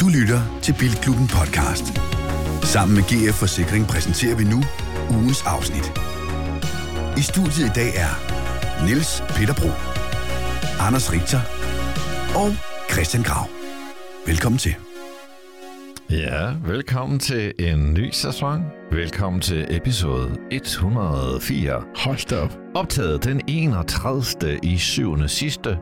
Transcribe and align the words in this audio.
Du 0.00 0.08
lytter 0.08 0.60
til 0.62 0.74
Bilklubben 0.78 1.28
Podcast. 1.28 1.84
Sammen 2.62 2.96
med 2.96 3.02
GF 3.02 3.34
Forsikring 3.34 3.86
præsenterer 3.86 4.36
vi 4.36 4.44
nu 4.44 4.62
ugens 5.10 5.42
afsnit. 5.46 5.86
I 7.18 7.22
studiet 7.22 7.66
i 7.66 7.72
dag 7.74 7.90
er 8.06 8.12
Niels 8.86 9.22
Peter 9.28 9.54
Bro, 9.54 9.70
Anders 10.86 11.12
Richter 11.12 11.40
og 12.42 12.50
Christian 12.92 13.22
Grav. 13.22 13.46
Velkommen 14.26 14.58
til. 14.58 14.74
Ja, 16.10 16.54
velkommen 16.66 17.18
til 17.18 17.52
en 17.58 17.94
ny 17.94 18.10
sæson. 18.12 18.64
Velkommen 18.90 19.40
til 19.40 19.66
episode 19.70 20.36
104. 20.50 21.82
Hold 21.96 22.28
da 22.28 22.36
op. 22.36 22.58
Optaget 22.74 23.24
den 23.24 23.40
31. 23.48 24.58
i 24.62 24.78
7. 24.78 25.28
sidste 25.28 25.78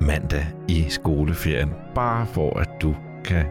mandag 0.00 0.46
i 0.68 0.84
skoleferien. 0.88 1.70
Bare 1.94 2.26
for 2.26 2.58
at 2.58 2.68
du 2.82 2.94
kan 3.24 3.44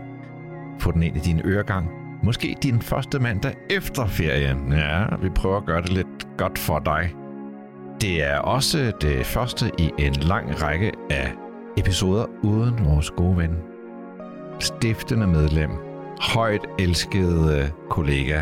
få 0.79 0.91
den 0.91 1.03
ind 1.03 1.17
i 1.17 1.19
din 1.19 1.41
øregang. 1.45 1.89
Måske 2.23 2.55
din 2.63 2.81
første 2.81 3.19
mandag 3.19 3.53
efter 3.69 4.05
ferien. 4.05 4.73
Ja, 4.73 5.05
vi 5.21 5.29
prøver 5.29 5.57
at 5.57 5.65
gøre 5.65 5.81
det 5.81 5.91
lidt 5.91 6.27
godt 6.37 6.59
for 6.59 6.79
dig. 6.79 7.13
Det 8.01 8.23
er 8.23 8.37
også 8.37 8.91
det 9.01 9.25
første 9.25 9.71
i 9.77 9.91
en 9.99 10.13
lang 10.13 10.61
række 10.63 10.91
af 11.09 11.33
episoder 11.77 12.25
uden 12.43 12.85
vores 12.85 13.11
gode 13.11 13.37
ven. 13.37 13.55
Stiftende 14.59 15.27
medlem, 15.27 15.69
højt 16.21 16.65
elskede 16.79 17.71
kollega, 17.89 18.41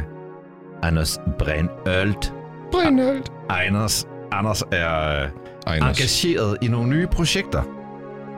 Anders 0.83 1.19
Brandølt. 1.39 2.33
Brindølt. 2.71 3.31
Anders, 3.49 4.07
Anders 4.31 4.63
er 4.71 5.23
øh, 5.23 5.29
Anders. 5.67 5.99
engageret 5.99 6.57
i 6.61 6.67
nogle 6.67 6.89
nye 6.89 7.07
projekter. 7.07 7.82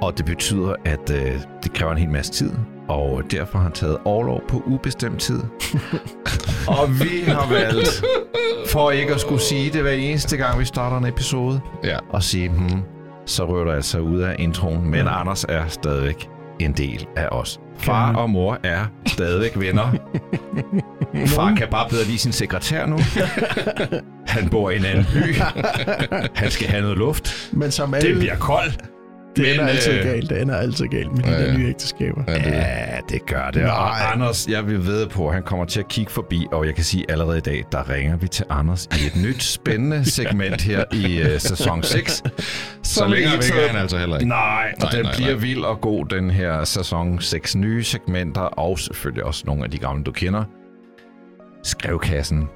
Og 0.01 0.17
det 0.17 0.25
betyder, 0.25 0.73
at 0.85 1.09
øh, 1.11 1.33
det 1.63 1.73
kræver 1.73 1.91
en 1.91 1.97
hel 1.97 2.09
masse 2.09 2.31
tid. 2.31 2.51
Og 2.87 3.21
derfor 3.31 3.57
har 3.57 3.63
han 3.63 3.71
taget 3.71 3.97
overlov 4.05 4.41
på 4.47 4.63
ubestemt 4.65 5.19
tid. 5.21 5.39
og 6.79 6.89
vi 6.89 7.21
har 7.27 7.49
valgt, 7.49 8.03
for 8.67 8.91
ikke 8.91 9.13
at 9.13 9.19
skulle 9.19 9.41
sige 9.41 9.71
det 9.71 9.81
hver 9.81 9.91
eneste 9.91 10.37
gang, 10.37 10.59
vi 10.59 10.65
starter 10.65 10.97
en 10.97 11.05
episode, 11.05 11.59
Ja. 11.83 11.97
og 12.09 12.23
sige, 12.23 12.49
hmm, 12.49 12.81
så 13.25 13.45
rører 13.45 13.63
du 13.63 13.71
altså 13.71 13.99
ud 13.99 14.19
af 14.21 14.35
introen. 14.39 14.89
Men 14.89 15.07
Anders 15.07 15.45
er 15.49 15.67
stadigvæk 15.67 16.29
en 16.59 16.73
del 16.73 17.07
af 17.15 17.27
os. 17.31 17.59
Far 17.77 18.13
og 18.15 18.29
mor 18.29 18.57
er 18.63 18.85
stadigvæk 19.07 19.59
venner. 19.59 19.91
Far 21.35 21.55
kan 21.55 21.67
bare 21.71 21.89
bedre 21.89 22.03
lide 22.05 22.17
sin 22.17 22.31
sekretær 22.31 22.85
nu. 22.85 22.97
Han 24.27 24.49
bor 24.49 24.69
i 24.69 24.77
en 24.77 24.85
anden 24.85 25.05
by. 25.13 25.35
Han 26.35 26.51
skal 26.51 26.67
have 26.67 26.81
noget 26.81 26.97
luft. 26.97 27.49
Men 27.53 27.71
som 27.71 27.91
Det 27.91 28.03
alle, 28.03 28.19
bliver 28.19 28.35
koldt. 28.37 28.79
Det 29.35 29.53
ender 29.53 29.67
altid 29.67 29.93
øh, 29.93 30.03
galt. 30.03 30.29
Det 30.29 30.41
ender 30.41 30.55
altid 30.55 30.87
galt 30.87 31.11
med 31.11 31.23
de 31.23 31.29
Ja, 31.31 31.45
der 31.45 31.57
nye 31.57 31.67
ægteskaber. 31.67 32.23
Ja, 32.27 32.33
det, 32.33 32.45
Ja, 32.45 32.97
det 33.09 33.25
gør 33.25 33.49
det. 33.51 33.61
Nej. 33.61 33.71
Og 33.71 34.11
Anders, 34.13 34.47
jeg 34.47 34.67
vil 34.67 34.85
ved 34.85 35.07
på, 35.07 35.27
at 35.27 35.33
han 35.33 35.43
kommer 35.43 35.65
til 35.65 35.79
at 35.79 35.87
kigge 35.87 36.11
forbi, 36.11 36.47
og 36.51 36.65
jeg 36.65 36.75
kan 36.75 36.83
sige 36.83 37.11
allerede 37.11 37.37
i 37.37 37.41
dag, 37.41 37.63
der 37.71 37.89
ringer 37.89 38.17
vi 38.17 38.27
til 38.27 38.45
Anders 38.49 38.85
i 38.85 39.05
et 39.07 39.23
nyt 39.25 39.43
spændende 39.43 40.05
segment 40.15 40.61
her 40.61 40.83
i 40.93 41.21
uh, 41.21 41.39
sæson 41.39 41.83
6. 41.83 42.23
så 42.83 43.07
længere 43.07 43.33
væk 43.33 43.63
er 43.63 43.67
han 43.67 43.81
altså 43.81 43.97
heller 43.97 44.17
ikke. 44.17 44.29
Nej, 44.29 44.73
og 44.75 44.83
Nej, 44.83 44.91
den 44.91 45.01
nej, 45.03 45.13
bliver 45.15 45.31
nej. 45.31 45.39
vild 45.39 45.63
og 45.63 45.81
god, 45.81 46.05
den 46.05 46.29
her 46.29 46.63
sæson 46.63 47.21
6 47.21 47.55
nye 47.55 47.83
segmenter, 47.83 48.41
og 48.41 48.79
selvfølgelig 48.79 49.23
også 49.23 49.43
nogle 49.45 49.63
af 49.63 49.71
de 49.71 49.77
gamle, 49.77 50.03
du 50.03 50.11
kender. 50.11 50.43
Skrevkassen 51.63 52.47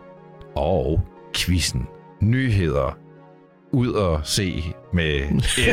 og 0.56 1.02
quizzen. 1.36 1.88
Nyheder. 2.22 2.98
Ud 3.72 3.90
og 3.92 4.20
se 4.24 4.64
med 4.94 5.22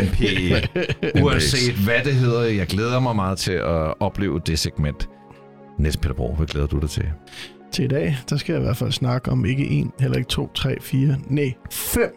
NP. 0.02 0.20
Uanset 1.22 1.75
hvad 1.86 2.05
det 2.05 2.14
hedder, 2.14 2.42
jeg 2.42 2.66
glæder 2.66 3.00
mig 3.00 3.16
meget 3.16 3.39
til 3.39 3.52
at 3.52 3.94
opleve 4.00 4.41
det 4.47 4.58
segment. 4.58 5.08
Niels 5.78 5.97
Peter 5.97 6.14
Bro, 6.14 6.34
hvad 6.34 6.47
glæder 6.47 6.67
du 6.67 6.78
dig 6.78 6.91
til? 6.91 7.05
Til 7.72 7.84
i 7.84 7.89
dag, 7.89 8.17
der 8.30 8.36
skal 8.36 8.52
jeg 8.52 8.62
i 8.62 8.64
hvert 8.64 8.77
fald 8.77 8.92
snakke 8.92 9.30
om 9.30 9.45
ikke 9.45 9.67
en, 9.68 9.92
heller 10.01 10.17
ikke 10.17 10.29
to, 10.29 10.51
tre, 10.55 10.80
fire, 10.80 11.17
nej, 11.27 11.52
fem 11.70 12.11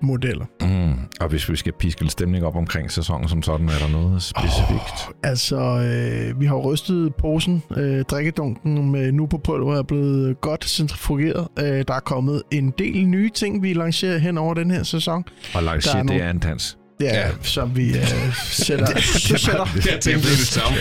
Fiat-modeller. 0.00 0.44
Mm. 0.60 0.94
Og 1.20 1.28
hvis 1.28 1.48
vi 1.50 1.56
skal 1.56 1.72
piske 1.72 2.00
lidt 2.00 2.12
stemning 2.12 2.44
op 2.44 2.56
omkring 2.56 2.90
sæsonen 2.92 3.28
som 3.28 3.42
sådan, 3.42 3.68
er 3.68 3.78
der 3.86 3.88
noget 3.92 4.22
specifikt? 4.22 5.08
Oh. 5.08 5.14
Altså, 5.22 5.56
øh, 5.56 6.40
vi 6.40 6.46
har 6.46 6.54
rystet 6.56 7.14
posen. 7.14 7.62
Øh, 7.76 8.04
drikkedunken 8.04 8.90
med 8.92 9.12
nu 9.12 9.26
på 9.26 9.38
pulver 9.38 9.76
er 9.78 9.82
blevet 9.82 10.40
godt 10.40 10.64
centrifugeret. 10.64 11.48
Øh, 11.58 11.84
der 11.88 11.94
er 11.94 12.00
kommet 12.00 12.42
en 12.50 12.72
del 12.78 13.06
nye 13.08 13.30
ting, 13.34 13.62
vi 13.62 13.72
lancerer 13.72 14.18
hen 14.18 14.38
over 14.38 14.54
den 14.54 14.70
her 14.70 14.82
sæson. 14.82 15.24
Og 15.54 15.60
er 15.60 15.64
lancier, 15.64 15.92
det 15.94 16.04
nogle- 16.06 16.22
er 16.22 16.30
en 16.30 16.38
dans. 16.38 16.76
Ja, 17.00 17.18
Ja. 17.20 17.28
som 17.42 17.76
vi 17.76 17.88
øh, 17.88 18.34
sætter, 18.44 19.00
søsætter, 19.28 19.66
Jeg 19.90 20.00
tænkte 20.00 20.28
det 20.28 20.38
samme. 20.38 20.78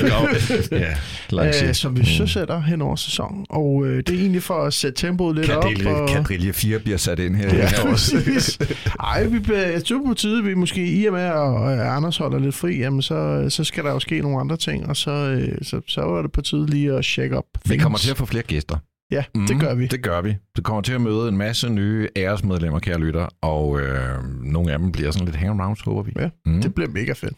ja, 0.72 0.78
øh, 0.78 0.96
lancier. 1.30 1.74
som 1.74 1.98
vi 2.00 2.06
søsætter 2.06 2.62
hen 2.62 2.82
over 2.82 2.96
sæsonen. 2.96 3.46
Og 3.50 3.86
øh, 3.86 3.98
det 3.98 4.10
er 4.16 4.20
egentlig 4.20 4.44
for 4.44 4.64
at 4.64 4.74
sætte 4.74 5.02
tempoet 5.02 5.36
lidt 5.36 5.50
op. 5.50 5.64
Og... 5.86 6.10
Kadrille 6.10 6.54
4 6.54 6.80
bliver 6.80 6.98
sat 6.98 7.20
ind 7.20 7.36
her. 7.36 7.56
Ja, 7.56 7.70
præcis. 7.90 8.60
Ej, 9.00 9.24
vi 9.24 9.40
jeg 9.54 9.86
tror 9.86 10.02
på 10.08 10.14
tide, 10.14 10.44
vi 10.44 10.54
måske 10.54 10.86
i 10.88 11.06
og 11.06 11.14
med, 11.14 11.22
at 11.22 11.80
øh, 11.80 11.96
Anders 11.98 12.18
holder 12.18 12.40
lidt 12.40 12.56
fri, 12.56 12.78
jamen 12.78 13.02
så, 13.02 13.46
så 13.50 13.64
skal 13.64 13.84
der 13.84 13.92
jo 13.92 14.00
ske 14.00 14.22
nogle 14.22 14.40
andre 14.40 14.58
ting, 14.58 14.86
og 14.90 14.98
så, 14.98 15.12
øh, 15.12 15.58
så, 15.62 15.82
så 15.88 16.02
er 16.02 16.22
det 16.22 16.32
på 16.32 16.42
tide 16.42 16.66
lige 16.70 16.94
at 16.94 17.06
check 17.06 17.34
up. 17.34 17.44
Vi 17.66 17.78
kommer 17.78 17.98
til 17.98 18.12
at 18.12 18.18
få 18.18 18.26
flere 18.26 18.44
gæster. 18.44 18.78
Ja, 19.12 19.24
mm, 19.36 19.48
det 19.48 19.60
gør 19.60 19.74
vi. 19.76 19.88
Det 19.88 20.04
gør 20.04 20.22
vi. 20.22 20.36
Du 20.58 20.62
kommer 20.62 20.82
til 20.82 20.94
at 20.94 21.02
møde 21.02 21.30
en 21.30 21.38
masse 21.38 21.70
nye 21.70 22.10
æresmedlemmer, 22.16 22.80
kære 22.80 23.00
lytter, 23.00 23.28
og 23.42 23.80
øh, 23.82 24.24
nogle 24.44 24.72
af 24.72 24.80
dem 24.80 24.92
bliver 24.92 25.12
sådan 25.12 25.26
lidt 25.26 25.36
hangarounds, 25.36 25.82
håber 25.82 26.02
vi. 26.04 26.12
Ja, 26.20 26.30
mm. 26.46 26.62
Det 26.62 26.76
bliver 26.76 26.90
mega 26.90 27.14
fedt. 27.14 27.34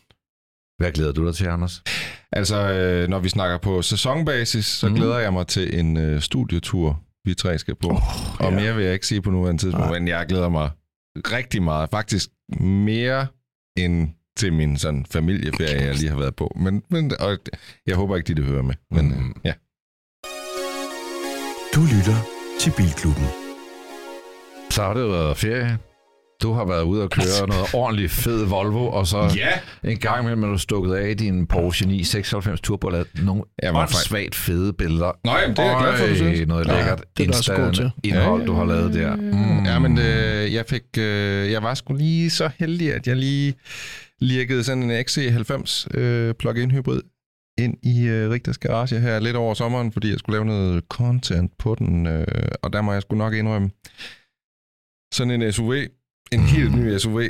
Hvad 0.78 0.92
glæder 0.92 1.12
du 1.12 1.26
dig 1.26 1.36
til, 1.36 1.46
Anders? 1.46 1.84
Altså, 2.32 2.72
øh, 2.74 3.10
når 3.10 3.20
vi 3.20 3.30
snakker 3.30 3.58
på 3.58 3.82
sæsonbasis, 3.82 4.66
så 4.66 4.88
Mhm. 4.88 4.96
glæder 4.96 5.18
jeg 5.20 5.34
mig 5.34 5.48
til 5.48 5.80
en 5.80 5.98
øh, 5.98 6.22
studietur, 6.22 7.02
vi 7.26 7.34
tre 7.34 7.58
skal 7.58 7.76
på. 7.76 7.88
Oh, 7.90 8.40
Og 8.46 8.54
mere 8.54 8.76
vil 8.76 8.84
jeg 8.84 8.94
ikke 8.94 9.08
sige 9.08 9.22
på 9.22 9.32
nuværende 9.32 9.62
tidspunkt, 9.62 9.88
Nej. 9.90 10.00
men 10.00 10.08
jeg 10.08 10.26
glæder 10.30 10.50
mig 10.50 10.70
rigtig 11.16 11.64
meget. 11.64 11.90
Faktisk 11.90 12.30
mere 12.62 13.28
end 13.78 14.10
til 14.38 14.54
min 14.54 14.78
sådan 14.78 15.06
familieferie, 15.12 15.82
jeg 15.82 15.96
lige 15.96 16.10
har 16.10 16.18
været 16.18 16.36
på. 16.36 16.54
Men, 16.60 16.84
men 16.90 17.12
og 17.20 17.38
jeg 17.88 17.96
håber 17.96 18.16
ikke, 18.16 18.28
de 18.28 18.36
det 18.36 18.46
hører 18.46 18.62
med. 18.62 18.76
Men 18.92 19.06
Mm. 19.08 19.14
mm. 19.24 19.36
ja. 19.44 19.54
Du 21.76 21.82
lytter 21.82 22.18
til 22.60 22.74
Bilklubben. 22.78 23.24
Så 24.70 24.82
har 24.84 24.94
det 24.94 25.04
været 25.10 25.38
ferie. 25.38 25.78
Du 26.44 26.54
har 26.54 26.66
været 26.66 26.84
ude 26.84 27.04
og 27.04 27.10
køre 27.10 27.48
noget 27.48 27.66
ordentligt 27.74 28.12
fed 28.12 28.46
Volvo, 28.46 28.88
og 28.88 29.08
så 29.08 29.32
Ja! 29.36 29.90
en 29.90 29.98
gang 29.98 30.22
imellem 30.22 30.44
er 30.44 30.48
du 30.48 30.58
stukket 30.58 30.94
af 30.96 31.10
i 31.10 31.14
din 31.14 31.48
Porsche 31.48 31.86
996 31.88 32.62
Turbo 32.62 32.88
og 32.88 32.92
lavet 32.94 33.08
nogle 33.24 33.44
Jeg 33.64 33.74
var 33.74 33.82
åndssvagt 33.82 34.36
fede 34.36 34.74
billeder. 34.74 35.12
Nå, 35.26 35.32
jamen, 35.32 35.56
det 35.56 35.60
er 35.66 35.70
jeg 35.70 35.78
glad 35.82 35.98
for, 35.98 36.08
du 36.08 36.16
synes. 36.16 36.48
noget 36.48 36.68
Ja, 36.68 36.76
lækkert 36.78 37.04
det 37.18 37.26
er 37.30 37.38
også 37.38 37.54
god 37.56 37.74
til. 37.74 37.92
indhold, 38.04 38.46
du 38.46 38.54
har 38.54 38.66
lavet 38.66 38.94
der. 38.94 39.16
Mm. 39.16 39.66
Ja, 39.66 39.80
men 39.80 39.98
øh, 40.00 40.54
jeg 40.54 40.66
fik, 40.70 40.84
øh, 40.98 41.52
jeg 41.52 41.64
var 41.64 41.74
sgu 41.74 41.94
lige 41.94 42.30
så 42.30 42.50
heldig, 42.60 42.94
at 42.94 43.08
jeg 43.08 43.16
lige 43.16 43.54
lirkede 44.20 44.64
sådan 44.64 44.92
en 44.92 45.06
XC90 45.10 45.98
øh, 46.00 46.34
plug-in 46.34 46.72
hybrid 46.72 47.02
ind 47.64 47.78
i 47.84 48.08
øh, 48.08 48.30
Rigters 48.30 48.58
garage 48.58 49.00
her 49.00 49.20
lidt 49.20 49.36
over 49.36 49.54
sommeren, 49.54 49.92
fordi 49.92 50.10
jeg 50.10 50.20
skulle 50.20 50.36
lave 50.36 50.46
noget 50.46 50.84
content 50.90 51.58
på 51.58 51.76
den, 51.76 52.08
øh, 52.08 52.26
og 52.64 52.74
der 52.74 52.82
må 52.82 52.94
jeg 52.94 53.02
sgu 53.02 53.16
nok 53.16 53.34
indrømme, 53.34 53.70
sådan 55.14 55.42
en 55.42 55.52
SUV, 55.52 55.74
en 56.32 56.40
helt 56.40 56.76
ny 56.76 56.98
SUV, 56.98 57.22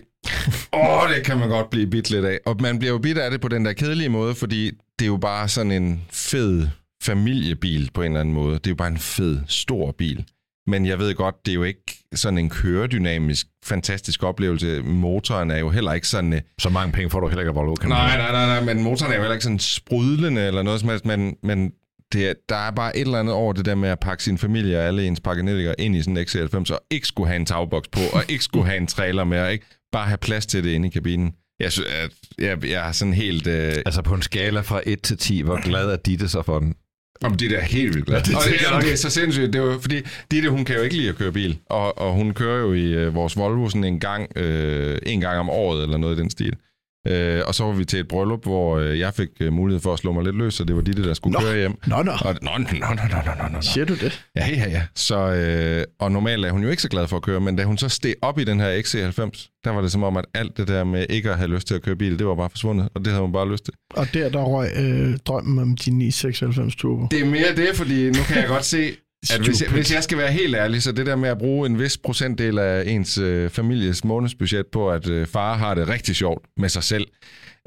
åh, 0.74 1.10
det 1.16 1.26
kan 1.26 1.38
man 1.38 1.50
godt 1.50 1.70
blive 1.70 1.88
bit 1.88 2.10
lidt 2.10 2.26
af. 2.26 2.40
Og 2.46 2.62
man 2.62 2.80
bliver 2.80 2.92
jo 2.92 2.98
bit 2.98 3.18
af 3.18 3.32
det 3.32 3.42
på 3.42 3.48
den 3.48 3.66
der 3.66 3.74
kedelige 3.74 4.10
måde, 4.10 4.36
fordi 4.36 4.72
det 5.00 5.06
er 5.06 5.10
jo 5.10 5.18
bare 5.18 5.48
sådan 5.48 5.72
en 5.72 6.02
fed 6.10 6.68
familiebil 7.04 7.92
på 7.94 8.02
en 8.02 8.08
eller 8.08 8.20
anden 8.20 8.36
måde. 8.36 8.54
Det 8.54 8.68
er 8.68 8.72
jo 8.72 8.76
bare 8.76 8.88
en 8.88 8.98
fed, 8.98 9.40
stor 9.48 9.92
bil. 9.92 10.26
Men 10.68 10.86
jeg 10.86 11.00
ved 11.00 11.16
godt, 11.16 11.36
det 11.46 11.52
er 11.52 11.56
jo 11.56 11.64
ikke 11.64 12.04
sådan 12.16 12.38
en 12.38 12.50
køredynamisk, 12.50 13.48
fantastisk 13.66 14.24
oplevelse. 14.24 14.82
Motoren 14.82 15.52
er 15.52 15.58
jo 15.58 15.70
heller 15.70 15.94
ikke 15.94 16.08
sådan... 16.08 16.34
øh, 16.34 16.42
Så 16.60 16.70
mange 16.70 16.92
penge 16.92 17.10
får 17.10 17.20
du 17.20 17.28
heller 17.28 17.42
ikke 17.42 17.50
af 17.50 17.56
Volvo, 17.56 17.76
kan 17.76 17.90
Nej, 17.90 18.18
nej, 18.18 18.32
nej, 18.32 18.46
nej, 18.46 18.74
men 18.74 18.84
motoren 18.84 19.12
er 19.12 19.16
jo 19.16 19.22
heller 19.22 19.34
ikke 19.34 19.44
sådan 19.44 19.60
sprudlende 19.60 20.42
eller 20.42 20.64
noget 20.64 20.80
som 20.80 20.90
helst, 20.90 21.06
men, 21.06 21.36
men 21.44 21.72
det 22.14 22.30
er, 22.30 22.34
der 22.50 22.56
er 22.56 22.72
bare 22.72 22.98
et 22.98 23.02
eller 23.02 23.20
andet 23.20 23.34
over 23.36 23.54
det 23.54 23.66
der 23.66 23.76
med 23.76 23.90
at 23.90 24.00
pakke 24.00 24.24
sin 24.24 24.38
familie 24.38 24.78
og 24.78 24.84
alle 24.84 25.08
ens 25.08 25.20
pakkenelliger 25.20 25.74
ind 25.80 25.96
i 25.96 26.02
sådan 26.02 26.18
en 26.18 26.26
XC90, 26.26 26.74
og 26.74 26.82
ikke 26.92 27.08
skulle 27.08 27.28
have 27.28 27.40
en 27.40 27.46
tagboks 27.46 27.88
på, 27.88 28.00
og 28.14 28.24
ikke 28.30 28.44
skulle 28.44 28.66
have 28.66 28.78
en 28.78 28.88
trailer 28.88 29.24
med, 29.24 29.40
og 29.40 29.52
ikke 29.52 29.66
bare 29.92 30.06
have 30.08 30.18
plads 30.18 30.46
til 30.46 30.64
det 30.64 30.70
inde 30.70 30.88
i 30.88 30.92
kabinen. 30.92 31.34
Jeg, 31.60 31.72
synes, 31.72 31.88
at 31.90 32.12
jeg, 32.40 32.66
jeg 32.66 32.88
er 32.88 32.92
sådan 32.92 33.14
helt... 33.14 33.48
Øh, 33.48 33.74
Altså 33.86 34.02
på 34.02 34.14
en 34.14 34.22
skala 34.22 34.62
fra 34.62 34.82
1 34.86 35.02
til 35.02 35.18
10, 35.18 35.42
hvor 35.42 35.62
glad 35.68 35.86
er 35.90 35.96
Ditte 35.96 36.30
så 36.30 36.42
for 36.42 36.60
den? 36.60 36.76
Om 37.24 37.38
det 37.38 37.52
er 37.52 37.60
da 37.60 37.66
helt 37.66 37.94
vildt 37.94 38.06
glad. 38.06 38.18
Ja, 38.18 38.24
det 38.24 38.36
og 38.36 38.42
det, 38.46 38.62
jeg 38.62 38.78
okay, 38.78 38.96
så 38.96 39.10
sindssygt. 39.10 39.54
Det 39.54 39.62
er 39.62 39.66
jo, 39.66 39.80
fordi 39.82 40.02
Ditte, 40.32 40.50
hun 40.50 40.66
kan 40.66 40.76
jo 40.76 40.82
ikke 40.82 40.96
lide 40.96 41.10
at 41.10 41.16
køre 41.16 41.32
bil. 41.32 41.58
Og, 41.70 41.98
og 41.98 42.14
hun 42.14 42.34
kører 42.34 42.60
jo 42.60 42.74
i 42.74 42.86
øh, 42.94 43.16
vores 43.16 43.38
Volvo 43.38 43.70
sådan 43.70 43.84
en 43.84 44.00
gang, 44.00 44.38
øh, 44.38 44.98
en 45.06 45.22
gang 45.22 45.40
om 45.40 45.50
året, 45.50 45.84
eller 45.84 45.98
noget 45.98 46.18
i 46.18 46.22
den 46.22 46.30
stil. 46.30 46.56
Øh, 47.08 47.42
og 47.48 47.56
så 47.56 47.64
var 47.64 47.72
vi 47.72 47.86
til 47.86 48.00
et 48.00 48.08
bryllup, 48.08 48.44
hvor 48.44 48.78
øh, 48.78 49.00
jeg 49.00 49.14
fik 49.14 49.30
øh, 49.40 49.54
mulighed 49.54 49.82
for 49.82 49.94
at 49.94 50.00
slå 50.00 50.12
mig 50.12 50.24
lidt 50.24 50.36
løs, 50.36 50.54
så 50.54 50.64
det 50.64 50.76
var 50.76 50.82
Ditte, 50.82 51.04
der 51.04 51.14
skulle 51.14 51.34
nå. 51.34 51.40
køre 51.40 51.58
hjem. 51.58 51.76
Nå, 51.88 52.04
nå. 52.04 52.12
Og, 52.26 52.36
nå, 52.42 52.52
nå, 52.58 52.66
nå, 52.80 52.88
nå, 52.96 53.18
nå, 53.26 53.44
nå, 53.44 53.48
nå. 53.54 53.62
Siger 53.62 53.86
du 53.86 53.96
det? 53.96 54.26
Ja, 54.36 54.48
ja, 54.50 54.70
ja. 54.70 54.84
Så, 54.96 55.18
øh, 55.18 55.84
og 56.00 56.12
normalt 56.12 56.46
er 56.46 56.52
hun 56.52 56.64
jo 56.64 56.70
ikke 56.70 56.82
så 56.82 56.90
glad 56.90 57.08
for 57.08 57.18
at 57.18 57.24
køre, 57.24 57.40
men 57.40 57.56
da 57.56 57.64
hun 57.64 57.78
så 57.78 57.90
steg 57.90 58.14
op 58.22 58.40
i 58.40 58.44
den 58.44 58.60
her 58.60 58.82
XC90, 58.82 59.62
der 59.64 59.70
var 59.72 59.82
det 59.82 59.92
som 59.92 60.04
om, 60.04 60.18
at 60.18 60.26
alt 60.34 60.58
det 60.58 60.68
der 60.68 60.84
med 60.84 61.06
ikke 61.10 61.32
at 61.32 61.38
have 61.38 61.50
lyst 61.50 61.68
til 61.68 61.76
at 61.76 61.82
køre 61.82 61.96
bil, 61.96 62.20
det 62.20 62.28
var 62.28 62.36
bare 62.36 62.50
forsvundet, 62.50 62.90
og 62.96 63.00
det 63.06 63.08
havde 63.08 63.22
hun 63.22 63.32
bare 63.34 63.52
lyst 63.52 63.66
til. 63.66 63.74
Og 63.94 64.08
der, 64.14 64.30
der 64.30 64.44
røg 64.44 64.70
øh, 64.78 65.18
drømmen 65.26 65.60
om 65.60 65.76
din 65.78 65.98
996 65.98 66.76
Turbo. 66.76 67.08
Det 67.12 67.22
er 67.22 67.26
mere 67.26 67.56
det, 67.56 67.70
fordi 67.76 68.06
nu 68.08 68.24
kan 68.28 68.38
jeg 68.38 68.48
godt 68.48 68.66
se, 68.66 68.92
at 69.30 69.38
hvis 69.38 69.48
jeg, 69.48 69.56
Stupid. 69.56 69.74
hvis 69.74 69.94
jeg 69.94 70.04
skal 70.04 70.18
være 70.18 70.32
helt 70.32 70.56
ærlig, 70.56 70.84
så 70.84 70.92
det 70.92 71.06
der 71.06 71.16
med 71.16 71.30
at 71.30 71.38
bruge 71.38 71.66
en 71.70 71.80
vis 71.80 71.98
procentdel 71.98 72.60
af 72.60 72.84
ens 72.88 73.18
øh, 73.18 73.50
families 73.50 74.04
månedsbudget 74.04 74.66
på, 74.74 74.92
at 74.92 75.10
øh, 75.10 75.28
far 75.28 75.58
har 75.58 75.74
det 75.74 75.88
rigtig 75.88 76.16
sjovt 76.16 76.46
med 76.58 76.70
sig 76.70 76.84
selv. 76.84 77.08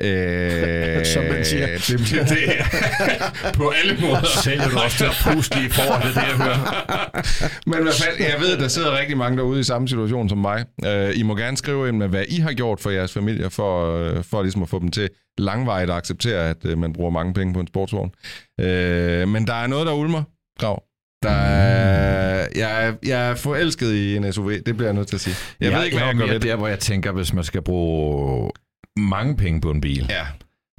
Øh, 0.01 1.05
Som 1.15 1.25
man 1.25 1.45
siger. 1.45 1.67
Det, 1.89 1.99
det, 1.99 2.29
det, 2.29 2.39
på 3.59 3.73
alle 3.83 4.01
måder. 4.01 4.41
Sælger 4.45 4.69
du 4.69 4.79
også 4.79 4.97
til 4.97 5.05
at 5.05 5.17
puste 5.25 5.59
lige 5.59 5.71
for 5.71 5.83
det, 5.83 6.15
det 6.15 6.23
jeg 6.23 6.37
hører. 6.37 7.71
Men 7.71 7.83
hvad 7.83 7.93
fanden, 7.93 8.33
jeg 8.33 8.41
ved, 8.41 8.53
at 8.53 8.61
der 8.61 8.69
sidder 8.69 8.99
rigtig 8.99 9.17
mange 9.17 9.39
derude 9.39 9.61
i 9.61 9.62
samme 9.62 9.89
situation 9.89 10.29
som 10.29 10.39
mig. 10.39 10.65
Øh, 10.87 11.19
I 11.19 11.23
må 11.23 11.37
gerne 11.37 11.57
skrive 11.57 11.89
ind 11.89 11.97
med, 11.97 12.09
hvad 12.09 12.25
I 12.29 12.37
har 12.41 12.53
gjort 12.53 12.81
for 12.81 12.91
jeres 12.91 13.12
familier, 13.12 13.49
for, 13.49 13.97
øh, 13.97 14.25
for 14.25 14.43
ligesom 14.43 14.62
at 14.62 14.69
få 14.69 14.79
dem 14.79 14.91
til 14.91 15.09
langvejt 15.39 15.91
at 15.91 15.97
acceptere, 15.97 16.50
at 16.50 16.65
øh, 16.65 16.79
man 16.79 16.93
bruger 16.93 17.11
mange 17.11 17.35
penge 17.35 17.55
på 17.55 17.61
en 17.61 17.67
sportsvogn. 17.67 18.11
Øh, 18.61 19.29
men 19.29 19.47
der 19.47 19.55
er 19.55 19.67
noget, 19.67 19.87
der 19.87 19.93
ulmer, 19.93 20.23
Grav. 20.59 20.83
Der 21.25 21.31
er, 21.31 22.49
jeg, 22.56 22.87
er, 22.87 22.93
jeg 23.06 23.31
er 23.31 23.35
forelsket 23.35 23.93
i 23.93 24.17
en 24.17 24.32
SUV, 24.32 24.50
det 24.50 24.76
bliver 24.76 24.85
jeg 24.85 24.94
nødt 24.94 25.09
til 25.09 25.15
at 25.17 25.21
sige. 25.21 25.37
Jeg, 25.61 25.71
jeg 25.71 25.79
ved 25.79 25.85
ikke, 25.85 25.97
hvad 25.97 26.06
jeg 26.06 26.15
gør 26.15 26.19
mere 26.19 26.35
ved 26.35 26.41
det. 26.41 26.49
der, 26.49 26.56
hvor 26.56 26.69
jeg 26.69 26.79
tænker, 26.79 27.12
hvis 27.12 27.32
man 27.32 27.44
skal 27.44 27.62
bruge 27.62 28.50
mange 28.97 29.37
penge 29.37 29.61
på 29.61 29.71
en 29.71 29.81
bil, 29.81 30.06
Ja, 30.11 30.26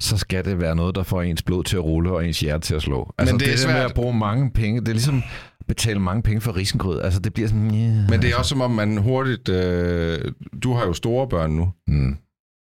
så 0.02 0.16
skal 0.16 0.44
det 0.44 0.60
være 0.60 0.76
noget, 0.76 0.94
der 0.94 1.02
får 1.02 1.22
ens 1.22 1.42
blod 1.42 1.64
til 1.64 1.76
at 1.76 1.84
rulle 1.84 2.10
og 2.10 2.26
ens 2.26 2.40
hjerte 2.40 2.66
til 2.66 2.74
at 2.74 2.82
slå. 2.82 3.14
Altså, 3.18 3.36
det 3.36 3.42
er 3.42 3.50
det, 3.50 3.58
det 3.58 3.66
med 3.66 3.74
svært. 3.74 3.90
at 3.90 3.94
bruge 3.94 4.14
mange 4.14 4.50
penge, 4.50 4.80
det 4.80 4.88
er 4.88 4.92
ligesom 4.92 5.22
betale 5.68 6.00
mange 6.00 6.22
penge 6.22 6.40
for 6.40 6.56
risengrød. 6.56 7.00
Altså, 7.00 7.20
det 7.20 7.34
bliver 7.34 7.48
sådan... 7.48 7.74
Yeah. 7.74 8.10
men 8.10 8.22
det 8.22 8.30
er 8.30 8.36
også 8.36 8.48
som 8.48 8.60
om, 8.60 8.70
man 8.70 8.96
hurtigt... 8.96 9.48
Øh, 9.48 10.18
du 10.62 10.72
har 10.72 10.86
jo 10.86 10.92
store 10.92 11.28
børn 11.28 11.50
nu. 11.50 11.72
Mm. 11.88 12.16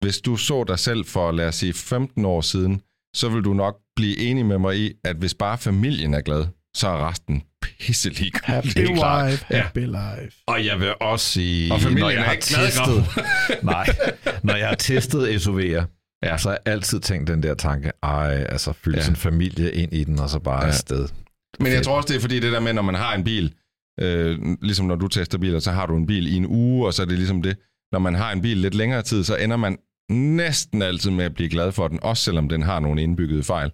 Hvis 0.02 0.18
du 0.18 0.36
så 0.36 0.64
dig 0.64 0.80
selv 0.80 1.06
for, 1.06 1.32
lad 1.32 1.48
os 1.48 1.56
sige, 1.56 1.74
15 1.74 2.26
år 2.26 2.42
siden, 2.42 2.82
så 3.16 3.30
vil 3.30 3.42
du 3.44 3.54
nok 3.54 3.76
blive 3.96 4.18
enig 4.18 4.46
med 4.46 4.58
mig 4.58 4.78
i, 4.78 4.94
at 5.04 5.16
hvis 5.16 5.34
bare 5.34 5.58
familien 5.58 6.14
er 6.14 6.22
glad, 6.22 6.46
så 6.76 6.88
er 6.88 7.10
resten 7.10 7.42
pisselig. 7.62 8.32
Happy 8.44 8.68
er 8.78 8.96
klart. 8.96 9.32
wife, 9.32 9.46
Ja. 9.52 9.62
happy 9.62 9.80
life. 9.80 10.38
Og 10.48 10.66
jeg 10.66 10.80
vil 10.80 10.94
også 11.02 11.26
sige, 11.26 11.74
Og 11.74 11.80
når 11.92 12.10
jeg 12.10 12.24
har 12.24 12.32
ikke 12.32 12.44
testet, 12.46 13.06
nej, 13.64 13.86
når 14.44 14.56
jeg 14.56 14.68
har 14.68 14.76
testet 14.76 15.28
SUV'er, 15.48 15.86
ja. 16.24 16.38
så 16.38 16.50
har 16.50 16.58
jeg 16.66 16.74
altid 16.74 17.00
tænkt 17.00 17.28
den 17.28 17.44
der 17.44 17.54
tanke, 17.54 17.92
ej, 18.04 18.46
altså 18.50 18.74
fylde 18.74 18.98
Ja. 18.98 19.04
sin 19.04 19.16
familie 19.16 19.72
ind 19.72 19.94
i 19.94 20.04
den, 20.04 20.20
og 20.20 20.30
så 20.30 20.40
bare 20.40 20.62
Ja. 20.64 20.68
afsted. 20.68 21.08
Men 21.60 21.72
jeg 21.72 21.84
tror 21.84 21.96
også, 21.98 22.08
det 22.08 22.16
er 22.16 22.22
fordi 22.22 22.40
det 22.40 22.52
der 22.52 22.60
med, 22.60 22.74
når 22.74 22.82
man 22.82 22.96
har 22.96 23.16
en 23.16 23.24
bil, 23.24 23.54
øh, 24.02 24.38
ligesom 24.62 24.86
når 24.86 24.96
du 24.96 25.08
tester 25.08 25.38
biler, 25.38 25.60
så 25.60 25.72
har 25.72 25.86
du 25.86 25.98
en 25.98 26.08
bil 26.08 26.28
i 26.28 26.36
en 26.36 26.46
uge, 26.46 26.88
og 26.88 26.94
så 26.94 27.02
er 27.02 27.06
det 27.06 27.18
ligesom 27.18 27.42
det. 27.42 27.58
Når 27.92 28.00
man 28.00 28.16
har 28.16 28.32
en 28.32 28.42
bil 28.42 28.58
lidt 28.58 28.74
længere 28.76 29.02
tid, 29.02 29.24
så 29.24 29.36
ender 29.36 29.58
man 29.58 29.78
næsten 30.12 30.82
altid 30.82 31.12
med 31.12 31.26
at 31.26 31.34
blive 31.34 31.50
glad 31.50 31.72
for 31.72 31.88
den, 31.88 32.00
også 32.04 32.24
selvom 32.24 32.50
den 32.50 32.64
har 32.64 32.80
nogle 32.80 33.02
indbyggede 33.02 33.44
fejl. 33.44 33.72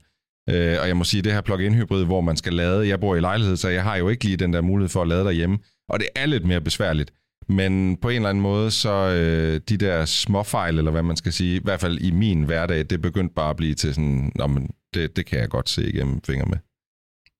Øh, 0.49 0.77
og 0.81 0.87
jeg 0.87 0.97
må 0.97 1.03
sige, 1.03 1.21
det 1.21 1.33
her 1.33 1.41
plug-in 1.41 1.73
hybrid, 1.73 2.05
hvor 2.05 2.21
man 2.21 2.37
skal 2.37 2.53
lade, 2.53 2.87
jeg 2.87 2.99
bor 2.99 3.15
i 3.15 3.19
lejlighed, 3.19 3.57
så 3.57 3.69
jeg 3.69 3.83
har 3.83 3.95
jo 3.95 4.09
ikke 4.09 4.23
lige 4.23 4.37
den 4.37 4.53
der 4.53 4.61
mulighed 4.61 4.89
for 4.89 5.01
at 5.01 5.07
lade 5.07 5.23
derhjemme, 5.23 5.59
og 5.89 5.99
det 5.99 6.07
er 6.15 6.25
lidt 6.25 6.45
mere 6.45 6.61
besværligt. 6.61 7.13
Men 7.49 7.97
på 7.97 8.09
en 8.09 8.15
eller 8.15 8.29
anden 8.29 8.41
måde, 8.41 8.71
så 8.71 8.93
øh, 8.93 9.61
de 9.69 9.77
der 9.77 10.05
småfejl, 10.05 10.77
eller 10.77 10.91
hvad 10.91 11.03
man 11.03 11.17
skal 11.17 11.33
sige, 11.33 11.55
i 11.55 11.61
hvert 11.63 11.81
fald 11.81 11.97
i 12.01 12.11
min 12.11 12.43
hverdag, 12.43 12.85
det 12.89 13.01
begyndte 13.01 13.33
bare 13.35 13.49
at 13.49 13.57
blive 13.57 13.73
til 13.73 13.93
sådan, 13.93 14.31
Nå, 14.35 14.47
men 14.47 14.69
det, 14.93 15.15
det 15.15 15.25
kan 15.25 15.39
jeg 15.39 15.49
godt 15.49 15.69
se 15.69 15.89
igennem 15.89 16.21
fingre 16.21 16.45
med. 16.45 16.57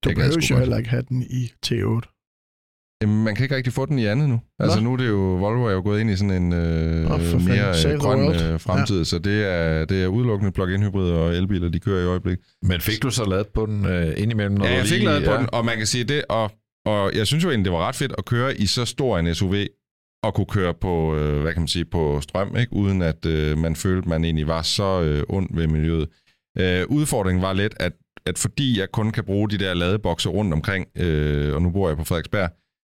Du 0.04 0.08
Det 0.08 0.16
kan 0.16 0.24
jeg 0.24 0.30
behøver 0.30 0.46
jo 0.50 0.58
heller 0.58 0.76
ikke 0.76 0.90
have 0.90 1.04
den 1.08 1.22
i 1.22 1.52
T8. 1.66 2.11
Jamen, 3.02 3.24
man 3.24 3.34
kan 3.34 3.44
ikke 3.44 3.56
rigtig 3.56 3.72
få 3.72 3.86
den 3.86 3.98
i 3.98 4.06
andet 4.06 4.28
nu. 4.28 4.40
Altså 4.58 4.80
nu 4.80 4.92
er 4.92 4.96
det 4.96 5.08
jo, 5.08 5.16
Volvo 5.36 5.64
er 5.64 5.72
jo 5.72 5.82
gået 5.84 6.00
ind 6.00 6.10
i 6.10 6.16
sådan 6.16 6.42
en 6.42 6.52
øh, 6.52 7.08
Nå, 7.08 7.18
fanden. 7.18 7.44
mere 7.48 7.74
Save 7.74 7.94
øh, 7.94 8.00
grøn 8.00 8.34
øh, 8.34 8.60
fremtid, 8.60 8.98
ja. 8.98 9.04
så 9.04 9.18
det 9.18 9.44
er, 9.44 9.84
det 9.84 10.02
er 10.02 10.06
udelukkende 10.06 10.52
plug-in 10.52 10.82
hybrid 10.82 11.10
og 11.10 11.34
elbiler, 11.36 11.68
de 11.68 11.80
kører 11.80 12.02
i 12.02 12.06
øjeblikket. 12.06 12.46
Men 12.62 12.80
fik 12.80 13.02
du 13.02 13.10
så 13.10 13.24
lavet 13.24 13.46
på 13.54 13.66
den 13.66 13.86
øh, 13.86 14.12
indimellem? 14.16 14.56
Når 14.56 14.64
Ja, 14.66 14.70
du 14.72 14.76
jeg 14.76 14.86
fik 14.86 14.98
lige, 14.98 15.04
lavet 15.08 15.24
på 15.24 15.32
den, 15.32 15.46
og 15.52 15.64
man 15.64 15.76
kan 15.76 15.86
sige 15.86 16.04
det, 16.04 16.24
og, 16.28 16.50
og 16.86 17.12
jeg 17.16 17.26
synes 17.26 17.44
jo 17.44 17.48
egentlig, 17.48 17.64
det 17.64 17.72
var 17.72 17.88
ret 17.88 17.94
fedt 17.96 18.12
at 18.18 18.24
køre 18.24 18.56
i 18.56 18.66
så 18.66 18.84
stor 18.84 19.18
en 19.18 19.34
SUV, 19.34 19.54
og 20.24 20.34
kunne 20.34 20.46
køre 20.46 20.74
på, 20.74 21.16
øh, 21.16 21.40
hvad 21.42 21.52
kan 21.52 21.60
man 21.62 21.68
sige, 21.68 21.84
på 21.84 22.20
strøm, 22.20 22.56
ikke? 22.56 22.72
uden 22.72 23.02
at 23.02 23.26
øh, 23.26 23.58
man 23.58 23.76
følte, 23.76 24.08
man 24.08 24.24
egentlig 24.24 24.46
var 24.46 24.62
så 24.62 25.02
øh, 25.02 25.22
ond 25.28 25.48
ved 25.56 25.66
miljøet. 25.66 26.08
Øh, 26.58 26.84
udfordringen 26.88 27.42
var 27.42 27.52
lidt, 27.52 27.74
at, 27.80 27.92
at 28.26 28.38
fordi 28.38 28.80
jeg 28.80 28.88
kun 28.92 29.10
kan 29.10 29.24
bruge 29.24 29.50
de 29.50 29.58
der 29.58 29.74
ladebokse 29.74 30.28
rundt 30.28 30.52
omkring, 30.54 30.86
øh, 30.98 31.54
og 31.54 31.62
nu 31.62 31.70
bor 31.70 31.88
jeg 31.88 31.96
på 31.96 32.04
Frederiksberg, 32.04 32.50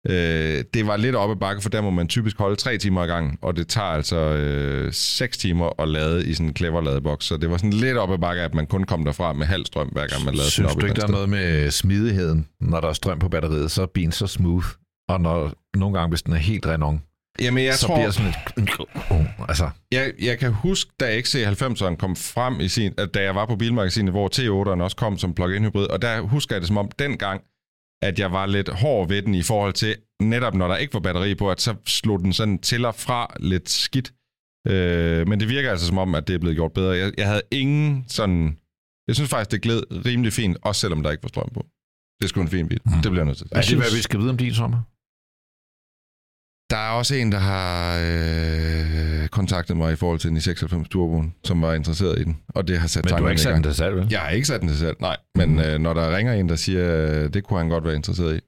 øh, 0.10 0.64
det 0.74 0.88
var 0.88 0.98
lidt 0.98 1.16
oppe 1.16 1.32
ad 1.32 1.40
bakke, 1.40 1.62
for 1.62 1.70
der 1.70 1.82
må 1.82 1.90
man 1.90 2.08
typisk 2.08 2.38
holde 2.38 2.56
tre 2.56 2.78
timer 2.78 3.04
i 3.04 3.08
gang, 3.08 3.40
og 3.42 3.56
det 3.56 3.68
tager 3.68 3.88
altså 3.88 4.18
øh, 4.18 4.94
seks 4.94 5.38
timer 5.38 5.82
at 5.82 5.88
lade 5.88 6.26
i 6.26 6.34
sådan 6.34 6.48
en 6.48 6.56
clever 6.56 6.82
ladeboks, 6.82 7.26
så 7.26 7.38
det 7.38 7.50
var 7.50 7.58
sådan 7.58 7.74
lidt 7.74 7.98
oppe 7.98 8.14
ad 8.14 8.20
bakke, 8.20 8.42
at 8.42 8.54
man 8.54 8.68
kun 8.68 8.84
kom 8.84 9.06
derfra 9.06 9.34
med 9.34 9.46
halv 9.46 9.66
strøm, 9.66 9.88
hver 9.88 10.08
gang 10.08 10.26
man 10.26 10.34
lavede 10.34 10.52
Synes 10.52 10.68
den 10.72 10.76
op 10.76 10.82
du 10.82 10.86
ikke, 10.86 11.02
der 11.02 11.08
er 11.08 11.12
noget 11.12 11.30
med 11.30 11.72
smidigheden, 11.72 12.48
når 12.62 12.82
der 12.82 12.88
er 12.88 12.94
strøm 12.94 13.20
på 13.20 13.30
batteriet, 13.30 13.72
så 13.72 13.82
er 13.82 13.86
bilen 13.94 14.12
så 14.12 14.28
smooth, 14.28 14.68
og 15.10 15.22
når 15.22 15.54
nogle 15.78 15.98
gange, 16.00 16.10
hvis 16.10 16.22
den 16.22 16.34
er 16.34 16.38
helt 16.38 16.68
renon? 16.68 17.02
Jamen, 17.42 17.66
jeg 17.66 17.74
så 17.74 17.88
tror, 17.88 17.96
bliver 17.96 18.12
sådan 18.12 18.30
et... 18.30 18.36
Altså, 19.50 19.70
Jeg, 19.92 20.12
jeg 20.22 20.40
kan 20.40 20.52
huske, 20.52 20.92
da 21.00 21.20
XC90'eren 21.20 21.96
kom 21.96 22.16
frem 22.16 22.60
i 22.60 22.68
sin, 22.68 22.94
da 23.14 23.22
jeg 23.22 23.36
var 23.36 23.46
på 23.46 23.56
Bilmagasinet, 23.56 24.14
hvor 24.14 24.30
T8'eren 24.36 24.82
også 24.84 24.98
kom 24.98 25.18
som 25.18 25.34
plug-in 25.34 25.64
hybrid, 25.64 25.88
og 25.88 26.02
der 26.02 26.22
husker 26.22 26.56
jeg 26.56 26.62
det 26.62 26.68
som 26.68 26.78
om 26.78 26.90
dengang, 27.00 27.42
at 28.06 28.20
jeg 28.20 28.32
var 28.32 28.46
lidt 28.46 28.70
hård 28.70 29.08
ved 29.08 29.22
den 29.22 29.36
i 29.36 29.42
forhold 29.42 29.74
til, 29.74 29.96
netop 30.22 30.54
når 30.54 30.68
der 30.68 30.78
ikke 30.78 30.94
var 30.94 31.00
batteri 31.00 31.36
på, 31.36 31.52
at 31.52 31.62
så 31.62 31.76
slog 31.86 32.20
den 32.20 32.34
sådan 32.34 32.60
til 32.60 32.86
og 32.86 32.96
fra 32.96 33.36
lidt 33.40 33.70
skidt. 33.70 34.14
Øh, 34.68 35.28
men 35.28 35.40
det 35.40 35.50
virker 35.50 35.72
altså 35.72 35.88
som 35.88 35.98
om, 35.98 36.16
at 36.16 36.28
det 36.28 36.34
er 36.34 36.40
blevet 36.40 36.56
gjort 36.56 36.74
bedre. 36.74 36.92
Jeg, 36.92 37.14
jeg 37.18 37.28
havde 37.28 37.42
ingen 37.52 38.06
sådan... 38.08 38.58
Jeg 39.08 39.16
synes 39.16 39.30
faktisk, 39.30 39.52
det 39.52 39.62
gled 39.62 40.06
rimelig 40.06 40.34
fint, 40.34 40.58
også 40.62 40.82
selvom 40.82 41.04
der 41.04 41.12
ikke 41.12 41.24
var 41.24 41.28
strøm 41.28 41.50
på. 41.54 41.66
Det 42.20 42.26
er 42.26 42.28
sgu 42.28 42.42
en 42.42 42.48
fin 42.48 42.68
bil. 42.68 42.82
Mm. 42.86 42.92
Det 42.92 43.12
bliver 43.12 43.16
jeg 43.16 43.26
nødt 43.26 43.38
til. 43.38 43.48
er 43.52 43.62
det, 43.62 43.78
hvad 43.78 43.96
vi 43.96 44.02
skal 44.02 44.20
vide 44.20 44.30
om 44.30 44.38
din 44.38 44.54
sommer? 44.54 44.82
Der 46.76 46.82
er 46.82 46.90
også 46.90 47.16
en, 47.16 47.32
der 47.32 47.38
har 47.40 48.00
øh, 48.04 49.28
kontaktet 49.28 49.78
mig 49.78 49.94
i 49.94 49.96
forhold 49.96 50.20
til 50.20 50.30
den 50.30 50.38
i 50.38 50.40
96 50.42 50.90
Turboen, 50.90 51.34
som 51.44 51.62
var 51.62 51.74
interesseret 51.74 52.20
i 52.20 52.24
den, 52.24 52.38
og 52.50 52.68
det 52.68 52.78
har 52.80 52.88
sat 52.88 53.06
Men 53.06 53.14
du 53.18 53.24
har 53.24 53.30
ikke 53.30 53.40
i 53.40 53.44
sat 53.44 53.54
den 53.56 53.64
til 53.64 53.76
salg, 53.76 53.96
vel? 53.96 54.08
Jeg 54.12 54.20
har 54.20 54.30
ikke 54.30 54.48
sat 54.48 54.62
den 54.62 54.70
til 54.70 54.78
salg, 54.78 54.96
nej. 55.00 55.18
Men 55.36 55.50
Mhm. 55.50 55.60
øh, 55.60 55.80
når 55.80 55.94
der 55.94 56.18
ringer 56.18 56.34
en, 56.34 56.50
der 56.50 56.56
siger, 56.56 56.96
øh, 57.24 57.34
det 57.34 57.44
kunne 57.44 57.60
han 57.60 57.70
godt 57.70 57.84
være 57.86 57.96
interesseret 57.96 58.36
i, 58.36 58.40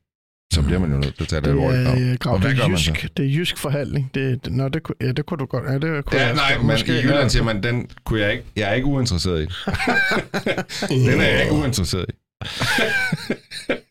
så 0.53 0.61
bliver 0.61 0.79
man 0.79 0.91
jo 0.91 0.97
nødt 0.97 1.15
til 1.15 1.23
at 1.23 1.27
tage 1.29 1.39
det, 1.41 1.45
Det 1.45 1.51
alvorligt. 1.51 1.87
Er, 1.87 2.11
øh, 2.11 2.17
grav, 2.19 2.33
Og 2.33 2.39
hvad 2.39 2.49
det 2.51 2.59
er 2.59 2.69
jysk, 2.69 3.17
det 3.17 3.25
er 3.25 3.29
jysk 3.29 3.57
forhandling. 3.57 4.11
Det, 4.13 4.45
det, 4.45 4.53
nå, 4.53 4.69
det, 4.69 4.81
ja, 5.01 5.11
det 5.11 5.25
kunne 5.25 5.37
du 5.37 5.45
godt. 5.45 5.63
Ja, 5.67 5.73
det 5.73 6.05
kunne 6.05 6.19
Ja, 6.21 6.25
jeg 6.27 6.35
nej, 6.35 6.57
men 6.57 6.67
måske, 6.67 6.91
i 6.99 7.03
Jylland 7.03 7.29
siger 7.29 7.43
man, 7.43 7.63
den 7.63 7.89
kunne 8.05 8.19
jeg 8.19 8.31
ikke, 8.31 8.43
jeg 8.55 8.69
er 8.69 8.73
ikke 8.73 8.87
uinteresseret 8.87 9.41
i. 9.43 9.45
den 11.11 11.21
er 11.21 11.27
jeg 11.27 11.41
ikke 11.41 11.53
uinteresseret 11.55 12.05
i. 12.09 12.13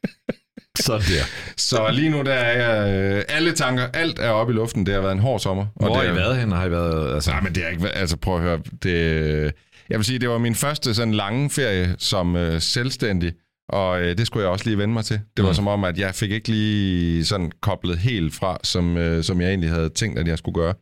Sådan 0.77 1.01
der. 1.01 1.25
Så 1.57 1.91
lige 1.93 2.09
nu 2.11 2.23
der 2.23 2.33
er 2.33 2.69
jeg, 2.85 2.95
øh, 2.95 3.25
alle 3.29 3.53
tanker, 3.53 3.87
alt 3.95 4.19
er 4.19 4.31
oppe 4.31 4.53
i 4.53 4.57
luften. 4.57 4.87
Det 4.87 4.95
har 4.95 5.01
været 5.01 5.13
en 5.13 5.19
hård 5.19 5.41
sommer. 5.41 5.67
Hvor 5.77 5.89
det 5.89 5.97
har 5.97 6.13
I 6.13 6.17
været 6.17 6.37
henne? 6.37 6.57
Har 6.57 6.65
I 6.67 6.71
været... 6.71 7.15
Altså, 7.15 7.31
Nej, 7.31 7.41
men 7.41 7.55
det 7.55 7.65
er 7.65 7.69
ikke... 7.69 7.89
Altså, 7.89 8.17
prøv 8.17 8.37
at 8.37 8.43
høre. 8.43 8.61
Det, 8.83 9.53
jeg 9.91 9.99
vil 9.99 10.05
sige, 10.05 10.19
det 10.19 10.29
var 10.29 10.39
min 10.39 10.55
første 10.55 10.95
sådan 10.95 11.15
lange 11.15 11.51
ferie 11.51 11.95
som 11.99 12.37
øh, 12.37 12.61
selvstændig, 12.61 13.33
og 13.69 14.01
øh, 14.03 14.19
det 14.19 14.27
skulle 14.27 14.43
jeg 14.45 14.53
også 14.53 14.65
lige 14.65 14.79
vende 14.79 14.95
mig 14.95 15.05
til. 15.05 15.21
Det 15.37 15.45
var 15.45 15.51
Mm. 15.51 15.55
som 15.55 15.69
om, 15.69 15.85
at 15.85 15.99
jeg 15.99 16.15
fik 16.15 16.31
ikke 16.31 16.49
lige 16.49 17.25
sådan 17.25 17.53
koblet 17.63 17.99
helt 17.99 18.35
fra, 18.35 18.59
som, 18.65 18.97
øh, 18.97 19.25
som 19.25 19.41
jeg 19.41 19.49
egentlig 19.49 19.71
havde 19.71 19.89
tænkt, 19.89 20.19
at 20.19 20.29
jeg 20.29 20.39
skulle 20.39 20.55
gøre. 20.55 20.75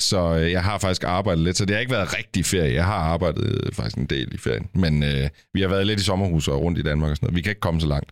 Så 0.00 0.34
øh, 0.38 0.52
jeg 0.52 0.62
har 0.64 0.78
faktisk 0.78 1.04
arbejdet 1.04 1.44
lidt, 1.44 1.56
så 1.56 1.64
det 1.64 1.74
har 1.76 1.80
ikke 1.80 1.92
været 1.92 2.16
rigtig 2.18 2.44
ferie. 2.46 2.74
Jeg 2.74 2.84
har 2.84 2.94
arbejdet 2.94 3.62
øh, 3.66 3.72
faktisk 3.72 3.96
en 3.96 4.06
del 4.06 4.34
i 4.34 4.38
ferien, 4.38 4.66
men 4.74 5.02
øh, 5.02 5.28
vi 5.54 5.60
har 5.60 5.68
været 5.68 5.86
lidt 5.86 6.00
i 6.00 6.04
sommerhus 6.04 6.48
og 6.48 6.60
rundt 6.62 6.78
i 6.78 6.82
Danmark 6.82 7.10
og 7.10 7.16
sådan 7.16 7.26
noget. 7.26 7.36
Vi 7.36 7.40
kan 7.42 7.50
ikke 7.50 7.60
komme 7.60 7.80
så 7.80 7.86
langt, 7.86 8.10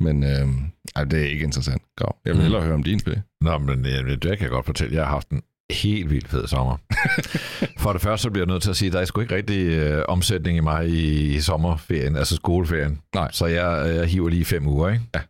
men 0.00 0.24
øh, 0.24 0.48
ej, 0.96 1.04
det 1.04 1.22
er 1.22 1.26
ikke 1.26 1.44
interessant. 1.44 1.82
Grav. 1.96 2.16
Jeg 2.24 2.30
vil 2.32 2.36
Mm. 2.38 2.42
hellere 2.42 2.62
høre 2.62 2.74
om 2.74 2.82
din 2.82 3.00
ferie. 3.00 3.22
Nå, 3.40 3.58
men 3.58 3.86
øh, 3.86 4.10
det 4.10 4.20
kan 4.22 4.40
jeg 4.40 4.50
godt 4.50 4.66
fortælle. 4.66 4.94
Jeg 4.96 5.04
har 5.04 5.10
haft 5.10 5.28
en 5.28 5.42
helt 5.70 6.10
vildt 6.10 6.28
fed 6.28 6.46
sommer. 6.46 6.76
For 7.82 7.92
det 7.92 8.02
første 8.02 8.22
så 8.22 8.30
bliver 8.30 8.46
jeg 8.46 8.52
nødt 8.52 8.62
til 8.62 8.70
at 8.70 8.76
sige, 8.76 8.86
at 8.86 8.92
der 8.92 9.00
er 9.00 9.04
sgu 9.04 9.20
ikke 9.20 9.34
rigtig 9.36 9.66
øh, 9.66 10.04
omsætning 10.08 10.56
i 10.58 10.60
mig 10.60 10.88
i, 10.88 11.34
i 11.34 11.40
sommerferien, 11.40 12.16
altså 12.16 12.36
skoleferien. 12.36 13.00
Nej. 13.14 13.30
Så 13.32 13.46
jeg, 13.46 13.94
jeg 13.96 14.06
hiver 14.06 14.28
lige 14.28 14.44
fem 14.44 14.66
uger, 14.66 14.88
ikke? 14.88 15.04
Ja. 15.14 15.20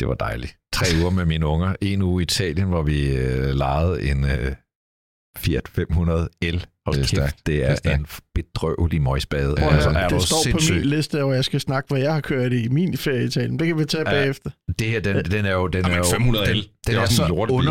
Det 0.00 0.08
var 0.08 0.14
dejligt. 0.14 0.56
Tre 0.72 0.86
uger 1.00 1.10
med 1.10 1.24
mine 1.24 1.46
unger. 1.46 1.74
En 1.80 2.02
uge 2.02 2.22
i 2.22 2.24
Italien, 2.24 2.68
hvor 2.68 2.82
vi 2.82 3.16
øh, 3.16 3.54
lejede 3.54 4.10
en 4.10 4.24
øh, 4.24 4.54
Fiat 5.36 5.68
500 5.68 6.28
L. 6.42 6.64
Hold 6.86 6.96
Det 6.96 7.02
er 7.02 7.06
kæft, 7.06 7.08
stærkt. 7.10 7.36
det 7.36 7.46
Det 7.46 7.64
er, 7.70 7.74
stærkt. 7.74 8.00
en 8.00 8.06
bedrøvelig 8.34 9.02
møgsbade. 9.02 9.54
Prøv 9.58 9.68
at 9.68 9.74
altså, 9.74 9.90
er 9.90 10.08
du 10.08 10.14
det 10.14 10.22
står 10.22 10.42
sindssyg? 10.44 10.74
på 10.74 10.78
min 10.80 10.84
liste, 10.88 11.18
hvor 11.22 11.32
jeg 11.32 11.44
skal 11.44 11.60
snakke, 11.60 11.88
hvad 11.88 12.00
jeg 12.00 12.12
har 12.14 12.20
kørt 12.20 12.52
i 12.52 12.68
min 12.68 12.96
ferie 12.96 13.22
i 13.22 13.26
Italien. 13.26 13.58
Det 13.58 13.66
kan 13.66 13.78
vi 13.78 13.84
tage 13.84 14.10
Ja. 14.10 14.14
bagefter. 14.20 14.50
Det 14.78 14.86
her, 14.86 15.00
den, 15.00 15.24
den 15.24 15.44
er 15.46 15.52
jo, 15.52 15.66
den 15.66 15.80
Jamen, 15.82 15.92
er 15.92 15.96
jo 15.98 16.04
500 16.04 16.46
den, 16.46 16.56
L. 16.56 16.60
den 16.60 16.68
Det 16.86 16.94
er 16.94 17.00
er, 17.00 17.06
så 17.06 17.26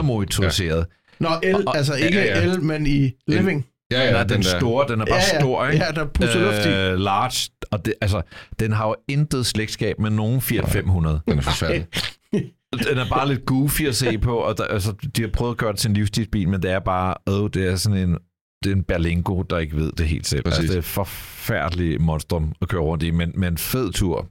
undermotoriseret. 0.10 0.86
Nå, 1.20 1.30
el, 1.44 1.68
Og- 1.68 1.78
altså 1.78 1.94
ikke 1.96 2.18
ja, 2.18 2.40
ja. 2.40 2.52
el, 2.54 2.62
men 2.64 2.88
i 2.88 3.12
living. 3.28 3.66
Ja, 3.92 4.04
ja, 4.06 4.12
Nej, 4.12 4.20
den, 4.22 4.30
den 4.30 4.38
den 4.38 4.44
der- 4.52 4.60
store, 4.60 4.88
den 4.88 5.02
er 5.02 5.06
bare 5.06 5.16
ja, 5.16 5.24
ja. 5.34 5.40
stor, 5.40 5.68
ikke? 5.68 5.86
Ja, 5.86 5.92
der 5.92 6.02
er 6.02 6.06
pusset 6.08 6.42
luft 6.42 6.66
i. 6.66 6.70
Øh, 6.70 7.00
large, 7.00 7.50
og 7.72 7.86
det, 7.86 7.94
altså, 8.02 8.22
den 8.60 8.72
har 8.72 8.88
jo 8.88 8.96
intet 9.10 9.46
slægtskab 9.46 10.00
med 10.00 10.10
nogen 10.10 10.42
Fiat 10.42 10.70
500. 10.70 11.20
Den 11.28 11.38
er 11.38 11.42
forfærdelig. 11.42 11.86
Den 12.90 12.98
er 12.98 13.10
bare 13.10 13.28
lidt 13.28 13.46
goofy 13.46 13.82
at 13.88 13.96
se 13.96 14.18
på, 14.18 14.36
og 14.38 14.58
der, 14.58 14.64
altså, 14.64 14.94
de 15.18 15.22
har 15.22 15.30
prøvet 15.30 15.52
at 15.54 15.58
gøre 15.58 15.72
det 15.72 15.80
til 15.80 15.88
en 15.90 15.94
livsstilsbil, 15.94 16.50
men 16.50 16.62
det 16.62 16.72
er 16.72 16.80
bare, 16.80 17.16
øh, 17.30 17.50
det 17.54 17.72
er 17.72 17.76
sådan 17.76 17.98
en, 18.10 18.18
det 18.64 18.72
er 18.72 18.76
en 18.76 18.84
Berlingo, 18.84 19.42
der 19.42 19.58
ikke 19.58 19.76
ved 19.76 19.92
det 19.92 20.08
helt 20.08 20.28
selv. 20.28 20.44
Præcis. 20.44 20.60
Altså, 20.60 20.72
det 20.72 20.78
er 20.78 20.80
et 20.80 20.86
forfærdeligt 20.86 22.02
monstrum 22.02 22.54
at 22.62 22.68
køre 22.68 22.82
rundt 22.82 23.04
i, 23.04 23.12
men, 23.12 23.32
men 23.36 23.58
fed 23.58 23.92
tur. 23.92 24.30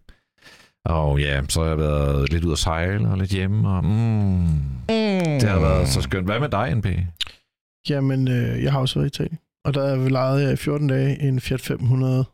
Og 0.85 1.21
ja, 1.21 1.43
så 1.49 1.61
har 1.61 1.69
jeg 1.69 1.79
været 1.79 2.33
lidt 2.33 2.45
ud 2.45 2.53
at 2.53 2.59
sejle 2.59 3.09
og 3.09 3.19
lidt 3.19 3.31
hjemme, 3.31 3.69
og 3.69 3.85
mm, 3.85 4.49
det 5.41 5.49
har 5.49 5.61
været 5.61 5.89
så 5.89 6.01
skønt. 6.01 6.27
Hvad 6.27 6.41
med 6.41 6.49
dig, 6.49 6.75
NP? 6.75 6.87
Jamen, 7.89 8.29
øh, 8.29 8.63
jeg 8.63 8.73
har 8.73 8.81
også 8.81 8.99
været 8.99 9.07
i 9.07 9.13
Italien. 9.15 9.39
Og 9.65 9.75
der 9.75 10.09
lejede 10.09 10.43
jeg 10.43 10.53
i 10.53 10.57
14 10.57 10.89
dage 10.89 11.23
en 11.23 11.41
Fiat 11.41 11.61
500 11.61 12.25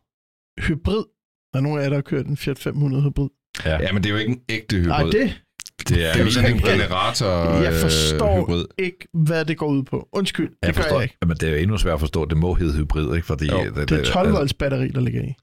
hybrid. 0.61 1.05
Der 1.53 1.59
er 1.59 1.61
nogle 1.61 1.81
af 1.81 1.85
jer, 1.85 1.89
der 1.89 1.97
har 1.97 2.03
kørt 2.03 2.27
en 2.27 2.37
Fiat 2.37 2.59
500 2.59 3.03
hybrid. 3.03 3.29
Ja, 3.65 3.93
men 3.93 4.03
det 4.03 4.09
er 4.09 4.13
jo 4.13 4.19
ikke 4.19 4.33
en 4.33 4.41
ægte 4.49 4.77
hybrid. 4.77 4.89
Nej, 4.89 5.03
det, 5.03 5.43
Det 5.79 5.89
det 5.89 6.07
er 6.21 6.25
jo 6.25 6.31
sådan 6.31 6.53
en 6.55 6.59
generator 6.61 7.27
jeg 7.63 7.73
forstår 7.75 8.37
øh, 8.37 8.43
hybrid. 8.43 8.65
ikke, 8.79 9.09
hvad 9.15 9.45
det 9.45 9.57
går 9.57 9.67
ud 9.67 9.83
på. 9.83 10.09
Undskyld, 10.13 10.49
det 10.49 10.57
jeg 10.63 10.75
gør 10.75 10.83
forstår, 10.83 10.97
jeg 10.97 11.03
ikke. 11.03 11.17
Men 11.27 11.37
det 11.37 11.43
er 11.43 11.51
jo 11.53 11.57
endnu 11.59 11.79
svært 11.79 11.95
at 11.95 12.01
forstå, 12.01 12.25
det 12.25 12.37
må 12.39 12.55
hedde 12.55 12.73
hybrid, 12.79 13.15
ikke? 13.17 13.27
Fordi 13.27 13.47
Jo, 13.51 13.59
det, 13.65 13.75
Det 13.89 13.99
er 14.01 14.05
12 14.05 14.27
altså- 14.27 14.39
volts 14.39 14.55
batteri, 14.55 14.89
der 14.89 15.01
ligger 15.01 15.23
i. 15.23 15.35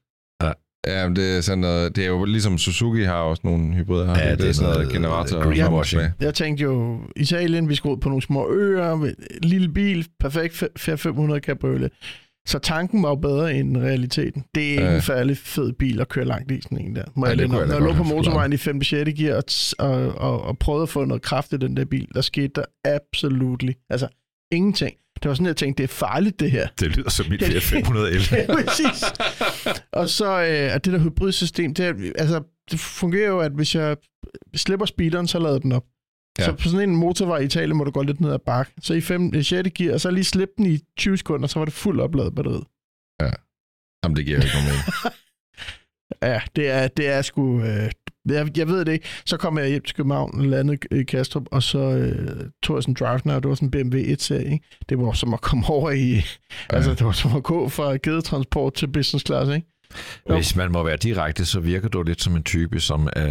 Ja, 0.86 1.08
men 1.08 1.16
det 1.16 1.36
er 1.36 1.40
sådan 1.40 1.58
noget, 1.58 1.96
det 1.96 2.04
er 2.04 2.08
jo 2.08 2.24
ligesom 2.24 2.58
Suzuki 2.58 3.02
har 3.02 3.14
også 3.20 3.40
nogle 3.44 3.74
hybrider. 3.74 4.06
Har 4.06 4.18
Ja, 4.18 4.24
de? 4.24 4.30
det 4.30 4.38
det 4.38 4.48
er 4.48 4.52
sådan 4.52 4.64
noget 4.70 4.78
noget 4.78 4.92
generator. 4.94 5.42
greenwashing. 5.42 6.02
Jeg 6.20 6.34
tænkte 6.34 6.62
jo, 6.64 7.00
Italien, 7.16 7.68
vi 7.68 7.74
skulle 7.74 7.96
ud 7.96 8.00
på 8.00 8.08
nogle 8.08 8.22
små 8.22 8.50
øer, 8.50 8.94
med 8.94 9.14
en 9.42 9.48
lille 9.48 9.68
bil, 9.68 10.06
perfekt 10.20 10.64
Fiat 10.78 11.00
500 11.00 11.40
cabriolet. 11.40 11.92
Så 12.46 12.58
tanken 12.58 13.02
var 13.02 13.08
jo 13.08 13.14
bedre 13.14 13.54
end 13.54 13.76
realiteten. 13.76 14.44
Det 14.54 14.64
er 14.66 14.70
ikke 14.70 14.84
Ja. 14.84 14.94
en 14.96 15.02
færdig 15.02 15.38
fed 15.38 15.72
bil 15.72 16.00
at 16.00 16.08
køre 16.08 16.24
langt 16.24 16.50
i 16.52 16.60
sådan 16.60 16.78
en 16.78 16.96
der. 16.96 17.04
Må 17.14 17.26
Ja, 17.26 17.30
jeg 17.30 17.38
jeg 17.40 17.48
Når 17.48 17.58
jeg 17.60 17.68
lå 17.80 17.86
godt 17.86 17.96
på 17.96 18.02
motorvejen 18.02 18.52
i 18.52 18.56
5. 18.56 18.82
6. 18.82 19.10
gear 19.18 19.36
og, 19.36 19.44
og, 19.90 20.14
og, 20.18 20.42
og 20.42 20.58
prøvede 20.58 20.82
at 20.82 20.88
få 20.88 21.04
noget 21.04 21.22
kraft 21.22 21.52
i 21.52 21.56
den 21.56 21.76
der 21.76 21.84
bil, 21.84 22.08
der 22.14 22.20
skete 22.20 22.48
der 22.54 22.64
absolut 22.84 23.64
altså 23.90 24.08
ingenting. 24.52 24.94
Det 25.22 25.28
var 25.28 25.34
sådan, 25.34 25.46
jeg 25.46 25.56
tænkte, 25.56 25.82
det 25.82 25.90
er 25.90 25.94
farligt 25.94 26.40
det 26.40 26.50
her. 26.50 26.68
Det 26.80 26.96
lyder 26.96 27.10
som 27.10 27.26
mit 27.28 27.44
Fiat 27.46 27.62
511. 27.62 28.22
Ja, 28.36 28.46
præcis. 28.64 29.04
Og 29.92 30.08
så 30.08 30.30
øh, 30.40 30.74
at 30.74 30.84
det 30.84 30.92
der 30.92 30.98
hybridsystem, 30.98 31.74
det, 31.74 31.86
er, 31.86 31.94
altså, 32.18 32.42
det 32.70 32.80
fungerer 32.80 33.28
jo, 33.28 33.40
at 33.40 33.52
hvis 33.52 33.74
jeg 33.74 33.96
slipper 34.56 34.86
speederen, 34.86 35.28
så 35.28 35.38
lader 35.38 35.58
den 35.58 35.72
op. 35.72 35.84
Ja. 36.38 36.44
Ja. 36.44 36.50
Så 36.50 36.52
på 36.52 36.68
sådan 36.68 36.88
en 36.88 36.96
motorvej 36.96 37.38
i 37.38 37.44
Italien 37.44 37.76
må 37.76 37.84
du 37.84 37.90
gå 37.90 38.02
lidt 38.02 38.20
ned 38.20 38.32
ad 38.32 38.38
bakke. 38.38 38.72
Så 38.80 38.94
i 38.94 39.00
5, 39.00 39.42
6. 39.42 39.70
gear, 39.74 39.94
og 39.94 40.00
så 40.00 40.10
lige 40.10 40.24
slippe 40.24 40.54
den 40.56 40.66
i 40.66 40.78
20 40.98 41.16
sekunder, 41.16 41.46
så 41.46 41.58
var 41.58 41.64
det 41.64 41.74
fuldt 41.74 42.00
opladet 42.00 42.34
batteriet. 42.34 42.64
Jamen, 44.04 44.16
det 44.16 44.24
giver 44.24 44.36
jo 44.38 44.42
ikke 44.42 44.56
nogen. 44.56 45.12
Ja, 46.22 46.40
det 46.56 46.70
er, 46.70 46.88
det 46.88 47.08
er 47.08 47.22
sgu... 47.22 47.60
Øh, 47.60 47.90
jeg, 48.28 48.58
jeg 48.58 48.68
ved 48.68 48.84
det 48.84 48.92
ikke. 48.92 49.08
Så 49.24 49.36
kom 49.36 49.58
jeg 49.58 49.68
hjem 49.68 49.82
til 49.82 49.96
København 49.96 50.50
landede 50.50 50.78
i 50.90 51.02
Kastrup, 51.02 51.42
og 51.52 51.62
så 51.62 51.78
øh, 51.78 52.50
tog 52.62 52.76
jeg 52.76 52.82
sådan 52.82 52.92
en 52.92 52.96
drive 53.00 53.36
og 53.36 53.42
det 53.42 53.48
var 53.48 53.54
sådan 53.54 53.66
en 53.66 53.90
BMW 53.90 53.98
1-serie. 53.98 54.52
Ikke? 54.52 54.64
Det 54.88 54.98
var 54.98 55.12
som 55.12 55.34
at 55.34 55.40
komme 55.40 55.64
over 55.68 55.90
i... 55.90 56.12
Ja. 56.12 56.22
Altså, 56.70 56.90
det 56.90 57.06
var 57.06 57.12
som 57.12 57.36
at 57.36 57.42
gå 57.42 57.68
fra 57.68 57.96
gedetransport 58.02 58.74
til 58.74 58.88
business 58.88 59.26
class, 59.26 59.54
ikke? 59.54 59.66
Jo. 60.30 60.34
Hvis 60.34 60.56
man 60.56 60.72
må 60.72 60.82
være 60.82 60.96
direkte, 60.96 61.44
så 61.44 61.60
virker 61.60 61.88
du 61.88 62.02
lidt 62.02 62.22
som 62.22 62.36
en 62.36 62.42
type, 62.42 62.80
som 62.80 63.08
øh, 63.16 63.24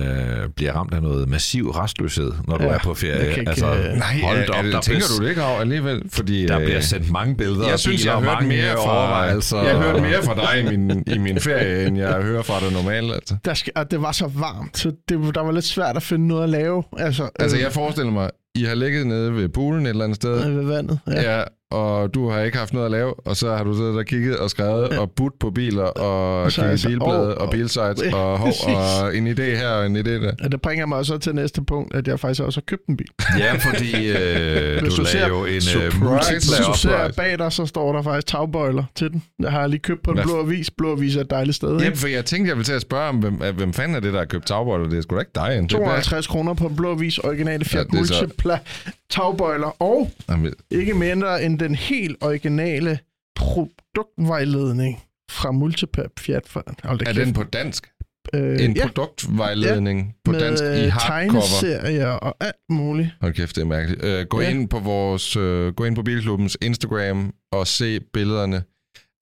bliver 0.55 0.73
ramt 0.73 0.93
af 0.93 1.01
noget 1.01 1.29
massiv 1.29 1.69
restløshed, 1.69 2.31
når 2.47 2.57
du 2.57 2.63
Ja, 2.63 2.69
er 2.69 2.79
på 2.79 2.93
ferie. 2.93 3.29
ikke, 3.29 3.49
altså, 3.49 3.65
øh, 3.65 3.97
Nej, 3.97 4.19
hold 4.23 4.49
op, 4.49 4.65
er, 4.65 4.69
der 4.71 4.81
tænker 4.81 5.05
du 5.17 5.23
det 5.23 5.29
ikke 5.29 5.43
over 5.43 5.59
alligevel? 5.59 6.01
Fordi, 6.09 6.45
Der 6.47 6.59
øh, 6.59 6.65
bliver 6.65 6.79
sendt 6.81 7.11
mange 7.11 7.35
billeder 7.37 7.69
jeg 7.69 7.79
synes, 7.79 8.05
jeg 8.05 8.13
har 8.13 8.19
hørt 8.19 8.47
mere 8.47 8.73
fra, 8.73 8.97
overvejelser. 8.99 9.61
jeg 9.63 9.77
hørt 9.77 10.01
mere 10.01 10.23
fra 10.23 10.35
dig 10.35 10.73
i 10.73 10.77
min, 10.77 11.03
i 11.07 11.17
min 11.17 11.39
ferie, 11.39 11.85
end 11.87 11.97
jeg 11.97 12.13
hører 12.21 12.41
fra 12.41 12.59
dig 12.59 12.73
normalt. 12.73 13.13
Altså. 13.13 13.35
Der 13.45 13.53
skal, 13.53 13.73
og 13.75 13.91
det 13.91 14.01
var 14.01 14.11
så 14.11 14.27
varmt, 14.27 14.77
så 14.77 14.91
det, 15.09 15.35
der 15.35 15.41
var 15.41 15.51
lidt 15.51 15.65
svært 15.65 15.95
at 15.95 16.03
finde 16.03 16.27
noget 16.27 16.43
at 16.43 16.49
lave. 16.49 16.83
Altså, 16.97 17.29
altså, 17.39 17.57
øh, 17.57 17.63
jeg 17.63 17.71
forestiller 17.71 18.11
mig, 18.11 18.29
I 18.55 18.63
har 18.63 18.75
ligget 18.75 19.07
nede 19.07 19.35
ved 19.35 19.49
poolen 19.49 19.85
et 19.85 19.89
eller 19.89 20.03
andet 20.03 20.15
sted, 20.15 20.47
øh, 20.47 20.57
ved 20.57 20.65
vandet. 20.65 20.99
Ja. 21.07 21.21
ja. 21.21 21.37
ja, 21.37 21.43
og 21.71 22.13
du 22.13 22.29
har 22.29 22.41
ikke 22.41 22.57
haft 22.57 22.73
noget 22.73 22.85
at 22.85 22.91
lave, 22.91 23.13
og 23.27 23.35
så 23.37 23.55
har 23.55 23.63
du 23.63 23.75
siddet 23.75 23.97
og 23.97 24.05
kigget 24.05 24.37
og 24.37 24.49
skrevet 24.49 24.89
og 24.99 25.11
budt 25.11 25.39
på 25.39 25.51
biler, 25.51 25.83
og, 25.83 26.41
Og 26.43 26.51
kigget 26.51 26.71
altså, 26.71 26.87
bilblade 26.87 27.35
og- 27.37 27.41
og 27.47 27.49
bilsites, 27.51 28.03
Ja, 28.03 28.15
og, 28.15 28.37
hov, 28.39 28.51
og 28.67 29.15
en 29.17 29.27
idé 29.27 29.41
her 29.41 29.67
og 29.67 29.85
en 29.85 29.95
idé 29.97 30.09
der. 30.09 30.31
Og 30.43 30.51
det 30.51 30.61
bringer 30.61 30.85
mig 30.85 31.05
så 31.05 31.17
til 31.17 31.35
næste 31.35 31.61
punkt, 31.63 31.95
at 31.95 32.07
jeg 32.07 32.19
faktisk 32.19 32.41
også 32.41 32.59
har 32.59 32.63
købt 32.65 32.85
en 32.89 32.97
bil. 32.97 33.07
Ja, 33.39 33.53
fordi 33.53 34.09
øh, 34.11 34.81
du, 34.81 34.85
du 34.85 35.05
lavede 35.13 35.27
jo 35.29 35.45
en 35.45 35.53
øh, 35.55 35.61
Surprise. 35.61 36.31
Hvis 36.31 36.65
du 36.67 36.77
ser 36.77 37.11
bag 37.17 37.39
dig, 37.39 37.51
så 37.51 37.65
står 37.65 37.93
der 37.93 38.01
faktisk 38.01 38.27
tagbøjler 38.27 38.83
til 38.95 39.11
den. 39.11 39.23
Jeg 39.39 39.51
har 39.51 39.67
lige 39.67 39.79
købt 39.79 40.03
på 40.03 40.11
en 40.11 40.17
Hvad? 40.17 40.23
blå 40.25 40.39
avis. 40.39 40.69
Blå 40.71 40.91
avis 40.91 41.15
er 41.15 41.21
et 41.21 41.29
dejligt 41.29 41.55
sted. 41.55 41.69
Jamen, 41.69 41.85
Ikke? 41.85 41.97
for 41.97 42.07
jeg 42.07 42.25
tænkte, 42.25 42.49
jeg 42.49 42.57
ville 42.57 42.65
til 42.65 42.73
at 42.73 42.81
spørge 42.81 43.09
om, 43.09 43.15
hvem, 43.15 43.33
hvem 43.55 43.73
fanden 43.73 43.95
er 43.95 43.99
det, 43.99 44.13
der 44.13 44.19
har 44.19 44.25
købt 44.25 44.45
tagbøjler? 44.47 44.89
Det 44.89 44.97
er 44.97 45.01
sgu 45.01 45.15
da 45.15 45.19
ikke 45.19 45.31
dig, 45.35 45.49
Jens. 45.55 45.73
Det 45.73 45.79
er- 45.81 45.85
52 45.85 46.27
kroner 46.27 46.53
på 46.53 46.67
en 46.67 46.75
blå 46.75 46.91
avis, 46.91 47.17
originale 47.17 47.65
Fiat 47.65 47.87
Ja, 47.93 47.97
ja, 47.99 48.03
er 48.53 48.57
tagbøjler, 49.09 49.67
og 49.81 50.11
Jamen, 50.29 50.53
ikke 50.71 50.93
mindre 50.93 51.43
end 51.43 51.59
den 51.59 51.75
helt 51.75 52.17
originale 52.21 52.99
produktvejledning 53.35 55.03
fra 55.31 55.51
Multipap 55.51 56.11
Fiat. 56.19 56.43
Hold 56.83 57.01
Er 57.07 57.13
den 57.13 57.33
på 57.33 57.43
dansk? 57.43 57.91
øh, 58.33 58.63
En 58.65 58.75
ja, 58.75 58.87
produktvejledning 58.87 60.15
på 60.25 60.31
med 60.31 60.39
dansk 60.39 60.63
i 60.63 60.67
øh, 60.67 60.91
hardcover? 60.91 61.41
tegneserier 61.41 62.07
og 62.07 62.35
alt 62.39 62.55
muligt. 62.69 63.09
Hold 63.21 63.33
kæft, 63.33 63.55
det 63.55 63.61
er 63.61 63.65
mærkeligt. 63.65 64.03
Uh, 64.05 64.27
gå, 64.29 64.41
Ja. 64.41 64.49
ind 64.49 64.69
på 64.69 64.79
vores, 64.79 65.37
uh, 65.37 65.67
gå 65.67 65.83
ind 65.85 65.95
på 65.95 66.03
Bilklubbens 66.03 66.57
Instagram 66.61 67.33
og 67.51 67.67
se 67.67 67.99
billederne 67.99 68.63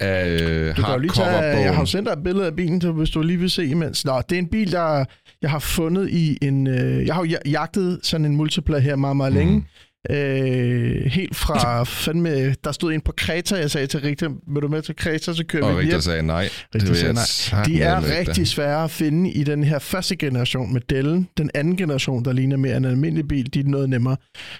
af 0.03 0.69
uh, 0.69 0.77
Du 0.77 0.81
kan 0.81 1.01
lige 1.01 1.11
tage, 1.11 1.29
jeg 1.61 1.73
har 1.73 1.81
jo 1.81 1.85
sendt 1.85 2.07
dig 2.09 2.13
et 2.13 2.23
billede 2.23 2.45
af 2.45 2.55
bilen, 2.55 2.79
til, 2.79 2.91
hvis 2.91 3.09
du 3.09 3.21
lige 3.21 3.39
vil 3.39 3.49
se 3.51 3.65
imens. 3.65 4.05
Nå, 4.05 4.21
det 4.29 4.35
er 4.35 4.39
en 4.39 4.47
bil, 4.49 4.71
der 4.71 5.05
jeg 5.41 5.49
har 5.51 5.59
fundet 5.59 6.09
i 6.09 6.37
en... 6.41 6.67
Øh, 6.67 7.05
jeg 7.05 7.15
har 7.15 7.21
jo 7.25 7.29
ja- 7.29 7.49
jagtet 7.49 7.99
sådan 8.03 8.25
en 8.25 8.35
multipla 8.35 8.79
her 8.79 8.95
meget, 8.95 9.17
meget 9.17 9.33
længe. 9.33 9.53
Mm. 9.53 9.63
Øh, 10.11 11.05
helt 11.05 11.35
fra 11.35 11.83
fandme... 11.83 12.53
Der 12.63 12.71
stod 12.71 12.93
en 12.93 13.01
på 13.01 13.13
Kreta, 13.17 13.55
jeg 13.55 13.71
sagde 13.71 13.87
til 13.87 13.99
Rigtig, 14.01 14.29
vil 14.47 14.61
du 14.61 14.67
med 14.67 14.81
til 14.81 14.95
Kreta, 14.95 15.33
så 15.33 15.43
kører 15.47 15.63
Og 15.65 15.71
vi 15.71 15.77
Richter 15.79 15.91
hjem. 15.91 16.01
sagde 16.01 16.23
nej. 16.23 16.49
Richter 16.75 16.87
vil 16.89 16.97
sagde 16.97 17.13
nej. 17.13 17.63
De 17.63 17.81
er 17.81 18.19
rigtig 18.19 18.47
svære 18.47 18.83
at 18.83 18.91
finde 18.91 19.31
i 19.31 19.43
den 19.43 19.63
her 19.63 19.79
første 19.79 20.15
generation 20.15 20.73
med 20.73 20.81
Dellen. 20.89 21.27
Den 21.37 21.49
anden 21.53 21.77
generation, 21.77 22.25
der 22.25 22.33
ligner 22.33 22.57
mere 22.57 22.77
en 22.77 22.85
almindelig 22.85 23.27
bil, 23.27 23.53
de 23.53 23.59
er 23.59 23.63
noget 23.63 23.89
nemmere. 23.89 24.17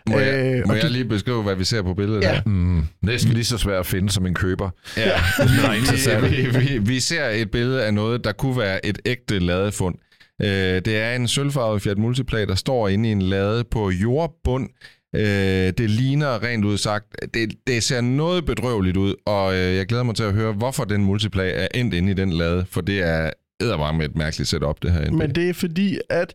Må 0.09 0.19
jeg, 0.19 0.33
Øh, 0.33 0.67
må 0.67 0.71
og 0.73 0.77
jeg 0.77 0.83
du- 0.87 0.93
lige 0.93 1.05
beskrive, 1.05 1.43
hvad 1.43 1.55
vi 1.55 1.63
ser 1.63 1.81
på 1.81 1.93
billedet 1.93 2.21
Ja. 2.21 2.33
her? 2.33 2.41
Mm, 2.45 2.83
næsten 3.01 3.33
lige 3.33 3.45
så 3.45 3.57
svært 3.57 3.79
at 3.79 3.85
finde 3.85 4.09
som 4.09 4.25
en 4.25 4.33
køber. 4.33 4.69
Ja, 4.97 5.11
Nej, 5.63 5.75
interessant. 5.75 6.31
vi, 6.31 6.35
vi, 6.35 6.59
vi, 6.59 6.77
vi 6.77 6.99
ser 6.99 7.29
et 7.29 7.51
billede 7.51 7.83
af 7.85 7.93
noget, 7.93 8.23
der 8.23 8.31
kunne 8.31 8.57
være 8.57 8.85
et 8.85 8.99
ægte 9.05 9.39
ladefund. 9.39 9.95
Øh, 10.41 10.47
det 10.49 10.87
er 10.87 11.15
en 11.15 11.27
sølvfarvet 11.27 11.81
Fiat 11.81 11.97
Multipla, 11.97 12.45
der 12.45 12.55
står 12.55 12.87
inde 12.87 13.09
i 13.09 13.11
en 13.11 13.21
lade 13.21 13.63
på 13.71 13.89
jordbund. 13.89 14.69
Øh, 15.15 15.73
det 15.77 15.89
ligner 15.89 16.43
rent 16.43 16.65
ud 16.65 16.77
sagt, 16.77 17.05
det, 17.33 17.53
det 17.67 17.83
ser 17.83 18.01
noget 18.01 18.45
bedrøveligt 18.45 18.97
ud, 18.97 19.15
og 19.25 19.53
øh, 19.53 19.75
jeg 19.75 19.85
glæder 19.85 20.03
mig 20.03 20.15
til 20.15 20.23
at 20.23 20.33
høre, 20.33 20.53
hvorfor 20.53 20.83
den 20.83 21.03
multiplayer 21.03 21.53
er 21.53 21.67
endt 21.73 21.93
inde 21.93 22.11
i 22.11 22.13
den 22.13 22.33
lade, 22.33 22.65
for 22.69 22.81
det 22.81 22.99
er 22.99 23.29
edderbarme 23.59 23.97
med 23.97 24.05
et 24.05 24.15
mærkeligt 24.15 24.49
setup, 24.49 24.83
det 24.83 24.91
her. 24.91 25.11
Men 25.11 25.35
det 25.35 25.49
er 25.49 25.53
fordi, 25.53 25.99
at 26.09 26.33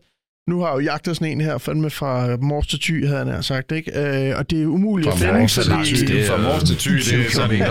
nu 0.49 0.59
har 0.59 0.67
jeg 0.67 0.75
jo 0.75 0.79
jagtet 0.79 1.15
sådan 1.15 1.31
en 1.31 1.41
her, 1.41 1.57
fandme 1.57 1.89
fra 1.89 2.37
Mors 2.41 2.67
til 2.67 2.79
Thy, 2.79 3.07
havde 3.07 3.31
han 3.31 3.43
sagt, 3.43 3.71
ikke? 3.71 4.29
Øh, 4.29 4.37
og 4.37 4.49
det 4.49 4.61
er 4.61 4.65
umuligt 4.65 5.07
Fra 5.07 5.13
at 5.13 5.19
finde, 5.19 6.13
det 6.13 6.23
er 6.23 6.27
fra 6.27 6.37
Mors 6.37 6.63
til 6.63 6.77
Thy, 6.77 6.95
det 6.95 7.25
er 7.25 7.31
sådan 7.31 7.55
en, 7.55 7.63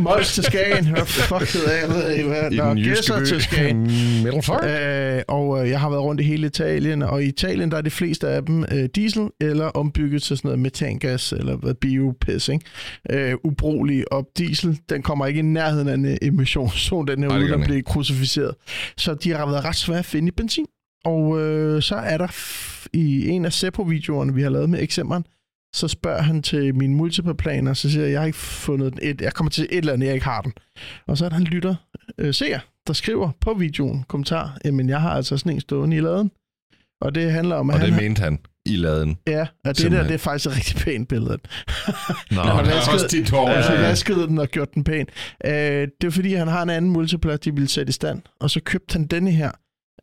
Mols 0.00 0.34
til 0.34 0.44
Skagen, 0.44 0.88
hvad 0.88 1.06
fuck 1.06 1.52
hedder 1.52 1.72
jeg, 1.72 1.88
ved 1.88 2.10
ikke 2.10 2.28
hvad. 2.28 2.52
i 2.52 2.56
Nå, 2.56 2.74
Gæsser 2.74 3.24
til 3.24 3.42
Skagen. 3.42 3.82
Middelfart. 4.24 4.64
Øh, 4.64 5.22
og 5.28 5.64
øh, 5.64 5.70
jeg 5.70 5.80
har 5.80 5.90
været 5.90 6.02
rundt 6.02 6.20
i 6.20 6.24
hele 6.24 6.46
Italien, 6.46 7.02
og 7.02 7.22
i 7.22 7.26
Italien 7.26 7.70
der 7.70 7.76
er 7.76 7.80
de 7.82 7.90
fleste 7.90 8.28
af 8.28 8.44
dem 8.44 8.64
øh, 8.72 8.88
diesel 8.94 9.28
eller 9.40 9.64
ombygget 9.64 10.22
til 10.22 10.36
sådan 10.36 10.48
noget 10.48 10.58
metangas 10.58 11.32
eller 11.32 11.56
hvad 11.56 11.74
biopis, 11.74 12.48
ikke? 12.48 12.64
Øh, 13.10 13.34
ubrugelig 13.44 14.12
og 14.12 14.28
diesel, 14.38 14.78
den 14.88 15.02
kommer 15.02 15.26
ikke 15.26 15.38
i 15.38 15.42
nærheden 15.42 15.88
af 15.88 15.94
en 15.94 16.18
emissionszone, 16.22 17.06
den 17.12 17.24
er 17.24 17.28
Nej, 17.28 17.36
det 17.36 17.44
ude 17.44 17.52
gør 17.52 17.58
at 17.58 17.64
blive 17.64 17.82
krucificeret. 17.82 18.54
Så 18.96 19.14
de 19.14 19.30
har 19.30 19.46
været 19.46 19.64
ret 19.64 19.76
svære 19.76 19.98
at 19.98 20.04
finde 20.04 20.28
i 20.28 20.30
benzin. 20.30 20.66
Og 21.04 21.40
øh, 21.40 21.82
så 21.82 21.94
er 21.96 22.18
der 22.18 22.28
i 22.96 23.28
en 23.28 23.44
af 23.44 23.52
Seppo-videoerne, 23.52 24.34
vi 24.34 24.42
har 24.42 24.50
lavet 24.50 24.70
med 24.70 24.82
eksemplen, 24.82 25.24
så 25.74 25.88
spørger 25.88 26.22
han 26.22 26.42
til 26.42 26.74
min 26.74 26.94
multiple-planer, 26.94 27.74
så 27.74 27.90
siger 27.90 28.02
jeg, 28.02 28.12
jeg 28.12 28.20
har 28.20 28.26
ikke 28.26 28.38
fundet 28.38 28.92
den. 28.92 28.98
Et, 29.02 29.20
jeg 29.20 29.32
kommer 29.34 29.50
til 29.50 29.64
et 29.70 29.78
eller 29.78 29.92
andet, 29.92 30.06
jeg 30.06 30.14
ikke 30.14 30.26
har 30.26 30.40
den. 30.40 30.52
Og 31.06 31.18
så 31.18 31.24
er 31.24 31.28
der 31.28 31.36
en 31.36 31.44
lytter, 31.44 31.74
øh, 32.18 32.34
ser, 32.34 32.58
der 32.86 32.92
skriver 32.92 33.30
på 33.40 33.54
videoen, 33.54 34.04
kommentar, 34.08 34.58
jamen 34.64 34.88
jeg 34.88 35.00
har 35.00 35.10
altså 35.10 35.36
sådan 35.36 35.52
en 35.52 35.60
stående 35.60 35.96
i 35.96 36.00
laden. 36.00 36.30
Og 37.00 37.14
det 37.14 37.32
handler 37.32 37.56
om, 37.56 37.70
at 37.70 37.74
Og 37.74 37.80
det 37.80 37.88
han 37.88 37.94
har, 37.94 38.02
mente 38.02 38.22
han 38.22 38.38
i 38.66 38.76
laden. 38.76 39.16
ja, 39.26 39.46
at 39.64 39.78
det 39.78 39.92
der, 39.92 40.02
det 40.02 40.14
er 40.14 40.18
faktisk 40.18 40.46
et 40.46 40.56
rigtig 40.56 40.76
pænt 40.76 41.08
billede. 41.08 41.28
Nå, 42.30 42.40
Han 42.40 42.46
har 42.46 42.60
er 42.62 42.64
vasket- 42.64 42.92
også 42.94 43.06
dit 43.10 43.30
hår. 43.30 43.50
Ja, 43.50 43.72
ja. 43.72 43.80
vasket 43.80 44.16
den 44.16 44.38
og 44.38 44.48
gjort 44.48 44.74
den 44.74 44.84
pæn. 44.84 45.06
Øh, 45.44 45.52
det 46.00 46.06
er 46.06 46.10
fordi, 46.10 46.34
han 46.34 46.48
har 46.48 46.62
en 46.62 46.70
anden 46.70 46.90
multiplat, 46.90 47.44
de 47.44 47.54
ville 47.54 47.68
sætte 47.68 47.90
i 47.90 47.92
stand. 47.92 48.22
Og 48.40 48.50
så 48.50 48.60
købte 48.64 48.92
han 48.92 49.06
denne 49.06 49.30
her 49.30 49.50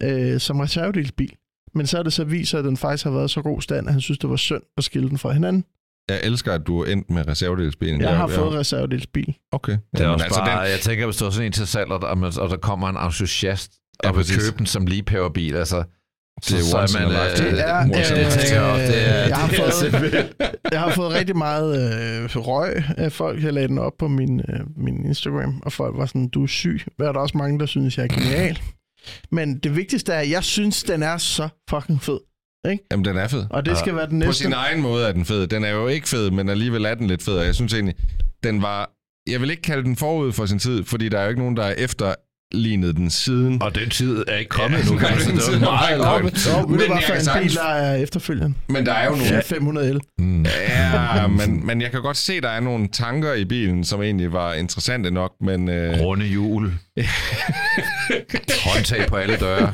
øh, 0.03 0.39
som 0.39 0.59
reservedelsbil. 0.59 1.31
Men 1.75 1.87
så 1.87 1.99
er 1.99 2.03
det 2.03 2.13
så 2.13 2.23
viser, 2.23 2.59
at 2.59 2.65
den 2.65 2.77
faktisk 2.77 3.03
har 3.03 3.11
været 3.11 3.31
så 3.31 3.41
god 3.41 3.61
stand, 3.61 3.87
at 3.87 3.93
han 3.93 4.01
synes, 4.01 4.19
det 4.19 4.29
var 4.29 4.35
synd 4.35 4.61
at 4.77 4.83
skille 4.83 5.09
den 5.09 5.17
fra 5.17 5.31
hinanden. 5.31 5.65
jeg 6.09 6.19
elsker, 6.23 6.53
at 6.53 6.67
du 6.67 6.79
er 6.79 6.85
endt 6.91 7.09
med 7.09 7.27
reservedelsbilen. 7.27 8.01
Jeg 8.01 8.17
har 8.17 8.27
fået 8.27 8.53
reservedelsbil. 8.53 9.35
Okay. 9.51 9.71
Det 9.71 9.79
er 9.93 10.01
Jamen, 10.03 10.13
også 10.13 10.25
altså, 10.25 10.39
bare, 10.39 10.59
jeg 10.59 10.79
tænker, 10.79 11.05
hvis 11.05 11.17
der 11.17 11.25
er 11.25 11.29
sådan 11.29 11.45
en 11.45 11.51
til 11.51 11.67
salg, 11.67 11.91
og, 11.91 12.17
man- 12.17 12.33
og 12.39 12.49
der 12.49 12.57
kommer 12.57 12.89
en 12.89 12.97
entusiast 12.97 13.71
Ja, 14.03 14.09
og 14.09 14.17
vil 14.17 14.25
købe 14.39 14.57
den 14.57 14.65
som 14.65 14.85
ligepaverbil, 14.85 15.55
altså, 15.55 15.83
Det 16.49 16.53
er 16.73 16.81
once 16.81 16.97
in 16.99 17.03
a 17.03 17.07
øh, 17.07 17.11
lifetime. 17.25 17.49
Det 17.51 17.69
er, 17.69 17.79
øh, 17.81 17.87
det 18.25 18.31
tænker 18.31 18.61
jeg 18.61 18.71
også, 18.71 18.85
det 18.85 19.09
er, 19.09 19.27
jeg 19.27 19.37
har 19.37 19.47
det 19.47 19.57
fået- 19.57 19.73
simpelthen- 19.83 20.25
Jeg 20.71 20.79
har 20.79 20.91
fået 20.91 21.13
rigtig 21.13 21.37
meget 21.37 21.69
øh, 22.23 22.29
røg 22.35 22.83
af 22.97 23.11
folk. 23.11 23.43
Jeg 23.43 23.53
lagde 23.53 23.67
den 23.67 23.77
op 23.77 23.93
på 23.99 24.07
min, 24.07 24.39
øh, 24.39 24.59
min 24.77 25.05
Instagram, 25.05 25.61
og 25.65 25.71
folk 25.71 25.97
var 25.97 26.05
sådan, 26.05 26.27
du 26.27 26.43
er 26.43 26.47
syg. 26.47 26.81
Der 26.99 27.07
er 27.07 27.11
der 27.11 27.19
også 27.19 27.37
mange, 27.37 27.59
der 27.59 27.65
synes, 27.65 27.97
jeg 27.97 28.03
er 28.03 28.07
genial. 28.19 28.59
Men 29.31 29.59
det 29.59 29.75
vigtigste 29.75 30.13
er, 30.13 30.19
at 30.19 30.29
jeg 30.29 30.43
synes, 30.43 30.83
den 30.83 31.03
er 31.03 31.17
så 31.17 31.49
fucking 31.69 32.01
fed. 32.01 32.19
Jamen, 32.91 33.05
den 33.05 33.17
er 33.17 33.27
fed. 33.27 33.45
Og 33.49 33.65
det 33.65 33.77
skal 33.77 33.95
være 33.95 34.09
den 34.09 34.19
På 34.19 34.25
næste. 34.25 34.43
sin 34.43 34.53
egen 34.53 34.81
måde 34.81 35.07
er 35.07 35.11
den 35.11 35.25
fed. 35.25 35.47
Den 35.47 35.63
er 35.63 35.69
jo 35.69 35.87
ikke 35.87 36.09
fed, 36.09 36.31
men 36.31 36.49
alligevel 36.49 36.85
er 36.85 36.95
den 36.95 37.07
lidt 37.07 37.23
fed. 37.23 37.37
Og 37.37 37.45
jeg 37.45 37.55
synes 37.55 37.73
egentlig, 37.73 37.95
den 38.43 38.61
var... 38.61 38.91
Jeg 39.27 39.41
vil 39.41 39.49
ikke 39.49 39.61
kalde 39.61 39.83
den 39.83 39.95
forud 39.95 40.31
for 40.31 40.45
sin 40.45 40.59
tid, 40.59 40.83
fordi 40.83 41.09
der 41.09 41.19
er 41.19 41.23
jo 41.23 41.29
ikke 41.29 41.41
nogen, 41.41 41.57
der 41.57 41.63
er 41.63 42.15
efterlignet 42.53 42.95
den 42.95 43.09
siden. 43.09 43.61
Og 43.63 43.75
den 43.75 43.89
tid 43.89 44.23
er 44.27 44.35
ikke 44.35 44.49
kommet 44.49 44.77
Ja, 44.79 44.85
nu, 44.85 44.91
nej, 44.99 45.09
kan 45.09 45.19
den 45.27 45.35
det 45.35 45.43
tid 45.43 45.53
er 45.53 45.59
meget. 45.59 46.37
Så 46.39 46.49
ved 46.57 46.67
Men 46.67 46.79
jeg 46.79 46.87
hvad 46.87 46.97
for 47.07 47.13
en 47.13 47.21
sagtens- 47.21 47.53
bil, 47.53 47.55
der 47.55 47.69
er 47.69 47.95
efterfølgende? 47.95 48.53
Men 48.67 48.85
der 48.85 48.93
er 48.93 49.05
jo 49.05 49.11
nogle... 49.11 49.25
Ja, 49.25 49.39
500 49.39 49.93
L. 49.93 49.99
Mm. 50.19 50.45
Ja, 50.45 51.27
men, 51.39 51.65
men 51.65 51.81
jeg 51.81 51.91
kan 51.91 52.01
godt 52.01 52.17
se, 52.17 52.41
der 52.41 52.49
er 52.49 52.59
nogle 52.59 52.87
tanker 52.87 53.33
i 53.33 53.45
bilen, 53.45 53.83
som 53.83 54.01
egentlig 54.01 54.33
var 54.33 54.53
interessante 54.53 55.11
nok, 55.11 55.31
men... 55.41 55.69
Øh, 55.69 55.99
Runde 56.01 56.25
hjul. 56.25 56.73
Håndtag 58.65 59.07
på 59.07 59.15
alle 59.15 59.37
døre. 59.37 59.71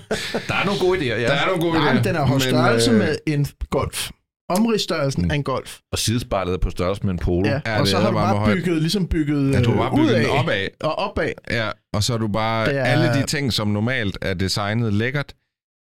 Der 0.48 0.56
er 0.56 0.66
nogle 0.66 0.80
gode 0.80 1.00
idéer, 1.00 1.20
ja. 1.20 1.28
der 1.28 1.34
er 1.34 1.46
nogle 1.46 1.62
gode 1.62 1.74
Nej, 1.74 1.90
idéer, 1.90 1.94
men 1.94 2.04
den 2.04 2.16
er 2.16 2.26
men, 2.26 2.40
størrelse 2.40 2.92
øh, 2.92 2.98
med 2.98 3.16
en 3.28 3.48
Golf. 3.70 4.10
Omrigsstørrelsen 4.50 5.32
af 5.32 5.36
en 5.36 5.44
Golf. 5.44 5.78
Og 5.92 6.00
sidespejlet 6.00 6.54
er 6.54 6.58
på 6.58 6.70
størrelse 6.70 7.04
med 7.06 7.12
en 7.14 7.20
polo. 7.20 7.50
Ja, 7.50 7.60
Ja, 7.66 7.80
og 7.80 7.88
så 7.88 7.98
har 7.98 8.08
du 8.08 8.14
bare 8.14 8.34
bare 8.36 8.46
højt. 8.46 8.58
bygget, 8.58 8.82
ligesom 8.82 9.08
bygget 9.08 9.54
Ja, 9.54 9.62
du 9.62 9.72
har 9.72 9.78
bare 9.78 9.98
bygget 9.98 10.16
den 10.16 10.26
opad. 10.26 10.68
Og 10.84 10.96
opad. 10.96 11.32
Ja, 11.52 11.70
og 11.94 12.04
så 12.04 12.14
er 12.14 12.18
du 12.18 12.28
bare... 12.28 12.70
Det 12.70 12.78
Er... 12.80 12.84
Alle 12.84 13.08
de 13.22 13.26
ting, 13.26 13.54
som 13.54 13.68
normalt 13.68 14.18
er 14.22 14.34
designet 14.34 14.94
lækkert, 14.94 15.34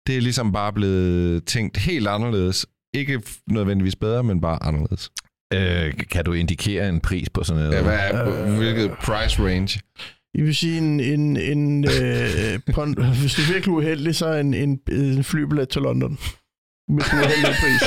det 0.08 0.18
er 0.18 0.22
ligesom 0.22 0.51
bare 0.51 0.74
blevet 0.74 1.46
tænkt 1.46 1.77
helt 1.77 2.08
anderledes. 2.08 2.65
Ikke 2.94 3.22
nødvendigvis 3.48 3.96
bedre, 3.96 4.24
men 4.24 4.41
bare 4.41 4.63
anderledes. 4.63 5.10
Øh, 5.53 5.94
kan 6.12 6.25
du 6.25 6.34
indikere 6.34 6.89
en 6.89 7.00
pris 7.00 7.30
på 7.30 7.44
sådan 7.44 7.63
noget? 7.63 7.77
Ja, 7.77 7.84
hvad 7.84 8.00
er, 8.00 8.46
Øh, 8.48 8.58
hvilket 8.58 8.91
price 8.91 9.44
range? 9.44 9.80
Jeg 10.36 10.46
vil 10.46 10.56
sige, 10.56 10.77
en, 10.77 11.00
en, 11.00 11.38
en, 11.38 11.86
øh, 11.86 12.60
på 12.74 12.84
en, 12.84 12.94
hvis 13.22 13.34
du 13.34 13.41
er 13.41 13.53
virkelig 13.53 13.74
uheldig, 13.74 14.15
så 14.15 14.34
en, 14.34 14.53
en, 14.53 14.80
en 14.91 15.24
flybillet 15.24 15.70
til 15.70 15.82
London. 15.82 16.18
Hvis 16.96 17.06
du 17.12 17.16
er 17.16 17.28
heldig 17.28 17.56
pris. 17.62 17.84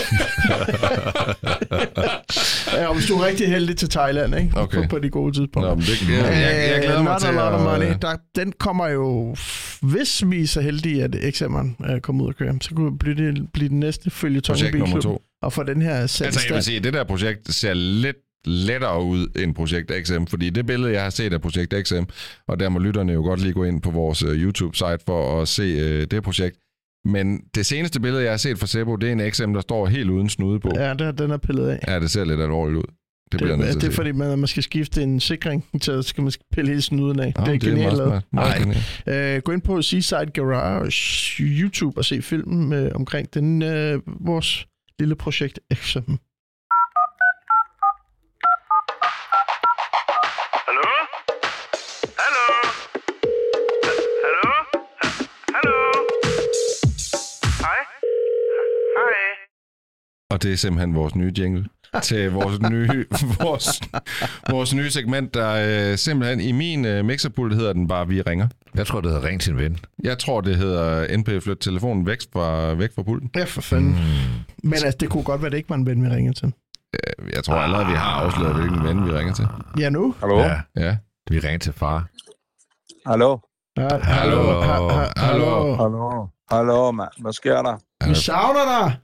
ja, 2.77 2.87
og 2.87 2.95
hvis 2.95 3.07
du 3.07 3.15
er 3.15 3.27
rigtig 3.27 3.49
heldig 3.49 3.77
til 3.77 3.89
Thailand, 3.89 4.35
ikke? 4.35 4.51
Okay. 4.57 4.83
På, 4.83 4.89
på 4.89 4.99
de 4.99 5.11
gode 5.11 5.33
tidspunkter. 5.33 5.69
Nå, 5.69 5.75
men 5.75 5.85
det, 5.85 6.09
jeg, 6.09 6.33
jeg, 6.33 6.71
jeg 6.73 6.83
glæder 6.83 6.99
Øh, 6.99 7.05
mig 7.05 7.13
not 7.13 7.21
til 7.21 7.27
a 7.27 7.31
lot 7.33 7.53
of 7.53 7.61
money. 7.65 7.87
at... 7.87 8.03
Der, 8.03 8.17
den 8.37 8.53
kommer 8.59 8.89
jo, 8.89 9.37
hvis 9.83 10.23
vi 10.27 10.43
er 10.43 10.47
så 10.47 10.61
heldige, 10.61 11.05
at 11.05 11.15
XM'eren 11.15 11.93
øh, 11.93 12.01
kommer 12.01 12.25
ud 12.25 12.29
og 12.29 12.35
køre, 12.37 12.55
så 12.61 12.71
kunne 12.75 12.91
det 12.91 12.99
blive, 12.99 13.17
det, 13.17 13.49
blive 13.53 13.69
den 13.69 13.81
næste 13.81 14.11
følgetong 14.11 14.59
i 14.59 14.63
Projekt 14.63 14.79
nummer 14.79 15.01
to. 15.01 15.23
Og 15.43 15.53
for 15.53 15.63
den 15.63 15.83
her 15.83 15.95
Altså, 15.95 16.25
jeg 16.49 16.55
vil 16.55 16.63
sige, 16.63 16.81
det 16.81 16.93
der 16.93 17.05
projekt 17.05 17.55
ser 17.55 17.75
lidt 17.75 18.17
lettere 18.47 19.03
ud 19.05 19.27
end 19.37 19.55
Projekt 19.55 19.93
XM, 20.05 20.25
fordi 20.25 20.51
det 20.51 20.67
billede, 20.67 20.93
jeg 20.93 21.03
har 21.03 21.11
set 21.11 21.33
af 21.33 21.41
Projekt 21.41 21.75
XM, 21.83 22.03
og 22.49 22.61
der 22.61 22.69
må 22.69 22.79
lytterne 22.79 23.13
jo 23.13 23.23
godt 23.23 23.41
lige 23.41 23.53
gå 23.53 23.65
ind 23.65 23.83
på 23.83 23.91
vores 23.91 24.23
uh, 24.23 24.31
YouTube-site 24.31 24.99
for 25.07 25.43
at 25.43 25.49
se 25.49 25.63
uh, 25.75 26.03
det 26.11 26.23
projekt. 26.23 26.57
Men 27.05 27.41
det 27.55 27.67
seneste 27.67 28.01
billede, 28.01 28.23
jeg 28.23 28.33
har 28.33 28.37
set 28.37 28.59
fra 28.59 28.67
Sebo, 28.67 28.97
det 28.97 29.09
er 29.09 29.13
en 29.13 29.33
XM, 29.33 29.53
der 29.53 29.61
står 29.61 29.87
helt 29.87 30.11
uden 30.11 30.29
snude 30.29 30.61
på. 30.61 30.71
Ja, 30.75 30.95
det, 30.95 31.19
den 31.19 31.31
er 31.31 31.37
pillet 31.37 31.69
af. 31.69 31.79
ja 31.89 32.01
det 32.01 32.11
ser 32.11 32.25
lidt 32.25 32.41
alvorligt 32.41 32.79
ud. 32.79 32.85
Det, 33.33 33.41
bliver 33.41 33.57
det, 33.57 33.67
til 33.67 33.81
det 33.81 33.87
er 33.89 33.93
fordi, 33.93 34.13
man, 34.13 34.39
man 34.39 34.47
skal 34.47 34.63
skifte 34.63 35.03
en 35.03 35.21
sikring, 35.21 35.67
så 35.81 36.03
skal 36.03 36.23
man 36.23 36.33
pille 36.53 36.71
hele 36.71 36.83
snuden 36.83 37.21
af. 37.21 37.33
Nå, 37.39 37.45
det 37.45 37.55
er 37.55 37.59
genialt 37.59 37.97
lavet. 37.97 38.23
Nej. 38.33 39.37
Uh, 39.37 39.43
gå 39.43 39.53
ind 39.53 39.63
på 39.63 39.83
Seaside 39.83 40.31
Garage 40.35 41.43
YouTube 41.43 41.99
og 41.99 42.05
se 42.05 42.23
filmen 42.23 42.87
uh, 42.87 42.89
omkring 42.95 43.35
den, 43.35 43.63
uh, 43.63 44.27
vores 44.27 44.67
lille 44.99 45.15
projekt 45.15 45.61
XM. 45.75 46.13
Og 60.35 60.43
det 60.43 60.53
er 60.53 60.57
simpelthen 60.57 60.95
vores 60.95 61.15
nye 61.15 61.33
jingle 61.39 61.67
til 62.03 62.31
vores 62.33 62.61
nye, 62.61 63.05
vores, 63.43 63.81
vores 64.51 64.75
nye 64.75 64.91
segment, 64.91 65.35
der 65.35 65.91
øh, 65.93 65.99
simpelthen 65.99 66.41
i 66.41 66.53
min 66.53 66.85
øh, 66.85 67.05
mixerpult 67.05 67.55
hedder 67.55 67.73
den 67.73 67.89
bare 67.89 68.09
Vi 68.09 68.23
ringer. 68.23 68.49
Jeg 68.75 68.87
tror, 68.87 69.01
det 69.01 69.11
hedder 69.11 69.27
Ring 69.29 69.41
til 69.41 69.53
en 69.53 69.59
ven. 69.59 69.79
Jeg 70.05 70.19
tror, 70.19 70.41
det 70.41 70.57
hedder 70.57 71.17
NP 71.17 71.43
Flyt 71.43 71.59
telefonen 71.61 72.07
væk 72.07 72.19
fra, 72.33 72.75
væk 72.75 72.91
fra 72.95 73.03
pulten. 73.03 73.31
Ja, 73.37 73.45
for 73.45 73.61
fanden. 73.61 73.91
Mm. 73.91 73.99
Men 74.69 74.73
altså, 74.75 74.97
det 75.01 75.09
kunne 75.11 75.23
godt 75.25 75.43
være, 75.43 75.51
det 75.51 75.57
ikke 75.57 75.69
var 75.71 75.77
en 75.77 75.87
ven, 75.87 76.03
vi 76.05 76.09
ringede 76.09 76.39
til. 76.41 76.53
Jeg 77.35 77.45
tror 77.45 77.55
allerede, 77.55 77.87
vi 77.87 77.93
har 77.95 78.11
afsløret, 78.11 78.55
hvilken 78.57 78.85
ven 78.85 79.07
vi 79.07 79.11
ringer 79.13 79.35
til. 79.35 79.47
Ja, 79.79 79.89
nu? 79.91 80.15
Hallo? 80.21 80.39
Ja, 80.39 80.61
Ja. 80.77 80.97
vi 81.31 81.39
ringer 81.39 81.59
til 81.59 81.73
far. 81.73 82.07
Hallo? 83.11 83.39
Hallo. 83.79 84.03
ha- 84.03 84.89
ha- 84.95 85.13
Hallo. 85.17 85.75
Hallo? 85.75 86.27
Hallo, 86.51 86.91
mand. 86.91 87.09
Hvad 87.21 87.33
sker 87.33 87.63
der? 87.63 87.77
Vi 88.09 88.15
savner 88.15 88.61
dig. 88.81 88.97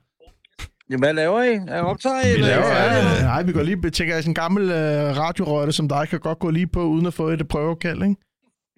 Jamen, 0.90 1.02
hvad 1.02 1.12
laver 1.14 1.42
I? 1.42 1.54
Er 1.68 1.76
I 1.76 1.80
optaget? 1.80 2.24
Vi 2.26 2.30
eller? 2.32 2.46
laver, 2.46 2.66
Ja, 2.66 3.14
ja, 3.16 3.22
nej, 3.22 3.42
vi 3.42 3.52
går 3.52 3.62
lige, 3.62 3.76
jeg, 4.14 4.22
sådan 4.22 4.30
en 4.30 4.34
gammel 4.34 4.62
uh, 4.64 5.16
radiorøjte 5.18 5.72
som 5.72 5.88
dig, 5.88 6.08
kan 6.08 6.20
godt 6.20 6.38
gå 6.38 6.50
lige 6.50 6.66
på, 6.66 6.82
uden 6.82 7.06
at 7.06 7.14
få 7.14 7.28
et 7.28 7.48
prøvekald, 7.48 8.02
ikke? 8.02 8.16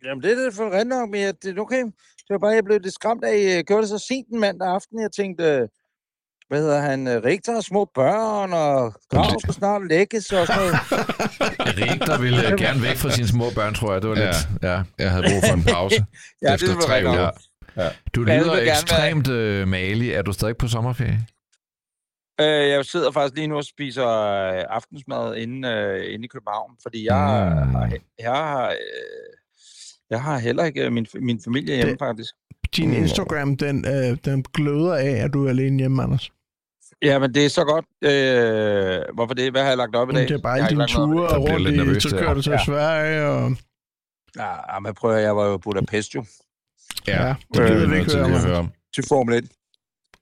Jamen, 0.05 0.22
det 0.22 0.31
er 0.33 0.44
det 0.44 0.55
for 0.55 0.70
rent 0.79 0.88
nok, 0.88 1.09
men 1.11 1.20
jeg, 1.20 1.35
det 1.42 1.59
er 1.59 1.61
okay. 1.61 1.83
Det 2.27 2.31
var 2.31 2.38
bare, 2.38 2.51
jeg 2.51 2.64
blev 2.64 2.79
lidt 2.83 2.94
skræmt 2.94 3.25
af, 3.25 3.31
at 3.31 3.38
I 3.40 3.59
øh, 3.59 3.64
gjorde 3.66 3.83
det 3.83 3.88
så 3.88 3.98
sent 4.09 4.29
en 4.33 4.40
mandag 4.40 4.68
aften. 4.68 5.01
Jeg 5.01 5.12
tænkte, 5.16 5.44
øh, 5.44 5.68
hvad 6.48 6.61
hedder 6.61 6.81
han, 6.81 7.09
øh, 7.09 7.25
Rigtig 7.25 7.55
har 7.55 7.61
små 7.61 7.90
børn, 7.94 8.53
og 8.53 8.94
grav 9.11 9.40
skal 9.40 9.55
snart 9.55 9.83
lægges 9.88 10.33
og 10.33 10.46
sådan 10.46 10.62
noget. 10.62 10.75
Rigtig 11.81 12.22
ville 12.22 12.53
øh, 12.53 12.59
gerne 12.59 12.83
væk 12.83 12.96
fra 12.96 13.11
sine 13.11 13.29
små 13.29 13.44
børn, 13.55 13.75
tror 13.75 13.92
jeg. 13.92 14.03
Det 14.03 14.11
var 14.11 14.16
Ja. 14.16 14.25
lidt... 14.27 14.37
Ja. 14.62 14.83
Jeg 14.98 15.11
havde 15.11 15.25
brug 15.31 15.42
for 15.48 15.55
en 15.57 15.64
pause 15.64 16.05
Ja, 16.42 16.55
efter 16.55 16.66
det 16.66 16.77
var 16.77 16.83
tre 16.83 17.03
uger. 17.07 17.31
nok. 17.77 17.92
Du 18.14 18.22
lyder 18.22 18.57
ekstremt 18.72 19.29
øh, 19.29 19.68
malig. 19.68 20.12
Er 20.12 20.22
du 20.22 20.33
stadig 20.33 20.57
på 20.57 20.68
sommerferie? 20.68 21.27
Øh, 22.43 22.69
jeg 22.69 22.85
sidder 22.85 23.11
faktisk 23.11 23.35
lige 23.37 23.47
nu 23.47 23.57
og 23.57 23.65
spiser 23.65 24.07
øh, 24.09 24.65
aftensmad 24.69 25.37
inde, 25.37 25.69
øh, 25.69 26.15
inde 26.15 26.25
i 26.25 26.29
København, 26.29 26.71
fordi 26.83 27.05
jeg, 27.07 27.15
Mm. 27.67 27.75
har, 27.75 27.93
jeg, 28.19 28.31
har, 28.33 28.69
øh, 28.69 28.77
jeg 30.11 30.23
har 30.23 30.39
heller 30.39 30.65
ikke 30.65 30.85
øh, 30.87 30.93
min, 30.93 31.07
min 31.15 31.41
familie 31.45 31.75
hjemme, 31.77 31.91
Det- 31.93 31.99
faktisk. 31.99 32.35
Din 32.77 32.89
Mm. 32.91 32.95
Instagram, 32.97 33.57
den, 33.57 33.87
øh, 33.87 34.17
den 34.25 34.43
gløder 34.43 34.95
af, 34.95 35.11
at 35.25 35.33
du 35.33 35.45
er 35.47 35.49
alene 35.51 35.79
hjemme, 35.79 36.03
Anders. 36.03 36.31
Ja, 37.03 37.19
men 37.19 37.35
det 37.35 37.45
er 37.45 37.49
så 37.49 37.65
godt. 37.65 37.85
Øh, 38.03 39.15
hvorfor 39.15 39.35
det? 39.35 39.51
Hvad 39.51 39.63
har 39.63 39.69
jeg 39.69 39.77
lagt 39.77 39.97
op 39.97 40.11
i 40.11 40.13
dag? 40.13 40.23
Det 40.23 40.31
er 40.31 40.39
bare 40.39 40.53
Jeg 40.53 40.65
har 40.65 40.69
alle 40.69 40.77
dine 40.83 40.89
ture 40.89 41.39
rundt 41.39 41.69
i, 41.69 41.77
nervøs 41.77 42.03
så 42.03 42.17
kører 42.19 42.35
du 42.35 42.43
til 42.43 42.51
Ja. 42.51 42.65
Sverige, 42.65 43.27
og. 43.27 43.57
Ja, 44.39 44.79
men 44.83 44.95
prøv 44.95 45.17
at, 45.17 45.23
jeg 45.23 45.37
var 45.37 45.47
jo 45.47 45.55
i 45.55 45.59
Budapest 45.59 46.15
jo, 46.15 46.25
Ja, 47.07 47.35
det 47.55 47.57
det 47.61 47.69
gider 47.69 47.89
vi 47.89 47.99
ikke 47.99 48.17
høre 48.47 48.57
om. 48.59 48.71
til 48.95 49.05
Formel 49.09 49.35
1. 49.35 49.45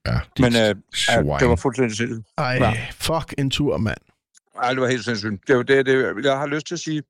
Ja, 0.06 0.20
Men 0.38 0.52
øh, 0.56 0.74
ja, 1.08 1.36
det 1.40 1.48
var 1.48 1.56
fuldstændig 1.56 1.96
sindssygt. 1.96 2.26
Ej, 2.38 2.44
Ja. 2.60 2.86
fuck 2.92 3.34
en 3.38 3.50
tur, 3.50 3.76
mand. 3.76 3.98
Ej, 4.62 4.72
det 4.72 4.80
var 4.80 4.88
helt 4.88 5.04
sindssygt. 5.04 5.48
Det, 5.48 5.56
var 5.56 5.62
det, 5.62 5.86
det, 5.86 6.24
jeg 6.24 6.38
har 6.38 6.46
lyst 6.46 6.66
til 6.66 6.74
at 6.74 6.80
sige, 6.80 7.02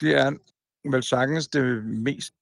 det 0.00 0.20
er 0.20 0.32
vel 0.90 1.02
sagtens 1.02 1.48
det 1.48 1.84
mest 1.84 2.32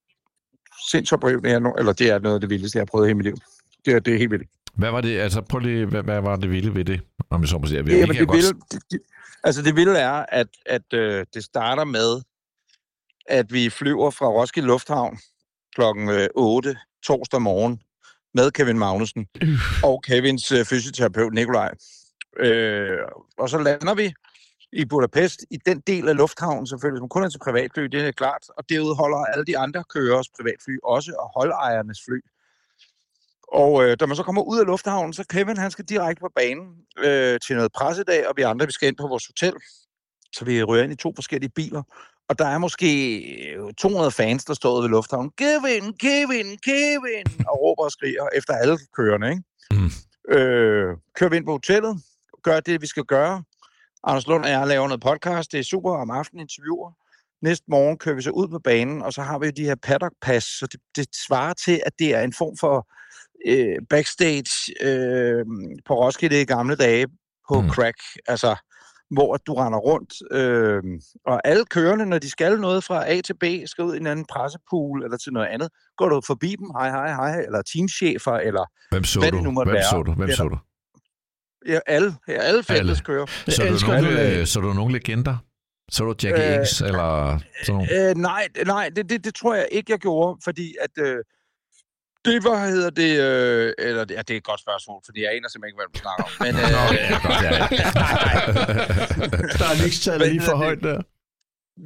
sindsoprivende, 0.91 1.51
jeg 1.51 1.61
nu, 1.61 1.75
eller 1.79 1.93
det 1.93 2.11
er 2.11 2.19
noget 2.19 2.35
af 2.35 2.41
det 2.41 2.51
vildeste, 2.51 2.77
jeg 2.77 2.81
har 2.81 2.87
prøvet 2.87 3.07
i 3.07 3.09
hele 3.09 3.15
mit 3.17 3.25
liv. 3.27 3.37
Det 3.85 3.95
er, 3.95 3.99
det 4.01 4.15
er 4.15 4.19
helt 4.19 4.31
vildt. 4.31 4.49
Hvad 4.75 4.91
var 4.91 5.01
det, 5.01 5.19
altså 5.19 5.41
prøv 5.41 5.59
lige, 5.61 5.87
hvad, 5.87 6.03
hvad 6.03 6.21
var 6.21 6.37
det 6.37 6.51
vilde 6.51 6.75
ved 6.75 6.85
det? 6.85 7.01
Om 7.31 7.41
jeg 7.41 7.49
så 7.49 7.59
må 7.59 7.67
sige. 7.67 7.85
Vi, 7.85 7.93
Ja, 7.93 8.07
men 8.07 8.07
kan 8.07 8.21
det 8.21 8.29
godt- 8.29 8.37
vilde, 8.37 8.61
det, 8.71 8.83
det, 8.91 9.01
altså 9.45 9.63
det 9.63 9.77
vilde 9.77 9.99
er, 9.99 10.27
at, 10.29 10.47
at 10.67 10.93
øh, 10.95 11.27
det 11.35 11.45
starter 11.45 11.85
med, 11.85 12.23
at 13.29 13.53
vi 13.53 13.71
flyver 13.71 14.11
fra 14.11 14.27
Roskilde 14.27 14.67
Lufthavn 14.69 15.19
klokken 15.75 16.09
øh, 16.09 16.29
8 16.35 16.77
torsdag 17.03 17.43
morgen 17.43 17.83
med 18.35 18.51
Kevin 18.51 18.79
Magnussen 18.79 19.27
og 19.83 20.03
Kevins 20.03 20.53
øh, 20.53 20.65
fysioterapeut 20.65 21.33
Nikolaj. 21.33 21.75
Øh, 22.37 22.99
og 23.39 23.49
så 23.49 23.59
lander 23.59 23.95
vi 23.95 24.13
i 24.73 24.85
Budapest 24.85 25.45
i 25.51 25.57
den 25.67 25.81
del 25.87 26.09
af 26.09 26.17
lufthavnen 26.17 26.67
selvfølgelig, 26.67 27.01
som 27.01 27.09
kun 27.09 27.25
er 27.25 27.29
til 27.29 27.39
privatfly, 27.39 27.83
det 27.83 28.07
er 28.07 28.13
klart. 28.13 28.43
Og 28.57 28.65
derude 28.69 28.95
holder 28.95 29.19
alle 29.19 29.45
de 29.45 29.59
andre 29.59 29.85
kørers 29.95 30.29
privatfly 30.37 30.77
også, 30.85 31.13
og 31.19 31.31
holdejernes 31.37 31.99
fly. 32.09 32.21
Og 33.53 33.85
øh, 33.85 33.97
da 34.01 34.07
man 34.07 34.17
så 34.17 34.23
kommer 34.23 34.43
ud 34.43 34.59
af 34.59 34.67
lufthavnen, 34.67 35.13
så 35.13 35.25
Kevin, 35.31 35.57
han 35.57 35.71
skal 35.71 35.85
direkte 35.85 36.21
på 36.21 36.31
banen 36.37 36.67
øh, 36.99 37.41
til 37.47 37.57
noget 37.57 37.73
pressedag, 37.73 38.29
og 38.29 38.35
vi 38.37 38.43
andre, 38.43 38.67
vi 38.67 38.73
skal 38.73 38.89
ind 38.89 38.97
på 38.97 39.07
vores 39.07 39.27
hotel. 39.27 39.55
Så 40.33 40.45
vi 40.45 40.63
ryger 40.63 40.85
ind 40.85 40.93
i 40.93 40.97
to 40.97 41.13
forskellige 41.15 41.51
biler. 41.51 41.83
Og 42.29 42.39
der 42.39 42.47
er 42.47 42.59
måske 42.59 43.19
øh, 43.51 43.75
200 43.75 44.11
fans, 44.11 44.45
der 44.45 44.55
står 44.55 44.81
ved 44.81 44.89
lufthavnen. 44.89 45.31
Kevin, 45.39 45.93
Kevin, 45.93 46.59
Kevin! 46.65 47.47
Og 47.49 47.61
råber 47.63 47.85
og 47.85 47.93
skriger 47.93 48.29
efter 48.35 48.53
alle 48.55 48.79
kørende, 48.97 49.31
ikke? 49.31 49.43
Mm. 49.71 49.91
Øh, 50.35 50.97
kører 51.15 51.31
vi 51.31 51.37
ind 51.37 51.45
på 51.45 51.53
hotellet, 51.53 52.03
gør 52.43 52.61
det, 52.61 52.83
vi 52.83 52.87
skal 52.87 53.05
gøre. 53.05 53.43
Anders 54.05 54.27
Lund 54.27 54.45
og 54.45 54.51
jeg 54.51 54.67
laver 54.67 54.89
noget 54.89 55.03
podcast. 55.03 55.53
Det 55.53 55.61
er 55.61 55.65
super 55.65 55.93
om 55.93 56.11
aftenen 56.11 56.41
interviewer. 56.41 56.93
Næste 57.43 57.65
morgen 57.69 57.99
kører 57.99 58.15
vi 58.15 58.23
så 58.23 58.31
ud 58.31 58.49
på 58.49 58.59
banen, 58.59 59.03
og 59.03 59.13
så 59.13 59.23
har 59.23 59.39
vi 59.39 59.47
jo 59.47 59.53
de 59.57 59.65
her 59.65 59.75
paddock 59.75 60.13
pass, 60.23 60.47
så 60.59 60.67
det, 60.67 60.81
det 60.97 61.07
svarer 61.27 61.53
til, 61.53 61.81
at 61.87 61.93
det 61.99 62.15
er 62.15 62.23
en 62.23 62.33
form 62.33 62.57
for 62.57 62.89
øh, 63.47 63.77
backstage 63.91 64.75
øh, 64.81 65.45
på 65.87 65.95
Roskilde 65.95 66.41
i 66.41 66.45
gamle 66.45 66.77
dage 66.77 67.07
på 67.49 67.61
mm. 67.61 67.69
crack. 67.69 67.99
Altså, 68.27 68.57
hvor 69.11 69.37
du 69.37 69.55
render 69.55 69.79
rundt, 69.79 70.15
øh, 70.33 70.83
og 71.27 71.41
alle 71.49 71.65
kørende, 71.65 72.07
når 72.07 72.19
de 72.19 72.31
skal 72.31 72.61
noget 72.61 72.85
fra 72.85 73.11
A 73.11 73.21
til 73.21 73.35
B, 73.35 73.45
skal 73.67 73.85
ud 73.85 73.95
i 73.95 73.99
en 73.99 74.07
anden 74.07 74.25
pressepool 74.33 75.05
eller 75.05 75.17
til 75.17 75.33
noget 75.33 75.47
andet, 75.47 75.69
går 75.97 76.09
du 76.09 76.21
forbi 76.27 76.57
dem, 76.59 76.71
hej, 76.79 76.91
hej, 76.91 77.09
hej, 77.15 77.41
eller 77.41 77.63
teamchefer, 77.63 78.33
eller 78.33 78.65
Hvem 78.91 79.05
så 79.05 79.21
Hvad 79.21 79.31
du? 79.31 79.37
det 79.37 79.45
nu 79.45 79.51
måtte 79.51 79.69
Hvem 79.71 79.75
være. 79.75 79.91
så 79.91 80.03
du? 80.03 80.13
Hvem 80.13 80.29
er 80.31 80.35
så 80.35 80.43
der- 80.43 80.49
du? 80.49 80.59
ja, 81.73 81.79
alle, 81.87 82.15
ja, 82.29 82.33
alle 82.33 82.63
fælles 82.63 83.01
kører. 83.01 83.27
Jeg 83.47 83.55
Så 83.55 83.63
du, 83.63 83.69
elsker 83.69 83.89
nogle, 84.01 84.21
det, 84.21 84.33
øh, 84.35 84.41
øh, 84.41 84.47
så 84.47 84.61
du 84.61 84.73
nogle 84.73 84.93
legender? 84.93 85.37
Så 85.91 86.05
du 86.05 86.15
Jackie 86.23 86.49
Øh, 86.49 86.55
Inks, 86.55 86.81
eller 86.81 87.39
sådan 87.65 87.75
nogle? 87.75 88.11
Øh, 88.11 88.15
nej, 88.17 88.49
nej 88.67 88.91
det, 88.97 89.11
det, 89.11 89.25
det 89.25 89.35
tror 89.35 89.55
jeg 89.55 89.69
ikke, 89.73 89.93
jeg 89.93 89.99
gjorde, 89.99 90.41
fordi 90.45 90.75
at... 90.81 91.05
Øh, 91.05 91.17
det 92.33 92.45
var, 92.45 92.67
hedder 92.67 92.91
det... 92.91 93.11
Øh, 93.21 93.73
eller, 93.79 94.05
ja, 94.11 94.19
det 94.27 94.31
er 94.31 94.37
et 94.37 94.45
godt 94.45 94.61
spørgsmål, 94.61 95.01
fordi 95.05 95.19
jeg 95.23 95.31
aner 95.37 95.49
simpelthen 95.49 95.69
ikke, 95.71 95.79
hvad 95.81 95.89
du 95.95 95.99
snakker 96.05 96.23
om. 96.25 96.31
Men, 96.45 96.53
øh, 96.63 96.71
Nå, 96.77 96.83
ja, 96.99 97.19
godt, 97.27 97.43
ja, 97.47 97.53
ja. 97.55 97.67
Der 99.61 99.67
er 100.15 100.29
lige 100.29 100.41
for 100.41 100.57
højt 100.57 100.79
der. 100.83 101.01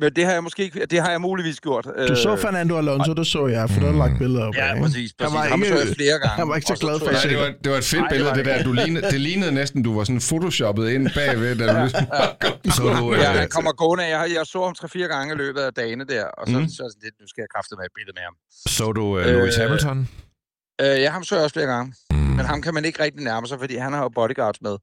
men 0.01 0.11
det 0.17 0.25
har 0.25 0.33
jeg 0.33 0.43
måske 0.43 0.63
ikke... 0.63 0.87
Det 0.87 0.99
har 1.03 1.11
jeg 1.11 1.21
muligvis 1.21 1.61
gjort. 1.61 1.85
Du 2.09 2.17
så 2.17 2.37
Fernando 2.37 2.79
Alonso, 2.79 3.13
det 3.15 3.27
så 3.27 3.47
jeg, 3.47 3.71
for 3.71 3.81
der 3.81 3.89
er 3.89 3.93
lagt 4.05 4.19
billeder 4.19 4.45
op. 4.47 4.55
Øh, 4.55 4.59
Ja, 4.59 4.71
ikke? 4.73 4.83
præcis. 4.85 5.13
præcis. 5.13 5.15
Han 5.21 5.33
var 5.39 5.49
Ham 5.49 5.61
så 5.61 5.65
ikke- 5.67 5.79
jeg 5.79 5.97
flere 5.97 6.17
gange. 6.23 6.37
han 6.41 6.49
var 6.49 6.55
ikke 6.57 6.67
så 6.67 6.73
og 6.73 6.79
glad 6.85 6.99
for 6.99 7.07
jeg- 7.11 7.15
Nej, 7.23 7.31
det 7.33 7.39
var, 7.43 7.49
det 7.65 7.69
var 7.73 7.79
et 7.79 7.85
fedt 7.85 8.01
Nej, 8.01 8.09
det 8.09 8.15
billede, 8.15 8.31
var 8.31 8.37
det 8.37 8.47
der. 8.47 8.63
Du 8.69 8.73
lignede, 8.73 9.05
det 9.15 9.21
lignede 9.21 9.53
næsten, 9.53 9.79
du 9.83 9.91
var 9.97 10.05
sådan 10.05 10.21
photoshoppet 10.31 10.85
ind 10.95 11.05
bagved, 11.19 11.57
da 11.61 11.65
du 11.73 11.79
ligesom... 11.87 12.05
Så 12.79 12.83
du, 12.99 13.05
Ja, 13.15 13.31
øh, 13.33 13.39
han 13.39 13.49
kommer 13.57 13.73
gående. 13.73 14.05
Jeg, 14.17 14.31
jeg 14.37 14.43
så 14.55 14.59
ham 14.69 14.75
3-4 14.79 14.99
gange 15.15 15.35
i 15.35 15.37
løbet 15.43 15.61
af 15.61 15.73
dagene 15.81 16.05
der, 16.15 16.25
og 16.41 16.45
så, 16.53 16.59
mm. 16.59 16.69
så, 16.69 16.75
så 16.93 16.97
det, 17.03 17.11
nu 17.21 17.27
skal 17.33 17.41
jeg 17.45 17.51
kræfte 17.55 17.73
med 17.79 17.85
et 17.91 17.95
billede 17.99 18.15
med 18.19 18.23
ham. 18.29 18.35
så 18.79 18.93
du 18.93 19.05
øh, 19.19 19.27
Lewis 19.27 19.57
Øh, 19.59 19.63
Hamilton? 19.63 20.09
Øh, 20.83 21.01
ja, 21.03 21.11
ham 21.11 21.25
så 21.25 21.35
jeg 21.35 21.45
også 21.45 21.55
flere 21.55 21.67
gange. 21.67 21.95
Mm. 22.11 22.17
Men 22.17 22.45
ham 22.47 22.63
kan 22.63 22.75
man 22.75 22.85
ikke 22.85 23.03
rigtig 23.03 23.25
nærme 23.25 23.47
sig, 23.47 23.59
fordi 23.59 23.77
han 23.77 23.93
har 23.93 24.03
jo 24.03 24.09
bodyguards 24.09 24.63
med. 24.63 24.77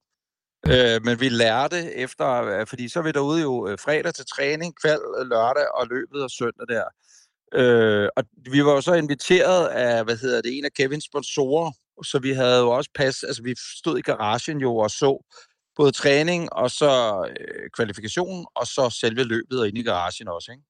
Øh, 0.67 1.05
men 1.05 1.19
vi 1.19 1.29
lærte 1.29 1.95
efter, 1.95 2.43
øh, 2.43 2.67
fordi 2.67 2.89
så 2.89 2.99
er 2.99 3.03
vi 3.03 3.11
derude 3.11 3.41
jo 3.41 3.67
øh, 3.67 3.77
fredag 3.79 4.13
til 4.13 4.25
træning, 4.25 4.75
kvæld, 4.81 5.01
øh, 5.19 5.27
lørdag 5.27 5.67
og 5.73 5.87
løbet 5.87 6.23
og 6.23 6.31
søndag 6.31 6.67
der. 6.69 6.83
Øh, 7.53 8.09
og 8.17 8.23
vi 8.51 8.65
var 8.65 8.71
jo 8.71 8.81
så 8.81 8.93
inviteret 8.93 9.67
af, 9.67 10.03
hvad 10.03 10.17
hedder 10.17 10.41
det, 10.41 10.57
en 10.57 10.65
af 10.65 10.73
Kevins 10.73 11.05
sponsorer, 11.05 11.71
så 12.03 12.19
vi 12.19 12.31
havde 12.31 12.59
jo 12.59 12.69
også 12.69 12.89
pas, 12.95 13.23
altså 13.23 13.43
vi 13.43 13.55
stod 13.79 13.97
i 13.97 14.01
garagen 14.01 14.57
jo 14.57 14.77
og 14.77 14.91
så 14.91 15.25
både 15.75 15.91
træning 15.91 16.53
og 16.53 16.71
så 16.71 16.91
øh, 17.39 17.69
kvalifikation, 17.75 18.45
og 18.55 18.67
så 18.67 18.89
selve 18.89 19.23
løbet 19.23 19.59
og 19.59 19.67
inde 19.67 19.79
i 19.79 19.83
garagen 19.83 20.27
også, 20.27 20.51
ikke? 20.51 20.63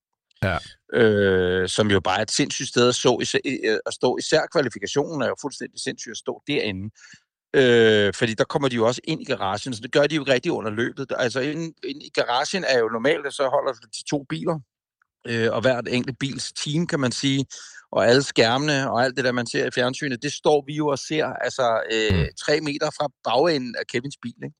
Ja. 0.43 0.57
Øh, 0.93 1.69
som 1.69 1.91
jo 1.91 1.99
bare 1.99 2.17
er 2.17 2.21
et 2.21 2.31
sindssygt 2.31 2.69
sted 2.69 2.87
at, 2.89 2.95
så, 2.95 3.39
øh, 3.45 3.79
at 3.85 3.93
stå. 3.93 4.17
Især 4.17 4.41
kvalifikationen 4.51 5.21
er 5.21 5.27
jo 5.27 5.35
fuldstændig 5.41 5.79
sindssygt 5.79 6.11
at 6.11 6.17
stå 6.17 6.41
derinde. 6.47 6.89
Øh, 7.53 8.13
fordi 8.13 8.33
der 8.33 8.43
kommer 8.43 8.67
de 8.67 8.75
jo 8.75 8.87
også 8.87 9.01
ind 9.03 9.21
i 9.21 9.25
garagen, 9.25 9.73
så 9.73 9.81
det 9.81 9.91
gør 9.91 10.07
de 10.07 10.15
jo 10.15 10.23
rigtig 10.23 10.51
under 10.51 10.71
løbet. 10.71 11.11
Altså 11.17 11.39
inde, 11.39 11.73
inde 11.83 12.05
i 12.05 12.09
garagen 12.09 12.63
er 12.63 12.79
jo 12.79 12.87
normalt, 12.87 13.25
at 13.25 13.33
så 13.33 13.49
holder 13.49 13.73
de 13.73 14.03
to 14.09 14.25
biler, 14.29 14.59
øh, 15.27 15.51
og 15.51 15.61
hvert 15.61 15.87
enkelt 15.87 16.19
bils 16.19 16.51
team, 16.51 16.87
kan 16.87 16.99
man 16.99 17.11
sige, 17.11 17.45
og 17.91 18.07
alle 18.07 18.23
skærmene 18.23 18.91
og 18.91 19.03
alt 19.03 19.15
det 19.15 19.25
der, 19.25 19.31
man 19.31 19.47
ser 19.47 19.65
i 19.65 19.71
fjernsynet, 19.71 20.23
det 20.23 20.33
står 20.33 20.63
vi 20.67 20.73
jo 20.73 20.87
og 20.87 20.99
ser 20.99 21.25
altså 21.25 21.83
øh, 21.91 22.27
tre 22.45 22.61
meter 22.61 22.89
fra 22.97 23.07
bagenden 23.23 23.75
af 23.79 23.87
Kevins 23.87 24.17
bil, 24.21 24.43
ikke? 24.43 24.55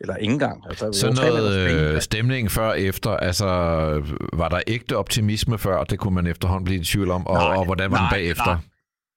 Eller 0.00 0.16
ikke 0.16 0.32
engang. 0.32 0.64
Altså, 0.68 0.92
Sådan 0.92 1.14
noget 1.14 1.68
ben. 1.70 1.78
øh, 1.78 2.00
stemning 2.02 2.50
før 2.50 2.68
og 2.68 2.80
efter, 2.80 3.10
altså 3.10 3.46
var 4.32 4.48
der 4.48 4.60
ægte 4.66 4.96
optimisme 4.96 5.58
før, 5.58 5.84
det 5.84 5.98
kunne 5.98 6.14
man 6.14 6.26
efterhånden 6.26 6.64
blive 6.64 6.80
i 6.80 6.84
tvivl 6.84 7.10
om, 7.10 7.26
og, 7.26 7.34
Nej, 7.34 7.56
og 7.56 7.64
hvordan 7.64 7.90
var 7.90 7.96
den 7.96 8.04
nej, 8.04 8.12
bagefter? 8.12 8.44
nej. 8.44 8.56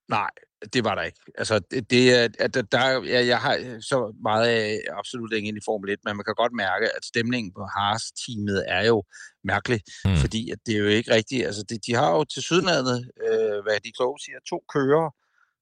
Nej, 0.08 0.30
det 0.72 0.84
var 0.84 0.94
der 0.94 1.02
ikke. 1.02 1.20
Altså, 1.38 1.60
det, 1.70 1.90
det 1.90 2.18
er, 2.18 2.28
at 2.38 2.54
der, 2.54 2.62
der, 2.62 3.02
jeg 3.32 3.38
har 3.38 3.80
så 3.80 4.14
meget 4.22 4.46
af 4.46 4.80
absolut 4.98 5.32
ingen 5.32 5.56
i 5.56 5.60
Formel 5.64 5.90
1, 5.90 5.98
men 6.04 6.16
man 6.16 6.24
kan 6.24 6.34
godt 6.34 6.52
mærke, 6.52 6.86
at 6.96 7.04
stemningen 7.04 7.52
på 7.58 7.62
Haas-teamet 7.76 8.64
er 8.68 8.86
jo 8.86 9.04
mærkelig, 9.44 9.80
mm. 10.04 10.16
fordi 10.16 10.50
at 10.50 10.58
det 10.66 10.74
er 10.74 10.78
jo 10.78 10.86
ikke 10.86 11.14
rigtigt. 11.14 11.46
Altså, 11.46 11.62
det, 11.68 11.86
de 11.86 11.94
har 11.94 12.10
jo 12.16 12.24
til 12.24 12.42
sydlandet, 12.42 12.98
øh, 13.26 13.58
hvad 13.64 13.76
de 13.84 13.92
kloge 13.98 14.18
siger, 14.24 14.38
to 14.50 14.58
kører, 14.74 15.06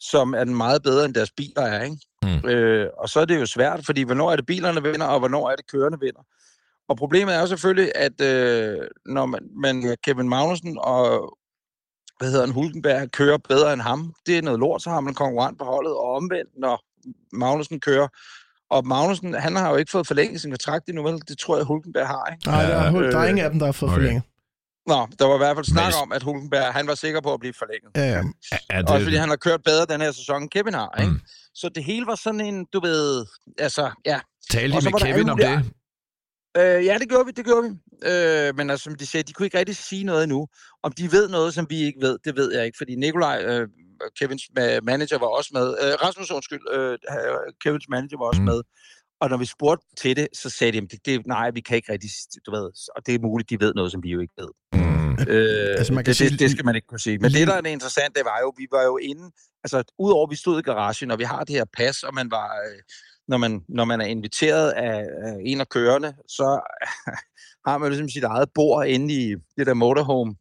som 0.00 0.35
er 0.35 0.44
den 0.44 0.56
meget 0.56 0.83
bedre 0.83 1.04
end 1.04 1.14
deres 1.14 1.33
biler 1.37 1.62
er, 1.62 1.83
ikke? 1.83 1.96
Mm. 2.22 2.48
Øh, 2.48 2.88
og 2.98 3.09
så 3.09 3.20
er 3.20 3.24
det 3.24 3.40
jo 3.40 3.46
svært, 3.46 3.87
fordi 3.87 4.02
hvornår 4.02 4.33
er 4.33 4.37
det 4.37 4.46
bilerne 4.46 4.83
vinder, 4.83 5.06
og 5.06 5.18
hvornår 5.18 5.50
er 5.50 5.56
det 5.56 5.70
kørende 5.70 6.00
vinder? 6.00 6.20
Og 6.88 6.96
problemet 6.96 7.35
er 7.35 7.40
jo 7.40 7.46
selvfølgelig, 7.46 7.92
at 7.94 8.20
øh, 8.20 8.78
når 9.06 9.26
man, 9.26 9.40
man 9.56 9.96
Kevin 10.04 10.28
Magnussen 10.28 10.78
og 10.80 11.37
hvad 12.18 12.30
hedder 12.30 12.46
han, 12.46 12.54
Hulkenberg 12.54 13.11
kører 13.11 13.38
bedre 13.48 13.72
end 13.72 13.80
ham, 13.80 14.14
det 14.26 14.38
er 14.38 14.42
noget 14.42 14.61
lort, 14.61 14.83
så 14.83 14.90
har 14.90 15.00
man 15.00 15.11
en 15.11 15.14
konkurrent 15.14 15.59
på 15.59 15.64
holdet, 15.64 15.92
og 15.92 16.14
omvendt, 16.14 16.50
når 16.59 16.85
Magnussen 17.33 17.80
kører. 17.80 18.09
Og 18.70 18.87
Magnussen, 18.87 19.35
han 19.35 19.56
har 19.56 19.70
jo 19.70 19.76
ikke 19.76 19.90
fået 19.90 20.06
forlænget 20.06 20.40
sin 20.40 20.50
kontrakt 20.50 20.88
endnu, 20.88 21.02
vel? 21.02 21.22
Det 21.28 21.38
tror 21.38 21.56
jeg, 21.56 21.66
Hulkenberg 21.66 22.06
har, 22.06 22.26
ikke? 22.33 22.46
Nej, 22.46 22.62
der 22.62 22.74
er, 22.74 22.90
der 22.90 23.18
er 23.18 23.22
Øh, 23.22 23.28
ingen 23.28 23.44
af 23.44 23.50
dem, 23.50 23.59
der 23.59 23.66
har 23.66 23.72
fået 23.72 23.90
okay. 23.90 24.00
forlænget. 24.00 24.22
Nå, 24.86 25.08
der 25.18 25.24
var 25.26 25.34
i 25.34 25.38
hvert 25.38 25.56
fald 25.56 25.66
snak 25.66 25.92
Men- 25.92 26.02
om, 26.02 26.12
at 26.12 26.22
Hulkenberg, 26.22 26.72
han 26.72 26.86
var 26.86 26.94
sikker 26.94 27.20
på 27.20 27.32
at 27.34 27.40
blive 27.40 27.54
forlænget. 27.58 27.90
Ja, 27.96 28.02
ja. 28.02 28.58
Er 28.70 28.84
Også 28.92 29.04
fordi 29.04 29.16
han 29.16 29.28
har 29.28 29.36
kørt 29.36 29.62
bedre 29.64 29.86
den 29.86 30.00
her 30.00 30.12
sæson, 30.12 30.48
Kevin 30.48 30.74
har, 30.74 30.90
ikke? 31.00 31.12
Mm. 31.12 31.20
Så 31.54 31.68
det 31.74 31.84
hele 31.84 32.06
var 32.06 32.14
sådan 32.14 32.40
en, 32.40 32.66
du 32.72 32.80
ved, 32.80 33.26
altså, 33.58 33.90
ja, 34.06 34.20
Talte 34.50 34.80
så 34.80 34.90
med 34.90 35.00
Kevin 35.00 35.28
om 35.28 35.38
det? 35.38 35.72
Øh, 36.56 36.84
ja, 36.86 36.98
det 36.98 37.08
gjorde 37.08 37.26
vi, 37.26 37.32
det 37.32 37.44
gjorde 37.44 37.62
vi. 37.68 37.76
Øh, 38.10 38.56
men 38.56 38.70
altså, 38.70 38.84
som 38.84 38.94
de 38.94 39.06
sagde, 39.06 39.22
de 39.24 39.32
kunne 39.32 39.46
ikke 39.46 39.58
rigtig 39.58 39.76
sige 39.76 40.04
noget 40.04 40.22
endnu. 40.22 40.48
Om 40.82 40.92
de 40.92 41.12
ved 41.12 41.28
noget, 41.28 41.54
som 41.54 41.66
vi 41.70 41.78
ikke 41.82 42.00
ved, 42.00 42.18
det 42.24 42.36
ved 42.36 42.52
jeg 42.54 42.64
ikke. 42.66 42.78
Fordi 42.78 42.94
Nikolaj, 42.94 43.44
øh, 43.44 43.68
Kevins 44.20 44.42
ma- 44.58 44.80
manager, 44.82 45.18
var 45.18 45.26
også 45.26 45.50
med. 45.52 45.66
Øh, 45.82 45.94
Rasmus, 46.04 46.30
undskyld, 46.30 46.60
øh, 46.72 46.98
Kevins 47.64 47.88
manager 47.88 48.18
var 48.18 48.24
også 48.26 48.40
mm. 48.40 48.46
med. 48.46 48.60
Og 49.20 49.30
når 49.30 49.36
vi 49.36 49.44
spurgte 49.44 49.86
til 49.96 50.16
det, 50.16 50.28
så 50.34 50.50
sagde 50.50 50.80
de, 50.80 50.86
det, 50.86 51.06
det, 51.06 51.26
nej, 51.26 51.50
vi 51.50 51.60
kan 51.60 51.76
ikke 51.76 51.92
rigtig, 51.92 52.10
du 52.46 52.50
ved, 52.50 52.70
og 52.96 53.06
det 53.06 53.14
er 53.14 53.18
muligt, 53.18 53.50
de 53.50 53.60
ved 53.60 53.74
noget, 53.74 53.92
som 53.92 54.02
vi 54.02 54.08
jo 54.10 54.20
ikke 54.20 54.34
ved. 54.38 54.48
Øh, 55.28 55.76
Altså, 55.78 55.92
man 55.92 56.04
kan 56.04 56.09
det, 56.11 56.16
sige- 56.16 56.30
det, 56.30 56.38
det 56.38 56.50
skal 56.50 56.64
man 56.64 56.74
ikke 56.74 56.87
kunne 56.87 57.00
sige. 57.00 57.18
Men 57.18 57.30
det, 57.33 57.46
der 57.46 57.54
er 57.54 57.61
det 57.61 57.70
interessante, 57.70 58.18
det 58.18 58.24
var 58.24 58.38
jo, 58.42 58.52
vi 58.59 58.66
var 58.72 58.83
jo 58.83 58.96
inde, 58.96 59.30
altså 59.64 59.83
udover 59.98 60.26
vi 60.26 60.37
stod 60.37 60.59
i 60.59 60.62
garagen, 60.62 61.11
og 61.11 61.18
vi 61.18 61.24
har 61.24 61.44
det 61.44 61.54
her 61.56 61.64
pas, 61.76 62.02
og 62.02 62.14
man 62.14 62.30
var, 62.30 62.46
øh, 62.46 62.78
når, 63.28 63.37
man, 63.37 63.61
når 63.68 63.85
man 63.85 64.00
er 64.00 64.04
inviteret 64.04 64.70
af, 64.70 65.06
af 65.22 65.37
en 65.44 65.61
af 65.61 65.68
kørende, 65.68 66.14
så 66.28 66.61
har 67.66 67.78
man 67.78 67.88
ligesom 67.90 68.09
sit 68.09 68.24
eget 68.24 68.48
bord 68.54 68.87
inde 68.87 69.14
i 69.14 69.35
det 69.56 69.66
der 69.66 69.74
motorhome, 69.74 70.35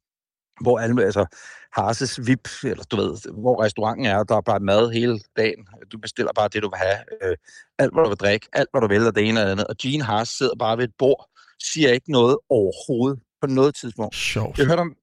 hvor 0.62 0.80
alle, 0.80 1.04
altså 1.06 1.26
Harses 1.74 2.28
VIP, 2.28 2.48
eller 2.63 2.84
du 2.84 2.96
ved, 2.96 3.32
hvor 3.42 3.63
restauranten 3.63 4.06
er, 4.06 4.24
der 4.24 4.36
er 4.38 4.42
bare 4.42 4.60
mad 4.60 4.92
hele 4.92 5.20
dagen. 5.38 5.68
Du 5.92 5.98
bestiller 5.98 6.32
bare 6.36 6.48
det, 6.54 6.63
du 6.63 6.70
vil 6.70 6.78
have. 6.78 6.98
Øh, 7.24 7.36
alt, 7.80 7.94
hvad 7.94 8.04
du 8.04 8.10
vil 8.10 8.18
drikke, 8.18 8.48
alt, 8.54 8.70
hvad 8.74 8.82
du 8.82 8.88
vil, 8.88 9.08
og 9.08 9.15
det 9.15 9.28
ene 9.30 9.39
og 9.39 9.46
det 9.46 9.52
andet. 9.52 9.68
Og 9.68 9.76
Gene 9.82 10.04
Haas 10.04 10.28
sidder 10.30 10.56
bare 10.60 10.78
ved 10.78 10.84
et 10.84 10.94
bord, 10.98 11.30
siger 11.63 11.89
ikke 11.92 12.12
noget 12.12 12.38
overhovedet 12.50 13.20
på 13.41 13.47
noget 13.47 13.75
tidspunkt. 13.75 14.15
Sjovt. 14.15 14.58
Jeg 14.58 14.65
hørte 14.67 14.80
ham 14.80 14.93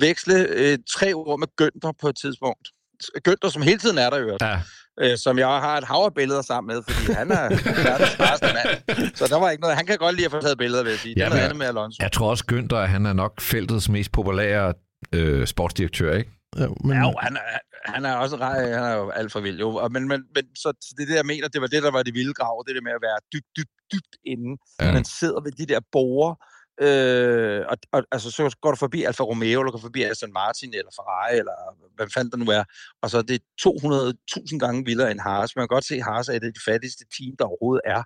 veksle 0.00 0.46
øh, 0.48 0.78
tre 0.96 1.12
ord 1.14 1.38
med 1.38 1.48
Gønter 1.56 1.92
på 2.00 2.08
et 2.08 2.16
tidspunkt. 2.16 2.68
Gønter, 3.24 3.48
som 3.48 3.62
hele 3.62 3.78
tiden 3.78 3.98
er 3.98 4.10
der, 4.10 4.18
øvrigt. 4.20 4.42
Ja. 4.42 4.60
Øh, 5.00 5.18
som 5.18 5.38
jeg 5.38 5.46
har 5.46 5.78
et 5.78 5.84
hav 5.84 5.96
af 6.04 6.14
billeder 6.14 6.42
sammen 6.42 6.74
med, 6.74 6.82
fordi 6.88 7.12
han 7.12 7.30
er 7.30 7.48
verdens 7.88 8.10
smarteste 8.10 8.46
mand. 8.58 9.14
Så 9.16 9.26
der 9.26 9.38
var 9.38 9.50
ikke 9.50 9.60
noget. 9.60 9.76
Han 9.76 9.86
kan 9.86 9.98
godt 9.98 10.14
lide 10.16 10.24
at 10.24 10.30
få 10.30 10.40
taget 10.40 10.58
billeder, 10.58 10.82
vil 10.82 10.90
jeg 10.90 10.98
sige. 10.98 11.14
Det 11.14 11.20
Ja, 11.20 11.24
er 11.24 11.28
noget 11.28 11.40
men- 11.40 11.44
andet 11.44 11.58
med 11.58 11.66
Alonso. 11.66 11.96
Jeg 12.02 12.12
tror 12.12 12.30
også, 12.30 12.44
Günther, 12.52 12.86
han 12.86 13.06
er 13.06 13.12
nok 13.12 13.40
feltets 13.40 13.88
mest 13.88 14.12
populære 14.12 14.74
øh, 15.12 15.46
sportsdirektør, 15.46 16.12
ikke? 16.16 16.30
Ja, 16.58 16.66
men, 16.84 16.96
Ja, 16.96 17.00
jo, 17.02 17.14
han 17.20 17.36
er, 17.36 17.40
han 17.94 18.04
er 18.04 18.14
også 18.14 18.36
rej, 18.36 18.58
han 18.72 18.84
er 18.84 18.94
jo 18.94 19.10
alt 19.10 19.32
for 19.32 19.40
vild. 19.40 19.58
Jo. 19.60 19.74
Og 19.74 19.92
Men, 19.92 20.08
men, 20.08 20.20
men 20.34 20.44
så, 20.56 20.72
så 20.80 20.94
det 20.98 21.08
der, 21.08 21.14
jeg 21.14 21.26
mener, 21.26 21.48
det 21.48 21.60
var 21.60 21.66
det, 21.66 21.82
der 21.82 21.90
var 21.90 22.02
det 22.02 22.14
vilde 22.14 22.34
grav, 22.34 22.64
det 22.66 22.74
der 22.76 22.82
med 22.82 22.92
at 22.92 23.02
være 23.02 23.18
dybt, 23.34 23.46
dybt, 23.56 23.70
dybt 23.92 24.14
inde. 24.26 24.50
Ja. 24.80 24.92
Man 24.92 25.04
sidder 25.04 25.40
ved 25.40 25.52
de 25.52 25.66
der 25.66 25.80
borer, 25.92 26.34
øh, 26.80 27.64
og, 27.68 27.76
og, 27.92 28.04
altså, 28.12 28.30
så 28.30 28.56
går 28.62 28.70
du 28.70 28.76
forbi 28.76 29.02
Alfa 29.04 29.22
Romeo, 29.22 29.60
eller 29.60 29.72
går 29.72 29.78
forbi 29.78 30.02
Aston 30.02 30.32
Martin, 30.32 30.74
eller 30.74 30.90
Ferrari, 30.96 31.38
eller 31.38 31.52
hvad 31.96 32.06
fanden 32.14 32.30
der 32.30 32.36
nu 32.36 32.50
er, 32.50 32.64
og 33.02 33.10
så 33.10 33.18
er 33.18 33.22
det 33.22 33.40
200.000 33.60 34.58
gange 34.58 34.84
vildere 34.84 35.10
end 35.10 35.20
Haas. 35.20 35.56
Man 35.56 35.62
kan 35.62 35.74
godt 35.74 35.84
se, 35.84 35.94
at 35.94 36.04
Haas 36.04 36.28
er 36.28 36.32
et 36.32 36.44
af 36.44 36.52
de 36.52 36.60
fattigste 36.64 37.04
team, 37.16 37.36
der 37.38 37.44
overhovedet 37.44 37.82
er 37.84 38.02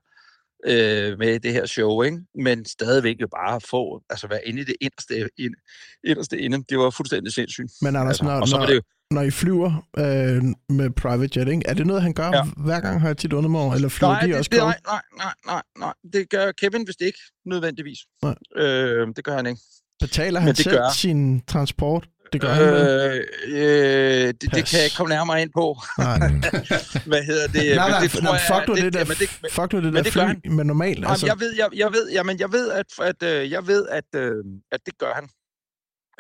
øh, 0.67 1.19
med 1.19 1.41
det 1.41 1.53
her 1.53 1.67
show, 1.67 2.03
ikke? 2.03 2.19
men 2.35 2.65
stadigvæk 2.65 3.21
jo 3.21 3.29
bare 3.29 3.61
få, 3.61 4.03
altså 4.11 4.29
være 4.29 4.49
inde 4.49 4.61
i 4.63 4.65
det 4.65 4.77
inderste, 4.81 5.29
ind, 5.39 5.55
inderste 6.05 6.39
inde. 6.39 6.65
Det 6.69 6.79
var 6.79 6.91
fuldstændig 6.91 7.33
sindssygt. 7.33 7.73
men 7.83 7.97
Anders, 7.97 8.09
Altså, 8.11 8.25
når, 8.25 8.41
og 8.41 8.49
så 8.49 8.59
var 8.59 8.67
det 8.67 8.75
jo, 8.75 8.83
når 9.11 9.23
I 9.23 9.31
flyver 9.31 9.87
øh, 9.99 10.43
med 10.77 10.91
private 10.91 11.39
jet, 11.41 11.49
ikke? 11.49 11.63
er 11.67 11.75
det 11.75 11.87
noget, 11.87 12.03
han 12.03 12.13
gør 12.13 12.31
ja. 12.33 12.43
Hver 12.57 12.81
gang, 12.81 13.01
har 13.01 13.09
jeg 13.09 13.17
tit 13.17 13.33
undret 13.33 13.51
mig 13.51 13.61
over? 13.61 13.75
Eller 13.75 13.89
flyver 13.89 14.13
nej, 14.13 14.21
de 14.21 14.27
det, 14.27 14.37
også 14.37 14.49
det, 14.53 14.59
nej, 14.59 14.79
nej, 14.87 15.01
nej, 15.17 15.33
nej, 15.47 15.63
nej, 15.79 15.93
det 16.13 16.31
gør 16.31 16.53
Kevin 16.53 16.87
vist 16.87 17.01
ikke 17.01 17.19
nødvendigvis. 17.47 17.99
Nej. 18.23 18.35
Øh, 18.57 19.09
det 19.17 19.25
gør 19.25 19.37
han 19.37 19.47
ikke. 19.47 19.61
Betaler 20.01 20.41
han 20.41 20.49
det 20.49 20.59
selv 20.65 20.77
gør- 20.77 20.91
sin 20.93 21.41
transport? 21.47 22.09
Det 22.33 22.41
gør 22.41 22.49
han 22.53 22.65
vel? 22.65 22.73
Øh, 22.83 23.25
øh, 23.49 24.27
det, 24.29 24.41
det 24.43 24.51
kan 24.67 24.77
jeg 24.79 24.85
ikke 24.85 24.97
komme 24.97 25.15
nærmere 25.15 25.43
ind 25.43 25.51
på. 25.55 25.77
Nej, 25.99 26.19
Hvad 27.11 27.23
hedder 27.25 27.47
det? 27.47 27.77
nej, 27.77 27.89
nej, 27.91 28.01
det 28.01 28.23
nej, 28.23 28.39
fuck 28.49 28.69
nu 28.69 28.75
det 28.75 28.93
der, 28.93 28.99
jamen, 28.99 29.17
det, 29.21 29.29
fuck 29.53 29.73
nu 29.73 29.81
det 29.81 29.93
der 29.93 30.03
det 30.03 30.13
fly, 30.13 30.49
men 30.51 30.67
normalt, 30.67 30.99
Altså, 30.99 31.11
altså. 31.11 31.27
jeg 31.27 31.41
ved, 31.41 31.55
jeg, 31.57 31.69
jeg 31.77 31.93
ved, 31.93 32.11
jamen, 32.13 32.39
jeg 32.41 32.53
ved, 32.53 32.71
at, 32.71 32.87
at 33.03 33.23
øh, 33.23 33.51
jeg 33.51 33.67
ved, 33.67 33.87
at, 33.89 34.05
øh, 34.15 34.35
at 34.73 34.81
det 34.87 34.99
gør 34.99 35.13
han. 35.15 35.29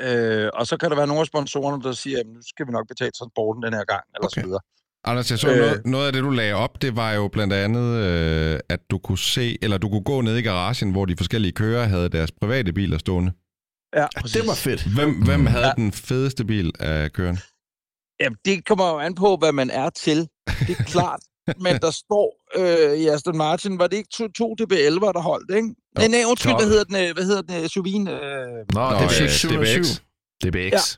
Øh, 0.00 0.50
og 0.54 0.66
så 0.66 0.76
kan 0.76 0.90
der 0.90 0.96
være 0.96 1.06
nogle 1.06 1.20
af 1.20 1.26
sponsorerne, 1.26 1.82
der 1.82 1.92
siger, 1.92 2.18
at 2.20 2.26
nu 2.26 2.40
skal 2.48 2.66
vi 2.66 2.72
nok 2.72 2.88
betale 2.88 3.10
transporten 3.10 3.62
den 3.62 3.72
her 3.74 3.84
gang, 3.84 4.04
eller 4.14 4.26
Okay. 4.26 4.40
så 4.40 4.46
videre. 4.46 4.60
Anders, 5.04 5.30
jeg 5.30 5.38
så 5.38 5.50
Øh. 5.50 5.56
noget, 5.56 5.86
noget 5.86 6.06
af 6.06 6.12
det, 6.12 6.22
du 6.22 6.30
lagde 6.30 6.54
op, 6.54 6.82
det 6.82 6.96
var 6.96 7.12
jo 7.12 7.28
blandt 7.28 7.52
andet, 7.52 7.86
øh, 8.04 8.60
at 8.68 8.80
du 8.90 8.98
kunne 8.98 9.18
se, 9.18 9.58
eller 9.62 9.78
du 9.78 9.88
kunne 9.88 10.04
gå 10.04 10.20
ned 10.20 10.36
i 10.36 10.42
garagen, 10.42 10.90
hvor 10.92 11.04
de 11.04 11.16
forskellige 11.16 11.52
kører 11.52 11.84
havde 11.84 12.08
deres 12.08 12.32
private 12.40 12.72
biler 12.72 12.98
stående. 12.98 13.32
Ja, 13.94 14.00
Ja, 14.00 14.06
det 14.22 14.46
var 14.46 14.54
fedt. 14.54 14.82
Hvem, 14.94 15.24
hvem 15.24 15.46
havde 15.46 15.66
Ja. 15.66 15.72
den 15.76 15.92
fedeste 15.92 16.44
bil 16.44 16.72
af 16.80 17.12
kørende? 17.12 17.40
Jamen, 18.20 18.36
det 18.44 18.64
kommer 18.64 18.88
jo 18.92 18.98
an 18.98 19.14
på, 19.14 19.36
hvad 19.36 19.52
man 19.52 19.70
er 19.70 19.90
til. 19.90 20.16
Det 20.66 20.70
er 20.78 20.84
klart. 20.94 21.20
Men 21.60 21.76
der 21.82 21.90
står 21.90 22.28
øh, 22.56 22.98
i 22.98 23.06
Aston 23.08 23.36
Martin, 23.36 23.78
var 23.78 23.86
det 23.86 23.96
ikke 23.96 24.08
to, 24.12 24.28
to 24.38 24.54
DB11, 24.60 25.00
der 25.00 25.20
holdt, 25.20 25.54
ikke? 25.56 25.74
Nej, 25.98 26.08
nej, 26.08 26.22
undskyld, 26.26 26.52
hvad 26.52 26.60
12. 26.60 26.68
hedder 26.70 26.84
den, 26.84 26.96
øh, 26.96 27.14
hvad 27.14 27.24
hedder 27.24 27.42
den, 27.42 27.54
øh, 27.56 27.64
SUV'en? 27.64 28.10
Øh, 28.10 28.64
Nå, 28.74 28.80
Nå, 28.80 28.90
det 28.90 28.96
er 28.96 29.20
ja, 29.20 29.26
DBX. 29.26 29.32
707. 29.32 29.82
DBX. 30.44 30.96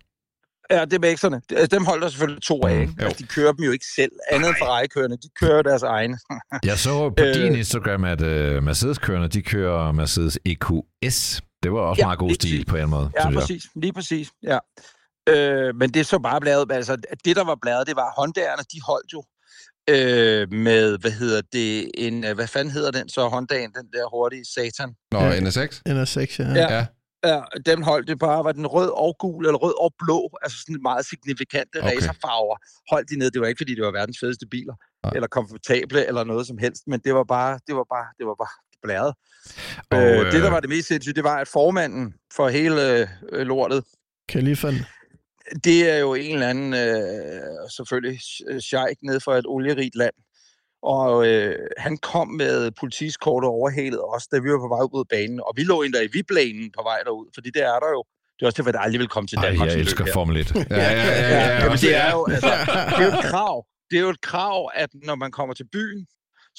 ja, 0.71 0.83
DBX'erne. 0.93 1.39
Altså, 1.61 1.67
dem 1.77 1.85
holdt 1.85 2.03
der 2.03 2.09
selvfølgelig 2.09 2.43
to 2.43 2.61
af, 2.67 2.75
Mm, 2.75 2.81
ikke? 2.81 2.95
jo. 3.01 3.07
Altså, 3.07 3.23
de 3.23 3.27
kører 3.29 3.53
dem 3.53 3.65
jo 3.65 3.71
ikke 3.73 3.85
selv. 3.97 4.13
Andet 4.31 4.49
end 4.49 4.57
Ferrari-kørende, 4.59 5.17
de 5.17 5.29
kører 5.41 5.63
deres 5.63 5.83
egne. 5.83 6.19
Jeg 6.71 6.79
så 6.79 7.11
på 7.17 7.23
Øh. 7.25 7.35
din 7.35 7.55
Instagram, 7.57 8.05
at 8.05 8.21
uh, 8.21 8.63
Mercedes-kørende, 8.63 9.29
de 9.29 9.43
kører 9.43 9.93
Mercedes 9.93 10.39
EQS. 10.47 11.43
Det 11.63 11.73
var 11.73 11.81
også 11.81 12.01
Ja, 12.03 12.07
meget 12.07 12.19
god 12.19 12.35
stil 12.35 12.51
præcis. 12.51 12.65
på 12.71 12.77
en 12.77 12.91
måde, 12.91 13.11
Ja, 13.17 13.21
synes 13.23 13.35
jeg. 13.35 13.41
præcis. 13.41 13.63
Lige 13.77 13.93
præcis, 13.93 14.29
ja. 14.43 14.59
Øh, 15.29 15.75
men 15.77 15.91
det 15.95 16.01
er 16.01 16.05
så 16.05 16.19
bare 16.19 16.41
bladet, 16.41 16.73
altså 16.73 16.97
det, 17.25 17.37
der 17.37 17.45
var 17.45 17.59
bladet, 17.63 17.87
det 17.87 17.97
var 17.97 18.09
Honda'erne, 18.19 18.63
de 18.73 18.81
holdt 18.87 19.13
jo 19.13 19.23
øh, 19.89 20.53
med, 20.53 20.99
hvad 20.99 21.11
hedder 21.11 21.43
det, 21.53 21.91
en, 21.95 22.25
øh, 22.25 22.35
hvad 22.35 22.47
fanden 22.47 22.73
hedder 22.73 22.91
den 22.91 23.09
så, 23.09 23.29
Hondaen, 23.29 23.71
den 23.73 23.87
der 23.93 24.05
hurtige 24.17 24.45
satan. 24.55 24.91
Nå, 25.13 25.19
Ja. 25.21 25.41
NSX? 25.41 25.81
NR6, 25.89 26.43
ja. 26.43 26.49
Ja. 26.55 26.75
Ja. 26.77 26.87
Ja, 27.27 27.41
dem 27.67 27.83
holdt 27.83 28.09
det 28.09 28.19
bare, 28.19 28.45
var 28.45 28.53
den 28.53 28.67
rød 28.67 28.91
og 28.95 29.17
gul, 29.19 29.47
eller 29.47 29.59
rød 29.59 29.75
og 29.85 29.93
blå, 30.05 30.31
altså 30.43 30.59
sådan 30.61 30.83
meget 30.83 31.07
signifikante 31.07 31.77
Okay. 31.83 31.97
racerfarver, 31.97 32.57
holdt 32.91 33.11
de 33.11 33.19
ned. 33.19 33.31
Det 33.31 33.41
var 33.41 33.47
ikke, 33.47 33.59
fordi 33.59 33.75
det 33.75 33.85
var 33.85 33.91
verdens 33.91 34.19
fedeste 34.21 34.47
biler, 34.51 34.75
Nej. 35.05 35.13
eller 35.15 35.29
komfortable, 35.29 36.07
eller 36.07 36.25
noget 36.25 36.47
som 36.47 36.59
helst, 36.59 36.83
men 36.87 37.01
det 37.05 37.15
var 37.15 37.25
bare, 37.25 37.59
det 37.67 37.75
var 37.77 37.87
bare, 37.95 38.07
det 38.19 38.27
var 38.27 38.35
bare 38.45 38.55
blæret. 38.85 39.13
Og, 39.91 39.99
Øh, 39.99 40.33
det, 40.33 40.41
der 40.43 40.47
øh, 40.47 40.53
var 40.53 40.61
det 40.61 40.69
mest 40.71 40.89
sindssyge, 40.89 41.15
det 41.15 41.25
var, 41.25 41.37
at 41.37 41.49
formanden 41.49 42.15
for 42.37 42.49
hele 42.49 42.83
øh, 43.33 43.47
lortet, 43.47 43.85
Kalifen. 44.29 44.75
Det 45.65 45.91
er 45.93 45.99
jo 45.99 46.15
en 46.15 46.33
eller 46.35 46.49
anden, 46.49 46.75
øh, 46.75 47.71
selvfølgelig, 47.77 48.17
sh- 48.29 48.61
sheik 48.61 48.97
ned 49.03 49.21
fra 49.21 49.39
et 49.39 49.45
olierigt 49.47 49.97
land. 49.97 50.15
Og 50.83 51.27
øh, 51.27 51.57
han 51.79 51.97
kom 51.97 52.29
med 52.29 52.71
politiskortet 52.71 53.49
overhalet 53.49 54.01
os, 54.15 54.27
da 54.27 54.39
vi 54.39 54.49
var 54.53 54.59
på 54.59 54.69
vej 54.75 54.83
ud 54.83 55.05
på 55.05 55.07
banen. 55.11 55.41
Og 55.41 55.53
vi 55.57 55.63
lå 55.63 55.83
endda 55.83 56.01
i 56.03 56.09
viblanen 56.13 56.73
på 56.77 56.83
vej 56.83 56.99
derud, 57.05 57.27
fordi 57.35 57.51
det 57.51 57.63
er 57.63 57.79
der 57.85 57.91
jo. 57.97 58.05
Det 58.37 58.43
er 58.43 58.47
også 58.47 58.57
derfor, 58.57 58.73
det 58.73 58.81
aldrig 58.83 59.01
vil 59.01 59.09
komme 59.09 59.27
til 59.27 59.39
Ej, 59.39 59.45
Danmark. 59.47 59.67
jeg 59.67 59.73
som 59.73 59.81
elsker 59.81 60.05
her. 60.05 60.13
Formel 60.13 60.37
1. 60.37 60.55
Ja, 60.55 60.63
ja, 60.77 60.91
ja. 60.91 61.65
ja, 61.65 61.77
det 61.85 61.95
er 61.97 62.11
jo, 62.17 62.27
altså, 62.35 62.53
det 62.97 63.03
er 63.05 63.11
jo 63.11 63.19
et 63.19 63.25
krav. 63.33 63.67
Det 63.91 63.97
er 63.97 64.01
jo 64.01 64.09
et 64.09 64.21
krav, 64.21 64.71
at 64.75 64.91
når 65.09 65.15
man 65.15 65.31
kommer 65.31 65.55
til 65.55 65.67
byen, 65.73 66.07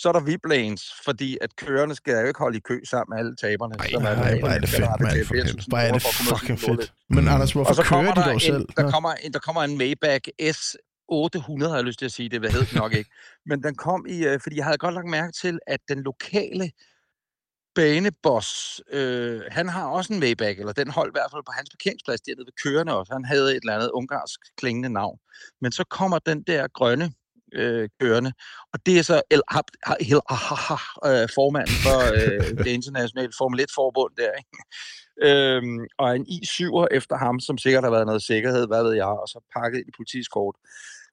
så 0.02 0.10
er 0.10 0.14
der 0.14 0.20
viblanes, 0.20 0.84
fordi 1.06 1.38
at 1.42 1.56
kørerne 1.56 1.96
skal 1.96 2.14
jo 2.22 2.28
ikke 2.28 2.40
holde 2.40 2.58
i 2.58 2.60
kø 2.60 2.80
sammen 2.90 3.10
med 3.12 3.18
alle 3.20 3.36
taberne. 3.36 3.76
Ej, 3.80 3.90
som 3.92 4.02
nej, 4.02 4.12
alle 4.12 4.40
hvor 4.40 4.50
er 4.50 4.60
det 4.60 4.70
fedt, 4.70 4.82
der 4.82 5.04
mand. 5.04 5.28
betalt 5.28 5.62
4.000 5.62 5.66
Hvor 5.68 5.78
er 5.78 5.92
det 5.92 6.02
fucking 6.02 6.60
fedt. 6.60 6.94
Men. 7.10 7.28
Anders, 7.28 7.52
hvorfor 7.52 7.70
og 7.70 7.76
så 7.76 7.84
kører 7.84 8.14
de 8.14 8.22
der 8.22 8.32
dog 8.32 8.42
selv? 8.42 8.56
en, 8.56 8.68
der 8.78 8.84
Nå. 8.84 8.92
kommer, 8.92 9.12
en, 9.14 9.34
der 9.34 9.40
kommer 9.40 9.64
en 9.64 9.78
Maybach 9.78 10.26
S 10.52 10.78
800, 11.10 11.72
har 11.72 11.78
jeg 11.78 11.86
lyst 11.86 12.00
til 12.00 12.06
at 12.06 12.12
sige. 12.12 12.30
Det 12.30 12.40
hvad 12.40 12.50
hed 12.50 12.66
nok 12.76 12.94
ikke. 12.94 13.10
Men 13.46 13.64
den 13.64 13.76
kom 13.76 14.06
i, 14.10 14.26
øh, 14.26 14.40
fordi 14.44 14.56
jeg 14.56 14.66
havde 14.66 14.78
godt 14.78 14.96
lagt 14.96 15.08
mærke 15.08 15.32
til, 15.32 15.60
at 15.68 15.80
den 15.90 16.04
lokale 16.04 16.72
baneboss, 17.76 18.82
øh, 18.92 19.42
han 19.52 19.70
har 19.70 19.86
også 19.86 20.14
en 20.14 20.20
Maybach, 20.20 20.60
eller 20.60 20.74
den 20.74 20.90
holdt 20.90 21.12
i 21.12 21.16
hvert 21.18 21.32
fald 21.32 21.44
på 21.46 21.52
hans 21.58 21.70
parkeringsplads 21.70 22.22
dernede 22.22 22.46
ved 22.46 22.54
kørende 22.64 22.98
også. 22.98 23.14
Han 23.14 23.26
havde 23.26 23.50
et 23.56 23.62
eller 23.64 23.76
andet 23.76 23.90
ungarsk 23.90 24.40
klingende 24.58 24.90
navn. 24.90 25.18
Men 25.62 25.72
så 25.72 25.84
kommer 25.84 26.20
den 26.20 26.44
der 26.44 26.68
grønne 26.68 27.12
øh, 27.54 27.90
kørende, 28.00 28.34
og 28.74 28.86
det 28.86 29.00
er 29.00 29.04
så 29.04 29.22
El 29.32 29.42
Hab, 29.48 29.66
El 30.00 30.20
Ahaha, 30.30 30.78
øh, 31.06 31.30
formanden 31.36 31.76
for 31.86 32.00
øh, 32.14 32.58
det 32.58 32.68
internationale 32.68 33.32
Formel 33.38 33.60
1-forbund 33.60 34.14
der, 34.18 34.32
ikke? 34.42 34.58
Øhm, 35.22 35.80
og 35.98 36.16
en 36.16 36.26
I7'er 36.30 36.88
efter 36.92 37.18
ham, 37.18 37.40
som 37.40 37.58
sikkert 37.58 37.84
har 37.84 37.92
været 37.92 38.06
noget 38.06 38.24
sikkerhed, 38.24 38.68
hvad 38.68 38.84
ved 38.84 38.94
jeg, 38.94 39.06
og 39.06 39.28
så 39.28 39.40
pakket 39.58 39.78
ind 39.80 39.88
i 39.88 39.98
politisk 39.98 40.32
kort. 40.32 40.56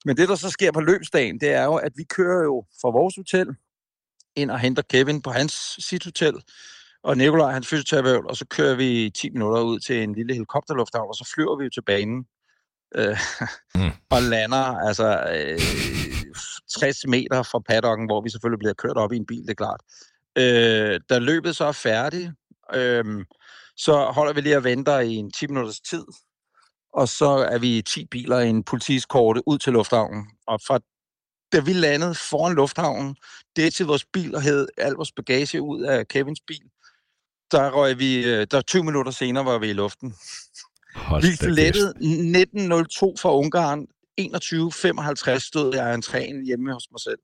Men 0.05 0.17
det, 0.17 0.29
der 0.29 0.35
så 0.35 0.49
sker 0.49 0.71
på 0.71 0.81
løbsdagen, 0.81 1.39
det 1.39 1.49
er 1.49 1.63
jo, 1.63 1.75
at 1.75 1.91
vi 1.95 2.03
kører 2.03 2.43
jo 2.43 2.65
fra 2.81 2.89
vores 2.89 3.15
hotel 3.15 3.47
ind 4.35 4.51
og 4.51 4.59
henter 4.59 4.81
Kevin 4.81 5.21
på 5.21 5.31
hans 5.31 5.53
sit 5.79 6.03
hotel, 6.03 6.33
og 7.03 7.17
Nikolaj, 7.17 7.51
hans 7.51 7.67
fysioterapeut, 7.67 8.25
og 8.25 8.35
så 8.37 8.45
kører 8.45 8.75
vi 8.75 9.11
10 9.15 9.29
minutter 9.29 9.61
ud 9.61 9.79
til 9.79 10.03
en 10.03 10.15
lille 10.15 10.33
helikopterlufthavn, 10.33 11.09
og 11.09 11.15
så 11.15 11.31
flyver 11.35 11.57
vi 11.57 11.63
jo 11.63 11.69
til 11.69 11.81
banen 11.81 12.25
øh, 12.95 13.17
mm. 13.75 13.91
og 14.09 14.21
lander 14.21 14.87
altså 14.87 15.07
øh, 15.35 15.96
60 16.79 17.07
meter 17.07 17.43
fra 17.43 17.59
paddocken, 17.59 18.05
hvor 18.07 18.21
vi 18.21 18.29
selvfølgelig 18.29 18.59
bliver 18.59 18.73
kørt 18.73 18.97
op 18.97 19.13
i 19.13 19.17
en 19.17 19.25
bil, 19.25 19.41
det 19.41 19.49
er 19.49 19.53
klart. 19.53 19.81
Øh, 20.37 20.99
da 21.09 21.17
løbet 21.19 21.55
så 21.55 21.65
er 21.65 21.71
færdigt, 21.71 22.31
øh, 22.73 23.05
så 23.77 24.11
holder 24.15 24.33
vi 24.33 24.41
lige 24.41 24.57
og 24.57 24.63
venter 24.63 24.99
i 24.99 25.13
en 25.13 25.31
10 25.31 25.47
minutters 25.47 25.79
tid, 25.79 26.05
og 26.93 27.09
så 27.09 27.29
er 27.29 27.57
vi 27.57 27.81
10 27.81 28.05
biler 28.11 28.39
i 28.39 28.49
en 28.49 28.63
politiskorte 28.63 29.41
ud 29.47 29.57
til 29.57 29.73
lufthavnen. 29.73 30.27
Og 30.47 30.59
fra 30.67 30.79
da 31.51 31.59
vi 31.59 31.73
landede 31.73 32.15
foran 32.15 32.55
lufthavnen, 32.55 33.15
det 33.55 33.73
til 33.73 33.85
vores 33.85 34.05
bil 34.13 34.35
og 34.35 34.41
havde 34.41 34.67
al 34.77 34.93
vores 34.93 35.11
bagage 35.11 35.61
ud 35.61 35.81
af 35.81 36.07
Kevins 36.07 36.41
bil, 36.47 36.63
der 37.51 37.71
røg 37.71 37.99
vi, 37.99 38.25
øh, 38.25 38.47
der 38.51 38.61
20 38.61 38.83
minutter 38.83 39.11
senere 39.11 39.45
var 39.45 39.57
vi 39.57 39.69
i 39.69 39.73
luften. 39.73 40.15
Hold 40.95 41.21
Vi 41.21 41.35
da 41.35 41.35
kæft. 41.35 41.55
lettede 41.55 41.93
19.02 41.99 43.15
fra 43.21 43.35
Ungarn. 43.35 43.87
21.55 44.21 45.39
stod 45.39 45.75
jeg 45.75 45.85
i 45.91 45.97
entréen 45.97 46.45
hjemme 46.45 46.73
hos 46.73 46.87
mig 46.91 47.01
selv. 47.01 47.19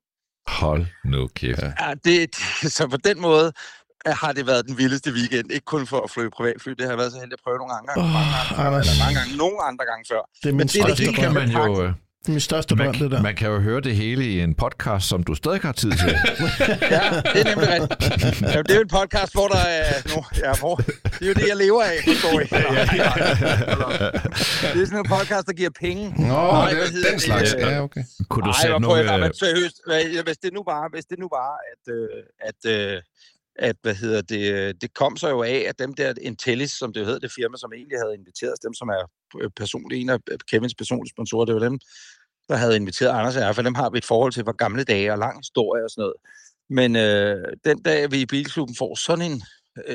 Hold 0.46 0.86
nu 1.04 1.28
kæft. 1.28 1.60
Ja. 1.62 1.94
Det, 2.04 2.36
så 2.76 2.88
på 2.88 2.96
den 2.96 3.20
måde 3.20 3.52
øh, 4.06 4.14
har 4.22 4.32
det 4.32 4.46
været 4.46 4.66
den 4.66 4.78
vildeste 4.78 5.10
weekend. 5.12 5.52
Ikke 5.52 5.64
kun 5.64 5.86
for 5.86 6.00
at 6.00 6.10
flyve 6.10 6.30
privatfly, 6.30 6.70
det 6.78 6.88
har 6.88 6.96
været 6.96 7.12
så 7.12 7.18
heldigt 7.18 7.40
at 7.40 7.44
prøve 7.44 7.58
nogle 7.58 7.72
gange, 7.74 7.88
Åh, 8.00 8.04
mange 8.18 8.32
gange 8.56 8.78
eller 8.78 9.04
mange 9.04 9.16
gange, 9.18 9.36
nogle 9.36 9.58
andre 9.70 9.84
gange 9.90 10.04
før. 10.12 10.22
Det 10.42 10.48
er 10.48 10.54
Men 10.54 10.66
det 10.66 10.86
det 10.86 10.98
det 10.98 11.14
kan 11.14 11.34
man 11.34 11.50
jo... 11.50 11.92
øh, 12.28 12.32
min 12.32 12.40
største 12.40 12.74
drøm, 12.74 12.92
det 12.94 13.00
der. 13.00 13.08
Man, 13.08 13.22
man 13.22 13.34
kan 13.34 13.48
jo 13.50 13.60
høre 13.60 13.80
det 13.80 13.96
hele 13.96 14.24
i 14.24 14.40
en 14.40 14.54
podcast, 14.54 15.08
som 15.08 15.22
du 15.22 15.34
stadig 15.34 15.60
har 15.60 15.72
tid 15.72 15.90
til. 15.90 16.08
Ja, 16.94 17.00
det 17.32 17.40
er 17.40 17.44
nemlig 17.50 17.68
rigtigt. 17.68 18.42
Ja, 18.42 18.62
det 18.62 18.70
er 18.70 18.74
jo 18.74 18.80
en 18.80 18.88
podcast, 18.88 19.32
hvor 19.32 19.48
der 19.48 19.56
er... 19.56 19.84
No, 20.14 20.22
ja, 20.44 20.52
hvor, 20.60 20.76
det 20.76 21.22
er 21.22 21.26
jo 21.26 21.32
det, 21.32 21.48
jeg 21.48 21.56
lever 21.56 21.82
af, 21.82 21.96
forstår 22.08 22.40
I. 22.40 22.44
Det 24.74 24.82
er 24.82 24.86
sådan 24.86 24.98
en 24.98 25.08
podcast, 25.16 25.46
der 25.46 25.52
giver 25.52 25.70
penge. 25.80 26.14
Nå, 26.18 26.26
Nej, 26.26 26.70
det 26.70 26.78
er 26.82 26.90
hedder 26.92 27.10
den 27.10 27.20
slags. 27.20 27.52
det? 27.52 27.60
Ja, 27.60 27.82
okay. 27.82 28.02
Kunne 28.30 28.42
du 28.42 28.46
Nej, 28.50 28.60
sætte 28.62 28.78
nogle... 28.80 29.12
jeg, 29.12 29.20
øh, 29.20 29.30
seriøst, 29.34 29.76
hvis 30.26 30.36
det 30.44 30.52
nu 30.52 30.62
bare, 30.62 30.88
hvis 30.94 31.04
det 31.04 31.18
nu 31.18 31.28
bare, 31.38 31.56
at, 31.72 31.82
øh, 31.96 32.08
at, 32.48 32.60
øh, 32.74 33.02
at, 33.56 33.76
hvad 33.82 33.94
hedder 33.94 34.22
det, 34.22 34.52
øh, 34.52 34.74
det 34.80 34.94
kom 34.94 35.16
så 35.16 35.28
jo 35.28 35.42
af, 35.42 35.64
at 35.68 35.78
dem 35.78 35.94
der 35.94 36.14
Intellis, 36.20 36.70
som 36.70 36.92
det 36.92 37.00
jo 37.00 37.04
hedder, 37.04 37.18
det 37.18 37.32
firma, 37.32 37.56
som 37.56 37.72
egentlig 37.72 37.98
havde 37.98 38.14
inviteret 38.14 38.52
os, 38.52 38.58
dem 38.58 38.74
som 38.74 38.88
er 38.88 39.02
øh, 39.40 40.00
en 40.00 40.10
af 40.10 40.18
øh, 40.30 40.38
Kevins 40.50 40.74
personlige 40.74 41.12
sponsorer, 41.16 41.44
det 41.44 41.54
var 41.54 41.60
dem, 41.60 41.78
der 42.48 42.56
havde 42.56 42.76
inviteret 42.76 43.10
Anders 43.10 43.36
og 43.36 43.42
jeg, 43.42 43.54
for 43.54 43.62
dem 43.62 43.74
har 43.74 43.90
vi 43.90 43.98
et 43.98 44.04
forhold 44.04 44.32
til 44.32 44.44
fra 44.44 44.52
gamle 44.52 44.84
dage 44.84 45.12
og 45.12 45.18
lang 45.18 45.38
historie 45.38 45.84
og 45.84 45.90
sådan 45.90 46.02
noget. 46.02 46.16
Men 46.68 46.96
øh, 46.96 47.52
den 47.64 47.82
dag, 47.82 48.10
vi 48.10 48.20
i 48.20 48.26
Bilklubben 48.26 48.76
får 48.76 48.94
sådan 48.94 49.32
en 49.32 49.42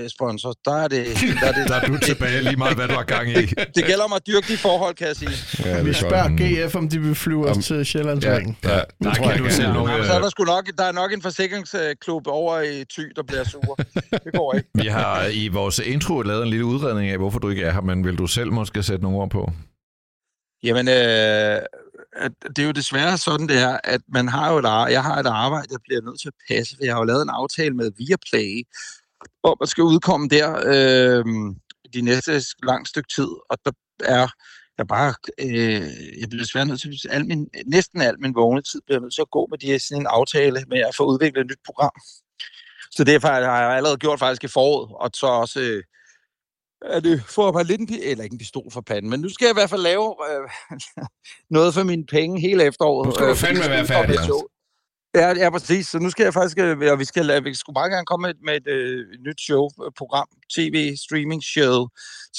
sponsor, 0.10 0.54
der 0.66 0.72
er 0.76 0.88
det... 0.88 1.06
Der 1.42 1.48
er 1.48 1.52
det, 1.52 1.68
Der 1.70 1.76
er 1.76 1.86
du 1.88 1.98
tilbage 1.98 2.42
lige 2.44 2.56
meget, 2.56 2.76
hvad 2.76 2.88
du 2.88 2.94
har 2.94 3.04
gang 3.04 3.30
i. 3.30 3.46
det 3.76 3.86
gælder 3.86 4.04
om 4.04 4.14
at 4.14 4.28
dyrke 4.28 4.48
de 4.54 4.58
forhold, 4.58 4.96
kan 4.96 5.08
jeg 5.08 5.16
sige. 5.16 5.32
Ja, 5.66 5.78
det 5.78 5.86
Vi 5.86 5.90
er 5.90 5.94
spørger 5.94 6.66
GF, 6.68 6.76
om 6.76 6.90
de 6.90 7.00
vil 7.02 7.16
flyve 7.16 7.48
os 7.50 7.58
Om- 7.58 7.64
til 7.64 7.76
Ja, 7.78 7.84
Sjællandsringen. 7.84 8.58
ja, 8.64 8.70
Der 8.70 8.84
det 9.02 9.18
tror 9.18 9.32
kan 9.32 9.38
du 9.44 9.50
Ja. 9.60 9.74
nogle... 9.74 9.92
Nå, 9.92 9.98
men 9.98 10.06
så 10.06 10.12
er 10.12 10.18
øh, 10.18 10.24
der, 10.24 10.30
sgu 10.30 10.44
nok, 10.44 10.70
der 10.78 10.84
er 10.84 10.92
nok 10.92 11.14
en 11.14 11.22
forsikringsklub 11.22 12.28
over 12.28 12.62
i 12.62 12.86
Thy, 12.94 13.04
der 13.16 13.24
bliver 13.24 13.44
sur. 13.44 13.76
Det 14.24 14.34
går 14.34 14.54
ikke. 14.54 14.70
Vi 14.74 14.88
har 14.88 15.26
i 15.34 15.48
vores 15.48 15.80
intro 15.80 16.22
lavet 16.22 16.44
en 16.44 16.50
lille 16.50 16.66
udredning 16.66 17.10
af, 17.12 17.18
hvorfor 17.18 17.40
du 17.40 17.50
ikke 17.50 17.64
er 17.64 17.72
her, 17.74 17.82
men 17.82 18.06
vil 18.06 18.18
du 18.18 18.28
selv 18.28 18.52
måske 18.52 18.84
sætte 18.84 19.04
nogle 19.04 19.18
ord 19.18 19.30
på? 19.30 19.52
Jamen, 20.64 20.88
øh, 20.88 21.60
at 22.26 22.32
det 22.56 22.60
er 22.60 22.66
jo 22.66 22.72
desværre 22.72 23.18
sådan, 23.18 23.48
det 23.48 23.58
er, 23.62 23.78
at 23.84 24.02
man 24.14 24.28
har 24.28 24.52
jo 24.52 24.58
et, 24.58 24.92
jeg 24.94 25.04
har 25.04 25.16
et 25.20 25.26
arbejde, 25.28 25.68
jeg 25.72 25.80
bliver 25.88 26.02
nødt 26.02 26.20
til 26.22 26.28
at 26.28 26.34
passe, 26.56 26.76
for 26.78 26.86
jeg 26.86 26.94
har 26.94 27.00
jo 27.02 27.06
lavet 27.06 27.22
en 27.22 27.30
aftale 27.30 27.76
med 27.76 27.92
Viaplay, 27.98 28.64
om 29.44 29.58
at 29.62 29.70
skal 29.70 29.84
udkomme 29.84 30.28
der 30.28 30.50
øh, 30.66 31.26
de 31.94 32.02
næste 32.02 32.32
lang 32.64 32.88
stykke 32.88 33.10
tid, 33.16 33.30
og 33.50 33.58
der 33.66 33.72
er 34.04 34.28
jeg 34.78 34.88
bare, 34.88 35.14
øh, 35.40 36.20
jeg 36.20 36.30
bliver 36.30 36.44
desværre 36.44 36.66
nødt 36.66 36.82
til, 36.82 37.10
al 37.10 37.26
min, 37.26 37.48
næsten 37.66 38.02
al 38.02 38.16
min 38.20 38.36
vågne 38.36 38.62
tid 38.62 38.82
bliver 38.86 39.00
nødt 39.00 39.14
til 39.14 39.22
at 39.22 39.32
gå 39.32 39.48
med 39.52 39.58
de 39.58 39.68
her, 39.68 39.78
sådan 39.78 40.02
en 40.02 40.08
aftale 40.10 40.64
med 40.68 40.80
at 40.80 40.96
få 40.98 41.04
udviklet 41.06 41.42
et 41.42 41.48
nyt 41.48 41.66
program. 41.66 41.96
Så 42.92 43.04
derfor 43.04 43.28
har 43.28 43.40
jeg 43.40 43.78
allerede 43.78 43.98
gjort 43.98 44.20
faktisk 44.20 44.44
i 44.44 44.48
foråret, 44.48 44.90
og 45.00 45.10
så 45.14 45.28
også 45.28 45.60
øh, 45.60 45.84
er 46.82 47.00
det 47.00 47.24
får 47.28 47.52
mig 47.52 47.66
lidt 47.66 47.82
en, 47.82 47.90
eller 48.04 48.24
ikke 48.24 48.34
en 48.34 48.40
pistol 48.40 48.72
for 48.72 48.82
panden, 48.82 49.10
men 49.12 49.20
nu 49.20 49.30
skal 49.30 49.46
jeg 49.46 49.54
i 49.54 49.60
hvert 49.60 49.70
fald 49.70 49.82
lave 49.82 50.16
øh, 50.30 50.50
noget 51.58 51.74
for 51.74 51.84
mine 51.84 52.06
penge 52.06 52.42
hele 52.42 52.64
efteråret. 52.64 53.06
Nu 53.08 53.14
skal 53.16 53.26
du 53.26 53.32
øh, 53.32 53.38
fandme 53.38 53.64
der 53.64 53.70
være 53.70 53.86
færdig. 53.86 54.20
Ja, 55.16 55.28
ja, 55.38 55.50
præcis. 55.50 55.88
Så 55.88 56.00
nu 56.00 56.10
skal 56.10 56.24
jeg 56.24 56.34
faktisk, 56.34 56.58
øh, 56.60 56.92
og 56.92 57.00
vi 57.00 57.06
skal, 57.06 57.44
vi 57.44 57.54
skulle 57.54 57.74
meget 57.74 57.92
gerne 57.92 58.06
komme 58.06 58.22
med, 58.28 58.30
et- 58.36 58.42
med 58.46 58.56
et 58.62 58.68
øh, 58.68 59.06
nyt 59.28 59.42
show, 59.42 59.70
øh, 59.86 59.92
program, 59.98 60.28
tv, 60.56 60.96
streaming 61.06 61.44
show 61.44 61.88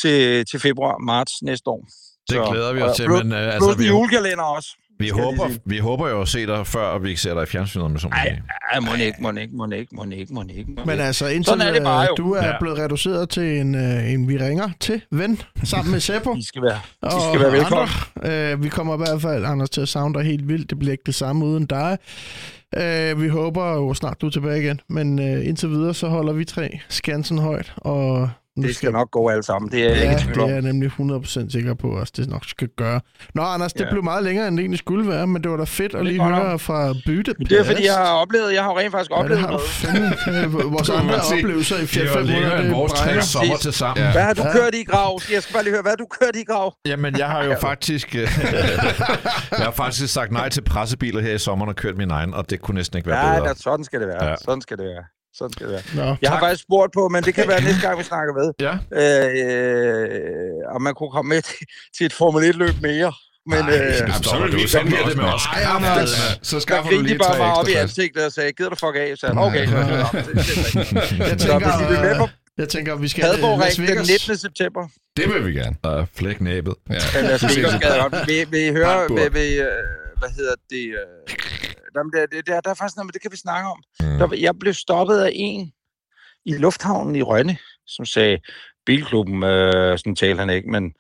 til, 0.00 0.46
til 0.50 0.60
februar, 0.60 0.98
marts 0.98 1.32
næste 1.42 1.68
år. 1.70 1.82
Det 2.28 2.36
glæder 2.50 2.72
vi 2.72 2.80
os 2.82 2.96
til, 2.96 3.04
plus- 3.06 3.22
men 3.24 3.32
øh, 3.32 3.38
Plus 3.42 3.54
altså, 3.54 3.70
en 3.72 3.78
vi, 3.78 3.86
julekalender 3.86 4.44
også. 4.44 4.70
Vi, 5.00 5.08
håber, 5.08 5.48
vi 5.64 5.78
håber 5.78 6.08
jo 6.08 6.20
at 6.20 6.28
se 6.28 6.46
dig 6.46 6.66
før, 6.66 6.80
og 6.84 7.02
vi 7.02 7.08
ikke 7.08 7.20
ser 7.20 7.34
dig 7.34 7.42
i 7.42 7.46
fjernsynet 7.46 7.90
med 7.90 8.00
sådan 8.00 8.12
Ej, 8.18 8.24
noget. 8.24 8.42
ej, 8.72 8.80
må 8.80 9.04
ikke, 9.04 9.16
må 9.22 9.30
ikke, 9.40 9.56
må 9.56 9.64
ikke, 9.70 9.94
må 9.96 10.04
ikke, 10.12 10.34
må 10.34 10.42
ikke. 10.48 10.66
Men 10.86 11.00
altså, 11.00 11.26
indtil 11.26 11.50
Sådan 11.50 11.66
er 11.68 11.72
det 11.72 11.82
bare 11.82 12.02
øh, 12.02 12.08
jo. 12.18 12.24
du 12.24 12.32
er 12.32 12.46
Ja. 12.46 12.52
blevet 12.60 12.78
reduceret 12.78 13.28
til 13.28 13.42
en, 13.60 13.74
øh, 13.74 14.12
en 14.12 14.28
vi 14.28 14.36
ringer 14.38 14.68
til 14.80 15.02
ven, 15.12 15.40
sammen 15.64 15.92
med 15.92 16.00
Seppo. 16.00 16.34
I 16.38 16.42
skal 16.42 16.62
være, 16.62 16.78
og 17.02 17.12
skal 17.32 17.40
være 17.40 17.52
velkommen. 17.52 17.88
Andre. 18.24 18.52
Øh, 18.52 18.62
vi 18.62 18.68
kommer 18.68 18.94
i 18.94 18.96
hvert 18.96 19.22
fald, 19.22 19.44
Anders, 19.44 19.70
til 19.70 19.80
at 19.80 19.88
savne 19.88 20.14
dig 20.14 20.22
helt 20.24 20.48
vildt. 20.48 20.70
Det 20.70 20.78
bliver 20.78 20.92
ikke 20.92 21.04
det 21.06 21.14
samme 21.14 21.44
uden 21.44 21.66
dig. 21.66 21.98
Øh, 22.76 23.22
vi 23.22 23.28
håber 23.28 23.74
jo 23.74 23.94
snart, 23.94 24.20
du 24.20 24.26
er 24.26 24.30
tilbage 24.30 24.62
igen. 24.62 24.80
Men 24.88 25.18
øh, 25.18 25.46
indtil 25.46 25.68
videre, 25.70 25.94
så 25.94 26.08
holder 26.08 26.32
vi 26.32 26.44
tre 26.44 26.80
skansen 26.88 27.38
højt. 27.38 27.72
Og 27.76 28.30
nu 28.56 28.66
Det 28.66 28.76
skal 28.76 28.92
nok 28.92 29.10
gå 29.10 29.28
alle 29.28 29.42
sammen. 29.42 29.70
Det 29.70 29.80
er 29.80 29.88
jeg 29.88 29.96
Ja, 29.96 30.10
ikke 30.10 30.22
tvivl 30.22 30.34
det 30.34 30.42
om. 30.42 30.48
er 30.50 30.52
jeg 30.54 30.62
nemlig 30.62 30.90
100% 30.90 31.50
sikker 31.52 31.74
på, 31.74 31.98
at 31.98 32.10
det 32.16 32.28
nok 32.28 32.44
skal 32.44 32.68
gøre. 32.76 33.00
Nå, 33.34 33.42
Anders, 33.42 33.72
det 33.72 33.80
Ja. 33.84 33.90
blev 33.90 34.02
meget 34.04 34.24
længere, 34.24 34.48
end 34.48 34.56
det 34.56 34.62
egentlig 34.62 34.78
skulle 34.78 35.08
være, 35.08 35.26
men 35.26 35.42
det 35.42 35.50
var 35.50 35.56
da 35.56 35.64
fedt 35.64 35.86
at 35.86 35.90
Det 35.92 35.98
er 35.98 36.02
lige 36.02 36.24
høre 36.24 36.58
fra 36.58 36.94
Bytte. 37.06 37.34
Det 37.34 37.52
er 37.60 37.64
fordi, 37.64 37.84
jeg 37.86 37.94
har 37.94 38.12
oplevet, 38.12 38.54
jeg 38.54 38.62
har 38.62 38.78
rent 38.78 38.92
faktisk 38.92 39.10
Ja, 39.10 39.16
det 39.16 39.22
oplevet 39.22 39.42
noget. 39.42 39.60
fandme. 39.68 40.64
Øh, 40.64 40.72
Vores 40.76 40.88
andre 40.90 41.14
oplevelser 41.14 41.76
i 41.76 41.80
Det 41.80 41.88
Fiat 41.88 42.06
var 42.08 42.12
500, 42.14 42.40
længere 42.40 42.58
end 42.58 42.68
det 42.68 42.76
vores 42.76 42.92
tre 42.92 43.22
sommer 43.22 43.56
til 43.56 43.72
sammen. 43.72 44.04
Ja. 44.04 44.12
Hvad 44.12 44.22
har 44.22 44.34
du 44.34 44.42
Ja. 44.42 44.52
kørt 44.52 44.74
i 44.74 44.84
grav? 44.84 45.20
Jeg 45.32 45.42
skal 45.42 45.52
bare 45.52 45.62
lige 45.64 45.72
høre, 45.72 45.82
hvad 45.82 45.92
har 45.92 45.96
du 45.96 46.06
kørt 46.20 46.36
i 46.36 46.44
grav? 46.44 46.74
Jamen, 46.86 47.18
jeg 47.18 47.28
har 47.28 47.44
jo 47.44 47.54
faktisk... 47.60 48.14
øh, 48.14 48.20
jeg 49.58 49.64
har 49.64 49.70
faktisk 49.70 50.12
sagt 50.12 50.32
nej 50.32 50.48
til 50.48 50.60
pressebiler 50.64 51.20
her 51.20 51.34
i 51.34 51.38
sommeren 51.38 51.68
og 51.68 51.76
kørt 51.76 51.96
min 51.96 52.10
egen, 52.10 52.34
og 52.34 52.50
det 52.50 52.60
kunne 52.60 52.74
næsten 52.74 52.96
ikke 52.98 53.10
være 53.10 53.28
Ja, 53.32 53.38
bedre. 53.38 53.48
da, 53.48 53.54
sådan 53.56 53.84
skal 53.84 54.00
det 54.00 54.08
være. 54.08 54.24
Ja. 54.24 54.30
Ja. 54.30 54.36
Sådan 54.44 54.60
skal 54.60 54.76
det 54.78 54.84
være. 54.84 55.04
Sådan 55.34 55.52
skal 55.52 55.66
det 55.66 55.72
være. 55.72 56.06
Nå, 56.06 56.16
Jeg 56.22 56.30
har 56.30 56.40
faktisk 56.40 56.62
spurgt 56.62 56.92
på, 56.92 57.08
men 57.08 57.22
det 57.24 57.34
kan 57.34 57.48
være 57.48 57.60
næste 57.62 57.80
gang, 57.86 57.98
vi 57.98 58.04
snakker 58.04 58.32
ved, 58.40 58.48
Ja. 58.66 58.74
øh, 59.02 60.74
om 60.74 60.82
man 60.82 60.94
kunne 60.94 61.10
komme 61.10 61.28
med 61.28 61.42
til, 61.42 61.56
til 61.96 62.06
et 62.06 62.12
Formel 62.12 62.50
1-løb 62.50 62.74
mere. 62.82 63.12
Men 63.46 63.58
Ej, 63.58 63.76
øh, 63.76 64.12
så 64.22 64.48
du. 64.52 64.56
vi 64.56 64.68
fandme 64.68 64.96
det 65.08 65.16
med 65.16 65.24
også 65.24 65.48
os. 65.52 65.56
Ej, 65.56 65.76
Anders, 65.76 66.10
Så 66.42 66.56
der 66.56 66.60
skaffer 66.60 66.90
du 66.90 67.00
lige 67.00 67.18
bare 67.18 67.30
tre 67.36 67.38
mig 67.38 67.54
op 67.54 67.68
i 67.68 67.72
ansigtet 67.72 68.24
og 68.26 68.32
sagde, 68.32 68.52
gider 68.52 68.70
du 68.70 68.76
fuck 68.76 68.96
af? 68.96 69.12
Så 69.16 69.26
han, 69.26 69.38
okay, 69.38 69.66
så 69.66 69.76
jeg 71.30 71.36
Så 71.40 71.46
tænker, 71.46 71.58
hvis 71.58 71.86
I 71.88 71.92
vil 71.92 72.00
med 72.00 72.16
på 72.16 72.22
øh, 72.24 72.28
jeg 72.58 72.68
tænker, 72.68 72.94
vi 72.96 73.08
skal 73.08 73.22
Padborg 73.24 73.58
Las 73.58 73.78
Ring 73.78 73.88
den 73.88 73.96
Vegas. 73.96 74.08
19. 74.28 74.36
september. 74.38 74.88
Det 75.16 75.34
vil 75.34 75.46
vi 75.46 75.52
gerne. 75.52 75.76
Og 75.82 76.06
flæk 76.16 76.40
næbet. 76.40 76.74
Ja. 76.90 77.20
Las 77.22 77.42
Vegas 77.42 77.72
gad 77.80 78.00
godt. 78.00 78.14
Vil, 78.28 78.46
vil 78.50 78.60
I 78.66 78.70
høre, 78.72 79.08
vil, 79.08 79.34
vil, 79.34 79.58
øh, 79.58 79.66
hvad 80.18 80.28
hedder 80.36 80.54
det? 80.70 80.94
Øh, 81.90 81.96
jamen, 81.96 82.12
det, 82.12 82.32
det, 82.32 82.46
der, 82.46 82.60
der 82.60 82.70
er 82.70 82.74
faktisk 82.74 82.96
noget, 82.96 83.06
men 83.06 83.12
det 83.12 83.22
kan 83.22 83.32
vi 83.32 83.36
snakke 83.36 83.68
om. 83.68 83.82
Mm. 84.00 84.18
Der, 84.18 84.36
jeg 84.36 84.58
blev 84.58 84.74
stoppet 84.74 85.18
af 85.18 85.30
en 85.34 85.72
i 86.44 86.56
lufthavnen 86.56 87.16
i 87.16 87.22
Rønne, 87.22 87.58
som 87.86 88.04
sagde, 88.04 88.38
bilklubben, 88.86 89.42
øh, 89.42 89.98
sådan 89.98 90.16
talte 90.16 90.40
han 90.40 90.50
ikke, 90.50 90.70
men 90.70 90.92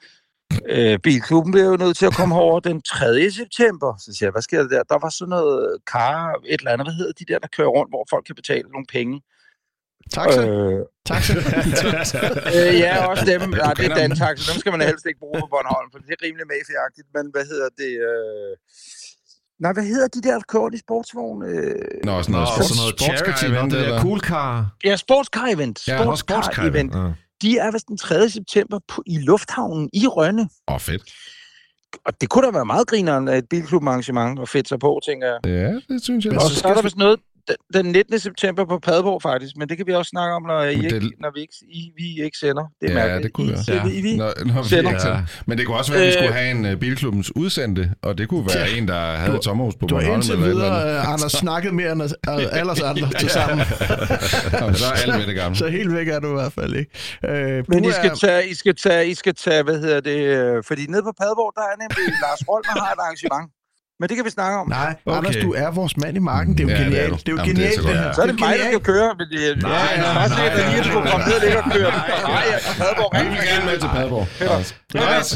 øh, 0.68 0.98
bilklubben 0.98 1.52
blev 1.52 1.64
jo 1.64 1.76
nødt 1.76 1.96
til 1.96 2.06
at 2.06 2.14
komme 2.14 2.34
herover 2.34 2.60
den 2.60 2.82
3. 2.82 3.30
september. 3.30 3.96
Så 3.98 4.12
siger 4.14 4.26
jeg, 4.26 4.32
hvad 4.32 4.42
sker 4.42 4.62
der 4.62 4.68
der? 4.68 4.82
Der 4.82 4.98
var 4.98 5.08
sådan 5.08 5.30
noget 5.30 5.76
kar, 5.86 6.40
et 6.46 6.58
eller 6.58 6.72
andet, 6.72 6.86
hvad 6.86 6.94
hedder 6.94 7.12
de 7.12 7.24
der, 7.24 7.38
der 7.38 7.48
kører 7.56 7.68
rundt, 7.68 7.90
hvor 7.92 8.06
folk 8.10 8.24
kan 8.24 8.34
betale 8.34 8.68
nogle 8.68 8.86
penge. 8.96 9.22
Taxa, 10.16 10.42
Øh, 10.48 10.86
taxa. 11.06 11.34
øh, 12.56 12.72
ja, 12.84 13.06
også 13.10 13.24
dem. 13.32 13.40
Nej, 13.40 13.74
det 13.74 13.86
er. 13.90 13.94
Dantaxa. 13.94 14.52
Dem 14.52 14.58
skal 14.60 14.72
man 14.72 14.80
helst 14.90 15.06
ikke 15.06 15.20
bruge 15.24 15.40
på 15.40 15.48
Bornholm, 15.52 15.88
for 15.92 15.98
det 15.98 16.10
er 16.16 16.22
rimelig 16.26 16.46
mafiagtigt. 16.54 17.08
Men 17.16 17.24
hvad 17.34 17.44
hedder 17.52 17.68
det? 17.82 17.92
Øh... 18.10 18.52
Nej, 19.60 19.72
hvad 19.72 19.84
hedder 19.84 20.08
de 20.08 20.20
der, 20.22 20.40
kører 20.48 20.68
de 20.68 20.78
sportsvogn? 20.78 21.42
Øh... 21.42 21.74
Nå, 22.04 22.22
sådan 22.22 22.32
Nå, 22.32 22.38
noget, 22.38 22.48
og 22.58 22.64
sådan 22.64 22.80
noget 22.80 23.00
charity, 23.00 23.44
det 23.44 23.88
der 23.88 24.00
cool 24.00 24.20
car. 24.20 24.76
Ja, 24.84 24.96
sportscar-event. 24.96 25.88
Ja, 25.88 26.14
Sportscar-event. 26.16 26.98
Ja. 26.98 27.12
De 27.42 27.58
er 27.58 27.70
vist 27.72 27.88
den 27.88 27.96
3. 27.96 28.30
september 28.30 28.78
på, 28.88 29.02
i 29.06 29.18
lufthavnen 29.18 29.90
i 29.92 30.06
Rønne. 30.06 30.42
Åh, 30.68 30.74
oh, 30.74 30.80
fedt. 30.80 31.02
Og 32.06 32.20
det 32.20 32.28
kunne 32.28 32.46
da 32.46 32.52
være 32.52 32.64
meget 32.64 32.86
grineren 32.86 33.28
af 33.28 33.38
et 33.38 33.48
bilklubarrangement 33.50 34.38
og 34.38 34.48
fedt 34.48 34.68
sig 34.68 34.78
på, 34.78 35.00
tænker 35.06 35.26
jeg. 35.26 35.38
Ja, 35.44 35.94
det 35.94 36.02
synes 36.02 36.24
jeg. 36.24 36.32
Men 36.32 36.40
så 36.40 36.68
er 36.68 36.74
der 36.74 36.82
vist 36.82 36.96
noget 36.96 37.20
den- 37.48 37.56
den 37.84 37.92
19. 37.92 38.18
september 38.18 38.64
på 38.64 38.78
Padborg, 38.78 39.22
faktisk. 39.22 39.56
Men 39.56 39.68
det 39.68 39.76
kan 39.76 39.86
vi 39.86 39.92
også 39.92 40.08
snakke 40.10 40.34
om, 40.34 40.42
når, 40.42 40.62
I 40.62 40.76
Men 40.76 40.84
ikke, 40.84 41.00
det- 41.00 41.12
når 41.20 41.30
vi, 41.34 41.40
ikke, 41.40 41.54
I, 41.68 41.90
vi 41.96 42.24
ikke 42.24 42.38
sender. 42.38 42.64
Det 42.80 42.90
er 42.90 42.92
Ja, 42.92 42.98
mærkeligt. 42.98 43.22
det 43.24 43.32
kunne 43.32 43.52
være. 43.68 43.84
vi- 43.88 43.94
I, 43.98 44.00
vi, 44.02 44.16
Nå, 44.16 44.24
nå, 44.46 44.62
vi 44.62 44.68
Sender. 44.68 44.90
ikke 44.90 45.02
til. 45.02 45.16
Men 45.46 45.58
det 45.58 45.66
kunne 45.66 45.76
også 45.76 45.92
være, 45.92 46.02
at 46.02 46.06
vi 46.08 46.12
skulle 46.12 46.32
have 46.32 46.50
en 46.50 46.64
uh, 46.72 46.80
bilklubbens 46.80 47.36
udsendte, 47.36 47.92
og 48.02 48.18
det 48.18 48.28
kunne 48.28 48.46
være 48.46 48.66
Ja. 48.68 48.76
en, 48.76 48.88
der 48.88 49.00
havde 49.22 49.36
et 49.36 49.44
sommerhus 49.44 49.74
på 49.80 49.86
Du 49.86 49.94
har 49.94 50.00
Bornholm. 50.02 50.16
indtil 50.20 50.34
eller 50.34 50.46
videre, 50.46 50.98
øh, 50.98 51.12
Anders, 51.12 51.32
snakket 51.32 51.74
mere 51.74 51.92
end 51.92 52.02
øh, 52.30 52.58
alle 52.58 52.72
os 52.72 52.80
andre 52.80 53.08
til 53.20 53.30
sammen. 53.30 53.66
Jamen, 54.60 54.74
så 54.74 54.84
er 54.92 54.96
alle 55.02 55.14
ved 55.20 55.26
det 55.26 55.34
gamle. 55.34 55.56
Så 55.58 55.68
helt 55.68 55.92
væk 55.94 56.08
er 56.08 56.20
du 56.20 56.28
i 56.28 56.32
hvert 56.40 56.52
fald 56.52 56.74
ikke. 56.74 56.90
Øh, 57.24 57.64
Men 57.68 57.84
I 57.84 57.90
skal, 57.90 58.10
er- 58.10 58.14
tage, 58.14 58.48
I 58.48 58.54
skal 58.54 58.74
tage, 58.76 59.06
I 59.08 59.14
skal 59.14 59.34
tage, 59.34 59.62
hvad 59.62 59.78
hedder 59.80 60.00
det, 60.00 60.18
øh, 60.36 60.62
fordi 60.66 60.86
nede 60.86 61.02
på 61.02 61.12
Padborg, 61.20 61.52
der 61.56 61.62
er 61.72 61.76
nemlig 61.82 62.14
Lars 62.24 62.42
Rolmer 62.48 62.80
har 62.84 62.92
et 62.92 62.98
arrangement. 63.04 63.46
Men 64.00 64.08
det 64.08 64.14
kan 64.16 64.24
vi 64.24 64.30
snakke 64.30 64.56
om. 64.58 64.68
Nej, 64.68 64.94
Okay. 65.06 65.18
Anders, 65.18 65.36
du 65.36 65.50
er 65.62 65.70
vores 65.70 65.96
mand 65.96 66.16
i 66.16 66.20
marken. 66.32 66.58
Det 66.58 66.60
er 66.60 66.64
jo 66.64 66.70
Ja, 66.70 66.76
det 66.76 66.86
er 66.86 66.90
genialt. 66.90 67.20
Det 67.26 67.28
er 67.28 67.32
jo 67.32 67.38
Jamen, 67.38 67.56
det 67.56 67.64
er 67.64 67.68
genialt, 67.68 67.74
så 67.74 67.80
det 67.80 67.88
godt. 67.88 67.98
her. 68.04 68.12
Så 68.12 68.20
er 68.22 68.26
det 68.26 68.40
mig, 68.40 68.54
der 68.58 68.66
skal 68.72 68.80
køre. 68.92 69.08
Men 69.18 69.26
det, 69.32 69.62
nej, 69.62 69.70
nej, 69.72 69.96
nej, 69.96 70.28
nej, 70.28 70.28
nej, 70.28 70.48
nej, 70.56 70.76
jeg 70.76 70.84
skulle 70.88 71.06
komme 71.10 71.24
ned 71.28 71.34
og 71.38 71.42
ligge 71.44 71.58
og 71.62 71.70
køre. 71.76 71.90
Nej, 72.32 72.42
jeg 72.50 72.58
er 72.70 72.74
Padborg. 72.82 73.10
Vi 73.20 73.28
vil 73.34 73.38
gerne 73.50 73.64
med 73.70 73.76
til 73.84 73.90
Padborg. 73.96 74.26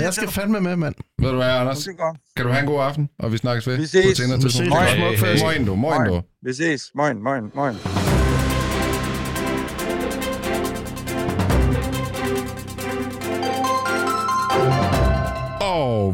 Jeg 0.06 0.14
skal 0.18 0.28
fandme 0.38 0.60
med, 0.60 0.76
mand. 0.84 0.94
Ved 1.22 1.30
du 1.30 1.36
hvad, 1.36 1.50
Anders? 1.60 1.78
det 1.78 1.94
er. 2.08 2.12
Kan 2.36 2.44
du 2.46 2.50
have 2.52 2.60
en 2.66 2.70
god 2.72 2.80
aften, 2.88 3.04
og 3.22 3.32
vi 3.32 3.36
snakkes 3.44 3.66
ved 3.66 3.76
Vi 3.76 3.86
ses. 3.86 4.20
på. 4.42 4.48
Smukfest. 4.50 5.42
Moin 5.44 5.64
du, 5.66 5.74
moin 5.74 6.00
du. 6.08 6.22
Vi 6.46 6.52
ses. 6.60 6.82
Moin, 6.94 7.16
moin, 7.22 7.42
moin. 7.54 7.74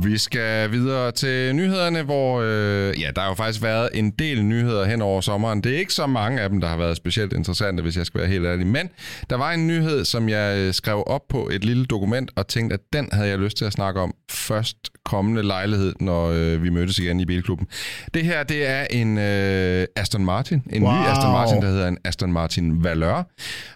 Og 0.00 0.06
vi 0.06 0.18
skal 0.18 0.72
videre 0.72 1.12
til 1.12 1.54
nyhederne, 1.56 2.02
hvor 2.02 2.40
øh, 2.40 3.00
ja, 3.00 3.10
der 3.14 3.20
har 3.20 3.28
jo 3.28 3.34
faktisk 3.34 3.62
været 3.62 3.88
en 3.94 4.10
del 4.10 4.44
nyheder 4.44 4.84
hen 4.84 5.02
over 5.02 5.20
sommeren. 5.20 5.60
Det 5.60 5.74
er 5.74 5.78
ikke 5.78 5.92
så 5.92 6.06
mange 6.06 6.40
af 6.40 6.48
dem, 6.48 6.60
der 6.60 6.68
har 6.68 6.76
været 6.76 6.96
specielt 6.96 7.32
interessante, 7.32 7.82
hvis 7.82 7.96
jeg 7.96 8.06
skal 8.06 8.20
være 8.20 8.28
helt 8.28 8.46
ærlig. 8.46 8.66
Men 8.66 8.88
der 9.30 9.36
var 9.36 9.52
en 9.52 9.66
nyhed, 9.66 10.04
som 10.04 10.28
jeg 10.28 10.58
øh, 10.58 10.74
skrev 10.74 11.02
op 11.06 11.28
på 11.28 11.48
et 11.52 11.64
lille 11.64 11.84
dokument, 11.86 12.30
og 12.36 12.48
tænkte, 12.48 12.74
at 12.74 12.80
den 12.92 13.08
havde 13.12 13.28
jeg 13.28 13.38
lyst 13.38 13.56
til 13.56 13.64
at 13.64 13.72
snakke 13.72 14.00
om 14.00 14.14
først 14.30 14.76
kommende 15.04 15.42
lejlighed, 15.42 15.94
når 16.00 16.28
øh, 16.28 16.62
vi 16.62 16.70
mødes 16.70 16.98
igen 16.98 17.20
i 17.20 17.24
Bilklubben. 17.24 17.66
Det 18.14 18.24
her, 18.24 18.42
det 18.42 18.68
er 18.68 18.86
en 18.90 19.18
øh, 19.18 19.86
Aston 19.96 20.24
Martin. 20.24 20.62
En 20.72 20.82
wow. 20.82 20.92
ny. 20.92 20.96
Aston 20.96 21.32
Martin, 21.32 21.62
der 21.62 21.68
hedder 21.68 21.88
en 21.88 21.98
Aston 22.04 22.32
Martin 22.32 22.84
Valeur. 22.84 23.28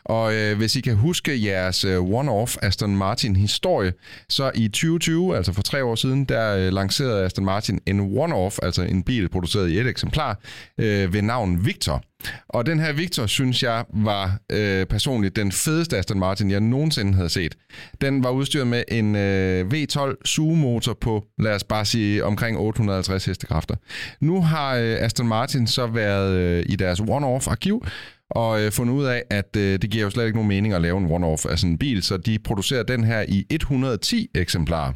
Og 0.05 0.35
øh, 0.35 0.57
hvis 0.57 0.77
I 0.77 0.81
kan 0.81 0.97
huske 0.97 1.45
jeres 1.45 1.85
øh, 1.85 1.99
one-off 1.99 2.57
Aston 2.63 2.97
Martin-historie, 2.97 3.93
så 4.29 4.51
i 4.55 4.69
2020, 4.69 5.37
altså 5.37 5.53
for 5.53 5.63
tre 5.63 5.85
år 5.85 5.95
siden, 5.95 6.14
der 6.23 6.57
øh, 6.57 6.73
lancerede 6.73 7.25
Aston 7.25 7.45
Martin 7.45 7.81
en 7.87 8.01
one-off, 8.01 8.59
altså 8.63 8.83
en 8.83 9.03
bil 9.03 9.29
produceret 9.29 9.71
i 9.71 9.79
et 9.79 9.87
eksemplar, 9.87 10.41
øh, 10.79 11.13
ved 11.13 11.23
navn 11.23 11.67
Victor. 11.67 12.03
Og 12.49 12.67
den 12.67 12.81
her 12.81 12.93
Victor, 12.93 13.27
synes 13.27 13.63
jeg, 13.63 13.85
var 13.95 14.39
øh, 14.53 14.87
personligt 14.87 15.37
den 15.37 15.53
fedeste 15.53 15.99
Aston 15.99 16.19
Martin, 16.19 16.51
jeg 16.51 16.61
nogensinde 16.61 17.15
havde 17.15 17.29
set. 17.29 17.55
Den 18.01 18.25
var 18.25 18.31
udstyret 18.31 18.67
med 18.67 18.83
en 18.89 19.17
øh, 19.17 19.67
V12 19.73 20.15
sugemotor 20.25 20.95
på, 21.01 21.25
lad 21.39 21.55
os 21.55 21.65
bare 21.65 21.85
sige, 21.85 22.25
omkring 22.25 22.59
850 22.59 23.25
hestekræfter. 23.25 23.75
Nu 24.21 24.43
har 24.43 24.75
øh, 24.75 24.97
Aston 25.01 25.29
Martin 25.29 25.67
så 25.67 25.87
været 25.87 26.33
øh, 26.33 26.65
i 26.69 26.77
deres 26.77 27.01
one-off-arkiv, 27.01 27.87
og 28.31 28.61
øh, 28.61 28.73
fundet 28.73 28.95
ud 28.95 29.05
af, 29.05 29.23
at 29.31 29.57
øh, 29.57 29.79
det 29.83 29.91
giver 29.91 30.05
jo 30.05 30.11
slet 30.11 30.25
ikke 30.25 30.37
nogen 30.37 30.49
mening 30.49 30.75
at 30.75 30.81
lave 30.81 30.99
en 30.99 31.07
one-off 31.07 31.51
af 31.51 31.59
sådan 31.59 31.71
en 31.71 31.79
bil, 31.79 32.03
så 32.03 32.17
de 32.17 32.39
producerer 32.39 32.83
den 32.83 33.05
her 33.05 33.25
i 33.29 33.47
110 33.51 34.29
eksemplarer. 34.35 34.93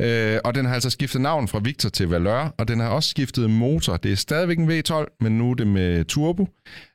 Øh, 0.00 0.38
og 0.44 0.54
den 0.54 0.64
har 0.64 0.74
altså 0.74 0.90
skiftet 0.90 1.20
navn 1.20 1.48
fra 1.48 1.58
Victor 1.64 1.88
til 1.88 2.08
Valør, 2.08 2.54
og 2.58 2.68
den 2.68 2.80
har 2.80 2.88
også 2.88 3.08
skiftet 3.08 3.50
motor. 3.50 3.96
Det 3.96 4.12
er 4.12 4.16
stadigvæk 4.16 4.58
en 4.58 4.70
V12, 4.70 5.16
men 5.20 5.38
nu 5.38 5.50
er 5.50 5.54
det 5.54 5.66
med 5.66 6.04
turbo. 6.04 6.48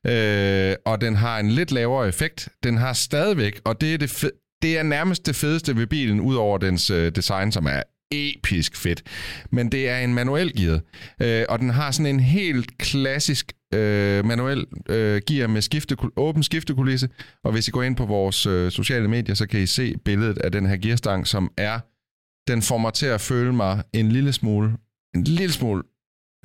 Øh, 0.08 0.76
og 0.86 1.02
den 1.02 1.16
har 1.16 1.40
en 1.40 1.50
lidt 1.52 1.72
lavere 1.72 2.08
effekt. 2.08 2.50
Den 2.64 2.78
har 2.78 2.94
stadigvæk, 2.94 3.62
og 3.66 3.82
det 3.82 3.94
er, 3.94 3.98
det 3.98 4.10
fe- 4.24 4.60
det 4.62 4.78
er 4.78 4.84
nærmest 4.84 5.26
det 5.26 5.36
fedeste 5.36 5.76
ved 5.78 5.88
bilen, 5.88 6.20
udover 6.22 6.58
dens 6.58 6.90
øh, 6.90 7.12
design, 7.12 7.52
som 7.52 7.66
er 7.66 7.84
episk 8.12 8.76
fedt. 8.76 9.04
Men 9.52 9.72
det 9.72 9.90
er 9.90 9.98
en 9.98 10.14
manuel 10.14 10.54
gear, 10.58 10.80
øh, 11.22 11.46
og 11.50 11.60
den 11.60 11.70
har 11.70 11.92
sådan 11.92 12.06
en 12.16 12.20
helt 12.20 12.78
klassisk 12.78 13.52
øh, 13.74 14.26
manuel 14.26 14.66
øh, 14.90 15.22
gear 15.28 15.48
med 15.48 15.62
skifte, 15.62 15.96
åben 16.16 16.44
skiftekulisse. 16.44 17.10
Og 17.44 17.52
hvis 17.52 17.68
I 17.68 17.72
går 17.72 17.84
ind 17.84 17.96
på 17.96 18.06
vores 18.06 18.46
øh, 18.46 18.72
sociale 18.72 19.08
medier, 19.08 19.36
så 19.36 19.48
kan 19.48 19.60
I 19.60 19.66
se 19.66 19.94
billedet 20.06 20.38
af 20.38 20.52
den 20.52 20.66
her 20.66 20.78
gearstang, 20.78 21.28
som 21.28 21.52
er, 21.58 21.80
den 22.50 22.62
får 22.62 22.78
mig 22.78 22.94
til 22.94 23.06
at 23.06 23.22
føle 23.22 23.54
mig 23.54 23.84
en 23.94 24.10
lille 24.10 24.34
smule, 24.34 24.72
en 25.16 25.24
lille 25.24 25.54
smule, 25.54 25.84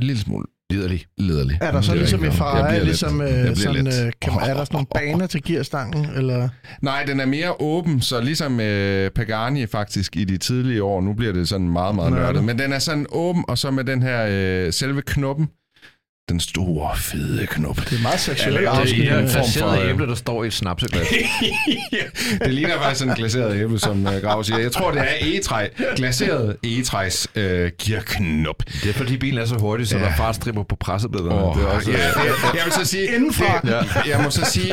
en 0.00 0.07
lille 0.07 0.20
smule 0.20 0.44
Liderlig. 0.70 1.07
Lederlig. 1.18 1.59
Er 1.61 1.72
der 1.72 1.80
så 1.80 1.92
Det 1.92 1.98
ligesom 2.00 2.24
i 2.24 2.30
Ferrari, 2.30 2.84
ligesom, 2.84 3.20
øh, 3.20 3.57
sådan, 3.57 3.86
øh, 3.86 4.12
kan 4.22 4.32
man, 4.34 4.50
er 4.50 4.55
der 4.55 4.64
sådan 4.64 4.66
nogle 4.72 4.86
baner 4.94 5.26
til 5.26 5.42
gearstangen? 5.42 6.05
Eller? 6.16 6.48
Nej, 6.82 7.05
den 7.07 7.20
er 7.20 7.26
mere 7.26 7.61
åben, 7.61 8.00
så 8.00 8.20
ligesom 8.20 8.61
øh, 8.61 9.11
Pagani 9.11 9.66
faktisk 9.66 10.16
i 10.16 10.24
de 10.24 10.36
tidlige 10.36 10.82
år, 10.82 11.00
nu 11.00 11.12
bliver 11.12 11.32
det 11.32 11.48
sådan 11.48 11.68
meget, 11.68 11.94
meget 11.94 12.12
Nørdet. 12.12 12.44
men 12.44 12.59
den 12.59 12.72
er 12.72 12.78
sådan 12.78 13.07
åben, 13.12 13.44
og 13.48 13.59
så 13.59 13.70
med 13.70 13.84
den 13.84 14.02
her 14.02 14.26
øh, 14.30 14.72
selve 14.72 15.02
knuppen, 15.02 15.48
den 16.29 16.41
store, 16.41 16.97
fede 16.97 17.47
knop. 17.47 17.77
Det 17.77 17.99
er 17.99 18.03
meget 18.03 18.20
seksuelt 18.20 18.55
ja, 18.57 18.61
det 18.61 18.66
er 18.68 18.72
afsnit. 18.72 19.01
en 19.01 19.07
øh. 19.09 19.29
form 19.29 19.29
Glaseret 19.29 19.77
for, 19.79 19.85
øh, 19.85 19.91
æble, 19.91 20.07
der 20.07 20.14
står 20.14 20.45
i 20.45 20.47
et 20.47 20.53
snapseglas. 20.53 21.07
det 22.45 22.55
ligner 22.55 22.79
faktisk 22.79 22.99
sådan 22.99 23.12
en 23.12 23.16
glaseret 23.16 23.61
æble, 23.61 23.79
som 23.79 24.07
uh, 24.07 24.12
Grav 24.22 24.45
siger. 24.45 24.59
Jeg 24.59 24.72
tror, 24.72 24.91
det 24.91 25.01
er 25.01 25.07
egetræ. 25.20 25.68
Glaseret 25.97 26.57
egetræs 26.64 27.29
uh, 27.37 27.43
gearknop. 27.83 28.62
det 28.83 28.89
er 28.91 28.93
fordi 28.93 29.16
bilen 29.16 29.39
er 29.39 29.45
så 29.45 29.55
hurtig, 29.61 29.89
så 29.89 29.97
Ja. 29.97 30.03
der 30.05 30.09
er 30.11 30.16
fartstripper 30.16 30.62
på 30.62 30.77
pressebillederne. 30.77 31.45
Oh, 31.45 31.57
det 31.57 31.64
er 31.64 31.68
også, 31.68 31.91
ja, 31.91 31.99
jeg, 31.99 32.35
jeg 32.55 32.62
vil 32.64 32.72
så 32.72 32.85
sige, 32.85 33.14
Indenfra. 33.14 33.61
Det, 33.61 34.09
jeg 34.11 34.20
må 34.25 34.31
så 34.31 34.45
sige, 34.45 34.72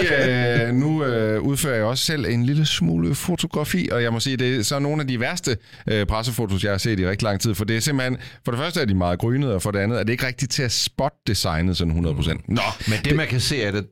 uh, 0.69 0.75
nu 0.75 0.87
uh, 0.87 1.41
udfører 1.43 1.75
jeg 1.75 1.83
også 1.85 2.05
selv 2.05 2.25
en 2.25 2.45
lille 2.45 2.65
smule 2.65 3.15
fotografi, 3.15 3.89
og 3.91 4.03
jeg 4.03 4.13
må 4.13 4.19
sige, 4.19 4.37
det 4.37 4.55
er 4.59 4.63
så 4.63 4.79
nogle 4.79 5.01
af 5.01 5.07
de 5.07 5.19
værste 5.19 5.57
uh, 5.91 6.03
pressefotos, 6.07 6.63
jeg 6.63 6.71
har 6.71 6.77
set 6.77 6.99
i 6.99 7.07
rigtig 7.07 7.23
lang 7.25 7.41
tid, 7.41 7.55
for 7.55 7.65
det 7.65 7.75
er 7.77 7.81
simpelthen, 7.81 8.17
for 8.45 8.51
det 8.51 8.59
første 8.59 8.81
er 8.81 8.85
de 8.85 8.95
meget 8.95 9.19
grynede, 9.19 9.55
og 9.55 9.61
for 9.61 9.71
det 9.71 9.79
andet 9.79 9.99
er 9.99 10.03
det 10.03 10.11
ikke 10.13 10.27
rigtigt 10.27 10.51
til 10.51 10.63
at 10.63 10.71
spotte 10.71 11.35
designet 11.41 11.77
sådan 11.77 12.05
100%. 12.05 12.29
Nå, 12.47 12.61
Men 12.87 12.99
det, 13.05 13.15
man 13.15 13.27
kan 13.27 13.39
se 13.39 13.65
af 13.65 13.71
det, 13.71 13.85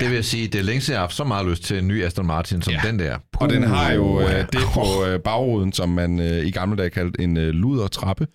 det 0.00 0.08
vil 0.08 0.14
jeg 0.14 0.24
sige, 0.24 0.48
det 0.48 0.58
er 0.58 0.62
længe 0.62 0.80
siden, 0.80 0.92
jeg 0.92 0.98
har 1.00 1.06
haft 1.06 1.14
så 1.16 1.24
meget 1.24 1.46
lyst 1.46 1.62
til 1.64 1.78
en 1.78 1.88
ny 1.88 2.04
Aston 2.04 2.26
Martin 2.26 2.62
som 2.62 2.72
Ja. 2.72 2.80
den 2.84 2.98
der. 2.98 3.18
Og 3.36 3.50
den 3.50 3.62
har 3.62 3.92
jo 3.92 4.20
øh, 4.20 4.26
Puh, 4.26 4.36
det 4.52 4.60
på 4.74 5.04
øh, 5.06 5.20
bagruden, 5.20 5.72
som 5.72 5.88
man 5.88 6.20
øh, 6.20 6.46
i 6.46 6.50
gamle 6.50 6.76
dage 6.76 6.90
kaldte 6.90 7.20
en 7.22 7.36
øh, 7.36 7.48
ludertrappe. 7.48 8.26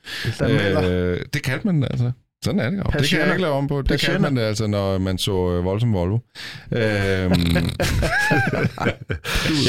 Øh, 0.41 1.19
det 1.33 1.43
kaldte 1.43 1.65
man 1.67 1.75
den 1.75 1.83
altså. 1.83 2.11
Sådan 2.45 2.59
er 2.59 2.69
det 2.69 2.77
jo. 2.77 2.83
Det 2.99 3.09
kan 3.09 3.19
jeg 3.19 3.27
ikke 3.29 3.41
lave 3.41 3.53
om 3.53 3.67
på. 3.67 3.81
Det 3.81 3.87
Patienter. 3.87 4.29
man 4.29 4.37
altså, 4.37 4.67
når 4.67 4.97
man 4.97 5.17
så 5.17 5.31
øh, 5.51 5.63
voldsom 5.65 5.93
Volvo. 5.93 6.17
Øhm, 6.71 6.81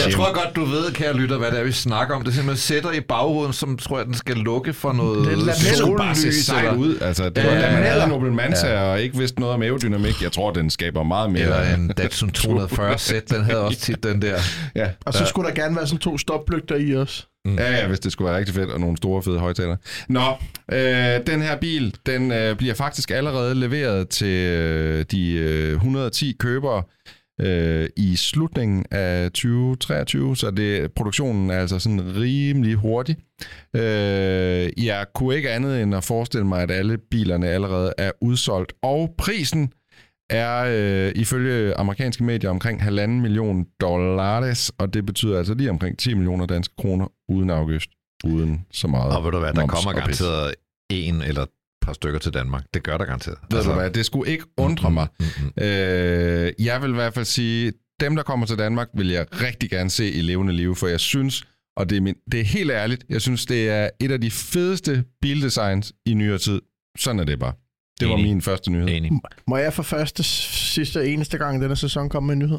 Jeg 0.05 0.13
tror 0.15 0.35
godt, 0.35 0.57
du 0.57 0.65
ved, 0.65 0.93
kære 0.93 1.15
lytter, 1.15 1.39
hvad 1.39 1.51
det 1.51 1.59
er, 1.61 1.65
vi 1.65 1.73
snakker 1.73 2.15
om. 2.15 2.25
Det 2.25 2.35
simpelthen 2.35 2.57
sætter 2.61 2.93
i 2.93 3.01
bagruden, 3.01 3.53
som 3.53 3.77
tror 3.77 3.97
jeg, 3.99 4.07
den 4.07 4.15
skal 4.15 4.37
lukke 4.37 4.73
for 4.73 4.93
noget 4.93 5.27
Det 5.29 5.49
er 5.49 5.75
skulle 5.77 5.97
bare 5.99 6.15
se 6.15 6.43
sejt 6.45 6.77
ud. 6.77 6.99
Altså, 7.01 7.29
det 7.29 7.37
Ja, 7.39 7.43
var, 7.47 7.51
da 7.55 7.61
man 7.61 7.61
lameller. 7.71 7.91
havde 7.91 8.05
en 8.05 8.13
Opel 8.13 8.33
Manta 8.33 8.79
og 8.81 9.01
ikke 9.01 9.19
vidste 9.19 9.41
noget 9.41 9.55
om 9.55 9.63
aerodynamik. 9.63 10.23
Jeg 10.23 10.33
tror, 10.33 10.51
den 10.53 10.71
skaber 10.71 11.03
meget 11.03 11.31
mere. 11.31 11.43
Eller 11.43 11.75
en 11.75 11.89
Datsun 11.89 12.31
240 12.31 12.99
Z, 12.99 13.13
den 13.31 13.45
havde 13.45 13.59
også 13.61 13.79
tit 13.81 14.03
den 14.03 14.23
der. 14.23 14.39
Ja, 14.75 14.89
Og 15.07 15.15
så 15.15 15.27
skulle 15.27 15.49
der 15.49 15.55
gerne 15.55 15.77
være 15.77 15.87
sådan 15.87 15.99
to 15.99 16.19
stoplygter 16.19 16.77
i 16.77 16.93
Mm. 17.45 17.55
Ja, 17.55 17.73
ja, 17.73 17.89
hvis 17.89 18.01
det 18.01 18.13
skulle 18.13 18.31
være 18.31 18.39
rigtig 18.39 18.55
fedt, 18.55 18.71
og 18.71 18.81
nogle 18.81 18.97
store 18.97 19.23
fede 19.23 19.39
højtaler. 19.39 19.77
Nå, 20.09 20.27
øh, 20.73 21.27
den 21.27 21.43
her 21.43 21.57
bil, 21.57 21.97
den 22.07 22.33
øh, 22.33 22.57
bliver 22.57 22.75
faktisk 22.75 23.11
allerede 23.11 23.55
leveret 23.55 24.09
til 24.09 24.47
øh, 24.47 25.05
de 25.11 25.33
øh, 25.33 25.73
110 25.73 26.37
købere 26.39 26.83
øh, 27.41 27.89
i 27.97 28.17
slutningen 28.17 28.85
af 28.91 29.31
2023, 29.33 30.37
så 30.37 30.51
det, 30.51 30.93
produktionen 30.93 31.51
er 31.51 31.61
altså 31.61 31.79
sådan 31.79 32.17
rimelig 32.17 32.75
hurtig. 32.75 33.17
Øh, 33.77 34.85
jeg 34.87 35.07
kunne 35.15 35.37
ikke 35.37 35.51
andet 35.51 35.83
end 35.83 35.95
at 35.95 36.05
forestille 36.05 36.47
mig, 36.47 36.63
at 36.63 36.71
alle 36.71 36.99
bilerne 37.11 37.49
allerede 37.49 37.93
er 37.99 38.11
udsolgt, 38.21 38.73
og 38.83 39.15
prisen 39.19 39.73
er 40.31 40.65
øh, 40.69 41.13
ifølge 41.17 41.75
amerikanske 41.75 42.25
medier 42.25 42.51
omkring 42.51 42.83
halvanden 42.83 43.21
million 43.21 43.67
dollars, 43.81 44.71
og 44.79 44.95
det 44.95 45.07
betyder 45.07 45.39
altså 45.39 45.55
lige 45.55 45.71
omkring 45.71 45.99
10 45.99 46.15
millioner 46.15 46.47
danske 46.47 46.75
kroner 46.79 47.07
uden 47.29 47.51
afgift, 47.51 47.91
uden 48.25 48.67
så 48.73 48.89
meget 48.89 49.17
Og 49.17 49.25
ved 49.25 49.33
du 49.33 49.39
hvad, 49.39 49.53
der 49.53 49.67
kommer 49.67 49.93
garanteret 49.93 50.55
en 50.91 51.23
eller 51.23 51.47
par 51.83 51.93
stykker 51.93 52.19
til 52.19 52.35
Danmark. 52.35 52.65
Det 52.75 52.83
gør 52.83 52.99
der 52.99 53.05
garanteret. 53.05 53.39
Ved 53.51 53.65
du 53.65 53.73
hvad, 53.73 53.91
det 53.91 54.07
skulle 54.07 54.31
ikke 54.31 54.45
undre 54.57 54.91
mig. 54.91 55.07
Mm-hmm. 55.21 55.65
Øh, 55.65 56.53
jeg 56.59 56.83
vil 56.83 56.91
i 56.91 56.95
hvert 56.95 57.15
fald 57.15 57.25
sige, 57.25 57.73
dem 58.01 58.17
der 58.17 58.23
kommer 58.23 58.47
til 58.47 58.59
Danmark, 58.59 58.89
vil 58.95 59.09
jeg 59.09 59.27
rigtig 59.33 59.71
gerne 59.71 59.91
se 59.91 60.13
i 60.13 60.21
levende 60.21 60.53
liv, 60.53 60.75
for 60.77 60.87
jeg 60.87 61.01
synes, 61.01 61.45
og 61.77 61.91
det 61.91 61.97
er, 61.97 62.01
min, 62.01 62.15
det 62.33 62.41
er 62.41 62.45
helt 62.45 62.71
ærligt, 62.71 63.05
jeg 63.09 63.21
synes, 63.21 63.47
det 63.47 63.71
er 63.71 63.91
et 64.01 64.11
af 64.11 64.21
de 64.21 64.31
fedeste 64.31 65.05
bildesigns 65.23 65.93
i 66.07 66.15
nyere 66.15 66.39
tid. 66.39 66.61
Sådan 66.99 67.21
er 67.21 67.25
det 67.25 67.39
bare. 67.39 67.53
Det 68.01 68.09
var 68.09 68.15
Enig. 68.15 68.27
min 68.27 68.43
første 68.43 68.71
nyhed. 68.73 68.89
Enig. 68.89 69.11
Må 69.47 69.57
jeg 69.57 69.73
for 69.73 69.83
første, 69.83 70.23
sidste 70.23 70.99
og 70.99 71.09
eneste 71.09 71.39
gang 71.39 71.63
denne 71.63 71.77
sæson 71.77 72.09
komme 72.09 72.27
med 72.27 72.33
en 72.33 72.39
nyhed? 72.39 72.59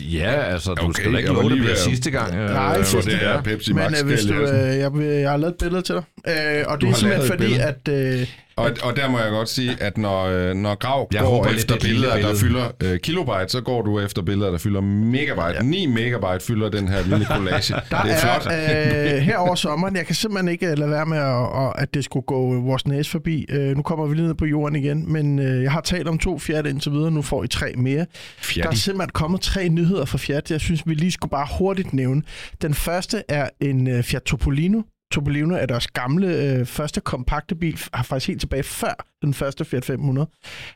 Ja, 0.00 0.30
altså, 0.32 0.74
du 0.74 0.82
Okay, 0.82 0.92
skal 1.00 1.12
da 1.12 1.18
ikke 1.18 1.30
love, 1.32 1.50
det 1.50 1.58
bliver 1.58 1.74
sidste 1.76 2.10
gang. 2.10 2.34
øh, 2.34 2.50
Nej, 2.50 2.74
hvor 2.76 2.84
sidste 2.84 3.10
det 3.10 3.22
er. 3.24 3.42
Pepsi 3.42 3.72
Men 3.72 3.84
Max. 3.90 4.00
øh, 4.02 4.06
hvis 4.06 4.24
du, 4.24 4.34
øh, 4.34 4.78
jeg, 4.78 4.92
jeg 5.20 5.30
har 5.30 5.36
lavet 5.36 5.52
et 5.52 5.58
billede 5.58 5.82
til 5.82 5.94
dig. 5.94 6.02
Øh, 6.28 6.64
og 6.66 6.80
det 6.80 6.88
er 6.88 6.94
simpelthen 6.94 7.26
fordi, 7.26 7.52
at... 7.54 7.88
Øh, 7.88 8.28
Og, 8.58 8.70
og 8.82 8.96
der 8.96 9.08
må 9.10 9.18
jeg 9.18 9.30
godt 9.30 9.48
sige, 9.48 9.76
at 9.80 9.98
når, 9.98 10.24
øh, 10.26 10.54
når 10.54 10.74
Grav 10.74 11.08
Jeg 11.12 11.20
går 11.22 11.44
lidt, 11.46 11.56
efter 11.56 11.74
er 11.74 11.78
billeder, 11.78 12.08
der 12.08 12.16
billede. 12.16 12.36
fylder 12.38 12.68
øh, 12.82 12.98
kilobyte, 13.00 13.48
så 13.48 13.60
går 13.60 13.82
du 13.82 14.00
efter 14.00 14.22
billeder, 14.22 14.50
der 14.50 14.58
fylder 14.58 14.80
megabyte. 14.80 15.56
Ja. 15.56 15.62
9 15.62 15.86
megabyte 15.86 16.44
fylder 16.46 16.68
den 16.68 16.88
her 16.88 17.02
lille 17.02 17.24
collage. 17.26 17.74
Der 17.90 18.02
det 18.02 18.12
er, 18.12 18.18
flot. 18.18 18.46
er 18.52 19.14
øh, 19.16 19.20
her 19.22 19.36
over 19.36 19.54
sommeren, 19.54 19.96
jeg 19.96 20.06
kan 20.06 20.14
simpelthen 20.14 20.48
ikke 20.48 20.66
øh, 20.70 20.78
lade 20.78 20.90
være 20.90 21.06
med, 21.06 21.18
at, 21.18 21.82
at, 21.82 21.94
det 21.94 22.04
skulle 22.04 22.26
gå 22.26 22.60
vores 22.60 22.86
næse 22.86 23.10
forbi. 23.10 23.46
Øh, 23.48 23.76
nu 23.76 23.82
kommer 23.82 24.06
vi 24.06 24.14
lige 24.14 24.26
ned 24.26 24.34
på 24.34 24.44
jorden 24.46 24.76
igen, 24.76 25.12
men 25.12 25.38
øh, 25.38 25.62
jeg 25.62 25.72
har 25.72 25.80
talt 25.80 26.08
om 26.08 26.18
to 26.18 26.38
Fiat 26.38 26.66
indtil 26.66 26.92
videre, 26.92 27.10
nu 27.10 27.22
får 27.22 27.44
I 27.44 27.48
tre 27.48 27.72
mere. 27.76 27.98
Der 27.98 28.04
Fjerde. 28.38 28.68
er 28.68 28.74
simpelthen 28.74 29.10
kommet 29.10 29.40
tre 29.40 29.68
nyheder 29.68 30.04
fra 30.04 30.18
Fiat, 30.18 30.50
jeg 30.50 30.60
synes, 30.60 30.82
vi 30.86 30.94
lige 30.94 31.12
skulle 31.12 31.30
bare 31.30 31.46
hurtigt 31.58 31.92
nævne. 31.92 32.22
Den 32.62 32.74
første 32.74 33.22
er 33.28 33.48
en 33.60 33.88
øh, 33.88 34.02
Fiat 34.04 34.22
Topolino. 34.22 34.82
Topolino 35.12 35.54
er 35.54 35.66
deres 35.66 35.86
gamle 35.86 36.26
øh, 36.42 36.66
første 36.66 37.00
kompakte 37.00 37.54
bil, 37.54 37.78
har 37.92 38.02
faktisk 38.02 38.28
helt 38.28 38.40
tilbage 38.40 38.62
før 38.62 39.06
den 39.22 39.34
første 39.34 39.64
Fiat 39.64 39.84
500. 39.84 40.28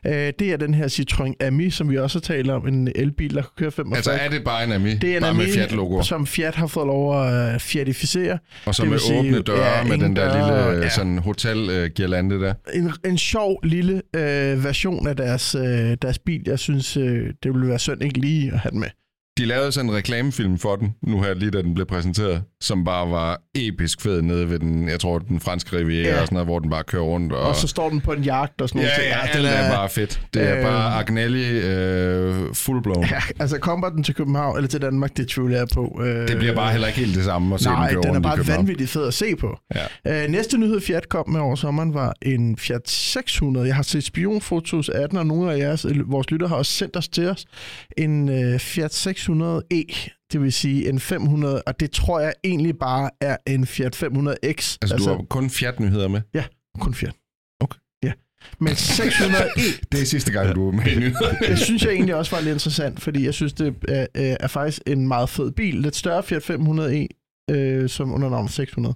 Øh, 0.05 0.11
det 0.11 0.41
er 0.41 0.57
den 0.57 0.73
her 0.73 0.87
Citroën 0.87 1.33
Ami, 1.39 1.69
som 1.69 1.89
vi 1.89 1.97
også 1.97 2.19
har 2.19 2.21
talt 2.21 2.49
om, 2.49 2.67
en 2.67 2.89
elbil, 2.95 3.35
der 3.35 3.41
kan 3.41 3.49
køre 3.57 3.71
45 3.71 3.97
Altså 3.97 4.11
er 4.11 4.29
det 4.29 4.43
bare 4.43 4.63
en 4.63 4.71
Ami? 4.71 4.95
det 4.95 5.11
er 5.11 5.17
en 5.17 5.21
bare 5.21 5.33
med 5.33 5.43
Ami, 5.43 5.53
Fiat-logo. 5.53 6.01
som 6.01 6.27
Fiat 6.27 6.55
har 6.55 6.67
fået 6.67 6.87
lov 6.87 7.23
at 7.23 7.55
uh, 7.55 7.59
fiatificere. 7.61 8.37
Og 8.65 8.77
det 8.77 8.87
med 8.89 8.99
sige, 8.99 9.19
åbne 9.19 9.41
døre, 9.41 9.77
ja, 9.77 9.83
med 9.83 9.97
den 9.97 10.15
der 10.15 10.33
døre, 10.33 10.37
lille 10.37 10.77
ja. 10.77 10.83
ja. 10.83 10.89
sådan 10.89 11.17
hotel-girlande 11.17 12.39
der. 12.39 12.53
En, 12.73 12.91
en 13.05 13.17
sjov 13.17 13.59
lille 13.63 14.01
øh, 14.15 14.63
version 14.63 15.07
af 15.07 15.15
deres, 15.15 15.55
øh, 15.55 15.97
deres 16.01 16.19
bil. 16.19 16.41
Jeg 16.45 16.59
synes, 16.59 16.97
øh, 16.97 17.29
det 17.43 17.53
ville 17.53 17.67
være 17.67 17.79
synd 17.79 18.03
ikke 18.03 18.19
lige 18.19 18.53
at 18.53 18.59
have 18.59 18.71
den 18.71 18.79
med. 18.79 18.89
De 19.37 19.45
lavede 19.45 19.71
sådan 19.71 19.89
en 19.89 19.95
reklamefilm 19.95 20.57
for 20.57 20.75
den, 20.75 20.95
nu 21.03 21.21
her 21.21 21.33
lige 21.33 21.51
da 21.51 21.61
den 21.61 21.73
blev 21.73 21.85
præsenteret, 21.85 22.43
som 22.61 22.83
bare 22.83 23.11
var 23.11 23.41
episk 23.55 24.01
fed 24.01 24.21
nede 24.21 24.49
ved 24.49 24.59
den, 24.59 24.89
jeg 24.89 24.99
tror, 24.99 25.19
den 25.19 25.39
franske 25.39 25.77
riviera 25.77 26.07
Ja. 26.09 26.21
og 26.21 26.27
sådan 26.27 26.33
noget, 26.35 26.47
hvor 26.47 26.59
den 26.59 26.69
bare 26.69 26.83
kører 26.83 27.03
rundt. 27.03 27.33
Og, 27.33 27.39
Og 27.47 27.55
så 27.55 27.67
står 27.67 27.89
den 27.89 28.01
på 28.01 28.11
en 28.13 28.23
jagt 28.23 28.61
og 28.61 28.69
sådan 28.69 28.81
ja, 28.81 28.87
noget. 28.87 28.99
ting. 29.01 29.09
ja, 29.33 29.39
den 29.39 29.45
alt 29.59 29.65
er 29.65 29.75
bare 29.75 29.89
fedt. 29.89 30.21
Det 30.33 30.49
er 30.49 30.57
øh, 30.57 30.63
bare 30.63 30.93
Agnelli 30.95 31.49
øh, 31.49 32.53
fullblown. 32.53 33.03
Ja, 33.05 33.19
altså 33.39 33.57
kommer 33.57 33.89
den 33.89 34.03
til 34.03 34.15
København 34.15 34.55
eller 34.57 34.67
til 34.67 34.81
Danmark, 34.81 35.17
det 35.17 35.27
tvivler 35.27 35.57
jeg 35.57 35.67
på. 35.73 36.01
Øh, 36.05 36.27
Det 36.27 36.37
bliver 36.37 36.55
bare 36.55 36.71
heller 36.71 36.87
ikke 36.87 36.99
helt 36.99 37.15
det 37.15 37.23
samme 37.25 37.55
at 37.55 37.61
se 37.61 37.69
Nej, 37.69 37.87
den 37.89 37.95
køre 37.95 38.03
den 38.03 38.15
er 38.15 38.19
bare 38.19 38.47
vanvittigt 38.47 38.89
fed 38.89 39.07
at 39.07 39.13
se 39.13 39.35
på. 39.35 39.57
Ja. 40.05 40.23
Øh, 40.23 40.29
næste 40.29 40.57
nyhed, 40.57 40.81
Fiat 40.81 41.09
kom 41.09 41.29
med 41.29 41.39
over 41.39 41.55
sommeren, 41.55 41.93
var 41.93 42.13
en 42.21 42.57
Fiat 42.57 42.89
600. 42.89 43.67
Jeg 43.67 43.75
har 43.75 43.83
set 43.83 44.03
spionfotos 44.03 44.89
af 44.89 45.09
den, 45.09 45.17
og 45.17 45.25
nogle 45.25 45.53
af 45.53 45.57
jeres, 45.57 45.85
øh, 45.85 46.11
vores 46.11 46.31
lytter 46.31 46.47
har 46.47 46.55
også 46.55 46.71
sendt 46.71 46.97
os 46.97 47.07
til 47.07 47.27
os. 47.29 47.45
En 47.97 48.29
øh, 48.29 48.59
Fiat 48.59 48.93
600e, 49.29 50.09
det 50.31 50.41
vil 50.41 50.53
sige 50.53 50.89
en 50.89 50.99
500, 50.99 51.61
og 51.61 51.79
det 51.79 51.91
tror 51.91 52.19
jeg 52.19 52.33
egentlig 52.43 52.77
bare 52.77 53.09
er 53.21 53.37
en 53.47 53.65
Fiat 53.65 54.03
500X. 54.03 54.77
Altså, 54.81 54.95
du 54.97 55.07
har 55.07 55.25
kun 55.29 55.49
Fiat-nyheder 55.49 56.07
med. 56.07 56.21
kun 56.79 56.93
Fiat. 56.93 57.13
Okay. 57.59 57.79
Ja. 58.03 58.11
Men 58.59 58.73
600e, 58.73 59.61
Det 59.91 60.01
er 60.01 60.05
sidste 60.05 60.31
gang, 60.31 60.55
du 60.55 60.67
er 60.67 60.71
med 60.71 60.83
nyheder. 60.85 61.35
det 61.47 61.59
synes 61.59 61.83
jeg 61.83 61.91
egentlig 61.93 62.15
også 62.15 62.35
var 62.35 62.41
lidt 62.41 62.53
interessant, 62.53 63.01
fordi 63.01 63.25
jeg 63.25 63.33
synes, 63.33 63.53
det 63.53 63.75
er, 63.87 64.07
er, 64.13 64.37
er 64.39 64.47
faktisk 64.47 64.81
en 64.87 65.07
meget 65.07 65.29
fed 65.29 65.51
bil. 65.51 65.75
Lidt 65.75 65.95
større 65.95 66.23
Fiat 66.23 66.49
500e, 66.49 67.22
øh, 67.51 67.89
som 67.89 68.13
under 68.13 68.29
navn 68.29 68.47
600. 68.47 68.95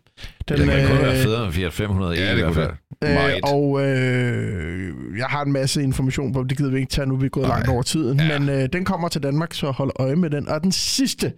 Den, 0.50 0.58
Den 0.58 0.68
kan 0.68 0.88
kun 0.88 0.98
øh, 0.98 1.04
være 1.04 1.16
federe 1.24 1.46
end 1.46 1.54
Fiat 1.54 1.74
500 1.74 2.16
Ja, 2.16 2.32
i 2.32 2.36
det 2.36 2.44
hvert 2.44 2.56
fald. 2.56 2.72
Øh, 3.04 3.40
og 3.44 3.86
øh, 3.86 4.94
jeg 5.18 5.26
har 5.26 5.42
en 5.42 5.52
masse 5.52 5.84
information 5.84 6.34
på, 6.34 6.44
det 6.44 6.58
gider 6.58 6.72
vi 6.72 6.78
ikke 6.78 6.90
tage 6.90 7.06
nu, 7.08 7.16
vi 7.16 7.26
er 7.26 7.30
gået 7.30 7.48
Nej. 7.48 7.56
langt 7.56 7.70
over 7.70 7.82
tiden. 7.82 8.20
Ja. 8.20 8.40
Men 8.40 8.50
øh, 8.50 8.70
den 8.74 8.86
kommer 8.86 9.08
til 9.08 9.24
Danmark, 9.24 9.54
så 9.54 9.72
hold 9.72 9.92
øje 9.96 10.16
med 10.16 10.30
den. 10.30 10.48
Og 10.50 10.64
den 10.64 10.72
sidste 10.72 11.34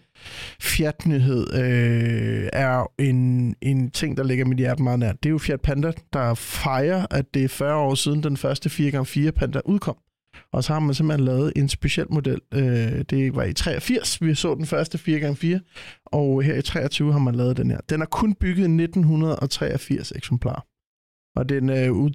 Fiat-nyhed 0.61 1.53
øh, 1.53 2.49
er 2.53 2.91
en, 2.99 3.55
en 3.61 3.91
ting, 3.91 4.17
der 4.17 4.23
ligger 4.23 4.45
mit 4.45 4.57
hjerte 4.57 4.83
meget 4.83 4.99
nært. 4.99 5.15
Det 5.23 5.29
er 5.29 5.31
jo 5.31 5.37
Fiat 5.37 5.61
Panda, 5.61 5.91
der 6.13 6.33
fejrer, 6.33 7.05
at 7.11 7.25
det 7.33 7.43
er 7.43 7.47
40 7.47 7.75
år 7.75 7.95
siden 7.95 8.23
den 8.23 8.37
første 8.37 8.69
4x4 8.69 9.31
Panda 9.31 9.59
udkom. 9.65 9.97
Og 10.53 10.63
så 10.63 10.73
har 10.73 10.79
man 10.79 10.93
simpelthen 10.93 11.25
lavet 11.25 11.53
en 11.55 11.69
speciel 11.69 12.07
model. 12.09 12.41
Øh, 12.53 13.01
det 13.09 13.35
var 13.35 13.43
i 13.43 13.53
83, 13.53 14.21
vi 14.21 14.35
så 14.35 14.55
den 14.55 14.65
første 14.65 14.97
4x4, 14.97 15.59
og 16.05 16.41
her 16.41 16.55
i 16.55 16.61
23 16.61 17.11
har 17.11 17.19
man 17.19 17.35
lavet 17.35 17.57
den 17.57 17.71
her. 17.71 17.79
Den 17.89 18.01
er 18.01 18.05
kun 18.05 18.33
bygget 18.33 18.63
1983 18.63 20.11
eksemplarer. 20.11 20.68
Og 21.35 21.49
den 21.49 21.69
øh, 21.69 21.91
ud, 21.91 22.09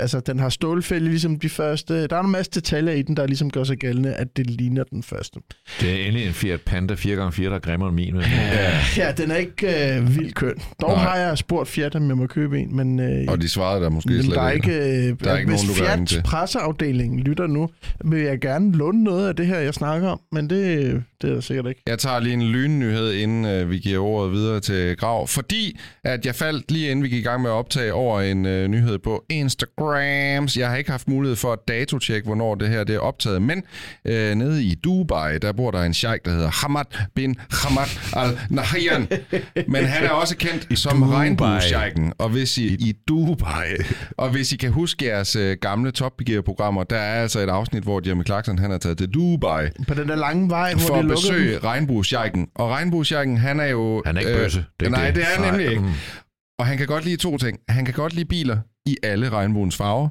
altså, 0.00 0.20
den 0.20 0.38
har 0.38 0.48
stålfælge 0.48 1.08
ligesom 1.08 1.38
de 1.38 1.48
første. 1.48 2.06
Der 2.06 2.16
er 2.16 2.20
en 2.20 2.30
masse 2.30 2.50
detaljer 2.54 2.92
i 2.92 3.02
den, 3.02 3.16
der 3.16 3.26
ligesom 3.26 3.50
gør 3.50 3.64
sig 3.64 3.76
gældende, 3.76 4.14
at 4.14 4.36
det 4.36 4.50
ligner 4.50 4.84
den 4.84 5.02
første. 5.02 5.40
Det 5.80 5.90
er 5.90 6.06
endelig 6.06 6.26
en 6.26 6.32
Fiat 6.32 6.60
Panda 6.60 6.94
4x4, 6.94 7.42
der 7.42 7.54
er 7.54 7.58
grimmere 7.58 7.88
end 7.88 7.96
min. 7.96 8.12
Men... 8.14 8.22
Ja, 8.22 8.80
ja 8.96 9.12
den 9.12 9.30
er 9.30 9.36
ikke 9.36 9.96
øh, 9.96 10.16
vildt 10.16 10.34
køn. 10.34 10.54
Dog 10.80 10.90
Nej. 10.90 11.02
har 11.02 11.16
jeg 11.16 11.38
spurgt 11.38 11.68
Fiat, 11.68 11.94
om 11.96 12.08
jeg 12.08 12.16
må 12.16 12.26
købe 12.26 12.58
en, 12.58 12.76
men, 12.76 13.00
øh, 13.00 13.24
Og 13.28 13.40
de 13.42 13.48
svarede 13.48 13.82
der 13.84 13.90
måske 13.90 14.10
men 14.12 14.22
slet 14.22 14.34
der 14.36 14.42
er 14.42 14.50
ikke. 14.50 14.72
øh, 14.72 15.16
Der 15.24 15.30
er 15.32 15.38
ikke 15.38 15.50
hvis 15.50 15.78
nogen, 15.78 15.98
Fiat 15.98 16.08
til. 16.08 16.22
presseafdelingen 16.22 17.20
lytter 17.20 17.46
nu, 17.46 17.68
vil 18.04 18.20
jeg 18.22 18.40
gerne 18.40 18.72
låne 18.76 19.04
noget 19.04 19.28
af 19.28 19.36
det 19.36 19.46
her, 19.46 19.58
jeg 19.58 19.74
snakker 19.74 20.08
om, 20.08 20.20
men 20.32 20.50
det, 20.50 21.02
det 21.22 21.30
er 21.30 21.34
der 21.34 21.40
sikkert 21.40 21.66
ikke. 21.68 21.82
Jeg 21.86 21.98
tager 21.98 22.20
lige 22.20 22.32
en 22.34 22.42
lynnyhed, 22.42 23.12
inden 23.12 23.44
øh, 23.44 23.70
vi 23.70 23.78
giver 23.78 23.98
ordet 23.98 24.32
videre 24.32 24.60
til 24.60 24.96
Grav. 24.96 25.26
Fordi 25.28 25.78
at 26.04 26.26
jeg 26.26 26.34
faldt 26.34 26.70
lige 26.70 26.90
inden 26.90 27.02
vi 27.02 27.08
gik 27.08 27.18
i 27.18 27.22
gang 27.22 27.42
med 27.42 27.50
at 27.50 27.54
optage 27.54 27.92
over 27.92 28.20
en 28.20 28.46
øh, 28.46 28.57
nyhed 28.66 28.98
på 28.98 29.24
Instagrams. 29.28 30.56
Jeg 30.56 30.68
har 30.68 30.76
ikke 30.76 30.90
haft 30.90 31.08
mulighed 31.08 31.36
for 31.36 31.52
at 31.52 31.58
datotjekke, 31.68 32.26
hvornår 32.26 32.54
det 32.54 32.68
her 32.68 32.84
det 32.84 32.94
er 32.94 33.00
optaget. 33.00 33.42
Men 33.42 33.62
øh, 34.04 34.34
nede 34.34 34.64
i 34.64 34.74
Dubai, 34.74 35.38
der 35.38 35.52
bor 35.52 35.70
der 35.70 35.82
en 35.82 35.94
sheik, 35.94 36.24
der 36.24 36.30
hedder 36.30 36.50
Hamad 36.50 36.84
bin 37.14 37.36
Hamad 37.50 37.88
Al 38.16 38.38
Nahyan. 38.50 39.08
Men 39.68 39.84
han 39.84 40.04
er 40.04 40.10
også 40.10 40.36
kendt 40.36 40.78
som 40.78 41.00
Dubai. 41.00 41.16
regnbuesjeiken. 41.16 42.12
Og 42.18 42.28
hvis 42.28 42.58
I, 42.58 42.66
I 42.66 42.94
Dubai. 43.08 43.68
Og 44.16 44.30
hvis 44.30 44.52
I 44.52 44.56
kan 44.56 44.72
huske 44.72 45.06
jeres 45.06 45.36
øh, 45.36 45.56
gamle 45.60 45.90
Top 45.90 46.12
Gear-programmer, 46.26 46.84
der 46.84 46.96
er 46.98 47.22
altså 47.22 47.40
et 47.40 47.48
afsnit, 47.48 47.82
hvor 47.82 48.02
Jeremy 48.06 48.24
Clarkson 48.26 48.58
han 48.58 48.72
er 48.72 48.78
taget 48.78 48.98
til 48.98 49.08
Dubai 49.08 49.66
På 49.88 49.94
den 49.94 50.08
der 50.08 50.16
lange 50.16 50.50
vej, 50.50 50.72
hvor 50.74 50.80
for 50.80 50.94
det 50.94 51.02
at 51.02 51.08
besøge 51.08 51.58
regnbuesjeiken. 51.58 52.48
Og 52.54 52.70
regnbuesjeiken, 52.70 53.36
han 53.36 53.60
er 53.60 53.66
jo... 53.66 54.02
Han 54.06 54.16
er 54.16 54.20
ikke 54.20 54.34
bøsse. 54.34 54.64
Det 54.80 54.86
er 54.86 54.90
nej, 54.90 55.06
ikke 55.06 55.20
det 55.20 55.26
er 55.26 55.42
han 55.42 55.52
nemlig 55.52 55.70
ikke. 55.70 55.84
Og 56.58 56.66
han 56.66 56.78
kan 56.78 56.86
godt 56.86 57.04
lide 57.04 57.16
to 57.16 57.38
ting. 57.38 57.58
Han 57.68 57.84
kan 57.84 57.94
godt 57.94 58.12
lide 58.12 58.24
biler 58.24 58.58
i 58.86 58.96
alle 59.02 59.28
regnbuens 59.28 59.76
farver. 59.76 60.08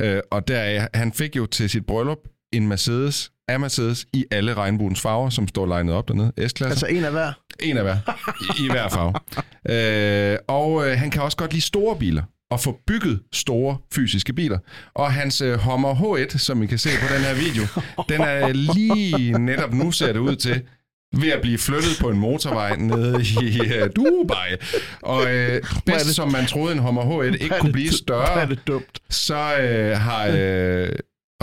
Øh, 0.00 0.20
og 0.30 0.48
der 0.48 0.58
er, 0.58 0.88
han 0.94 1.12
fik 1.12 1.36
jo 1.36 1.46
til 1.46 1.70
sit 1.70 1.86
bryllup 1.86 2.18
en 2.52 2.68
Mercedes 2.68 3.32
af 3.48 3.60
Mercedes 3.60 4.06
i 4.12 4.24
alle 4.30 4.54
regnbuens 4.54 5.00
farver, 5.00 5.30
som 5.30 5.48
står 5.48 5.66
legnet 5.66 5.94
op 5.94 6.08
dernede. 6.08 6.48
S-klasse. 6.48 6.70
Altså 6.70 6.86
en 6.86 7.04
af 7.04 7.10
hver. 7.10 7.32
En 7.60 7.76
af 7.76 7.82
hver. 7.82 7.96
I, 8.40 8.64
i 8.64 8.70
hver 8.70 8.88
farve. 8.88 9.14
Øh, 9.68 10.38
og 10.48 10.88
øh, 10.88 10.98
han 10.98 11.10
kan 11.10 11.22
også 11.22 11.36
godt 11.36 11.52
lide 11.52 11.64
store 11.64 11.96
biler 11.96 12.22
og 12.50 12.60
få 12.60 12.80
bygget 12.86 13.20
store 13.32 13.76
fysiske 13.94 14.32
biler. 14.32 14.58
Og 14.94 15.12
hans 15.12 15.40
øh, 15.40 15.58
Hummer 15.58 15.94
H1, 15.94 16.38
som 16.38 16.62
I 16.62 16.66
kan 16.66 16.78
se 16.78 16.88
på 17.00 17.14
den 17.14 17.22
her 17.22 17.34
video, 17.34 17.82
den 18.08 18.20
er 18.20 18.52
lige 18.52 19.38
netop 19.38 19.72
nu 19.74 19.90
ser 19.90 20.12
det 20.12 20.20
ud 20.20 20.36
til 20.36 20.62
ved 21.20 21.28
at 21.32 21.40
blive 21.40 21.58
flyttet 21.58 21.96
på 22.00 22.08
en 22.10 22.18
motorvej 22.18 22.76
nede 22.90 23.22
i 23.42 23.60
øh, 23.74 23.90
Dubai. 23.96 24.50
Og 25.02 25.34
øh, 25.34 25.62
bedst 25.86 26.06
det- 26.06 26.14
som 26.14 26.32
man 26.32 26.46
troede 26.46 26.72
en 26.72 26.78
Hummer 26.78 27.02
H1 27.02 27.24
ikke 27.42 27.54
kunne 27.60 27.72
blive 27.72 27.92
større, 27.92 28.48
det 28.48 28.58
dumt. 28.66 28.98
så 29.10 29.56
øh, 29.60 29.96
har 29.98 30.28
øh, 30.36 30.88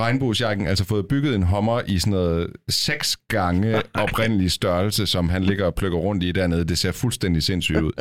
regnbuesjakken 0.01 0.67
altså 0.67 0.85
fået 0.85 1.07
bygget 1.07 1.35
en 1.35 1.43
hommer 1.43 1.81
i 1.87 1.99
sådan 1.99 2.11
noget 2.11 2.47
seks 2.69 3.17
gange 3.27 3.81
oprindelig 3.93 4.51
størrelse, 4.51 5.05
som 5.05 5.29
han 5.29 5.43
ligger 5.43 5.65
og 5.65 5.75
plukker 5.75 5.97
rundt 5.99 6.23
i 6.23 6.31
dernede. 6.31 6.65
Det 6.65 6.77
ser 6.77 6.91
fuldstændig 6.91 7.43
sindssygt 7.43 7.81
ud. 7.81 7.91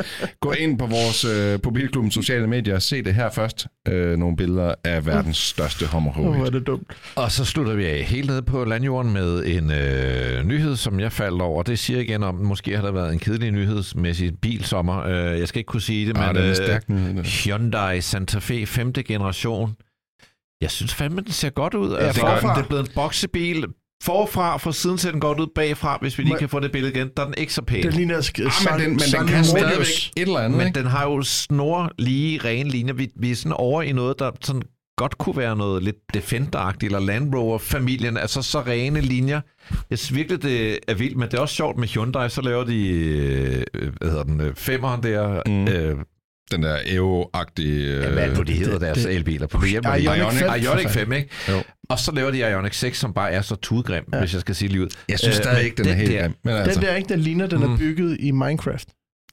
Gå 0.41 0.53
ind 0.53 0.79
på 0.79 0.87
vores 0.87 1.25
øh, 1.25 1.61
på 1.61 1.71
Bilklubben 1.71 2.11
sociale 2.11 2.47
medier 2.47 2.75
og 2.75 2.83
se 2.83 3.03
det 3.03 3.15
her 3.15 3.31
først. 3.31 3.67
Øh, 3.89 4.19
nogle 4.19 4.37
billeder 4.37 4.75
af 4.85 5.07
verdens 5.07 5.37
største 5.37 5.87
hommer 5.87 6.11
Åh, 6.19 6.25
Hvor 6.37 6.45
er 6.47 6.51
H1. 6.51 6.53
det 6.53 6.67
dumt. 6.67 6.93
Og 7.17 7.33
så 7.33 7.45
slutter 7.45 7.75
vi 7.75 7.87
af 7.87 8.03
helt 8.03 8.31
nede 8.31 8.43
på 8.43 8.65
landjorden 8.65 9.13
med 9.13 9.45
en 9.47 9.71
øh, 9.71 10.45
nyhed, 10.45 10.77
som 10.77 11.01
jeg 11.01 11.13
faldt 11.13 11.43
over. 11.43 11.63
Det 11.63 11.79
siger 11.79 12.01
igen 12.01 12.23
om, 12.23 12.35
måske 12.35 12.77
har 12.77 12.83
der 12.83 12.93
været 12.93 13.13
en 13.13 13.19
kedelig 13.19 13.51
nyhedsmæssig 13.53 14.33
bilsommer. 14.43 15.03
Øh, 15.03 15.39
jeg 15.39 15.49
skal 15.49 15.59
ikke 15.59 15.69
kunne 15.69 15.81
sige 15.83 16.07
det, 16.09 16.17
Ah, 16.19 16.35
men 16.35 16.43
den 16.43 16.53
er 16.61 17.19
øh. 17.19 17.25
Hyundai 17.25 18.01
Santa 18.01 18.39
Fe 18.39 18.67
5. 18.67 18.93
generation. 18.93 19.77
Jeg 20.61 20.71
synes 20.71 20.95
fandme, 20.95 21.21
den 21.21 21.33
ser 21.33 21.51
godt 21.51 21.75
ud. 21.75 21.91
Ja, 21.91 21.97
Altså, 21.97 22.27
det, 22.35 22.43
den. 22.43 22.51
det 22.51 22.57
er 22.63 22.67
blevet 22.69 22.89
en 22.89 22.93
boksebil. 22.95 23.65
Forfra, 24.03 24.57
fra 24.57 24.73
siden 24.73 24.99
ser 24.99 25.11
den 25.11 25.21
godt 25.21 25.41
ud 25.41 25.47
bagfra. 25.55 25.99
Hvis 26.01 26.19
vi 26.19 26.23
lige 26.23 26.33
Men- 26.33 26.39
kan 26.39 26.49
få 26.49 26.61
det 26.61 26.73
billede 26.73 26.93
igen, 26.95 27.09
der 27.17 27.23
er 27.23 27.27
den 27.27 27.35
ikke 27.39 27.53
så 27.55 27.63
pæn. 27.63 27.83
Det 27.83 27.95
ligner 27.95 28.19
sk- 28.19 28.69
Ah, 28.69 28.79
men 28.79 28.85
den, 28.85 28.91
men 28.91 28.99
den 29.21 29.27
kan 29.29 29.45
stadigvæk 29.45 29.87
et 30.17 30.23
eller 30.23 30.39
andet, 30.39 30.59
Men 30.59 30.67
ikke? 30.67 30.79
den 30.79 30.87
har 30.89 31.05
jo 31.05 31.23
snor 31.23 31.91
lige 31.99 32.41
rene 32.45 32.71
linjer. 32.71 32.95
Vi, 32.95 33.09
vi 33.17 33.31
er 33.31 33.35
sådan 33.37 33.53
over 33.53 33.83
i 33.83 33.93
noget, 33.93 34.19
der 34.19 34.31
sådan 34.43 34.63
godt 34.97 35.19
kunne 35.19 35.37
være 35.37 35.57
noget 35.57 35.83
lidt 35.83 35.97
Defender-agtigt, 36.17 36.83
eller 36.85 37.01
Land 37.01 37.35
Rover-familien, 37.35 38.17
altså 38.17 38.43
så 38.43 38.61
rene 38.61 39.01
linjer. 39.01 39.41
Jeg 39.91 39.99
synes 39.99 40.15
virkelig, 40.17 40.43
det 40.43 40.79
er 40.89 40.95
vildt, 40.95 41.17
men 41.17 41.29
det 41.29 41.35
er 41.37 41.41
også 41.41 41.55
sjovt 41.55 41.79
med 41.79 41.89
Hyundai, 41.89 42.29
så 42.31 42.41
laver 42.43 42.65
de, 42.65 42.89
øh, 42.89 43.63
hvad 44.01 44.11
hedder 44.11 44.25
den, 44.25 44.41
øh, 44.41 44.55
femeren 44.55 45.03
der, 45.03 45.43
mm. 45.47 45.69
øh, 45.69 45.97
Den 46.51 46.63
der 46.63 46.79
Evo-agtige... 46.87 47.87
Øh, 47.87 48.13
hvad 48.13 48.23
er 48.23 48.29
det 48.29 48.37
nu, 48.37 48.43
de 48.43 48.53
hedder 48.53 48.73
det- 48.73 48.81
deres 48.81 48.99
det- 48.99 49.15
elbiler? 49.15 49.47
På 49.47 49.61
det 49.63 49.69
Ioniq 49.73 50.17
Ioniq 50.19 50.39
5. 50.39 50.63
Ioniq 50.63 50.89
5, 50.91 51.13
ikke? 51.13 51.29
Jo. 51.49 51.63
Og 51.91 51.99
så 51.99 52.13
laver 52.13 52.31
de 52.31 52.39
Ioniq 52.39 52.73
6, 52.75 52.99
som 52.99 53.13
bare 53.15 53.31
er 53.33 53.43
så 53.43 53.55
tudgrim, 53.57 54.05
Ja. 54.13 54.17
ja. 54.17 54.23
hvis 54.23 54.33
jeg 54.33 54.41
skal 54.41 54.55
sige 54.55 54.69
lige 54.69 54.83
ud. 54.83 54.89
Jeg 55.09 55.19
synes 55.19 55.37
Øh, 55.39 55.43
stadig 55.43 55.65
ikke, 55.65 55.77
den 55.77 55.87
er 55.87 55.91
den 55.91 55.99
helt 56.01 56.13
der- 56.13 56.21
grim. 56.23 56.35
Men 56.45 56.55
altså, 56.55 56.81
Den 56.81 56.89
der 56.89 56.95
ikke, 56.97 57.09
den 57.09 57.21
ligner, 57.21 57.47
den 57.47 57.63
er 57.63 57.67
Mm. 57.69 57.79
bygget 57.79 58.17
i 58.21 58.31
Minecraft. 58.31 58.89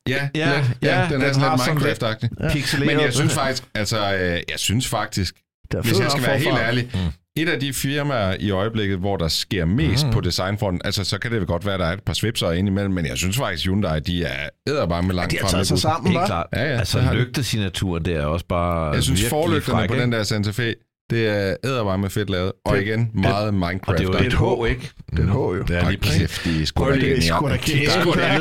ja, 0.07 0.29
Ja, 0.35 0.49
ja, 0.49 0.65
ja, 0.81 0.99
ja, 1.01 1.07
den 1.09 1.21
er 1.21 1.25
den 1.25 1.33
sådan 1.33 1.57
lidt 1.57 2.03
Minecraft-agtig. 2.03 2.29
Ja. 2.43 2.49
Pixeleret. 2.53 2.95
Men 2.95 3.05
jeg 3.05 3.13
synes 3.13 3.33
faktisk, 3.33 3.63
altså, 3.75 4.13
øh, 4.15 4.19
jeg 4.31 4.41
synes 4.55 4.87
faktisk, 4.87 5.35
er 5.75 5.81
hvis 5.81 5.99
jeg 5.99 6.11
skal 6.11 6.23
være 6.23 6.37
helt 6.39 6.57
ærlig, 6.57 6.89
Mm. 6.93 6.99
Et 7.37 7.49
af 7.49 7.59
de 7.59 7.73
firmaer 7.73 8.35
i 8.39 8.51
øjeblikket, 8.51 8.97
hvor 8.97 9.17
der 9.17 9.27
sker 9.27 9.65
mest 9.65 10.05
Mm. 10.05 10.11
på 10.13 10.21
designfronten, 10.21 10.81
altså 10.85 11.03
så 11.03 11.17
kan 11.19 11.31
det 11.31 11.39
vel 11.39 11.47
godt 11.47 11.65
være, 11.65 11.73
at 11.73 11.79
der 11.79 11.85
er 11.85 11.93
et 11.93 12.03
par 12.05 12.13
svipser 12.13 12.51
ind 12.51 12.67
imellem, 12.67 12.93
men 12.93 13.05
jeg 13.05 13.17
synes 13.17 13.37
faktisk, 13.37 13.65
Hyundai, 13.65 13.99
de 13.99 14.23
er 14.23 14.49
æderbarme 14.67 15.13
langt 15.13 15.31
De 15.31 15.37
har 15.41 15.47
taget 15.47 15.67
sig 15.67 15.79
sammen, 15.79 16.11
Helt 16.11 16.25
klart. 16.25 16.47
Ja, 16.55 16.63
ja, 16.63 16.77
altså 16.79 16.99
lygtesignaturen, 17.13 18.05
det 18.05 18.15
er 18.15 18.25
også 18.25 18.45
bare 18.49 18.93
Jeg 18.93 19.03
synes, 19.03 19.29
forlygterne 19.29 19.87
på 19.87 19.95
den 19.95 20.11
der 20.11 20.23
Santa 20.23 20.51
Fe, 20.51 20.73
det 21.09 21.27
er 21.27 21.55
æderbarme 21.65 22.09
fedt 22.09 22.29
lavet. 22.29 22.51
Og 22.65 22.75
Det- 22.75 22.81
igen, 22.83 23.11
meget 23.13 23.53
Minecraft. 23.53 23.87
Og 23.89 23.97
det 23.97 24.03
er 24.03 24.07
jo 24.07 24.13
et 24.25 24.67
H, 24.67 24.69
ikke? 24.69 24.89
Det 25.11 25.19
er 25.19 25.23
et 25.23 25.29
H, 25.29 25.35
jo. 25.35 25.61
Det 25.63 25.77
er 25.77 25.89
lige 25.89 25.99
præcis. 26.01 26.43
lige, 26.45 26.59
det 26.59 27.17
er 27.17 27.91
sgu 28.01 28.13
da 28.13 28.21
er. 28.21 28.39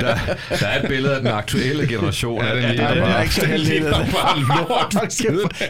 Der, 0.00 0.56
der 0.60 0.66
er 0.66 0.82
et 0.82 0.88
billede 0.88 1.14
af 1.14 1.20
den 1.20 1.28
aktuelle 1.30 1.86
generation. 1.88 2.40
Er 2.44 3.00
bare- 3.00 3.22
ikke 3.22 3.34
så 3.34 3.40
Den 3.40 3.50
heldig. 3.50 3.68
ligner 3.72 3.90
bare 3.90 4.38
lort. 4.40 4.94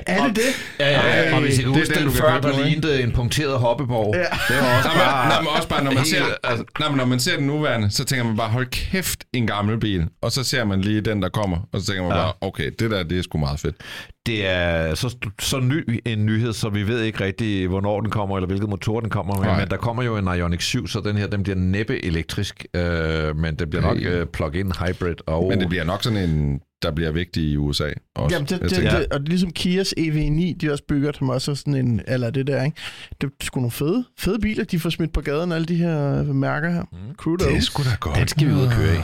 Er 0.07 0.27
det 0.27 0.37
det? 0.37 0.43
Ja, 0.81 0.91
ja, 0.91 1.23
ja. 1.29 1.35
Og 1.35 1.41
hvis 1.41 1.59
I 1.59 1.63
kan 1.63 1.73
det 1.73 1.81
huske 1.81 2.01
den, 2.01 2.11
før, 2.11 2.41
der 2.41 2.65
lignede 2.65 3.03
en 3.03 3.13
punkteret 3.13 3.59
hoppeborg. 3.59 4.15
Det 4.15 4.57
var 4.61 4.77
også 4.77 4.89
bare... 4.89 5.29
nå, 5.29 5.35
men 5.43 5.49
også 5.57 5.69
bare, 5.69 5.85
når 5.85 5.93
man, 5.93 6.05
ser, 6.05 6.23
altså, 6.45 6.65
nå, 6.81 6.89
men 6.89 6.97
når 6.97 7.05
man 7.05 7.21
ser 7.21 7.37
den 7.37 7.47
nuværende, 7.47 7.91
så 7.91 8.05
tænker 8.05 8.25
man 8.25 8.37
bare, 8.37 8.49
hold 8.49 8.67
kæft, 8.67 9.25
en 9.33 9.47
gammel 9.47 9.81
bil. 9.81 10.07
Og 10.23 10.33
så 10.33 10.45
ser 10.45 10.65
man 10.65 10.81
lige 10.81 11.01
den, 11.01 11.23
der 11.23 11.29
kommer, 11.29 11.57
og 11.73 11.81
så 11.81 11.87
tænker 11.87 12.03
man 12.03 12.13
bare, 12.13 12.33
okay, 12.41 12.71
det 12.79 12.91
der, 12.91 13.03
det 13.03 13.19
er 13.19 13.23
sgu 13.23 13.39
meget 13.39 13.61
fedt. 13.61 13.77
Det 14.27 14.47
er 14.47 14.95
så, 14.95 15.17
så 15.41 15.61
ny 15.69 16.01
en 16.05 16.27
nyhed, 16.27 16.53
så 16.53 16.69
vi 16.69 16.87
ved 16.89 17.03
ikke 17.03 17.25
rigtig, 17.25 17.69
hvornår 17.69 18.01
den 18.01 18.11
kommer, 18.11 18.37
eller 18.37 18.47
hvilket 18.47 18.69
motor 18.69 19.01
den 19.01 19.11
kommer 19.11 19.35
med. 19.37 19.45
Nej. 19.45 19.61
Men 19.61 19.69
der 19.69 19.77
kommer 19.77 20.03
jo 20.03 20.17
en 20.17 20.25
Ioniq 20.25 20.61
7, 20.61 20.87
så 20.87 21.01
den 21.01 21.17
her 21.17 21.27
den 21.27 21.43
bliver 21.43 21.57
næppe 21.57 22.05
elektrisk, 22.05 22.67
øh, 22.75 23.37
men 23.37 23.55
det 23.55 23.71
bliver 23.71 23.83
nok 23.83 23.97
øh, 24.01 24.27
plug-in 24.27 24.73
hybrid. 24.73 25.15
Og 25.27 25.49
Men 25.49 25.61
det 25.61 25.69
bliver 25.69 25.85
nok 25.85 26.03
sådan 26.03 26.31
en, 26.31 26.61
der 26.83 26.91
bliver 26.91 27.11
vigtig 27.11 27.43
i 27.43 27.57
USA 27.57 27.91
også. 28.15 28.37
Jamen, 28.37 28.49
det, 28.49 28.61
det, 28.61 28.71
det, 28.71 29.07
og 29.11 29.21
ligesom 29.21 29.51
Kias 29.53 29.95
EV9, 29.99 30.57
de 30.61 30.73
også 30.73 30.85
bygger 30.89 31.13
dem 31.13 31.29
også 31.29 31.55
sådan 31.55 31.75
en, 31.75 32.01
eller 32.07 32.31
det 32.31 32.47
der, 32.47 32.65
ikke? 32.65 32.77
Det 33.21 33.27
er 33.27 33.45
sgu 33.45 33.61
nogle 33.61 33.71
fede, 33.71 34.05
fede 34.19 34.39
biler, 34.39 34.65
de 34.65 34.81
får 34.81 34.91
smidt 34.91 35.13
på 35.13 35.21
gaden, 35.21 35.53
alle 35.53 35.67
de 35.67 35.75
her 35.75 36.23
mærker 36.23 36.71
her. 36.71 36.83
Mm. 36.93 37.15
Kudos. 37.17 37.47
det 37.47 37.57
er 37.57 37.61
sgu 37.61 37.83
da 37.83 37.89
godt. 38.01 38.17
Den 38.17 38.29
skal 38.29 38.49
vi 38.49 38.53
ud 38.53 38.61
og 38.61 38.73
køre 38.73 38.95
i. 38.95 38.99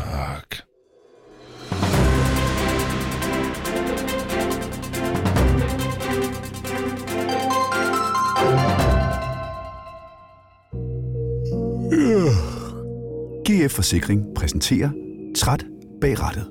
GF 13.48 13.70
Forsikring 13.72 14.22
præsenterer 14.36 14.90
Træt 15.36 15.66
bag 16.00 16.20
rattet. 16.22 16.50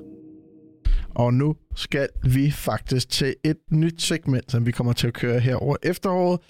Og 1.14 1.34
nu 1.34 1.54
skal 1.76 2.08
vi 2.24 2.50
faktisk 2.50 3.08
til 3.08 3.34
et 3.44 3.56
nyt 3.72 4.02
segment, 4.02 4.50
som 4.52 4.66
vi 4.66 4.70
kommer 4.70 4.92
til 4.92 5.06
at 5.06 5.12
køre 5.12 5.40
her 5.40 5.56
over 5.56 5.76
efteråret. 5.82 6.40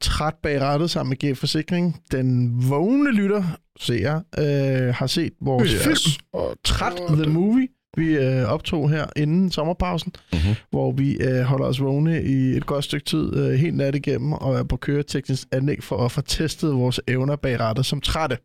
Træt 0.00 0.34
bag 0.42 0.60
rattet 0.60 0.90
sammen 0.90 1.16
med 1.20 1.32
GF 1.32 1.38
Forsikring. 1.38 2.00
Den 2.12 2.52
vågne 2.70 3.10
lytter, 3.12 3.42
ser 3.80 4.14
øh, 4.38 4.94
har 4.94 5.06
set 5.06 5.32
vores 5.40 5.70
Yes. 5.70 5.82
film, 5.82 5.96
Træt 6.64 6.92
The 7.08 7.30
Movie, 7.32 7.68
vi 7.96 8.16
øh, 8.16 8.44
optog 8.44 8.90
her 8.90 9.06
inden 9.16 9.50
sommerpausen, 9.50 10.12
Mhm. 10.32 10.40
hvor 10.70 10.92
vi 10.92 11.16
øh, 11.20 11.40
holder 11.40 11.66
os 11.66 11.80
vågne 11.80 12.22
i 12.22 12.56
et 12.56 12.66
godt 12.66 12.84
stykke 12.84 13.04
tid, 13.06 13.36
øh, 13.36 13.52
helt 13.52 13.76
nat 13.76 13.94
igennem, 13.94 14.32
og 14.32 14.54
er 14.58 14.62
på 14.62 14.76
køreteknisk 14.76 15.48
anlæg 15.52 15.82
for 15.82 16.04
at 16.04 16.12
få 16.12 16.20
testet 16.20 16.74
vores 16.74 17.00
evner 17.08 17.36
bag 17.36 17.60
rattet 17.60 17.86
som 17.86 18.00
trætte. 18.00 18.38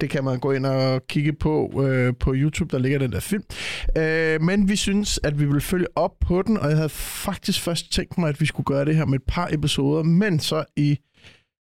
Det 0.00 0.10
kan 0.10 0.24
man 0.24 0.38
gå 0.38 0.52
ind 0.52 0.66
og 0.66 1.06
kigge 1.08 1.32
på 1.32 1.82
øh, 1.88 2.14
på 2.20 2.32
YouTube, 2.36 2.76
der 2.76 2.82
ligger 2.82 2.98
den 2.98 3.12
der 3.12 3.20
film. 3.20 3.42
Øh, 3.98 4.42
men 4.42 4.68
vi 4.68 4.76
synes, 4.76 5.20
at 5.24 5.40
vi 5.40 5.44
vil 5.46 5.60
følge 5.60 5.86
op 5.96 6.12
på 6.20 6.42
den, 6.42 6.58
og 6.58 6.68
jeg 6.68 6.76
havde 6.76 6.88
faktisk 6.88 7.60
først 7.60 7.92
tænkt 7.92 8.18
mig, 8.18 8.28
at 8.28 8.40
vi 8.40 8.46
skulle 8.46 8.64
gøre 8.64 8.84
det 8.84 8.96
her 8.96 9.04
med 9.06 9.18
et 9.18 9.24
par 9.28 9.48
episoder, 9.52 10.02
men 10.02 10.40
så 10.40 10.64
i 10.76 10.98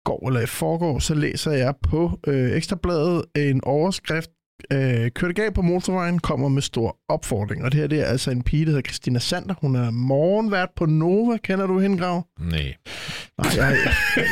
går 0.05 0.27
eller 0.27 0.41
i 0.41 0.45
forgår, 0.45 0.99
så 0.99 1.13
læser 1.13 1.51
jeg 1.51 1.73
på 1.89 2.19
øh, 2.27 2.51
Ekstrabladet 2.51 3.21
en 3.35 3.63
overskrift, 3.63 4.29
øh, 4.73 5.11
kørte 5.11 5.33
galt 5.33 5.53
på 5.55 5.61
motorvejen, 5.61 6.19
kommer 6.19 6.49
med 6.49 6.61
stor 6.61 6.97
opfordring. 7.09 7.63
Og 7.63 7.71
det 7.71 7.79
her 7.79 7.87
det 7.87 7.99
er 7.99 8.05
altså 8.05 8.31
en 8.31 8.41
pige, 8.43 8.65
der 8.65 8.71
hedder 8.71 8.81
Christina 8.89 9.19
Sander. 9.19 9.55
Hun 9.61 9.75
er 9.75 9.91
morgenvært 9.91 10.69
på 10.75 10.85
Nova. 10.85 11.37
Kender 11.37 11.67
du 11.67 11.79
hende, 11.79 11.97
Grav? 11.97 12.25
Nej. 12.39 12.49
Nej, 13.37 13.51
jeg, 13.55 13.77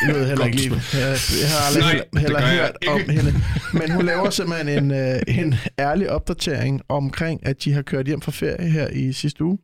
jeg 0.08 0.16
ved 0.16 0.28
heller 0.28 0.46
ikke 0.46 0.58
lige. 0.58 0.72
Jeg, 0.94 1.18
jeg 1.42 1.50
har 1.50 1.68
aldrig 1.68 2.04
Nej, 2.14 2.22
heller, 2.22 2.42
hørt 2.42 2.76
om 2.88 3.10
hende. 3.10 3.34
Men 3.74 3.92
hun 3.92 4.06
laver 4.06 4.30
simpelthen 4.30 4.84
en, 4.84 4.92
øh, 4.92 5.20
en 5.28 5.56
ærlig 5.80 6.10
opdatering 6.12 6.82
omkring, 6.90 7.46
at 7.48 7.64
de 7.64 7.74
har 7.74 7.82
kørt 7.82 8.06
hjem 8.06 8.22
fra 8.22 8.32
ferie 8.32 8.70
her 8.70 8.88
i 8.88 9.14
sidste 9.14 9.44
uge 9.44 9.58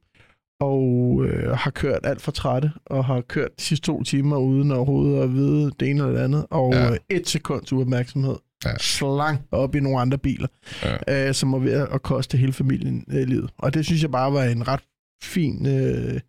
og 0.62 1.22
øh, 1.26 1.52
har 1.58 1.72
kørt 1.72 2.00
alt 2.04 2.22
for 2.22 2.32
trætte, 2.32 2.72
og 2.86 3.06
har 3.06 3.22
kørt 3.22 3.50
de 3.60 3.64
sidste 3.64 3.86
to 3.86 4.04
timer 4.04 4.38
uden 4.38 4.72
overhovedet 4.72 5.24
at 5.24 5.34
vide 5.34 5.72
det 5.80 5.90
ene 5.90 6.00
eller 6.04 6.18
det 6.18 6.24
andet, 6.24 6.46
og 6.50 6.74
Ja. 6.74 6.86
ja. 6.92 6.96
et 7.10 7.30
sekunds 7.30 7.74
uopmærksomhed 7.74 8.36
Ja. 8.66 8.70
ja. 8.70 8.78
slang 8.80 9.42
op 9.52 9.76
i 9.76 9.80
nogle 9.80 10.00
andre 10.00 10.18
biler, 10.18 10.48
Ja. 10.84 10.98
ja. 11.08 11.28
øh, 11.28 11.34
som 11.34 11.52
var 11.52 11.60
ved 11.60 11.72
at 11.92 12.02
koste 12.02 12.38
hele 12.38 12.54
familien 12.54 13.06
øh, 13.12 13.28
livet. 13.28 13.50
Og 13.58 13.74
det 13.74 13.86
synes 13.86 14.02
jeg 14.02 14.12
bare 14.12 14.34
var 14.34 14.44
en 14.44 14.68
ret 14.68 14.82
fin 15.24 15.66
øh, 15.68 16.20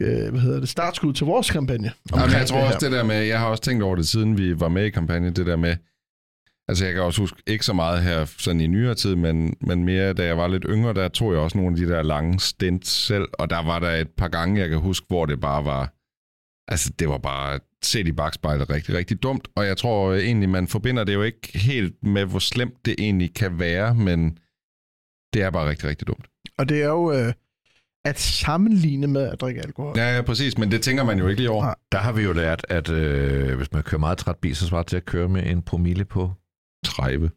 øh, 0.00 0.30
hvad 0.30 0.40
hedder 0.40 0.60
det, 0.60 0.68
startskud 0.68 1.12
til 1.12 1.26
vores 1.26 1.50
kampagne. 1.50 1.92
Jamen, 2.10 2.22
omkring 2.22 2.38
jeg 2.40 2.46
tror 2.48 2.58
det 2.58 2.66
også 2.66 2.78
det 2.80 2.92
der 2.92 3.04
med, 3.04 3.16
jeg 3.22 3.38
har 3.38 3.46
også 3.46 3.62
tænkt 3.62 3.82
over 3.82 3.96
det, 3.96 4.08
siden 4.08 4.38
vi 4.38 4.60
var 4.60 4.68
med 4.68 4.84
i 4.84 4.90
kampagnen, 4.90 5.36
det 5.36 5.46
der 5.46 5.56
med, 5.56 5.76
altså 6.68 6.84
jeg 6.84 6.94
kan 6.94 7.02
også 7.02 7.20
huske, 7.20 7.42
ikke 7.46 7.64
så 7.64 7.72
meget 7.72 8.02
her 8.02 8.24
sådan 8.24 8.60
i 8.60 8.66
nyere 8.66 8.94
tid, 8.94 9.14
men, 9.16 9.56
men 9.60 9.84
mere 9.84 10.12
da 10.12 10.24
jeg 10.24 10.38
var 10.38 10.48
lidt 10.48 10.64
yngre, 10.68 10.94
der 10.94 11.08
tog 11.08 11.32
jeg 11.32 11.40
også 11.40 11.58
nogle 11.58 11.72
af 11.72 11.76
de 11.86 11.92
der 11.92 12.02
lange 12.02 12.40
stints 12.40 12.90
selv, 12.90 13.28
og 13.32 13.50
der 13.50 13.62
var 13.64 13.78
der 13.78 13.90
et 13.90 14.08
par 14.16 14.28
gange, 14.28 14.60
jeg 14.60 14.68
kan 14.68 14.78
huske, 14.78 15.06
hvor 15.08 15.26
det 15.26 15.40
bare 15.40 15.64
var, 15.64 15.92
altså 16.72 16.92
det 16.98 17.08
var 17.08 17.18
bare 17.18 17.60
set 17.82 18.08
i 18.08 18.12
bagspejlet 18.12 18.70
rigtig, 18.70 18.94
rigtig 18.94 19.22
dumt, 19.22 19.48
og 19.56 19.66
jeg 19.66 19.76
tror 19.76 20.14
egentlig, 20.14 20.48
man 20.48 20.68
forbinder 20.68 21.04
det 21.04 21.14
jo 21.14 21.22
ikke 21.22 21.58
helt 21.58 21.94
med, 22.02 22.24
hvor 22.24 22.38
slemt 22.38 22.86
det 22.86 22.94
egentlig 22.98 23.34
kan 23.34 23.58
være, 23.58 23.94
men 23.94 24.38
det 25.32 25.42
er 25.42 25.50
bare 25.50 25.68
rigtig, 25.68 25.88
rigtig 25.88 26.06
dumt. 26.06 26.26
Og 26.58 26.68
det 26.68 26.82
er 26.82 26.88
jo 26.88 27.12
øh, 27.12 27.32
at 28.04 28.20
sammenligne 28.20 29.06
med 29.06 29.28
at 29.28 29.40
drikke 29.40 29.60
alkohol. 29.60 29.98
Ja, 29.98 30.16
ja, 30.16 30.22
præcis, 30.22 30.58
men 30.58 30.70
det 30.70 30.82
tænker 30.82 31.04
man 31.04 31.18
jo 31.18 31.28
ikke 31.28 31.40
lige 31.40 31.50
over. 31.50 31.64
Nej. 31.64 31.74
Der 31.92 31.98
har 31.98 32.12
vi 32.12 32.22
jo 32.22 32.32
lært, 32.32 32.66
at 32.68 32.90
øh, 32.90 33.56
hvis 33.56 33.72
man 33.72 33.82
kører 33.82 34.00
meget 34.00 34.18
træt 34.18 34.36
bil, 34.36 34.56
så 34.56 34.66
svarer 34.66 34.82
det 34.82 34.88
til 34.88 34.96
at 34.96 35.04
køre 35.04 35.28
med 35.28 35.46
en 35.46 35.62
promille 35.62 36.04
på 36.04 36.32
30. 36.84 37.30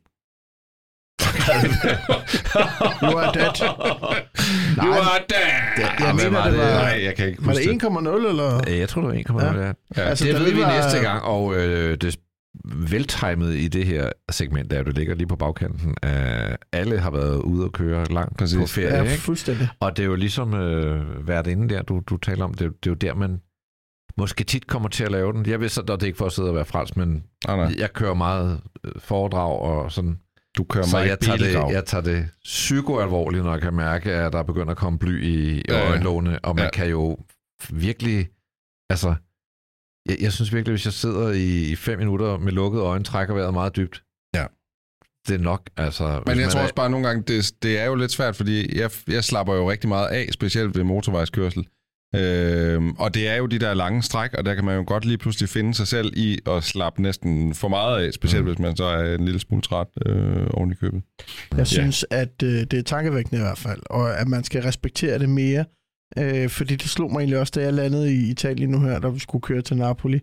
You 3.03 3.17
are 3.17 3.33
dead. 3.33 3.53
Du 4.81 4.87
er 4.91 5.19
der! 5.29 5.45
jeg 5.77 6.13
hvad 6.13 6.13
mener, 6.13 6.29
var 6.39 6.49
det 6.49 6.59
var- 6.59 6.65
Nej, 6.81 7.01
jeg 7.03 7.15
kan 7.15 7.27
ikke 7.27 7.45
Var 7.45 7.51
huske 7.51 7.63
det 7.71 7.83
1,0 7.83 8.29
eller? 8.29 8.77
Jeg 8.79 8.89
tror, 8.89 9.01
det 9.01 9.25
var 9.29 9.41
1,0. 9.41 9.57
Ja. 9.57 9.65
Ja. 9.97 10.01
Altså, 10.09 10.25
det 10.25 10.39
ved 10.39 10.51
vi 10.53 10.61
var- 10.61 10.83
næste 10.83 10.99
gang, 10.99 11.23
og 11.23 11.55
øh, 11.55 11.97
det 11.97 12.17
veltimet 12.65 13.53
i 13.55 13.67
det 13.67 13.85
her 13.85 14.09
segment, 14.31 14.71
der 14.71 14.83
det 14.83 14.95
ligger 14.95 15.15
lige 15.15 15.27
på 15.27 15.35
bagkanten. 15.35 15.95
Øh, 16.05 16.55
alle 16.73 16.99
har 16.99 17.11
været 17.11 17.35
ude 17.37 17.63
og 17.65 17.71
køre 17.71 18.05
langt 18.05 18.37
Præcis. 18.37 18.57
på 18.57 18.65
ferie, 18.67 18.95
Ja, 18.95 19.01
ikke? 19.01 19.13
fuldstændig. 19.21 19.67
Og 19.79 19.97
det 19.97 20.03
er 20.03 20.07
jo 20.07 20.15
ligesom 20.15 20.53
øh, 20.53 21.27
været 21.27 21.47
inde 21.47 21.69
der, 21.75 21.81
du, 21.81 22.01
du 22.09 22.17
taler 22.17 22.45
om, 22.45 22.53
det, 22.53 22.61
er 22.61 22.65
jo- 22.65 22.71
det 22.83 22.87
er 22.87 22.91
jo 22.91 22.95
der, 22.95 23.13
man 23.19 23.39
måske 24.17 24.43
tit 24.43 24.67
kommer 24.67 24.89
til 24.89 25.03
at 25.03 25.11
lave 25.11 25.33
den. 25.33 25.45
Jeg 25.45 25.59
ved 25.59 25.69
så, 25.69 25.81
at 25.81 25.87
det 25.87 26.01
er 26.03 26.05
ikke 26.07 26.17
for 26.17 26.25
at 26.25 26.31
sidde 26.31 26.49
og 26.49 26.55
være 26.55 26.65
frels, 26.65 26.95
men 26.95 27.23
Nej, 27.47 27.55
nej. 27.57 27.73
jeg 27.77 27.93
kører 27.93 28.13
meget 28.13 28.59
øh, 28.85 28.91
foredrag 28.99 29.59
og 29.59 29.91
sådan. 29.91 30.17
Du 30.57 30.63
kører 30.63 30.85
Så 30.85 30.97
mig 30.97 31.07
jeg 31.07 31.19
tager, 31.19 31.37
det, 31.37 31.73
jeg 31.73 31.85
tager 31.85 32.01
det 32.03 32.29
psykoalvorligt, 32.43 33.43
når 33.43 33.51
jeg 33.51 33.61
kan 33.61 33.73
mærke, 33.73 34.11
at 34.11 34.33
der 34.33 34.43
begynder 34.43 34.71
at 34.71 34.77
komme 34.77 34.99
bly 34.99 35.23
i, 35.23 35.57
i 35.57 35.61
Ja, 35.69 35.89
øjenlågene, 35.89 36.39
og 36.39 36.55
man 36.55 36.65
Ja. 36.65 36.69
kan 36.71 36.87
jo 36.89 37.17
virkelig, 37.69 38.27
altså, 38.89 39.15
jeg, 40.09 40.17
jeg 40.21 40.33
synes 40.33 40.53
virkelig, 40.53 40.71
hvis 40.71 40.85
jeg 40.85 40.93
sidder 40.93 41.31
i, 41.31 41.71
i 41.71 41.75
fem 41.75 41.99
minutter 41.99 42.37
med 42.37 42.51
lukkede 42.51 42.83
øjne, 42.83 43.03
trækker 43.03 43.33
vejret 43.33 43.53
meget 43.53 43.75
dybt. 43.75 44.03
Ja. 44.35 44.45
Det 45.27 45.35
er 45.35 45.39
nok, 45.43 45.69
altså... 45.77 46.23
Men 46.27 46.39
jeg 46.39 46.49
tror 46.49 46.59
er- 46.59 46.63
også 46.63 46.75
bare 46.75 46.89
nogle 46.89 47.07
gange, 47.07 47.23
det, 47.23 47.51
det 47.63 47.79
er 47.79 47.85
jo 47.85 47.95
lidt 47.95 48.11
svært, 48.11 48.35
fordi 48.35 48.77
jeg, 48.79 48.91
jeg 49.07 49.23
slapper 49.23 49.55
jo 49.55 49.71
rigtig 49.71 49.87
meget 49.89 50.07
af, 50.07 50.29
specielt 50.33 50.77
ved 50.77 50.83
motorvejskørsel. 50.83 51.67
Øhm, 52.15 52.91
og 52.91 53.13
det 53.13 53.27
er 53.27 53.35
jo 53.35 53.45
de 53.45 53.59
der 53.59 53.73
lange 53.73 54.01
stræk, 54.01 54.33
og 54.33 54.45
der 54.45 54.55
kan 54.55 54.65
man 54.65 54.75
jo 54.75 54.83
godt 54.87 55.05
lige 55.05 55.17
pludselig 55.17 55.49
finde 55.49 55.73
sig 55.73 55.87
selv 55.87 56.13
i 56.15 56.39
at 56.47 56.63
slappe 56.63 57.01
næsten 57.01 57.53
for 57.53 57.67
meget 57.67 58.05
af, 58.05 58.13
specielt 58.13 58.43
Mm. 58.45 58.49
hvis 58.49 58.59
man 58.59 58.75
så 58.75 58.83
er 58.83 59.15
en 59.15 59.25
lille 59.25 59.39
smule 59.39 59.61
træt 59.61 59.87
øh, 60.05 60.47
oven 60.53 60.71
i 60.71 60.75
købet. 60.75 61.01
Jeg 61.57 61.67
synes, 61.67 62.05
at 62.11 62.43
øh, 62.43 62.49
det 62.49 62.73
er 62.73 62.81
tankevækkende 62.83 63.37
i 63.39 63.43
hvert 63.43 63.57
fald, 63.57 63.81
og 63.85 64.19
at 64.19 64.27
man 64.27 64.43
skal 64.43 64.61
respektere 64.63 65.19
det 65.19 65.29
mere. 65.29 65.65
Øh, 66.17 66.49
fordi 66.49 66.75
det 66.75 66.89
slog 66.89 67.11
mig 67.11 67.19
egentlig 67.19 67.39
også, 67.39 67.51
da 67.55 67.61
jeg 67.61 67.73
landede 67.73 68.13
i 68.13 68.29
Italien 68.29 68.69
nu 68.69 68.79
her, 68.79 68.99
da 68.99 69.07
vi 69.09 69.19
skulle 69.19 69.41
køre 69.41 69.61
til 69.61 69.77
Napoli. 69.77 70.19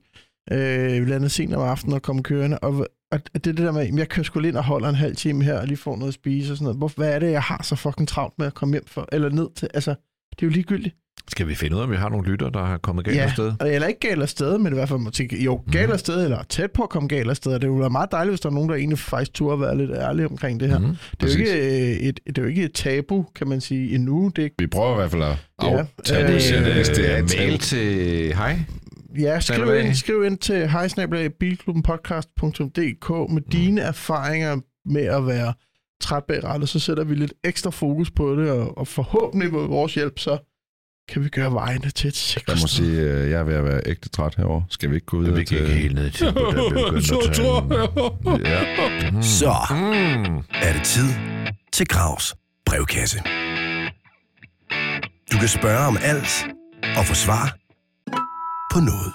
Øh, 0.53 0.93
vi 1.07 1.11
landede 1.11 1.31
sent 1.31 1.55
om 1.55 1.63
aftenen 1.63 1.95
og 1.95 2.03
kom 2.03 2.23
kørende, 2.23 2.59
og 2.59 2.87
at 3.13 3.21
det 3.35 3.47
er 3.47 3.53
det 3.53 3.59
der 3.59 3.73
med, 3.73 3.81
at 3.89 3.95
jeg 3.95 4.09
kører 4.09 4.25
sgu 4.25 4.41
ind 4.41 4.57
og 4.57 4.65
holder 4.65 4.89
en 4.89 4.95
halv 4.95 5.17
time 5.17 5.45
her, 5.45 5.59
og 5.59 5.67
lige 5.67 5.77
får 5.77 5.97
noget 5.97 6.09
at 6.11 6.15
spise 6.15 6.53
og 6.53 6.57
sådan 6.57 6.65
noget. 6.65 6.79
Hvor, 6.79 6.93
hvad 6.97 7.13
er 7.15 7.19
det, 7.19 7.31
jeg 7.31 7.43
har 7.43 7.63
så 7.63 7.77
fucking 7.77 8.09
travlt 8.09 8.35
med 8.39 8.47
at 8.47 8.55
komme 8.55 8.75
hjem 8.75 8.87
for, 8.87 9.09
eller 9.13 9.29
ned 9.29 9.49
til? 9.57 9.69
Altså, 9.75 9.91
det 10.31 10.43
er 10.43 10.47
jo 10.47 10.51
ligegyldigt. 10.51 10.97
Skal 11.29 11.49
vi 11.49 11.55
finde 11.55 11.77
ud 11.77 11.81
af, 11.81 11.85
om 11.85 11.91
vi 11.91 11.97
har 11.97 12.09
nogle 12.09 12.31
lytter, 12.31 12.51
der 12.51 12.65
har 12.65 12.79
kommet 12.79 13.05
galt 13.05 13.17
Ja. 13.17 13.23
afsted? 13.23 13.53
Og- 13.61 13.75
Eller 13.75 13.89
ikke 13.89 14.01
galt 14.01 14.23
afsted, 14.23 14.59
men 14.59 14.73
i 14.73 14.75
hvert 14.75 14.89
fald 14.89 14.99
må 14.99 15.11
tænke, 15.11 15.45
jo, 15.45 15.61
galt 15.73 15.87
Mhm. 15.87 15.93
afsted, 15.93 16.25
eller 16.25 16.43
tæt 16.43 16.71
på 16.71 16.83
at 16.83 16.89
komme 16.89 17.09
galt 17.09 17.31
afsted. 17.31 17.55
Og 17.55 17.61
det 17.63 17.71
ville 17.71 17.81
være 17.81 17.91
meget 17.91 18.13
dejligt, 18.13 18.31
hvis 18.33 18.41
der 18.41 18.49
er 18.49 18.53
nogen, 18.55 18.69
der 18.69 18.75
egentlig 18.75 18.99
faktisk 18.99 19.35
turde 19.35 19.61
være 19.61 19.77
lidt 19.77 19.91
ærlige 19.91 20.27
omkring 20.27 20.61
det 20.61 20.69
her. 20.69 20.79
Mm. 20.79 20.85
Mm. 20.85 20.97
Det 21.21 21.31
er, 21.31 21.35
jo 21.35 21.41
ikke, 21.41 21.53
øh, 21.93 21.97
et, 22.09 22.21
det 22.27 22.39
er 22.39 22.43
jo 22.43 22.49
ikke 22.49 22.63
et 22.65 22.73
tabu, 22.75 23.27
kan 23.37 23.49
man 23.49 23.61
sige, 23.61 23.95
endnu. 23.95 24.33
Det 24.37 24.45
er, 24.45 24.49
Vi 24.59 24.67
prøver 24.67 24.93
i 24.93 24.97
hvert 24.97 25.11
fald 25.11 25.23
at 25.23 25.29
Ja. 25.63 25.69
aftabuisere 25.99 26.65
det, 26.65 26.75
hvis 26.75 26.89
det 26.89 27.11
er 27.11 27.17
Øh, 27.19 27.25
et 27.25 27.35
mail 27.39 27.59
til 27.59 28.35
hej. 28.35 28.59
ja, 29.21 29.41
skriv 29.41 29.75
ind, 29.85 29.95
skriv 29.95 30.25
ind 30.25 30.39
til 30.39 30.69
hejsnabelagbilklubbenpodcast.dk 30.69 33.11
med 33.11 33.29
Mm. 33.43 33.51
dine 33.53 33.81
erfaringer 33.81 34.57
med 34.87 35.03
at 35.03 35.27
være 35.27 35.53
træt 36.01 36.25
bag 36.29 36.45
rattet. 36.45 36.69
Så 36.69 36.79
sætter 36.79 37.05
vi 37.05 37.15
lidt 37.15 37.35
ekstra 37.45 37.71
fokus 37.71 38.11
på 38.11 38.37
det, 38.37 38.51
og, 38.51 38.79
og 38.79 38.89
forhåbentlig 38.89 39.53
med 39.53 39.61
vores 39.67 39.95
hjælp, 39.95 40.19
så 40.19 40.39
kan 41.13 41.25
vi 41.25 41.29
gøre 41.29 41.53
vejene 41.53 41.91
til 41.91 42.09
et 42.09 42.17
sikkert 42.17 42.57
Jeg 42.57 42.63
må 42.63 42.67
sige, 42.69 43.01
at 43.11 43.31
jeg 43.31 43.41
er 43.41 43.45
ved 43.45 43.55
at 43.55 43.65
være 43.65 43.81
ægte 43.87 44.09
træt 44.09 44.35
herovre. 44.37 44.65
Skal 44.71 44.91
vi 44.91 44.95
ikke 44.95 45.07
gå 45.07 45.19
videre 45.19 45.35
Vi 45.35 45.41
gik 45.41 45.49
til... 45.49 45.67
helt 45.69 45.95
ned 45.95 46.11
vi 46.11 46.25
begyndte 46.85 47.15
at 47.29 47.35
tale. 47.37 48.49
Ja. 48.51 49.11
Mm. 49.11 49.23
Så 49.23 49.55
Mm. 49.71 50.37
er 50.55 50.73
det 50.73 50.83
tid 50.85 51.09
til 51.73 51.87
Gravs 51.89 52.35
brevkasse. 52.67 53.19
Du 55.33 55.39
kan 55.39 55.49
spørge 55.49 55.87
om 55.87 55.97
alt 56.03 56.47
og 56.97 57.05
få 57.07 57.15
svar 57.15 57.57
på 58.73 58.79
noget. 58.81 59.13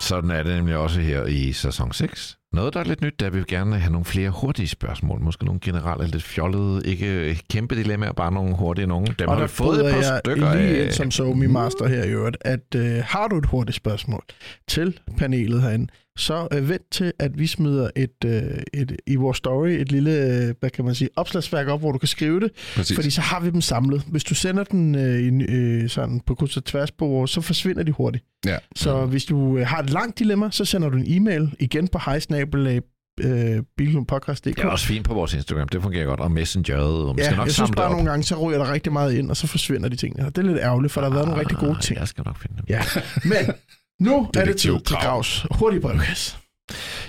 Sådan 0.00 0.30
er 0.30 0.42
det 0.42 0.56
nemlig 0.56 0.76
også 0.76 1.00
her 1.00 1.24
i 1.24 1.52
sæson 1.52 1.92
6. 1.92 2.36
Noget, 2.52 2.74
der 2.74 2.80
er 2.80 2.84
lidt 2.84 3.00
nyt, 3.02 3.20
der 3.20 3.30
vil 3.30 3.40
vi 3.40 3.44
gerne 3.48 3.78
have 3.78 3.92
nogle 3.92 4.04
flere 4.04 4.30
hurtige 4.30 4.68
spørgsmål. 4.68 5.20
Måske 5.20 5.44
nogle 5.44 5.60
generelle, 5.64 6.06
lidt 6.06 6.22
fjollede, 6.22 6.82
ikke 6.84 7.40
kæmpe 7.50 7.74
dilemmaer, 7.74 8.12
bare 8.12 8.32
nogle 8.32 8.56
hurtige 8.56 8.86
nogen. 8.86 9.06
Dem 9.18 9.28
Og 9.28 9.34
har 9.34 9.40
der 9.40 9.46
vi 9.46 9.52
fået 9.52 9.86
et 9.86 9.92
par 9.92 10.00
jeg 10.00 10.20
stykker 10.24 10.54
lige 10.54 10.78
af. 10.80 10.84
ind 10.84 10.92
som 10.92 11.10
Somi 11.10 11.46
Master 11.46 11.88
her 11.88 12.04
i 12.04 12.08
øvrigt, 12.08 12.36
at 12.40 12.74
øh, 12.76 13.02
har 13.04 13.28
du 13.28 13.38
et 13.38 13.46
hurtigt 13.46 13.76
spørgsmål 13.76 14.22
til 14.68 15.00
panelet 15.18 15.62
herinde, 15.62 15.86
så 16.20 16.48
øh, 16.52 16.68
vent 16.68 16.90
til, 16.90 17.12
at 17.18 17.38
vi 17.38 17.46
smider 17.46 17.90
et, 17.96 18.24
øh, 18.24 18.42
et, 18.74 18.96
i 19.06 19.16
vores 19.16 19.36
story 19.38 19.68
et 19.68 19.92
lille, 19.92 20.10
øh, 20.10 20.54
hvad 20.60 20.70
kan 20.70 20.84
man 20.84 20.94
sige, 20.94 21.08
opslagsværk 21.16 21.66
op, 21.68 21.80
hvor 21.80 21.92
du 21.92 21.98
kan 21.98 22.08
skrive 22.08 22.40
det, 22.40 22.50
Præcis. 22.74 22.94
fordi 22.94 23.10
så 23.10 23.20
har 23.20 23.40
vi 23.40 23.50
dem 23.50 23.60
samlet. 23.60 24.02
Hvis 24.06 24.24
du 24.24 24.34
sender 24.34 24.64
den 24.64 24.94
øh, 24.94 25.20
i, 25.20 25.44
øh, 25.44 25.88
sådan 25.88 26.20
på 26.26 26.34
kryds 26.34 26.56
og 26.56 26.64
tværs 26.64 26.90
på 26.90 27.06
vores, 27.06 27.30
så 27.30 27.40
forsvinder 27.40 27.82
de 27.82 27.92
hurtigt. 27.92 28.24
Ja. 28.46 28.56
Så 28.76 29.06
hvis 29.06 29.24
du 29.24 29.58
øh, 29.58 29.66
har 29.66 29.78
et 29.82 29.90
langt 29.90 30.18
dilemma, 30.18 30.48
så 30.50 30.64
sender 30.64 30.88
du 30.88 30.96
en 30.96 31.04
e-mail 31.08 31.54
igen 31.58 31.88
på 31.88 31.98
hejsnabelag 32.04 32.80
øh, 33.20 33.62
bilklubpodcast.dk. 33.76 34.56
Det 34.56 34.64
er 34.64 34.68
også 34.68 34.86
fint 34.86 35.04
på 35.06 35.14
vores 35.14 35.34
Instagram, 35.34 35.68
det 35.68 35.82
fungerer 35.82 36.04
godt. 36.06 36.20
Og 36.20 36.30
Messengeret, 36.32 37.08
og 37.08 37.16
vi 37.16 37.20
Ja, 37.22 37.26
skal 37.26 37.36
nok 37.36 37.46
jeg 37.46 37.54
synes 37.54 37.70
bare 37.76 37.86
op. 37.86 37.92
nogle 37.92 38.10
gange, 38.10 38.22
så 38.24 38.36
ryger 38.46 38.58
der 38.58 38.72
rigtig 38.72 38.92
meget 38.92 39.14
ind, 39.14 39.30
og 39.30 39.36
så 39.36 39.46
forsvinder 39.46 39.88
de 39.88 39.96
ting. 39.96 40.16
Det 40.16 40.38
er 40.38 40.42
lidt 40.42 40.58
ærgerligt, 40.58 40.92
for 40.92 41.00
der 41.00 41.08
har 41.08 41.14
været 41.14 41.26
nogle 41.28 41.40
rigtig 41.40 41.58
gode 41.58 41.78
ting. 41.80 41.98
Jeg 41.98 42.08
skal 42.08 42.22
nok 42.26 42.38
finde 42.38 42.56
dem. 42.56 42.64
Ja, 42.68 42.80
men 43.24 43.54
nu 44.00 44.28
er 44.36 44.44
det 44.44 44.56
tid 44.56 44.80
til 44.80 44.96
Grav. 44.96 45.02
Gravs 45.02 45.46
hurtige 45.50 45.80
brevkasse. 45.80 46.36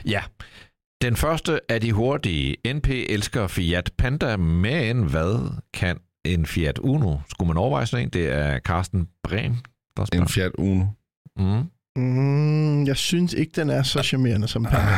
Ja. 0.06 0.22
Den 1.02 1.16
første 1.16 1.60
af 1.70 1.82
de 1.82 1.92
hurtige. 1.92 2.56
NP 2.74 2.90
elsker 2.90 3.48
Fiat 3.48 3.92
Panda, 3.98 4.38
men 4.38 5.04
hvad 5.04 5.58
kan 5.74 5.98
en 6.26 6.46
Fiat 6.46 6.80
Uno? 6.80 7.18
Skulle 7.30 7.48
man 7.48 7.58
overveje 7.58 7.86
sådan 7.86 8.06
en? 8.06 8.10
Det 8.10 8.30
er 8.30 8.60
Carsten 8.60 9.08
Brehm, 9.24 9.56
der 9.98 10.06
spørger. 10.06 10.24
En 10.24 10.30
Fiat 10.30 10.52
Uno. 10.58 10.86
Mm. 11.38 11.64
Mm, 11.96 12.86
jeg 12.86 12.98
synes 12.98 13.34
ikke, 13.34 13.52
den 13.56 13.70
er 13.70 13.84
så 13.84 14.04
charmerende 14.04 14.48
som 14.48 14.64
Panda. 14.64 14.92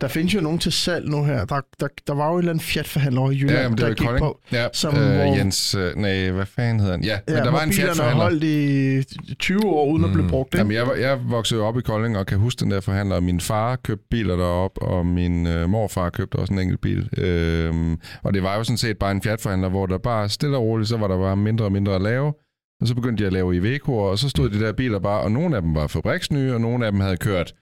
Der 0.00 0.08
findes 0.08 0.34
jo 0.34 0.40
nogen 0.40 0.58
til 0.58 0.72
salg 0.72 1.08
nu 1.08 1.24
her. 1.24 1.44
Der, 1.44 1.60
der, 1.80 1.88
der 2.06 2.14
var 2.14 2.26
jo 2.28 2.32
en 2.32 2.38
eller 2.38 2.50
anden 2.52 2.64
Fiat-forhandler 2.64 3.20
over 3.20 3.30
i 3.30 3.34
Jylland, 3.34 3.58
Ja, 3.58 3.68
men 3.68 3.78
det 3.78 3.86
der 3.86 3.94
gik 3.94 4.06
Kolding. 4.06 4.18
på. 4.26 4.40
Ja, 4.52 4.66
som 4.72 4.96
øh, 4.96 5.14
hvor- 5.14 5.36
Jens... 5.36 5.74
Øh, 5.74 5.96
nej, 5.96 6.30
hvad 6.30 6.46
fanden 6.46 6.80
hedder 6.80 6.92
han? 6.92 7.04
Ja, 7.04 7.18
Ja, 7.28 7.34
men 7.34 7.44
der 7.44 7.50
var 7.50 7.62
en 7.62 7.72
Fiat-forhandler. 7.72 8.22
holdt 8.22 8.44
i 8.44 9.34
20 9.34 9.64
år 9.66 9.86
uden 9.86 9.98
mm. 9.98 10.04
at 10.04 10.12
blive 10.12 10.28
brugt. 10.28 10.54
Ikke? 10.54 10.58
Jamen, 10.58 10.72
jeg, 10.76 11.00
jeg 11.00 11.18
voksede 11.28 11.60
op 11.62 11.78
i 11.78 11.80
Kolding 11.80 12.18
og 12.18 12.26
kan 12.26 12.38
huske 12.38 12.60
den 12.60 12.70
der 12.70 12.80
forhandler. 12.80 13.20
Min 13.20 13.40
far 13.40 13.76
købte 13.76 14.04
biler 14.10 14.36
derop, 14.36 14.78
og 14.80 15.06
min 15.06 15.46
øh, 15.46 15.68
morfar 15.70 16.10
købte 16.10 16.36
også 16.36 16.52
en 16.52 16.58
enkelt 16.58 16.80
bil. 16.80 17.08
Øhm, 17.18 17.98
og 18.22 18.34
det 18.34 18.42
var 18.42 18.56
jo 18.56 18.64
sådan 18.64 18.78
set 18.78 18.98
bare 18.98 19.10
en 19.12 19.22
Fiat-forhandler, 19.22 19.68
hvor 19.68 19.86
der 19.86 19.98
bare 19.98 20.28
stille 20.28 20.56
og 20.56 20.62
roligt, 20.62 20.88
så 20.88 20.96
var 20.96 21.08
der 21.08 21.18
bare 21.18 21.36
mindre 21.36 21.64
og 21.64 21.72
mindre 21.72 21.94
at 21.94 22.02
lave. 22.02 22.32
Og 22.80 22.88
så 22.88 22.94
begyndte 22.94 23.22
de 23.22 23.26
at 23.26 23.32
lave 23.32 23.56
Iveco'er, 23.76 23.90
og 23.90 24.18
så 24.18 24.28
stod 24.28 24.50
de 24.50 24.60
der 24.60 24.72
biler 24.72 24.98
bare, 24.98 25.20
og 25.20 25.32
nogle 25.32 25.56
af 25.56 25.62
dem 25.62 25.74
var 25.74 25.86
fabriksnye, 25.86 26.54
og 26.54 26.60
nogle 26.60 26.86
af 26.86 26.92
dem 26.92 27.00
havde 27.00 27.16
kørt 27.16 27.54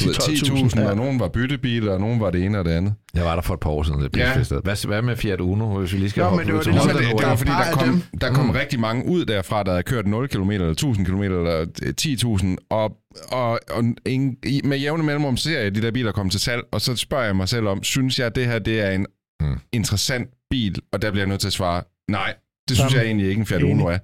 du 0.00 0.04
ved, 0.06 0.14
10.000, 0.14 0.70
10.000, 0.74 0.80
ja. 0.80 0.90
og 0.90 0.96
nogle 0.96 1.20
var 1.20 1.28
byttebiler, 1.28 1.92
og 1.92 2.00
nogle 2.00 2.20
var 2.20 2.30
det 2.30 2.44
ene 2.44 2.58
og 2.58 2.64
det 2.64 2.70
andet. 2.70 2.94
Jeg 3.14 3.24
var 3.24 3.34
der 3.34 3.42
for 3.42 3.54
et 3.54 3.60
par 3.60 3.70
år 3.70 3.82
siden, 3.82 4.00
det 4.02 4.12
blev 4.12 4.24
Ja. 4.24 4.34
hvad, 4.62 4.86
hvad 4.86 5.02
med 5.02 5.16
Fiat 5.16 5.40
Uno, 5.40 5.78
hvis 5.78 5.92
vi 5.92 5.98
lige 5.98 6.10
skal 6.10 6.22
Nå, 6.24 6.30
men 6.30 6.46
det 6.46 6.54
var 6.54 6.60
det, 6.62 6.72
ligesom 6.72 6.90
det, 6.96 7.06
det 7.18 7.26
var 7.26 7.36
fordi, 7.36 7.50
der 7.50 7.72
kom, 7.72 8.02
der 8.20 8.32
kom 8.32 8.44
Mm. 8.44 8.50
rigtig 8.50 8.80
mange 8.80 9.06
ud 9.06 9.24
derfra, 9.24 9.62
der 9.62 9.70
havde 9.70 9.82
kørt 9.82 10.06
0 10.06 10.28
km, 10.28 10.50
eller 10.50 10.70
1000 10.70 11.06
km, 11.06 11.22
eller 11.22 11.66
10.000, 12.00 12.66
og, 12.70 12.96
og, 13.32 13.60
og 13.70 13.84
en, 14.06 14.36
i- 14.46 14.60
med 14.64 14.78
jævne 14.78 15.02
mellemrum 15.02 15.36
ser 15.36 15.60
jeg 15.60 15.74
de 15.74 15.82
der 15.82 15.90
biler 15.90 16.12
komme 16.12 16.30
til 16.30 16.40
salg, 16.40 16.62
og 16.72 16.80
så 16.80 16.96
spørger 16.96 17.24
jeg 17.24 17.36
mig 17.36 17.48
selv 17.48 17.66
om, 17.66 17.82
synes 17.82 18.18
jeg, 18.18 18.26
at 18.26 18.34
det 18.36 18.46
her 18.46 18.58
det 18.58 18.80
er 18.80 18.90
en 18.90 19.06
Mm. 19.42 19.58
interessant 19.72 20.28
bil? 20.50 20.78
Og 20.92 21.02
der 21.02 21.10
bliver 21.10 21.22
jeg 21.22 21.28
nødt 21.28 21.40
til 21.40 21.46
at 21.46 21.52
svare, 21.52 21.82
nej, 22.10 22.34
det 22.68 22.76
synes 22.76 22.92
Jamen, 22.92 23.00
jeg 23.02 23.06
egentlig 23.06 23.28
ikke 23.28 23.40
en 23.40 23.46
Fiat. 23.46 23.62
Uno 23.62 23.86
er. 23.86 23.98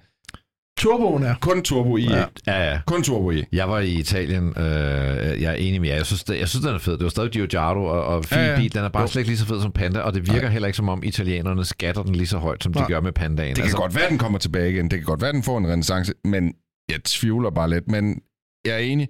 Turboen 0.79 1.23
er. 1.23 1.35
Kun 1.41 1.63
turbo 1.63 1.97
i. 1.97 2.03
Ja. 2.05 2.17
Ja. 2.19 2.25
Ja, 2.47 2.71
ja. 2.71 2.81
Kun 2.87 3.03
turbo 3.03 3.31
i. 3.31 3.45
Jeg 3.53 3.69
var 3.69 3.79
i 3.81 3.93
Italien, 3.95 4.49
øh, 4.49 5.43
jeg 5.43 5.51
er 5.51 5.55
enig 5.55 5.81
med 5.81 5.89
jer. 5.89 5.97
Jeg 5.97 6.07
synes, 6.07 6.25
det, 6.25 6.39
jeg 6.41 6.49
synes 6.49 6.65
den 6.67 6.75
er 6.75 6.79
fed. 6.79 6.93
Det 6.93 7.03
var 7.03 7.09
stadig 7.09 7.31
Giugiaro 7.31 7.85
og, 7.85 8.05
og 8.05 8.25
fin 8.25 8.39
Ja, 8.39 8.43
ja, 8.43 8.49
ja. 8.49 8.55
ja. 8.57 8.61
bil. 8.61 8.73
Den 8.75 8.85
er 8.85 8.89
bare 8.89 9.03
Jo. 9.03 9.07
slet 9.09 9.21
ikke 9.21 9.31
lige 9.31 9.39
så 9.39 9.47
fed 9.47 9.63
som 9.63 9.73
Panda, 9.73 10.01
og 10.01 10.15
det 10.15 10.33
virker 10.33 10.49
heller 10.49 10.67
ikke 10.67 10.77
som 10.77 10.89
om 10.89 11.03
italienerne 11.05 11.65
skatter 11.65 12.03
den 12.03 12.15
lige 12.15 12.27
så 12.27 12.39
højt, 12.39 12.63
som 12.63 12.73
de 12.73 12.79
Nej. 12.79 12.89
gør 12.89 13.01
med 13.01 13.13
Pandaen. 13.13 13.49
Det 13.49 13.55
kan 13.57 13.63
altså, 13.65 13.77
godt 13.77 13.95
være, 13.95 14.05
at 14.05 14.11
den 14.11 14.19
kommer 14.19 14.39
tilbage 14.39 14.71
igen. 14.73 14.85
Det 14.91 14.99
kan 14.99 15.05
godt 15.07 15.23
være, 15.23 15.33
den 15.33 15.43
får 15.43 15.59
en 15.59 15.67
renaissance, 15.67 16.13
men 16.25 16.55
jeg 16.89 17.03
tvivler 17.05 17.51
bare 17.51 17.71
lidt. 17.71 17.89
Men 17.89 18.21
jeg 18.67 18.75
er 18.75 18.79
enig. 18.79 19.09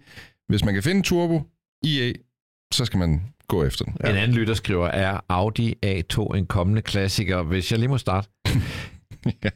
Hvis 0.48 0.64
man 0.64 0.74
kan 0.74 0.82
finde 0.82 1.02
turbo 1.02 1.42
IA, 1.84 2.12
så 2.74 2.84
skal 2.84 2.98
man 2.98 3.22
gå 3.48 3.64
efter 3.64 3.84
den. 3.84 3.94
En 4.00 4.16
anden 4.16 4.36
lytter 4.36 4.54
skriver, 4.54 4.86
er 4.88 5.20
Audi 5.28 5.74
A2 5.86 6.36
en 6.36 6.46
kommende 6.46 6.82
klassiker? 6.82 7.42
Hvis 7.42 7.70
jeg 7.70 7.78
lige 7.78 7.88
må 7.88 7.98
starte. 7.98 8.28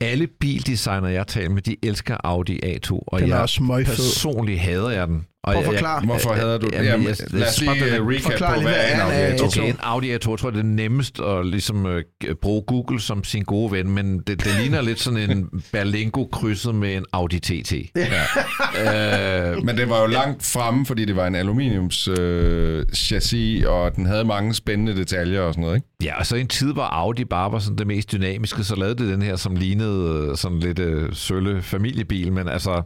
Alle 0.01 0.27
bildesigner, 0.27 1.09
jeg 1.09 1.27
taler 1.27 1.51
med, 1.51 1.63
de 1.63 1.77
elsker 1.83 2.17
Audi 2.25 2.61
A2, 2.65 2.91
og 2.93 3.21
Den 3.21 3.31
er 3.31 3.35
jeg 3.35 3.43
også 3.43 3.83
personligt 3.87 4.61
hader 4.61 4.91
jeg 4.91 5.09
den. 5.09 5.27
Og 5.45 5.53
Prøv 5.55 5.61
at 5.63 5.67
jeg- 5.67 5.75
forklare. 5.75 6.05
Hvorfor 6.05 6.33
hader 6.33 6.59
du? 6.59 6.69
Jamen, 6.73 6.87
Jamen, 6.87 7.07
jeg- 7.09 7.17
lad 7.31 7.49
os 7.49 7.63
jeg- 7.63 7.75
lige 7.77 7.93
jeg- 7.93 8.01
uh, 8.03 8.09
recap 8.09 8.33
på, 8.55 8.61
hvad 8.61 8.63
hvad 8.63 8.75
er 8.79 8.95
en 8.95 9.01
Audi 9.01 9.37
A2? 9.37 9.43
A2. 9.45 9.59
Okay, 9.61 9.69
en 9.71 9.77
Audi 9.83 10.07
A2, 10.15 10.31
jeg 10.31 10.39
tror, 10.39 10.51
det 10.51 10.59
er 10.59 10.63
nemmest 10.63 11.21
at 11.21 11.47
ligesom, 11.47 11.87
øh, 11.87 12.03
bruge 12.43 12.63
Google 12.67 13.01
som 13.01 13.25
sin 13.25 13.43
gode 13.43 13.73
ven, 13.73 13.91
men 13.91 14.19
det, 14.19 14.45
det 14.45 14.55
ligner 14.61 14.81
lidt 14.83 15.01
sådan 15.01 15.31
en 15.31 15.49
Berlingo 15.73 16.25
krydset 16.33 16.75
med 16.75 16.97
en 16.97 17.05
Audi 17.13 17.39
TT. 17.41 17.73
Ja. 17.97 19.51
øh, 19.53 19.57
Men 19.67 19.77
det 19.77 19.89
var 19.89 20.01
jo 20.01 20.07
langt 20.07 20.47
fremme, 20.47 20.87
fordi 20.87 21.05
det 21.05 21.17
var 21.17 21.27
en 21.27 21.35
aluminiums 21.35 22.09
øh, 22.09 22.85
chassis, 22.95 23.65
og 23.65 23.97
den 23.97 24.07
havde 24.07 24.25
mange 24.25 24.55
spændende 24.55 24.97
detaljer 24.97 25.41
og 25.41 25.55
sådan 25.55 25.63
noget, 25.63 25.77
ikke? 25.77 25.89
ja, 26.03 26.19
og 26.19 26.27
så 26.27 26.37
i 26.37 26.41
en 26.41 26.49
tid, 26.49 26.73
hvor 26.73 26.83
Audi 26.83 27.25
bare 27.25 27.53
var 27.53 27.59
sådan 27.59 27.79
det 27.79 27.87
mest 27.87 28.13
dynamiske, 28.13 28.65
så 28.65 28.77
lavede 28.77 28.95
det 29.05 29.13
den 29.13 29.23
her, 29.23 29.37
som 29.37 29.57
lignede 29.57 30.27
øh, 30.31 30.37
sådan 30.37 30.59
lidt 30.61 30.79
øh, 30.79 31.09
sølle 31.13 31.63
familiebil, 31.63 32.33
men 32.33 32.49
altså... 32.49 32.83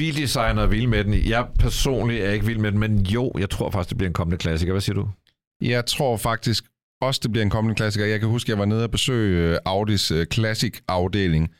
Bildesigner 0.00 0.62
er 0.62 0.66
vild 0.66 0.86
med 0.86 1.04
den. 1.04 1.14
Jeg 1.14 1.46
personligt 1.58 2.24
er 2.24 2.30
ikke 2.30 2.46
vild 2.46 2.58
med 2.58 2.72
den, 2.72 2.80
men 2.80 2.98
jo, 2.98 3.32
jeg 3.38 3.50
tror 3.50 3.70
faktisk, 3.70 3.88
det 3.88 3.98
bliver 3.98 4.08
en 4.08 4.14
kommende 4.14 4.38
klassiker. 4.38 4.72
Hvad 4.72 4.80
siger 4.80 4.94
du? 4.94 5.08
Jeg 5.60 5.86
tror 5.86 6.16
faktisk 6.16 6.64
også, 7.00 7.20
det 7.22 7.32
bliver 7.32 7.44
en 7.44 7.50
kommende 7.50 7.74
klassiker. 7.74 8.06
Jeg 8.06 8.20
kan 8.20 8.28
huske, 8.28 8.50
jeg 8.50 8.58
var 8.58 8.64
nede 8.64 8.84
og 8.84 8.90
besøge 8.90 9.48
øh, 9.48 9.58
Audis 9.64 10.10
øh, 10.10 10.26
Classic-afdeling 10.26 11.54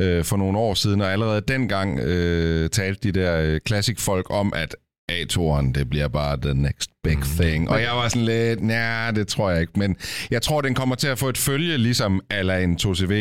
øh, 0.00 0.24
for 0.24 0.36
nogle 0.36 0.58
år 0.58 0.74
siden, 0.74 1.00
og 1.00 1.12
allerede 1.12 1.40
dengang 1.48 2.00
øh, 2.00 2.70
talte 2.70 3.12
de 3.12 3.20
der 3.20 3.40
øh, 3.40 3.60
Classic-folk 3.66 4.26
om, 4.30 4.52
at 4.56 4.76
A2'eren, 5.12 5.72
det 5.72 5.90
bliver 5.90 6.08
bare 6.08 6.38
the 6.42 6.54
next 6.54 6.90
big 7.04 7.18
thing. 7.22 7.70
Og 7.70 7.82
jeg 7.82 7.92
var 7.96 8.08
sådan 8.08 8.24
lidt, 8.24 8.62
nej, 8.62 9.10
det 9.10 9.28
tror 9.28 9.50
jeg 9.50 9.60
ikke. 9.60 9.72
Men 9.76 9.96
jeg 10.30 10.42
tror, 10.42 10.60
den 10.60 10.74
kommer 10.74 10.94
til 10.94 11.08
at 11.08 11.18
få 11.18 11.28
et 11.28 11.38
følge, 11.38 11.78
ligesom 11.78 12.20
ala 12.30 12.62
en 12.62 12.78
2CV. 12.82 13.12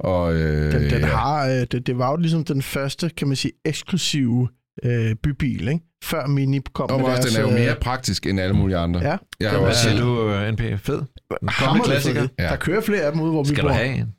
Og, 0.00 0.34
øh, 0.34 0.72
Den, 0.72 0.90
den 0.90 1.02
har, 1.04 1.46
øh, 1.46 1.66
det, 1.70 1.86
det 1.86 1.98
var 1.98 2.10
jo 2.10 2.16
ligesom 2.16 2.44
den 2.44 2.62
første, 2.62 3.08
kan 3.10 3.28
man 3.28 3.36
sige, 3.36 3.52
eksklusive 3.64 4.48
øh, 4.84 5.14
bybil, 5.14 5.68
ikke? 5.68 5.84
Før 6.04 6.26
Mini 6.26 6.58
kom 6.74 6.90
Og 6.90 7.00
med 7.00 7.06
også, 7.08 7.22
deres... 7.22 7.34
den 7.34 7.44
er 7.44 7.48
jo 7.48 7.54
øh, 7.54 7.60
mere 7.60 7.76
praktisk 7.80 8.26
end 8.26 8.40
alle 8.40 8.56
mulige 8.56 8.76
andre. 8.76 9.00
Ja. 9.00 9.16
Jeg 9.40 9.52
jo 9.52 9.58
Hvad 9.58 9.68
også 9.68 9.82
siger 9.82 10.00
du, 10.00 10.30
øh, 10.30 10.52
NP? 10.52 10.80
Fed? 10.80 10.98
En 11.42 11.48
kommende 11.58 11.84
klassiker? 11.84 12.28
Ja. 12.38 12.44
Der 12.44 12.56
kører 12.56 12.80
flere 12.80 13.02
af 13.02 13.12
dem 13.12 13.20
ude, 13.20 13.30
hvor 13.32 13.42
vi 13.42 13.48
Skal 13.48 13.62
du 13.64 13.68
bor. 13.68 13.74
have 13.74 13.88
en? 13.88 14.14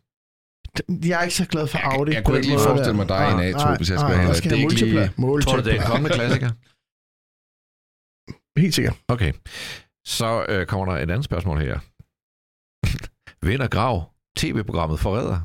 Jeg 1.05 1.19
er 1.19 1.23
ikke 1.23 1.35
så 1.35 1.45
glad 1.45 1.67
for 1.67 1.77
Jeg- 1.77 1.93
Audi. 1.97 2.13
jeg 2.13 2.23
på 2.23 2.27
kunne 2.27 2.37
ikke 2.37 2.47
lige 2.49 2.59
forestille 2.59 2.97
mig 2.97 3.07
dig 3.09 3.27
en 3.31 3.35
Nej, 3.35 3.51
A2, 3.51 3.57
nej, 3.57 3.77
hvis 3.77 3.89
jeg 3.89 3.99
skulle 3.99 4.15
nej, 4.15 4.15
have 4.15 4.19
Jeg 4.19 4.27
det. 4.29 4.37
skal 4.37 4.51
Det 4.51 4.57
er 4.57 4.61
ikke 4.61 4.73
lige-. 4.85 5.41
Tror 5.41 5.55
du, 5.57 5.63
det 5.63 5.75
er 5.75 5.81
en 5.81 5.87
kommende 5.91 6.15
klassiker? 6.15 6.49
Helt 8.59 8.75
sikkert. 8.75 8.95
Okay. 9.07 9.31
Så 10.05 10.45
øh, 10.49 10.65
kommer 10.65 10.85
der 10.85 10.93
et 11.01 11.11
andet 11.11 11.25
spørgsmål 11.25 11.57
her. 11.59 11.79
Vind 13.47 13.61
og 13.61 13.69
grav. 13.69 14.11
TV-programmet 14.37 14.99
Forræder. 14.99 15.37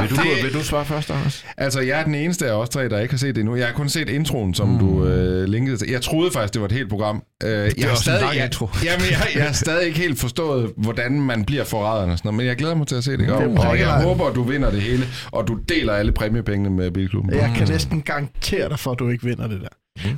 Vil 0.00 0.10
du, 0.10 0.14
Det- 0.16 0.44
vil 0.44 0.52
du 0.54 0.62
svare 0.64 0.84
først, 0.84 1.10
Anders? 1.10 1.44
Altså, 1.56 1.80
jeg 1.80 2.00
er 2.00 2.04
den 2.04 2.14
eneste 2.14 2.46
af 2.46 2.52
os 2.52 2.68
tre, 2.68 2.88
der 2.88 2.98
ikke 3.00 3.12
har 3.12 3.18
set 3.18 3.34
det 3.34 3.40
endnu. 3.40 3.56
Jeg 3.56 3.66
har 3.66 3.72
kun 3.72 3.88
set 3.88 4.08
introen, 4.08 4.54
som 4.54 4.68
Mm. 4.68 4.78
du 4.78 5.06
øh, 5.06 5.44
linkede 5.48 5.76
til. 5.76 5.88
Jeg 5.90 6.02
troede 6.02 6.30
faktisk, 6.30 6.52
det 6.54 6.60
var 6.60 6.66
et 6.66 6.72
helt 6.72 6.88
program. 6.88 7.22
Øh, 7.42 7.50
jeg, 7.50 7.88
har 7.88 7.96
stadig, 7.96 8.36
jeg, 8.36 8.44
intro. 8.44 8.68
jamen, 8.84 9.06
jeg, 9.10 9.18
jeg 9.34 9.44
har 9.44 9.52
stadig 9.52 9.86
ikke 9.86 9.98
helt 9.98 10.18
forstået, 10.20 10.72
hvordan 10.76 11.20
man 11.20 11.44
bliver 11.44 11.64
forræderen 11.64 12.10
og 12.10 12.18
sådan 12.18 12.28
noget, 12.28 12.36
men 12.36 12.46
jeg 12.46 12.56
glæder 12.56 12.74
mig 12.74 12.86
til 12.86 12.94
at 12.96 13.04
se 13.04 13.16
det. 13.16 13.30
Og, 13.30 13.42
og 13.68 13.78
jeg 13.78 14.02
håber, 14.02 14.30
du 14.32 14.42
vinder 14.42 14.70
det 14.70 14.82
hele, 14.82 15.04
og 15.30 15.48
du 15.48 15.54
deler 15.68 15.92
alle 15.92 16.12
præmiepengene 16.12 16.70
med 16.70 16.90
Bilklubben. 16.90 17.32
Jeg 17.34 17.52
kan 17.56 17.68
næsten 17.68 18.02
garantere 18.02 18.68
dig 18.68 18.78
for, 18.78 18.92
at 18.92 18.98
du 18.98 19.08
ikke 19.08 19.24
vinder 19.24 19.46
det 19.46 19.60
der. 19.60 19.68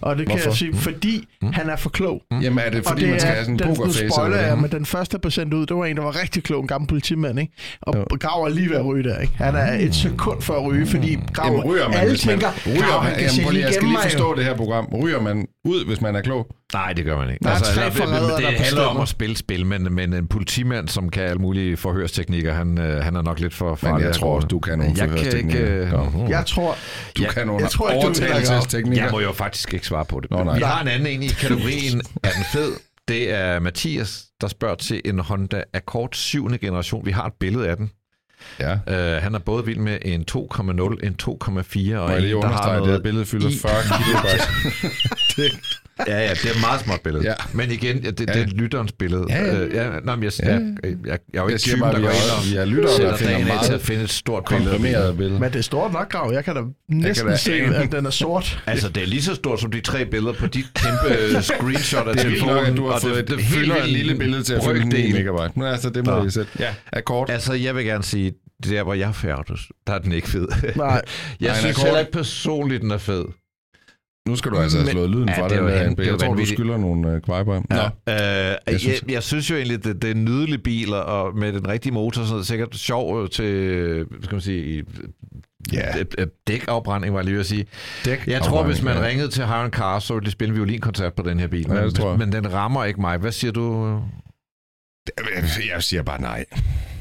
Og 0.02 0.16
det 0.16 0.26
kan 0.26 0.34
Hvorfor? 0.36 0.50
jeg 0.50 0.56
sige, 0.56 0.74
fordi 0.76 1.28
han 1.52 1.68
er 1.70 1.76
for 1.76 1.90
klog. 1.90 2.22
Jamen, 2.42 2.58
er 2.58 2.70
det 2.70 2.84
fordi, 2.86 2.88
og 2.88 3.00
det 3.00 3.08
man 3.10 3.20
skal 3.20 3.30
er, 3.30 3.34
have 3.34 3.44
sådan 3.44 3.54
en 3.54 3.58
den, 3.58 3.68
nu 3.68 3.74
pokerface? 3.74 4.08
spoiler 4.10 4.36
eller 4.36 4.48
jeg, 4.48 4.58
men 4.58 4.70
den 4.70 4.86
første, 4.86 5.18
sendt 5.30 5.54
ud, 5.54 5.66
det 5.66 5.76
var 5.76 5.84
en, 5.86 5.96
der 5.96 6.02
var 6.02 6.22
rigtig 6.22 6.42
klog, 6.42 6.60
en 6.62 6.66
gammel 6.68 6.88
politimand, 6.88 7.40
ikke? 7.40 7.52
Og 7.82 7.94
Jo. 7.96 8.04
Grav 8.20 8.42
er 8.44 8.48
lige 8.48 8.70
ved 8.70 8.76
at 8.76 8.84
ryge 8.86 9.04
der, 9.08 9.18
ikke? 9.18 9.32
Han 9.36 9.54
er 9.54 9.72
et 9.72 9.94
sekund 9.94 10.42
for 10.42 10.54
at 10.54 10.64
ryge, 10.66 10.86
fordi 10.86 11.18
Grav, 11.32 11.46
Jamen, 11.46 11.60
ryger 11.64 11.88
man, 11.88 11.96
alle 11.98 12.10
hvis 12.10 12.26
man, 12.26 12.32
tænker, 12.40 12.50
ryger 12.66 12.80
Grav, 12.80 13.02
man, 13.02 13.12
han 13.12 13.12
kan 13.12 13.20
jamen, 13.30 13.46
se 13.46 13.52
lige, 13.52 13.64
jeg 13.64 13.74
skal 13.74 13.88
lige 13.88 13.98
forstå 14.02 14.28
jo. 14.28 14.34
det 14.34 14.44
her 14.44 14.56
program. 14.56 14.86
Ryger 15.02 15.20
man 15.20 15.46
ud, 15.64 15.86
hvis 15.86 16.00
man 16.00 16.16
er 16.16 16.20
klog? 16.20 16.46
Nej, 16.72 16.92
det 16.92 17.04
gør 17.04 17.16
man 17.18 17.30
ikke. 17.30 17.44
Der 17.44 17.50
er 17.50 17.58
tre 17.58 17.82
eller- 17.82 17.90
forrædere, 17.94 18.36
det, 18.36 18.44
der 18.44 18.50
det 18.50 18.58
handler 18.60 18.82
om 18.84 19.00
at 19.00 19.08
spille 19.08 19.36
spil, 19.36 19.66
men, 19.66 19.94
men 19.94 20.12
en 20.12 20.26
politimand, 20.28 20.88
som 20.88 21.08
kan 21.08 21.22
alle 21.22 21.38
mulige 21.38 21.76
forhørsteknikker, 21.76 22.52
han, 22.54 22.78
øh, 22.78 23.04
han 23.04 23.16
er 23.16 23.22
nok 23.22 23.40
lidt 23.40 23.54
for 23.54 23.68
Men 23.68 23.76
farlig. 23.76 24.00
jeg 24.00 24.08
at 24.08 24.14
tror 24.14 24.34
også, 24.36 24.48
du 24.48 24.58
kan 24.58 24.78
nogle 24.78 24.94
Jeg 24.98 25.08
kan 25.08 25.18
ikke... 25.18 25.30
forhørsteknikker. 25.30 26.24
øh. 26.24 26.30
Jeg 26.30 26.46
tror, 26.46 26.76
Du 27.18 27.22
kan 27.34 27.46
nogle 27.46 27.62
jeg 27.62 27.70
tror 27.70 27.90
overtagelsesteknikker. 27.90 29.04
Jeg 29.04 29.12
må 29.12 29.20
jo 29.20 29.32
faktisk 29.32 29.69
ikke 29.76 29.86
svare 29.86 30.04
på 30.04 30.20
det. 30.20 30.30
Nå, 30.30 30.44
nej. 30.44 30.56
Vi 30.58 30.62
har 30.64 30.80
en 30.82 30.88
anden 30.88 31.06
en 31.06 31.22
i 31.22 31.28
kategorien, 31.28 32.00
er 32.22 32.30
den 32.30 32.44
fed? 32.52 32.72
Det 33.08 33.30
er 33.34 33.58
Mathias, 33.60 34.24
der 34.40 34.48
spørger 34.48 34.74
til 34.74 35.00
en 35.04 35.18
Honda 35.18 35.62
Accord 35.72 36.08
7. 36.12 36.58
generation. 36.58 37.06
Vi 37.06 37.10
har 37.10 37.26
et 37.26 37.32
billede 37.40 37.68
af 37.68 37.76
den. 37.76 37.90
Ja. 38.60 38.72
Uh, 38.72 39.22
han 39.22 39.34
er 39.34 39.38
både 39.38 39.64
vild 39.64 39.78
med 39.78 39.98
en 40.02 40.24
2,0, 40.30 40.36
en 41.06 41.16
2,4 41.22 41.96
og 41.96 42.22
en, 42.22 42.42
der 42.42 42.48
har 42.48 42.70
at 42.70 42.78
det 42.78 42.86
noget... 42.86 43.02
billede 43.02 43.26
fylder 43.26 43.48
i- 43.48 43.58
40 43.58 43.72
kilo. 43.98 44.18
Ja, 46.06 46.18
ja, 46.18 46.30
det 46.30 46.44
er 46.44 46.50
et 46.50 46.60
meget 46.60 46.80
småt 46.80 47.00
billede. 47.00 47.24
Ja. 47.24 47.34
Men 47.52 47.70
igen, 47.70 47.96
ja, 47.98 48.10
det, 48.10 48.28
Ja. 48.28 48.32
det 48.34 48.42
er 48.42 48.46
lytterens 48.46 48.92
billede. 48.92 49.26
Ja, 49.28 49.44
ja. 49.44 49.58
Øh, 49.60 49.74
ja, 49.74 49.88
nå, 50.04 50.14
men 50.16 50.24
jeg, 50.24 50.32
Ja. 50.42 50.48
jeg, 50.52 50.60
jeg, 50.82 50.90
jeg, 51.06 51.18
jeg 51.32 51.38
er 51.38 51.42
jo 51.42 51.48
ikke 51.48 51.52
Jeg 51.52 51.60
typen, 51.60 51.82
der 51.82 51.90
går 51.92 51.98
ind 51.98 52.06
og 52.06 52.44
vi 52.50 52.56
er 52.56 52.64
lyttere, 52.64 52.96
sætter 52.96 53.16
dagen 53.16 53.30
af 53.30 53.38
til 53.40 53.50
at 53.50 53.68
meget 53.70 53.80
finde 53.82 54.02
et 54.02 54.10
stort 54.10 54.44
billede. 54.48 54.70
komprimeret 54.70 55.16
billede. 55.16 55.40
men 55.40 55.52
det 55.52 55.58
er 55.58 55.62
stort 55.62 55.92
nok, 55.92 56.08
Grav. 56.12 56.32
Jeg 56.32 56.44
kan 56.44 56.54
da 56.56 56.62
næsten 56.88 57.26
da 57.28 57.36
se, 57.36 57.52
at 57.52 57.92
den 57.92 58.06
er 58.06 58.10
sort. 58.10 58.62
Altså, 58.66 58.88
det 58.88 59.02
er 59.02 59.06
lige 59.06 59.22
så 59.22 59.34
stort 59.34 59.60
som 59.60 59.70
de 59.70 59.80
tre 59.80 60.04
billeder 60.06 60.32
på 60.32 60.46
dit 60.46 60.66
kæmpe 60.74 61.42
screenshot 61.42 62.08
af 62.08 62.14
Det 62.14 62.24
er 62.24 62.28
telefonen. 62.28 62.76
du 62.76 62.86
har 62.86 62.94
og 62.94 63.00
fået 63.00 63.14
det, 63.14 63.20
et 63.22 63.28
det 63.28 63.36
helt 63.38 63.54
fylder 63.54 63.74
vildt 63.74 63.86
en 63.88 63.92
lille 63.92 64.14
billede 64.18 64.42
til 64.42 64.54
at 64.54 64.64
fylde 64.64 64.84
9 64.84 64.90
brøkdel. 64.90 65.12
megabyte. 65.24 65.58
Men 65.58 65.66
altså, 65.68 65.90
det 65.90 66.06
må 66.06 66.24
vi 66.24 66.30
sætte. 66.30 66.50
Ja, 66.58 66.68
akkord. 66.92 67.30
Altså, 67.30 67.52
jeg 67.52 67.74
vil 67.74 67.84
gerne 67.84 68.04
sige, 68.04 68.32
der 68.64 68.82
hvor 68.82 68.94
jeg 68.94 69.14
færdes, 69.14 69.60
der 69.86 69.92
er 69.92 69.98
den 69.98 70.12
ikke 70.12 70.28
fed. 70.28 70.46
Nej, 70.76 70.86
Jeg 71.40 71.48
Nej, 71.48 71.56
synes 71.60 71.76
heller 71.82 71.98
ikke 72.00 72.12
personligt, 72.12 72.82
den 72.82 72.90
er 72.90 72.98
fed. 72.98 73.24
Nu 74.28 74.36
skal 74.36 74.50
du 74.50 74.56
altså 74.56 74.78
have 74.78 74.90
slået 74.90 75.10
lyden 75.10 75.28
Ja, 75.28 75.40
fra 75.40 75.48
det 75.48 75.62
NB. 75.62 75.96
det 75.98 76.06
er 76.06 76.06
jo 76.06 76.12
Jeg 76.12 76.20
tror, 76.20 76.34
du 76.34 76.46
skylder 76.46 76.76
nogle 76.76 77.10
øh, 77.10 77.20
kvejber. 77.20 77.62
Nå, 77.70 77.76
Ja. 78.08 78.50
Øh, 78.52 78.56
jeg, 78.66 78.80
synes-. 78.80 79.02
Jeg, 79.02 79.12
jeg 79.12 79.22
synes 79.22 79.50
jo 79.50 79.56
egentlig, 79.56 79.84
det, 79.84 80.02
det 80.02 80.10
er 80.10 80.14
nydelige 80.14 80.58
biler, 80.58 80.96
og 80.96 81.36
med 81.36 81.52
den 81.52 81.68
rigtige 81.68 81.92
motor, 81.92 82.24
så 82.24 82.32
er 82.34 82.38
det 82.38 82.46
sikkert 82.46 82.74
sjov 82.76 83.22
øh, 83.22 83.30
til, 83.30 83.54
hvad 84.10 84.22
skal 84.22 84.34
man 84.34 84.40
sige, 84.40 84.84
Ja. 85.72 85.98
ja. 86.18 86.24
dækafbrænding, 86.46 87.12
var 87.14 87.20
jeg 87.20 87.24
lige 87.24 87.34
ved 87.34 87.40
at 87.40 87.46
sige. 87.46 87.66
dæk. 88.04 88.26
Jeg 88.26 88.42
tror, 88.42 88.62
hvis 88.64 88.82
man 88.82 88.96
Ja. 88.96 89.02
ringede 89.06 89.28
til 89.28 89.46
Hiron 89.46 89.70
Car, 89.70 89.98
så 89.98 90.14
ville 90.14 90.26
de 90.26 90.30
spille 90.30 90.50
en 90.52 90.56
violinkoncert 90.56 91.14
på 91.14 91.22
den 91.22 91.40
her 91.40 91.46
bil. 91.46 91.66
Ja, 91.68 91.74
Men, 91.74 91.90
det 91.90 92.18
men 92.18 92.32
den 92.32 92.52
rammer 92.52 92.84
ikke 92.84 93.00
mig. 93.00 93.18
Hvad 93.18 93.32
siger 93.32 93.52
du? 93.52 93.98
Jeg 95.74 95.82
siger 95.82 96.02
bare 96.02 96.20
nej. 96.20 96.44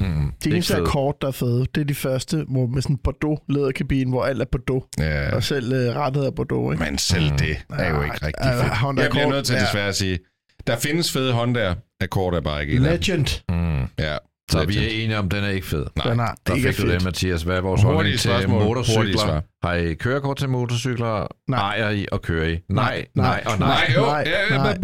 Hmm, 0.00 0.32
de 0.44 0.50
eneste 0.50 0.76
akkord, 0.76 1.16
der 1.20 1.28
er 1.28 1.32
fede, 1.32 1.66
det 1.74 1.80
er 1.80 1.84
de 1.84 1.94
første, 1.94 2.44
hvor 2.48 2.66
med 2.66 2.82
sådan 2.82 2.94
en 2.96 3.00
Bordeaux-læderkabine, 3.04 4.10
hvor 4.10 4.24
alt 4.24 4.40
er 4.42 4.46
Bordeaux, 4.52 4.84
Ja, 4.98 5.34
og 5.34 5.42
selv 5.42 5.72
uh, 5.72 5.96
rettet 5.96 6.26
er 6.26 6.30
Bordeaux, 6.30 6.72
ikke? 6.72 6.84
men 6.84 6.98
selv 6.98 7.30
det 7.38 7.56
er 7.78 7.96
jo 7.96 8.02
ikke 8.02 8.26
rigtig 8.26 8.52
fedt. 8.62 8.76
Honda 8.76 9.02
Jeg 9.02 9.10
bliver 9.10 9.28
nødt 9.28 9.46
til 9.46 9.54
ja. 9.54 9.60
desværre 9.60 9.88
at 9.88 9.96
sige, 9.96 10.18
der 10.66 10.76
findes 10.76 11.12
fede 11.12 11.32
Hondaer. 11.32 11.74
Akkord 12.00 12.34
er 12.34 12.40
bare 12.40 12.62
ikke. 12.62 12.78
Legend. 12.78 13.42
Hmm. 13.48 13.88
Ja. 13.98 14.16
Så 14.50 14.64
vi 14.64 14.78
er 14.78 15.04
enige 15.04 15.18
om, 15.18 15.28
den 15.28 15.44
er 15.44 15.48
ikke 15.48 15.66
fed. 15.66 15.86
Nej. 15.96 16.10
Den 16.10 16.20
er 16.20 16.26
Der 16.46 16.54
ikke 16.54 16.68
fik 16.68 16.76
du 16.76 16.82
det, 16.82 16.92
fedt. 16.92 17.04
Mathias. 17.04 17.42
Hvad 17.42 17.56
er 17.56 17.60
vores 17.60 17.82
holdning 17.82 18.18
til 18.18 18.20
spørgsmål, 18.20 18.62
motorcykler? 18.64 19.40
Har 19.62 19.74
I 19.74 19.94
kørekort 19.94 20.36
til 20.36 20.48
motorcykler? 20.48 21.26
Nej. 21.48 21.58
Ejer 21.60 21.90
I 21.90 22.06
og 22.12 22.22
kører 22.22 22.48
I? 22.48 22.58
Nej, 22.68 23.06
Nej. 23.14 23.42
nej 23.42 23.52
og 23.52 23.58
nej. 23.58 23.68
Nej, 23.68 23.94
jo, 23.96 24.00
nej, 24.00 24.24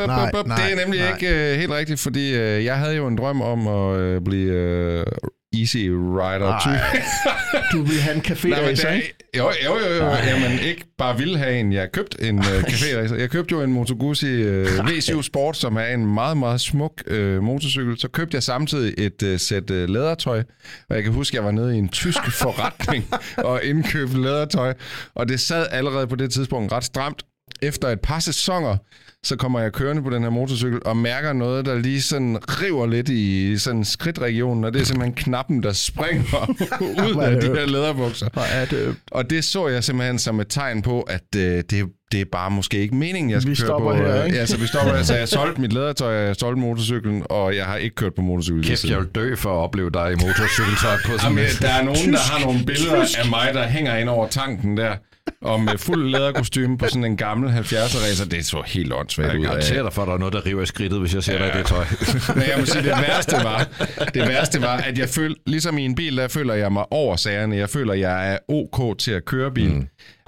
nej, 0.06 0.30
det 0.56 0.72
er 0.72 0.84
nemlig 0.84 1.00
nej. 1.00 1.12
ikke 1.14 1.52
uh, 1.52 1.58
helt 1.60 1.70
rigtigt, 1.72 2.00
fordi 2.00 2.32
uh, 2.34 2.64
jeg 2.64 2.78
havde 2.78 2.96
jo 2.96 3.06
en 3.06 3.16
drøm 3.18 3.40
om 3.42 3.68
at 3.68 4.16
uh, 4.16 4.24
blive 4.24 4.52
uh, 5.00 5.28
Easy 5.60 5.76
Rider. 5.90 6.52
Ej, 6.52 7.02
du 7.72 7.82
vil 7.82 8.00
have 8.00 8.16
en 8.16 8.22
café 8.22 8.48
Nej, 8.48 8.70
racer, 8.70 8.90
ikke? 8.90 9.14
jo, 9.36 9.50
jo, 9.64 9.78
jo, 9.78 9.94
jo. 9.94 10.10
Jamen, 10.10 10.58
ikke 10.58 10.84
bare 10.98 11.18
ville 11.18 11.38
have 11.38 11.60
en. 11.60 11.72
Jeg 11.72 11.92
købte 11.92 12.28
en 12.28 12.38
uh, 12.38 12.44
café 12.44 13.14
Jeg 13.14 13.30
købte 13.30 13.52
jo 13.52 13.62
en 13.62 13.72
Moto 13.72 13.94
Guzzi 13.98 14.42
uh, 14.48 14.64
V7 14.64 15.22
Sport, 15.22 15.56
som 15.56 15.76
er 15.76 15.86
en 15.86 16.06
meget, 16.06 16.36
meget 16.36 16.60
smuk 16.60 17.02
uh, 17.10 17.42
motorcykel. 17.42 17.98
Så 17.98 18.08
købte 18.08 18.34
jeg 18.34 18.42
samtidig 18.42 18.94
et 18.98 19.22
uh, 19.22 19.38
sæt 19.38 19.70
uh, 19.70 19.76
lædertøj. 19.76 20.42
Og 20.88 20.96
jeg 20.96 21.04
kan 21.04 21.12
huske, 21.12 21.34
at 21.34 21.34
jeg 21.34 21.44
var 21.44 21.50
nede 21.50 21.74
i 21.74 21.78
en 21.78 21.88
tysk 21.88 22.30
forretning 22.30 23.08
og 23.50 23.64
indkøbte 23.64 24.22
lædertøj. 24.22 24.74
Og 25.14 25.28
det 25.28 25.40
sad 25.40 25.66
allerede 25.70 26.06
på 26.06 26.16
det 26.16 26.32
tidspunkt 26.32 26.72
ret 26.72 26.84
stramt. 26.84 27.22
Efter 27.62 27.88
et 27.88 28.00
par 28.00 28.18
sæsoner, 28.18 28.76
så 29.24 29.36
kommer 29.36 29.60
jeg 29.60 29.72
kørende 29.72 30.02
på 30.02 30.10
den 30.10 30.22
her 30.22 30.30
motorcykel 30.30 30.80
og 30.84 30.96
mærker 30.96 31.32
noget, 31.32 31.66
der 31.66 31.78
lige 31.78 32.02
sådan 32.02 32.38
river 32.48 32.86
lidt 32.86 33.08
i 33.08 33.58
sådan 33.58 33.84
skridtregionen, 33.84 34.64
og 34.64 34.72
det 34.72 34.80
er 34.80 34.84
simpelthen 34.84 35.14
knappen, 35.14 35.62
der 35.62 35.72
springer 35.72 36.50
ud 37.08 37.22
af 37.22 37.40
de 37.40 37.46
her 37.46 37.66
læderbukser. 37.66 38.28
Er 38.52 38.66
Og 39.10 39.30
det 39.30 39.44
så 39.44 39.68
jeg 39.68 39.84
simpelthen 39.84 40.18
som 40.18 40.40
et 40.40 40.46
tegn 40.48 40.82
på, 40.82 41.00
at 41.00 41.22
øh, 41.36 41.62
det, 41.70 41.86
det 42.12 42.20
er 42.20 42.24
bare 42.32 42.50
måske 42.50 42.78
ikke 42.78 42.94
meningen, 42.94 43.30
jeg 43.30 43.42
skal 43.42 43.50
Vi 43.50 43.56
køre 43.56 43.78
på. 43.80 43.94
her, 43.94 44.18
øh, 44.20 44.26
ikke? 44.26 44.36
Ja, 44.36 44.46
så 44.46 44.58
vi 44.58 44.66
stopper 44.66 44.94
her. 44.94 45.02
Så 45.02 45.14
jeg 45.14 45.28
solgte 45.28 45.60
mit 45.60 45.72
lædertøj, 45.72 46.14
jeg 46.14 46.36
solgte 46.36 46.60
motorcyklen, 46.60 47.22
og 47.30 47.56
jeg 47.56 47.64
har 47.64 47.76
ikke 47.76 47.96
kørt 47.96 48.14
på 48.14 48.22
motorcykel. 48.22 48.60
lige 48.60 48.70
Kæft, 48.70 48.84
jeg 48.84 48.98
vil 48.98 49.08
dø 49.14 49.34
for 49.34 49.50
at 49.50 49.64
opleve 49.64 49.90
dig 49.90 50.12
i 50.12 50.14
motorcykeltøj 50.14 50.96
på 51.06 51.12
sådan 51.18 51.38
Jamen, 51.38 51.50
der 51.60 51.68
er 51.68 51.82
nogen, 51.82 52.12
der 52.12 52.18
har 52.18 52.44
nogle 52.46 52.64
billeder 52.66 53.00
af 53.18 53.30
mig, 53.30 53.50
der 53.54 53.66
hænger 53.66 53.96
ind 53.96 54.08
over 54.08 54.28
tanken 54.28 54.76
der, 54.76 54.94
og 55.40 55.60
med 55.60 55.78
fuld 55.78 56.10
læderkostyme 56.10 56.78
på 56.78 56.86
sådan 56.88 57.04
en 57.04 57.16
gammel 57.16 57.50
70'er 57.50 58.04
racer. 58.08 58.24
Det 58.30 58.46
så 58.46 58.62
helt 58.66 58.92
åndssvagt 58.92 59.28
Jeg 59.32 59.38
ud 59.40 59.44
af. 59.44 59.50
garanterer 59.50 59.82
dig 59.82 59.92
for, 59.92 60.02
at 60.02 60.08
der 60.08 60.14
er 60.14 60.18
noget, 60.18 60.34
der 60.34 60.46
river 60.46 60.62
i 60.62 60.66
skridtet, 60.66 61.00
hvis 61.00 61.14
jeg 61.14 61.22
ser 61.24 61.38
dig 61.38 61.46
i 61.54 61.58
det 61.58 61.66
tøj. 61.66 61.84
Men 62.36 62.42
jeg 62.48 62.56
må 62.58 62.64
sige, 62.66 62.82
det 62.82 62.90
værste 63.08 63.32
var, 63.44 63.68
det 64.14 64.28
værste 64.28 64.62
var, 64.62 64.76
at 64.76 64.98
jeg 64.98 65.08
følte, 65.08 65.40
ligesom 65.46 65.78
i 65.78 65.84
en 65.84 65.94
bil, 65.94 66.16
der 66.16 66.28
føler 66.28 66.54
jeg 66.54 66.72
mig 66.72 66.84
over 66.92 67.16
sagerne. 67.16 67.56
Jeg 67.56 67.70
føler, 67.70 67.94
jeg 67.94 68.32
er 68.32 68.38
ok 68.48 68.98
til 68.98 69.10
at 69.12 69.24
køre 69.24 69.50
bil. 69.52 69.72
Mm. 69.74 69.86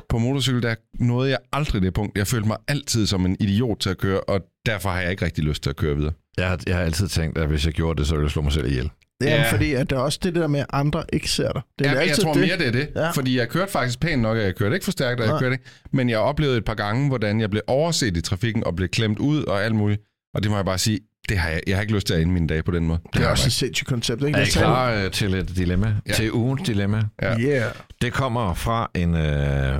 På 0.08 0.18
motorcykel, 0.18 0.62
der 0.62 0.74
nåede 1.00 1.30
jeg 1.30 1.38
aldrig 1.52 1.82
det 1.82 1.94
punkt. 1.94 2.18
Jeg 2.18 2.26
følte 2.26 2.48
mig 2.48 2.56
altid 2.68 3.06
som 3.06 3.26
en 3.26 3.36
idiot 3.40 3.78
til 3.80 3.90
at 3.90 3.98
køre, 3.98 4.20
og 4.20 4.40
derfor 4.66 4.88
har 4.90 5.00
jeg 5.00 5.10
ikke 5.10 5.24
rigtig 5.24 5.44
lyst 5.44 5.62
til 5.62 5.70
at 5.70 5.76
køre 5.76 5.96
videre. 5.96 6.12
Jeg, 6.38 6.48
har- 6.48 6.58
jeg 6.66 6.76
har 6.76 6.82
altid 6.82 7.08
tænkt, 7.08 7.38
at 7.38 7.48
hvis 7.48 7.66
jeg 7.66 7.72
gjorde 7.74 7.98
det, 7.98 8.06
så 8.08 8.14
ville 8.14 8.24
jeg 8.24 8.30
slå 8.30 8.42
mig 8.42 8.52
selv 8.52 8.66
ihjel. 8.66 8.90
Jamen, 9.20 9.34
Ja. 9.34 9.52
fordi 9.52 9.72
at 9.72 9.90
der 9.90 9.96
er 9.96 10.00
også 10.00 10.18
det 10.22 10.34
der 10.34 10.46
med, 10.46 10.60
at 10.60 10.66
andre 10.72 11.04
ikke 11.12 11.30
ser 11.30 11.52
dig. 11.52 11.62
Det 11.78 11.86
er 11.86 11.92
Ja, 11.92 11.98
jeg 12.06 12.16
tror 12.16 12.32
det. 12.32 12.40
mere, 12.42 12.58
det 12.58 12.66
er 12.66 12.72
det. 12.72 12.88
Ja. 12.96 13.00
Ja. 13.04 13.10
Fordi 13.10 13.38
jeg 13.38 13.48
kørte 13.48 13.72
faktisk 13.72 14.00
pænt 14.00 14.22
nok, 14.22 14.36
og 14.36 14.42
jeg 14.42 14.54
kørte 14.54 14.74
ikke 14.74 14.84
for 14.84 14.92
stærkt, 14.92 15.20
og 15.20 15.26
jeg 15.26 15.32
Nej. 15.32 15.40
kørte 15.40 15.52
ikke. 15.52 15.64
Men 15.92 16.10
jeg 16.10 16.18
oplevede 16.18 16.56
et 16.58 16.64
par 16.64 16.74
gange, 16.74 17.08
hvordan 17.08 17.40
jeg 17.40 17.50
blev 17.50 17.62
overset 17.66 18.16
i 18.16 18.20
trafikken, 18.20 18.64
og 18.64 18.76
blev 18.76 18.88
klemt 18.88 19.18
ud 19.18 19.44
og 19.44 19.64
alt 19.64 19.74
muligt. 19.74 20.00
Og 20.34 20.42
det 20.42 20.50
må 20.50 20.56
jeg 20.56 20.64
bare 20.64 20.78
sige, 20.78 21.00
det 21.28 21.38
har 21.38 21.48
jeg, 21.48 21.60
jeg 21.66 21.76
har 21.76 21.80
ikke 21.82 21.94
lyst 21.94 22.06
til 22.06 22.14
at 22.14 22.20
ende 22.20 22.32
mine 22.32 22.46
dage 22.46 22.62
på 22.62 22.70
den 22.70 22.86
måde. 22.86 22.98
Det 23.12 23.18
er 23.20 23.24
har 23.24 23.30
også 23.30 23.46
et 23.46 23.52
sindssygt 23.52 23.88
koncept, 23.88 24.22
ikke? 24.22 24.38
Er 24.38 24.42
I 24.42 24.46
klar 24.46 24.92
øh, 24.92 25.10
til 25.10 25.34
et 25.34 25.48
dilemma? 25.56 25.86
Ja. 25.86 25.92
Ja. 26.08 26.12
Til 26.12 26.32
ugens 26.32 26.62
dilemma? 26.66 27.02
Ja. 27.22 27.38
Yeah. 27.38 27.62
Det 28.02 28.12
kommer 28.12 28.54
fra 28.54 28.90
en 28.94 29.14
øh, 29.14 29.78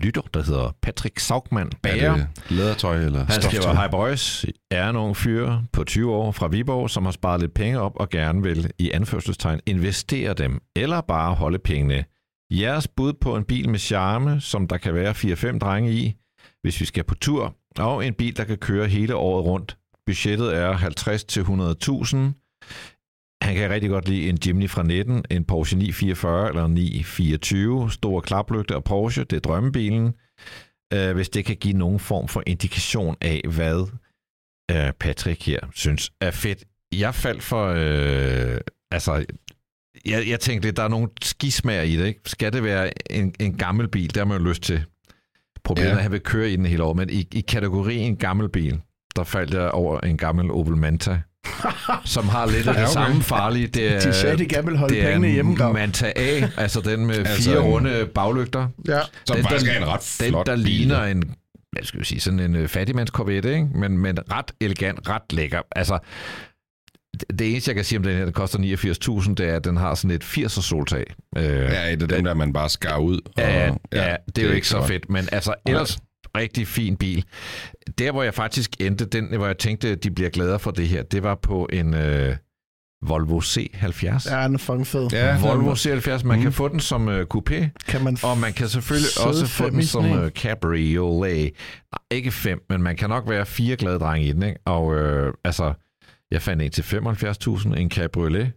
lytter, 0.00 0.22
der 0.34 0.42
hedder 0.42 0.76
Patrick 0.82 1.18
Saugmann 1.18 1.66
ikke. 1.66 1.80
Bager. 1.82 2.12
Er 2.12 2.16
det 2.16 2.28
lædertøj 2.50 3.04
eller 3.04 3.24
Han 3.24 3.42
skriver, 3.42 3.74
Hej 3.74 3.88
boys, 3.88 4.44
er 4.70 4.92
nogle 4.92 5.14
fyre 5.14 5.64
på 5.72 5.84
20 5.84 6.12
år 6.14 6.32
fra 6.32 6.48
Viborg, 6.48 6.90
som 6.90 7.04
har 7.04 7.12
sparet 7.12 7.40
lidt 7.40 7.54
penge 7.54 7.80
op 7.80 7.92
og 7.96 8.08
gerne 8.10 8.42
vil 8.42 8.70
i 8.78 8.90
anførselstegn 8.90 9.60
investere 9.66 10.34
dem, 10.34 10.60
eller 10.76 11.00
bare 11.00 11.34
holde 11.34 11.58
pengene. 11.58 12.04
Jeres 12.50 12.88
bud 12.88 13.12
på 13.20 13.36
en 13.36 13.44
bil 13.44 13.68
med 13.68 13.78
charme, 13.78 14.40
som 14.40 14.68
der 14.68 14.76
kan 14.76 14.94
være 14.94 15.10
4-5 15.10 15.58
drenge 15.58 15.92
i, 15.92 16.14
hvis 16.62 16.80
vi 16.80 16.84
skal 16.84 17.04
på 17.04 17.14
tur, 17.14 17.56
og 17.78 18.06
en 18.06 18.14
bil, 18.14 18.36
der 18.36 18.44
kan 18.44 18.58
køre 18.58 18.86
hele 18.86 19.14
året 19.14 19.44
rundt. 19.44 19.76
Budgettet 20.06 20.56
er 20.56 20.76
50-100.000. 20.76 22.16
Han 23.42 23.54
kan 23.54 23.70
rigtig 23.70 23.90
godt 23.90 24.08
lide 24.08 24.28
en 24.28 24.38
Jimny 24.46 24.70
fra 24.70 24.82
19, 24.82 25.24
en 25.30 25.44
Porsche 25.44 25.78
944 25.78 26.48
eller 26.48 26.66
924, 26.66 27.90
store 27.90 28.22
klaplygte 28.22 28.76
og 28.76 28.84
Porsche, 28.84 29.24
det 29.24 29.36
er 29.36 29.40
drømmebilen 29.40 30.14
øh, 30.92 31.14
hvis 31.14 31.28
det 31.28 31.44
kan 31.44 31.56
give 31.56 31.74
nogen 31.74 32.00
form 32.00 32.28
for 32.28 32.42
indikation 32.46 33.16
af, 33.20 33.40
hvad 33.54 33.86
øh, 34.70 34.92
Patrick 34.92 35.46
her 35.46 35.58
synes 35.74 36.12
er 36.20 36.30
fedt. 36.30 36.64
Jeg 36.92 37.14
faldt 37.14 37.42
for... 37.42 37.66
Øh, 37.76 38.60
altså, 38.90 39.24
jeg, 40.06 40.28
jeg 40.28 40.40
tænkte 40.40 40.70
der 40.70 40.82
er 40.82 40.88
nogle 40.88 41.08
skismager 41.22 41.82
i 41.82 41.96
det. 41.96 42.06
Ikke? 42.06 42.20
Skal 42.26 42.52
det 42.52 42.62
være 42.64 43.12
en, 43.12 43.34
en 43.40 43.56
gammel 43.58 43.88
bil? 43.88 44.08
Det 44.08 44.16
har 44.16 44.24
man 44.24 44.38
jo 44.42 44.48
lyst 44.48 44.62
til. 44.62 44.84
Problemet 45.64 45.88
er, 45.90 45.92
Ja. 45.92 45.96
at 45.96 46.02
han 46.02 46.12
vil 46.12 46.20
køre 46.20 46.50
i 46.50 46.56
den 46.56 46.66
hele 46.66 46.82
år, 46.82 46.92
men 46.94 47.10
i, 47.10 47.28
i 47.32 47.40
kategorien 47.40 48.16
gammel 48.16 48.48
bil, 48.48 48.80
der 49.16 49.24
faldt 49.24 49.54
jeg 49.54 49.70
over 49.70 50.00
en 50.00 50.16
gammel 50.16 50.50
Opel 50.50 50.76
Manta, 50.76 51.20
som 52.04 52.28
har 52.28 52.46
lidt 52.46 52.56
af 52.68 52.74
det 52.74 52.80
Ja, 52.80 52.84
okay. 52.84 52.92
samme 52.92 53.22
farlige. 53.22 53.66
Det 53.66 53.92
er, 53.94 54.00
De 54.00 54.12
sagde, 54.14 54.38
de 54.38 54.46
gerne 54.48 54.66
vil 54.68 54.76
holde 54.76 54.94
det 54.94 55.02
er 55.02 55.06
pengene 55.12 55.28
hjemme, 55.34 55.56
Gav. 55.56 55.72
Manta 55.72 56.12
A, 56.16 56.48
altså 56.56 56.80
den 56.80 57.06
med 57.06 57.14
Altså 57.18 57.42
fire 57.50 57.58
runde 57.58 58.06
baglygter. 58.14 58.68
Ja. 58.88 59.00
Som 59.26 59.36
Den, 59.36 59.44
faktisk 59.44 59.66
der- 59.66 59.72
er 59.78 59.82
en 59.82 59.88
ret 59.88 60.16
Den, 60.20 60.28
flot 60.28 60.46
der 60.46 60.56
bil. 60.56 60.64
ligner 60.64 61.04
en, 61.04 61.22
hvad 61.72 61.82
skal 61.84 62.00
vi 62.00 62.04
sige, 62.04 62.20
sådan 62.20 62.40
en 62.40 62.54
øh, 62.54 62.68
fattigmandskorvette, 62.68 63.52
ikke? 63.54 63.68
Men, 63.74 63.98
men 63.98 64.18
ret 64.32 64.52
elegant, 64.60 65.08
ret 65.08 65.22
lækker. 65.32 65.60
Altså, 65.76 65.98
det, 67.38 67.50
eneste, 67.50 67.68
jeg 67.68 67.74
kan 67.76 67.84
sige 67.84 67.98
om 67.98 68.02
den 68.02 68.16
her, 68.16 68.24
den 68.24 68.32
koster 68.32 68.58
89.000, 69.24 69.34
det 69.34 69.48
er, 69.48 69.56
at 69.56 69.64
den 69.64 69.76
har 69.76 69.94
sådan 69.94 70.10
et 70.10 70.24
80'er 70.24 70.48
soltag. 70.62 71.04
Øh, 71.36 71.44
Ja, 71.44 71.92
et 71.92 72.02
af 72.02 72.08
dem, 72.08 72.24
der 72.24 72.34
man 72.34 72.52
bare 72.52 72.68
skar 72.68 72.98
ud. 72.98 73.20
Og, 73.36 73.42
ja, 73.42 73.72
ja, 73.92 74.16
det 74.36 74.44
er 74.44 74.48
jo 74.48 74.52
ikke 74.54 74.68
så 74.68 74.86
fedt, 74.86 75.10
men 75.10 75.28
altså 75.32 75.54
ellers 75.66 75.98
rigtig 76.36 76.66
fin 76.68 76.96
bil. 76.96 77.24
Der, 77.98 78.12
hvor 78.12 78.22
jeg 78.22 78.34
faktisk 78.34 78.80
endte, 78.80 79.04
den, 79.06 79.36
hvor 79.36 79.46
jeg 79.46 79.58
tænkte, 79.58 79.94
de 79.94 80.10
bliver 80.10 80.30
gladere 80.30 80.58
for 80.58 80.70
det 80.70 80.88
her, 80.88 81.02
det 81.02 81.22
var 81.22 81.34
på 81.34 81.68
en 81.72 81.94
øh, 81.94 82.36
Volvo 83.06 83.40
C70. 83.40 84.34
Ja, 84.34 84.44
den 84.44 84.54
er 84.54 84.58
fucking 84.58 84.86
fed. 84.86 85.08
Ja, 85.12 85.40
Volvo 85.40 85.74
C70, 85.74 86.24
man 86.26 86.38
Mm. 86.38 86.42
kan 86.42 86.52
få 86.52 86.68
den 86.68 86.80
som 86.80 87.08
øh, 87.08 87.26
coupé, 87.34 87.68
Kan 87.88 88.04
man 88.04 88.16
og 88.22 88.38
man 88.38 88.52
kan 88.52 88.68
selvfølgelig 88.68 89.26
også 89.26 89.46
få 89.46 89.70
den 89.70 89.82
som 89.84 90.04
øh, 90.04 90.30
cabriolet. 90.30 91.42
Nej, 91.92 91.98
ikke 92.10 92.30
fem, 92.30 92.60
men 92.68 92.82
man 92.82 92.96
kan 92.96 93.08
nok 93.08 93.28
være 93.28 93.46
fire 93.46 93.76
glade 93.76 93.98
drenge 93.98 94.28
i 94.28 94.32
den, 94.32 94.42
ikke? 94.42 94.60
Og 94.64 94.94
øh, 94.94 95.32
altså, 95.44 95.74
jeg 96.30 96.42
fandt 96.42 96.62
en 96.62 96.70
til 96.70 96.82
75.000, 96.82 97.74
en 97.78 97.90
cabriolet 97.90 98.52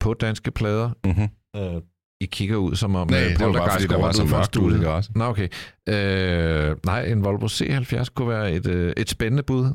på 0.00 0.14
danske 0.14 0.50
plader. 0.50 0.90
Mm-hmm. 1.04 1.28
Øh, 1.56 1.80
I 2.22 2.26
kigger 2.26 2.56
ud 2.56 2.76
som 2.76 2.94
om 2.94 3.10
Nej, 3.10 3.24
øh, 3.24 3.30
det 3.30 3.46
var 3.46 3.52
bare, 3.52 3.70
fordi 3.70 3.86
der 3.86 3.98
var 3.98 4.12
så 4.12 4.24
mørkt 4.24 4.56
ude 4.56 4.78
i 4.78 4.82
garagen. 4.82 5.12
Nå, 5.16 5.24
okay. 5.24 5.48
Øh, 5.88 6.76
nej, 6.86 7.04
en 7.04 7.24
Volvo 7.24 7.46
C70 7.46 8.04
kunne 8.14 8.28
være 8.28 8.52
et, 8.52 8.66
øh, 8.66 8.92
et 8.96 9.10
spændende 9.10 9.42
bud. 9.42 9.74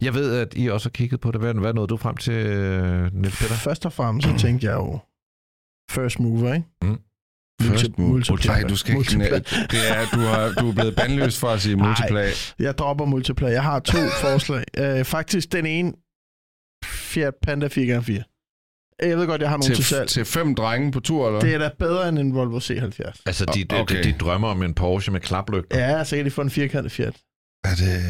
Jeg 0.00 0.14
ved, 0.14 0.36
at 0.36 0.48
I 0.56 0.66
også 0.66 0.88
har 0.88 0.90
kigget 0.90 1.20
på 1.20 1.30
det. 1.30 1.40
Hvad, 1.40 1.54
hvad 1.54 1.74
nåede 1.74 1.88
du 1.88 1.96
frem 1.96 2.16
til, 2.16 2.34
øh, 2.34 3.14
Niels 3.14 3.38
Peter? 3.38 3.54
Først 3.54 3.86
og 3.86 3.92
fremmest, 3.92 4.28
så 4.28 4.38
tænkte 4.38 4.66
jeg 4.66 4.74
jo 4.74 4.98
first 5.90 6.20
mover, 6.20 6.54
ikke? 6.54 6.66
Mm. 6.82 6.98
First 7.62 7.98
move. 7.98 8.10
multiplayer. 8.10 8.60
Nej, 8.60 8.68
du 8.68 8.76
skal 8.76 8.96
ikke... 8.98 9.18
Det 9.70 9.90
er, 9.90 10.06
du, 10.14 10.20
har, 10.20 10.52
du 10.60 10.68
er 10.68 10.74
blevet 10.74 10.96
bandløs 10.96 11.38
for 11.38 11.48
at 11.48 11.60
sige 11.60 11.76
Nej. 11.76 11.86
multiplay. 11.86 12.28
Jeg 12.58 12.78
dropper 12.78 13.04
multiplayer. 13.04 13.52
Jeg 13.52 13.62
har 13.62 13.78
to 13.78 13.98
forslag. 14.22 14.64
Uh, 14.80 15.04
faktisk 15.04 15.52
den 15.52 15.66
ene 15.66 15.92
Fiat 16.84 17.34
Panda 17.42 17.66
4x4. 17.66 18.29
Jeg 19.02 19.16
ved 19.18 19.26
godt, 19.26 19.40
jeg 19.40 19.50
har 19.50 19.56
nogle 19.56 19.66
til, 19.66 19.74
til 19.74 19.84
Til, 19.84 19.96
salg. 19.96 20.08
til 20.08 20.24
fem 20.24 20.54
drenge 20.54 20.92
på 20.92 21.00
tur, 21.00 21.26
eller? 21.26 21.40
Det 21.40 21.54
er 21.54 21.58
da 21.58 21.70
bedre 21.78 22.08
end 22.08 22.18
en 22.18 22.34
Volvo 22.34 22.58
C70. 22.58 23.22
Altså, 23.26 23.44
de, 23.54 23.64
de, 23.64 23.80
Okay. 23.80 23.96
de, 23.98 24.02
de 24.02 24.14
drømmer 24.18 24.48
om 24.48 24.62
en 24.62 24.74
Porsche 24.74 25.12
med 25.12 25.20
klaplygter. 25.20 25.78
Ja, 25.78 26.04
så 26.04 26.16
kan 26.16 26.24
de 26.24 26.30
få 26.30 26.40
en 26.40 26.50
firkantet 26.50 26.92
Fiat. 26.92 27.14
Er 27.64 27.74
det 27.74 28.02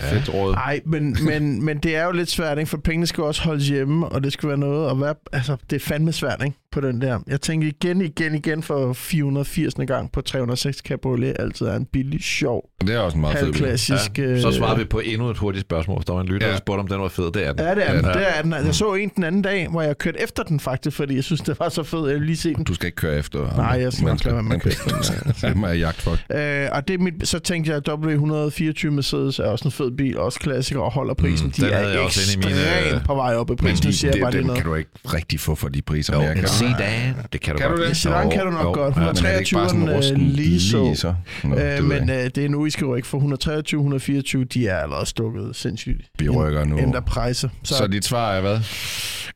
fedt 0.00 0.34
råd? 0.34 0.52
Nej, 0.52 0.80
men, 0.86 1.16
men, 1.24 1.64
men 1.66 1.78
det 1.78 1.96
er 1.96 2.04
jo 2.04 2.12
lidt 2.12 2.30
svært, 2.30 2.58
ikke? 2.58 2.70
for 2.70 2.76
pengene 2.78 3.06
skal 3.06 3.22
jo 3.22 3.26
også 3.26 3.42
holdes 3.42 3.68
hjemme, 3.68 4.08
og 4.08 4.24
det 4.24 4.32
skal 4.32 4.48
være 4.48 4.58
noget, 4.58 4.88
og 4.88 4.96
hvad, 4.96 5.14
altså, 5.32 5.56
det 5.70 5.76
er 5.76 5.80
fandme 5.80 6.12
svært, 6.12 6.42
ikke? 6.44 6.56
på 6.72 6.80
den 6.80 7.00
der. 7.00 7.18
Jeg 7.26 7.40
tænker 7.40 7.68
igen, 7.68 8.00
igen, 8.00 8.34
igen 8.34 8.62
for 8.62 8.92
480. 8.92 9.74
gang 9.86 10.12
på 10.12 10.20
306 10.20 10.78
Cabriolet, 10.78 11.36
altid 11.38 11.66
er 11.66 11.76
en 11.76 11.84
billig, 11.84 12.20
sjov, 12.22 12.68
Det 12.80 12.90
er 12.94 12.98
også 12.98 13.14
en 13.16 13.20
meget 13.20 13.38
fed 13.38 13.46
bil. 13.46 13.54
halvklassisk... 13.54 14.18
Ja, 14.18 14.40
så 14.40 14.48
øh, 14.48 14.54
svarer 14.54 14.76
vi 14.78 14.84
på 14.84 14.98
endnu 15.04 15.30
et 15.30 15.36
hurtigt 15.38 15.60
spørgsmål. 15.66 16.02
Der 16.06 16.12
var 16.12 16.20
en 16.20 16.26
lytter, 16.26 16.46
Ja. 16.46 16.52
der 16.52 16.58
spurgte, 16.58 16.80
om 16.80 16.88
den 16.88 17.00
var 17.00 17.08
fed. 17.08 17.32
Det 17.32 17.46
er 17.46 17.52
den. 17.52 17.64
Ja, 17.66 17.74
det 17.74 17.88
er 17.88 17.92
den. 17.92 18.04
Ja. 18.04 18.12
Det 18.12 18.38
er 18.38 18.42
den. 18.42 18.52
Jeg 18.52 18.74
så 18.74 18.94
en 18.94 19.10
den 19.16 19.24
anden 19.24 19.42
dag, 19.42 19.68
hvor 19.70 19.82
jeg 19.82 19.98
kørte 19.98 20.22
efter 20.22 20.42
den 20.42 20.60
faktisk, 20.60 20.96
fordi 20.96 21.14
jeg 21.14 21.24
synes, 21.24 21.40
det 21.40 21.60
var 21.60 21.68
så 21.68 21.82
fedt. 21.82 22.10
Jeg 22.12 22.20
lige 22.20 22.36
se 22.36 22.54
den. 22.54 22.64
Du 22.64 22.74
skal 22.74 22.86
ikke 22.86 22.96
køre 22.96 23.18
efter. 23.18 23.56
Nej, 23.56 23.66
jeg 23.66 23.92
skal 23.92 24.04
nok 24.06 24.12
Man 24.12 24.18
lade 24.24 24.34
være 24.34 24.42
med 24.42 24.56
at 24.56 24.62
køre 24.62 24.72
efter. 24.72 24.96
Du 25.26 25.32
skal 25.38 25.56
med 25.56 25.76
jagtfolk. 25.76 26.20
Øh, 26.30 26.68
og 26.72 26.88
det 26.88 26.94
er 26.94 26.98
mit, 26.98 27.28
så 27.28 27.38
tænkte 27.38 27.70
jeg, 27.70 27.76
at 27.76 27.88
W124 27.88 28.90
Mercedes 28.90 29.38
er 29.38 29.44
også 29.44 29.64
en 29.68 29.72
fed 29.72 29.85
bil, 29.96 30.18
også 30.18 30.40
klassiker, 30.40 30.80
og 30.80 30.92
holder 30.92 31.14
prisen. 31.14 31.46
Mm, 31.46 31.52
De 31.52 31.66
er 31.72 31.88
jeg 31.88 31.98
også 32.00 32.20
inde 32.36 32.48
i 32.48 32.52
mine, 32.54 32.60
ekstremt 32.70 32.94
øh, 33.00 33.04
på 33.06 33.14
vej 33.14 33.34
op 33.34 33.48
i 33.48 33.50
Men 33.50 33.56
prisen. 33.56 33.82
de, 33.82 33.88
Nu 33.88 33.92
siger 33.92 34.10
jeg 34.14 34.20
bare, 34.20 34.30
det, 34.30 34.38
det 34.38 34.46
noget. 34.46 34.62
kan 34.62 34.70
du 34.70 34.74
ikke 34.76 34.90
rigtig 35.04 35.40
få 35.40 35.54
for 35.54 35.68
de 35.68 35.82
priser. 35.82 36.14
Jo, 36.14 36.20
mere, 36.20 36.30
en 36.32 36.36
kan 36.36 36.44
du? 36.44 36.52
sedan, 36.52 37.14
det 37.32 37.40
kan 37.40 37.54
du 37.54 37.58
Kan 37.60 37.68
godt. 37.70 37.80
du 37.80 37.84
det? 37.88 37.96
Sedan 37.96 38.30
kan 38.30 38.40
du 38.46 38.50
nok 38.50 38.74
godt. 38.74 38.94
Ja, 38.96 39.00
Men 39.00 39.08
er 39.08 39.12
det 39.12 39.38
ikke 39.40 39.54
bare 39.54 39.68
sådan 39.68 39.88
123'eren, 39.88 39.96
rusten 39.96 40.20
lige 40.20 40.60
så. 40.60 40.84
lige 40.84 40.96
så? 40.96 41.14
Nå, 41.44 41.56
det 41.56 41.78
Øh, 41.78 41.84
men 41.84 42.10
øh, 42.10 42.16
det 42.34 42.38
er 42.38 42.48
nu, 42.48 42.66
I 42.66 42.70
skal 42.70 42.86
rykke 42.86 43.08
for 43.08 43.18
123, 43.18 43.78
124, 43.78 44.44
de 44.44 44.68
er 44.68 44.76
allerede 44.76 45.06
stukket 45.06 45.50
sindssygt. 45.56 46.00
vi 46.18 46.28
rykker 46.28 46.64
nu. 46.64 46.78
Ændrer 46.78 47.00
priser. 47.00 47.48
Så, 47.64 47.74
Så 47.74 47.86
dit 47.86 48.04
svar 48.04 48.32
er 48.32 48.40
hvad? 48.40 48.58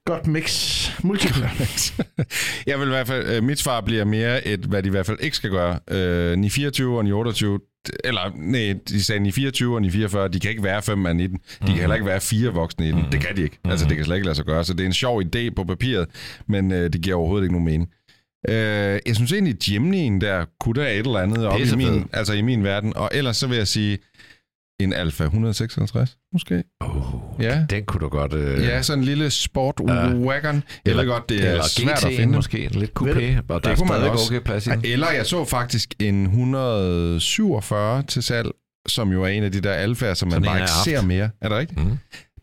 Godt 0.07 0.27
mix. 0.27 0.87
Multipler. 1.03 1.49
Jeg 2.67 2.79
vil 2.81 2.87
i 2.87 2.91
hvert 2.91 3.07
fald, 3.07 3.27
øh, 3.29 3.43
mit 3.43 3.59
svar 3.59 3.81
bliver 3.81 4.05
mere 4.05 4.47
et, 4.47 4.61
hvad 4.61 4.83
de 4.83 4.87
i 4.87 4.91
hvert 4.91 5.07
fald 5.07 5.19
ikke 5.21 5.37
skal 5.37 5.51
gøre. 5.51 5.79
Øh, 5.91 6.37
924 6.39 6.97
og 6.99 7.05
928, 7.05 7.59
eller 8.05 8.33
nej, 8.37 8.75
de 8.89 9.05
sagde 9.05 9.21
924 9.21 9.75
og 9.75 9.83
944, 9.83 10.29
de 10.29 10.41
kan 10.41 10.51
ikke 10.51 10.63
være 10.63 10.83
5 10.83 11.07
af 11.07 11.17
19. 11.17 11.39
De 11.39 11.43
mm-hmm. 11.43 11.67
kan 11.67 11.81
heller 11.81 11.95
ikke 11.95 12.07
være 12.07 12.21
fire 12.21 12.51
voksne 12.51 12.85
i 12.85 12.89
den. 12.89 12.97
Mm-hmm. 12.97 13.11
Det 13.11 13.21
kan 13.21 13.37
de 13.37 13.43
ikke. 13.43 13.59
Altså, 13.65 13.87
det 13.87 13.97
kan 13.97 14.05
slet 14.05 14.17
ikke 14.17 14.27
lade 14.27 14.35
sig 14.35 14.45
gøre. 14.45 14.65
Så 14.65 14.73
det 14.73 14.81
er 14.81 14.87
en 14.87 14.93
sjov 14.93 15.23
idé 15.23 15.51
på 15.57 15.65
papiret, 15.65 16.09
men 16.47 16.73
øh, 16.73 16.93
det 16.93 17.01
giver 17.01 17.17
overhovedet 17.17 17.45
ikke 17.45 17.55
nogen 17.55 17.65
mening. 17.65 17.91
Øh, 18.49 19.01
jeg 19.07 19.17
synes 19.17 19.33
egentlig, 19.33 19.55
at 19.55 19.65
Gemini'en 19.65 20.21
der 20.21 20.45
kunne 20.61 20.81
der 20.81 20.89
et 20.89 20.99
eller 20.99 21.19
andet 21.19 21.47
op 21.47 21.61
i 21.61 21.77
min, 21.77 22.05
altså 22.13 22.33
i 22.33 22.43
min 22.43 22.65
verden. 22.65 22.97
Og 22.97 23.11
ellers 23.13 23.37
så 23.37 23.47
vil 23.47 23.57
jeg 23.57 23.69
sige 23.69 23.99
en 24.85 24.93
Alfa 24.93 25.25
156, 25.25 26.17
måske. 26.33 26.65
Oh, 26.81 27.03
Ja. 27.41 27.67
Den 27.71 27.85
kunne 27.85 28.01
du 28.01 28.09
godt... 28.09 28.33
Øh, 28.33 28.65
Ja, 28.65 28.83
sådan 28.83 28.99
en 28.99 29.05
lille 29.05 29.31
sport 29.31 29.75
wagon. 29.81 30.63
Jeg 30.85 30.97
ved 30.97 31.07
godt, 31.07 31.29
det 31.29 31.45
er 31.47 31.51
eller 31.51 31.65
svært 31.65 32.05
at 32.05 32.11
GT'en 32.11 32.17
finde. 32.17 32.35
måske, 32.35 32.65
en 32.65 32.71
lidt 32.71 32.91
coupé, 33.01 33.39
og 33.49 33.65
der 33.65 33.71
er 33.71 33.77
kunne 33.77 33.89
man 33.89 33.97
stadig 33.97 34.11
også. 34.11 34.35
okay 34.35 34.45
plads 34.45 34.67
i. 34.67 34.71
Eller 34.85 35.11
jeg 35.11 35.27
så 35.27 35.45
faktisk 35.45 35.95
en 36.01 36.23
147 36.27 38.03
til 38.03 38.23
salg, 38.23 38.49
som 38.89 39.13
jo 39.13 39.23
er 39.23 39.29
en 39.29 39.43
af 39.43 39.53
de 39.53 39.61
der 39.61 39.73
alfaer, 39.73 40.15
som 40.15 40.27
man 40.29 40.33
Sådan 40.33 40.43
en 40.45 40.51
bare 40.51 40.61
ikke 40.61 40.71
ser 40.85 41.03
mere. 41.07 41.31
Er 41.41 41.49
det 41.49 41.59
rigtigt? 41.59 41.85
Mhm. 41.85 41.97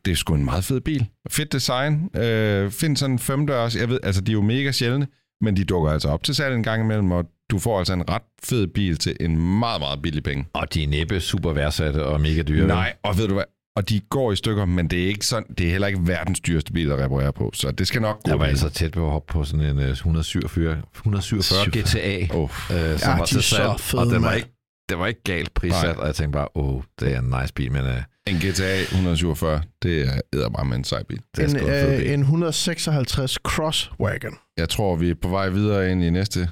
Det 0.06 0.12
er 0.12 0.16
sgu 0.16 0.36
en 0.36 0.46
meget 0.46 0.64
fed 0.64 0.82
bil. 0.82 1.06
Fedt 1.30 1.54
design. 1.54 2.10
Øh, 2.16 2.72
find 2.72 2.98
sådan 2.98 3.14
en 3.14 3.20
femdørs. 3.20 3.76
Jeg 3.76 3.90
ved, 3.90 4.00
altså 4.04 4.22
de 4.22 4.32
er 4.32 4.34
jo 4.34 4.42
mega 4.42 4.72
sjældne, 4.72 5.08
men 5.42 5.58
de 5.58 5.64
dukker 5.64 5.92
altså 5.92 6.08
op 6.08 6.24
til 6.24 6.36
salg 6.36 6.56
en 6.56 6.64
gang 6.64 6.84
imellem, 6.84 7.12
og 7.12 7.26
du 7.52 7.60
får 7.60 7.80
altså 7.80 7.93
en 7.93 8.10
ret 8.10 8.22
fed 8.43 8.68
bil 8.68 8.98
til 8.98 9.18
en 9.20 9.60
meget, 9.60 9.82
meget 9.82 10.02
billig 10.02 10.24
penge. 10.24 10.45
Og 10.54 10.74
de 10.74 10.84
er 10.84 10.88
næppe 10.88 11.20
super 11.20 11.54
værsatte 11.54 12.06
og 12.06 12.22
mega 12.22 12.41
dyre. 12.41 12.68
Nej, 12.68 12.93
og 13.04 13.18
ved 13.18 13.28
du 13.28 13.34
hvad? 13.34 13.43
Og 13.76 13.89
de 13.89 14.00
går 14.10 14.32
i 14.32 14.36
stykker, 14.36 14.66
men 14.66 14.88
det 14.88 15.04
er 15.04 15.08
ikke 15.08 15.26
sådan, 15.26 15.54
det 15.58 15.68
er 15.68 15.72
heller 15.72 15.88
ikke 15.88 16.00
verdens 16.08 16.39
dyreste 16.39 16.74
bil 16.74 16.91
at 16.91 17.00
reparere 17.00 17.34
på, 17.34 17.52
så 17.54 17.72
det 17.72 17.88
skal 17.88 18.02
nok 18.02 18.24
gå. 18.24 18.32
Jeg 18.32 18.39
var 18.39 18.45
altså 18.45 18.70
tæt 18.70 18.91
på 18.91 19.06
at 19.06 19.12
hoppe 19.12 19.34
på 19.34 19.43
sådan 19.43 19.66
en 19.66 19.80
øh, 19.80 19.89
147, 19.89 20.82
147 20.95 21.66
GTA, 21.82 22.36
Åh, 22.38 22.43
øh, 22.43 23.00
som 23.00 23.10
Ja, 23.12 23.18
var 23.18 23.26
til 23.26 23.38
er 23.38 23.41
så 23.41 23.56
salg, 23.56 23.80
fede, 23.80 24.02
og 24.02 24.08
den 24.08 24.24
var 24.24 24.34
ikke 24.34 24.54
det 24.89 25.00
var 25.00 25.08
ikke 25.08 25.24
galt 25.24 25.54
prissat, 25.54 25.84
Nej. 25.84 25.95
og 26.02 26.08
jeg 26.08 26.16
tænkte 26.16 26.38
bare, 26.38 26.48
åh, 26.56 26.82
det 27.00 27.14
er 27.14 27.20
en 27.20 27.34
nice 27.41 27.54
bil, 27.54 27.72
men 27.72 27.86
øh, 27.86 28.02
en 28.28 28.36
GTA 28.36 28.82
147, 28.82 29.62
det 29.84 30.02
er 30.08 30.12
edderbarme 30.34 30.76
en 30.76 30.84
sej 30.84 31.04
bil. 31.04 31.22
det 31.36 31.43
er 31.56 31.60
En, 31.60 31.95
en 31.95 32.02
øh, 32.02 32.14
en 32.14 32.20
156 32.20 33.32
Crosswagon. 33.43 34.38
Jeg 34.58 34.70
tror, 34.70 34.95
vi 34.95 35.10
er 35.10 35.16
på 35.22 35.28
vej 35.30 35.50
videre 35.50 35.91
ind 35.91 36.04
i 36.04 36.10
næste. 36.10 36.50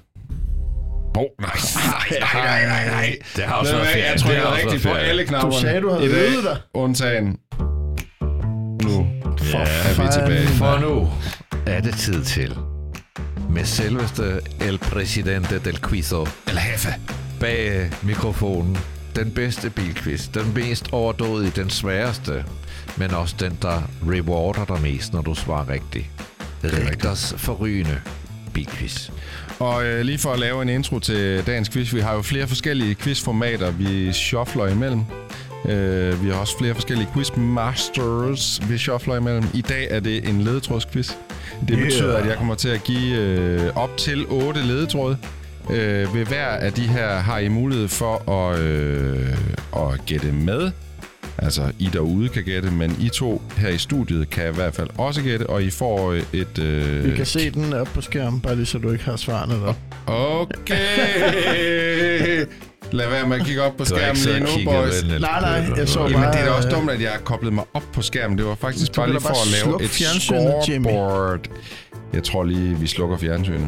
Oh, 1.17 1.25
nej, 1.39 1.51
nej, 2.19 2.43
nej, 2.45 2.65
nej, 2.65 2.85
nej. 2.89 3.17
Det 3.35 3.43
har 3.43 3.53
også 3.55 3.71
været 3.75 3.87
ferie. 3.87 4.05
Jeg 4.05 4.13
Det 4.13 4.21
trykker 4.21 4.55
rigtigt 4.57 4.83
på 4.83 4.89
alle 4.93 5.25
knapperne. 5.25 5.55
Du 5.55 5.61
sagde, 5.61 5.81
du 5.81 5.89
havde 5.89 6.05
øvet 6.05 6.43
dig. 6.43 6.57
Undtagen. 6.73 7.37
Nu 8.83 9.07
For 9.39 9.57
er 9.57 10.03
vi 10.03 10.11
tilbage. 10.13 10.47
For 10.47 10.79
nu 10.79 11.09
er 11.67 11.81
det 11.81 11.95
tid 11.97 12.23
til 12.23 12.57
med 13.49 13.65
selveste 13.65 14.41
El 14.61 14.77
Presidente 14.77 15.59
del 15.59 15.79
Quizo 15.89 16.27
Eller 16.47 16.61
Heffe. 16.61 16.89
bag 17.39 17.69
øh, 17.69 17.93
mikrofonen. 18.03 18.77
Den 19.15 19.31
bedste 19.31 19.69
bilquiz. 19.69 20.27
Den 20.27 20.53
mest 20.53 20.93
overdådige, 20.93 21.51
den 21.55 21.69
sværeste. 21.69 22.45
Men 22.97 23.11
også 23.13 23.35
den, 23.39 23.57
der 23.61 23.81
rewarder 24.07 24.65
dig 24.65 24.81
mest, 24.81 25.13
når 25.13 25.21
du 25.21 25.33
svarer 25.33 25.69
rigtigt. 25.69 26.05
Rigters 26.63 27.33
forrygende 27.37 28.01
bilquiz. 28.55 29.09
Og 29.59 29.85
øh, 29.85 30.01
lige 30.05 30.17
for 30.17 30.31
at 30.33 30.39
lave 30.39 30.61
en 30.61 30.69
intro 30.69 30.99
til 30.99 31.43
dagens 31.47 31.69
quiz, 31.69 31.93
vi 31.93 31.99
har 31.99 32.13
jo 32.13 32.21
flere 32.21 32.47
forskellige 32.47 32.95
quizformater, 32.95 33.71
vi 33.71 34.13
shuffler 34.13 34.67
imellem. 34.67 35.01
Øh, 35.69 36.23
vi 36.23 36.29
har 36.29 36.35
også 36.39 36.57
flere 36.57 36.73
forskellige 36.73 37.07
quizmasters, 37.13 38.61
vi 38.69 38.77
shuffler 38.77 39.15
imellem. 39.17 39.43
I 39.53 39.61
dag 39.61 39.87
er 39.89 39.99
det 39.99 40.29
en 40.29 40.41
ledetrådsquiz. 40.41 41.11
Det 41.67 41.69
Yeah. 41.71 41.83
betyder, 41.83 42.17
at 42.17 42.27
jeg 42.27 42.37
kommer 42.37 42.55
til 42.55 42.69
at 42.69 42.83
give 42.83 43.17
øh, 43.17 43.77
op 43.77 43.97
til 43.97 44.25
8 44.29 44.61
ledetråde. 44.61 45.17
Øh, 45.69 46.13
ved 46.15 46.25
hver 46.25 46.47
af 46.47 46.73
de 46.73 46.81
her 46.81 47.15
har 47.15 47.39
I 47.39 47.47
mulighed 47.47 47.87
for 47.87 48.31
at, 48.31 48.59
øh, 48.59 49.37
at 49.75 50.05
gætte 50.05 50.31
med. 50.31 50.71
Altså, 51.37 51.71
I 51.79 51.89
derude 51.93 52.29
kan 52.29 52.43
gætte, 52.43 52.71
men 52.71 52.97
I 53.01 53.09
to 53.09 53.41
her 53.57 53.69
i 53.69 53.77
studiet 53.77 54.29
kan 54.29 54.51
i 54.51 54.55
hvert 54.55 54.75
fald 54.75 54.87
også 54.97 55.21
gætte, 55.21 55.47
og 55.49 55.63
I 55.63 55.69
får 55.69 56.11
øh, 56.11 56.23
et... 56.33 56.59
Øh, 56.59 57.05
Vi 57.11 57.15
kan 57.15 57.25
se 57.25 57.49
den 57.51 57.73
op 57.73 57.87
på 57.93 58.01
skærmen, 58.01 58.41
bare 58.41 58.55
lige 58.55 58.65
så 58.65 58.77
du 58.77 58.91
ikke 58.91 59.03
har 59.03 59.15
svarene 59.15 59.53
der. 59.53 59.73
Okay. 60.07 60.75
Lad 62.91 63.09
være 63.09 63.27
med 63.27 63.39
at 63.39 63.45
kigge 63.45 63.61
op 63.61 63.77
på 63.77 63.85
skærmen 63.85 64.15
lige 64.25 64.39
nu, 64.39 64.71
boys. 64.71 65.03
Nej, 65.03 65.19
nej, 65.41 65.77
jeg 65.77 65.89
så 65.89 65.99
Jamen, 65.99 66.13
bare- 66.13 66.31
det 66.31 66.39
er 66.41 66.45
da 66.45 66.51
også 66.51 66.69
øh, 66.69 66.75
dumt, 66.75 66.91
at 66.91 67.01
jeg 67.01 67.11
har 67.11 67.19
koblet 67.19 67.53
mig 67.53 67.63
op 67.73 67.83
på 67.93 68.01
skærmen. 68.01 68.37
Det 68.37 68.45
var 68.45 68.55
faktisk 68.55 68.95
Du 68.95 69.01
bare 69.01 69.09
lige 69.09 69.21
for 69.21 69.29
bare 69.29 69.37
at 69.41 69.65
lave 69.65 69.83
et 69.83 69.89
fjernsynet, 69.89 70.53
Jimmy. 70.69 70.85
scoreboard. 70.87 71.39
Jeg 72.13 72.23
tror 72.23 72.43
lige, 72.43 72.77
vi 72.79 72.87
slukker 72.87 73.17
fjernsynet. 73.17 73.67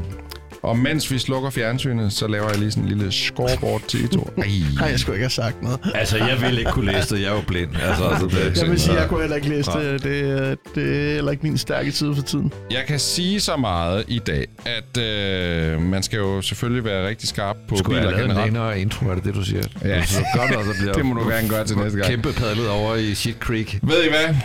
Og 0.63 0.77
mens 0.77 1.11
vi 1.11 1.19
slukker 1.19 1.49
fjernsynet, 1.49 2.13
så 2.13 2.27
laver 2.27 2.49
jeg 2.49 2.57
lige 2.59 2.71
sådan 2.71 2.83
en 2.83 2.89
lille 2.89 3.11
scoreboard 3.11 3.81
til 3.87 4.03
I 4.03 4.07
to. 4.07 4.19
Ej. 4.37 4.45
Nej, 4.75 4.87
jeg 4.89 4.99
skulle 4.99 5.15
ikke 5.15 5.23
have 5.23 5.29
sagt 5.29 5.61
noget. 5.63 5.79
Altså, 5.95 6.17
jeg 6.17 6.37
ville 6.41 6.59
ikke 6.59 6.71
kunne 6.71 6.91
læse 6.91 7.15
det. 7.15 7.21
Jeg 7.21 7.29
er 7.29 7.35
jo 7.35 7.41
blind. 7.47 7.69
Altså, 7.89 8.03
altså 8.03 8.25
det, 8.27 8.57
Jeg 8.61 8.69
vil 8.71 8.79
sige, 8.79 8.93
jeg 8.99 9.09
kunne 9.09 9.19
heller 9.19 9.35
ikke 9.35 9.49
læse 9.49 9.71
det. 9.71 10.03
Det, 10.03 10.19
er- 10.29 10.55
det 10.75 11.07
er 11.09 11.13
heller 11.13 11.31
ikke 11.31 11.43
min 11.43 11.57
stærke 11.57 11.91
side 11.91 12.15
for 12.15 12.21
tiden. 12.21 12.53
Jeg 12.71 12.83
kan 12.87 12.99
sige 12.99 13.39
så 13.39 13.57
meget 13.57 14.05
i 14.07 14.19
dag, 14.19 14.47
at 14.65 14.97
øh, 15.03 15.81
man 15.81 16.03
skal 16.03 16.17
jo 16.17 16.41
selvfølgelig 16.41 16.83
være 16.85 17.07
rigtig 17.07 17.29
skarp 17.29 17.55
på 17.69 17.75
Skulle 17.75 17.97
jeg 17.97 18.07
biler 18.07 18.17
have 18.17 18.27
lavet 18.27 18.47
en 18.47 18.53
generelt. 18.53 18.81
intro, 18.81 19.07
er 19.09 19.15
det 19.15 19.23
det, 19.23 19.35
du 19.35 19.43
siger? 19.43 19.63
Ja. 19.85 20.05
Så 20.05 20.23
godt, 20.35 20.55
og 20.55 20.63
så 20.65 20.71
bliver 20.79 20.93
Det 20.97 21.05
må 21.05 21.13
du 21.23 21.29
gerne 21.29 21.49
gøre 21.49 21.65
til 21.65 21.77
næste 21.83 21.97
gang. 21.97 22.09
Kæmpe 22.09 22.33
padlet 22.33 22.69
over 22.69 22.95
i 22.95 23.13
Shit 23.15 23.35
Creek. 23.39 23.79
Ved 23.81 24.03
I 24.03 24.09
hvad? 24.09 24.35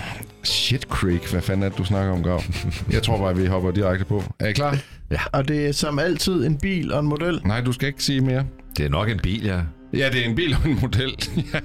Shit 0.45 0.83
Creek, 0.83 1.31
hvad 1.31 1.43
fanden 1.43 1.63
er 1.63 1.69
det, 1.69 1.79
du 1.79 1.85
snakker 1.85 2.13
om, 2.13 2.23
Gav? 2.23 2.43
Jeg 2.91 3.03
tror 3.03 3.19
bare, 3.19 3.31
at 3.31 3.39
vi 3.43 3.47
hopper 3.47 3.71
direkte 3.71 4.05
på. 4.05 4.25
Er 4.39 4.47
I 4.49 4.53
klar? 4.53 4.79
Og 5.33 5.49
det 5.49 5.67
er 5.69 5.73
som 5.73 5.99
altid 5.99 6.47
en 6.47 6.59
bil 6.59 6.93
og 6.93 7.01
en 7.01 7.07
model. 7.07 7.41
Nej, 7.45 7.61
du 7.61 7.73
skal 7.73 7.89
ikke 7.89 8.05
sige 8.05 8.21
mere. 8.21 8.45
Det 8.77 8.85
er 8.85 8.91
nok 8.91 9.09
en 9.11 9.19
bil, 9.23 9.45
ja. 9.45 9.61
Ja, 9.95 10.09
det 10.13 10.21
er 10.21 10.29
en 10.29 10.35
bil 10.35 10.55
og 10.65 10.71
en 10.71 10.79
model. 10.83 11.15
ja. 11.55 11.59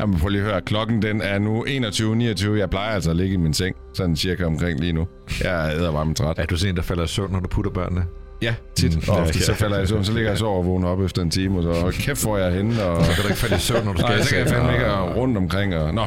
Jamen, 0.00 0.18
prøv 0.20 0.28
lige 0.28 0.42
at 0.42 0.48
høre. 0.50 0.60
Klokken 0.60 1.02
den 1.02 1.20
er 1.20 1.38
nu 1.38 1.64
21.29. 1.64 2.58
Jeg 2.58 2.70
plejer 2.70 2.94
altså 2.94 3.10
at 3.10 3.16
ligge 3.16 3.34
i 3.34 3.36
min 3.36 3.54
seng, 3.54 3.76
sådan 3.94 4.16
cirka 4.16 4.44
omkring 4.44 4.80
lige 4.80 4.92
nu. 4.92 5.06
Jeg 5.40 5.68
er 5.72 5.76
eddervarmt 5.76 6.16
træt. 6.16 6.38
Er 6.38 6.46
du 6.46 6.56
sådan 6.56 6.72
en, 6.72 6.76
der 6.76 6.82
falder 6.82 7.04
i 7.04 7.06
søvn, 7.06 7.32
når 7.32 7.40
du 7.40 7.48
putter 7.48 7.70
børnene? 7.70 8.04
Ja, 8.42 8.54
tit. 8.76 8.94
Mm, 8.96 9.02
Og 9.08 9.16
ja, 9.16 9.22
ofte 9.22 9.38
ja. 9.38 9.44
så 9.44 9.54
falder 9.54 9.76
jeg 9.76 9.84
i 9.84 9.86
søvn, 9.88 10.04
så 10.04 10.12
ligger 10.12 10.30
jeg 10.30 10.38
så 10.38 10.46
og 10.46 10.66
vågner 10.66 10.88
op 10.88 11.00
efter 11.00 11.22
en 11.22 11.30
time, 11.30 11.56
og 11.58 11.62
så 11.62 11.68
og 11.86 11.92
kæft 11.92 12.24
hvor 12.24 12.36
jeg 12.38 12.46
er 12.48 12.54
henne. 12.54 12.84
Og... 12.84 13.04
Så 13.04 13.12
kan 13.12 13.22
du 13.22 13.28
ikke 13.28 13.40
falde 13.40 13.56
i 13.56 13.58
søvn, 13.58 13.84
når 13.84 13.92
du 13.92 13.98
skal 13.98 14.10
Nej, 14.10 14.22
så 14.22 14.28
kan 14.30 14.38
jeg 14.38 14.48
fandme 14.48 14.72
ikke 14.72 14.86
og- 14.92 15.08
og 15.08 15.16
rundt 15.16 15.36
omkring. 15.36 15.74
Og... 15.76 15.94
Nå. 15.94 16.06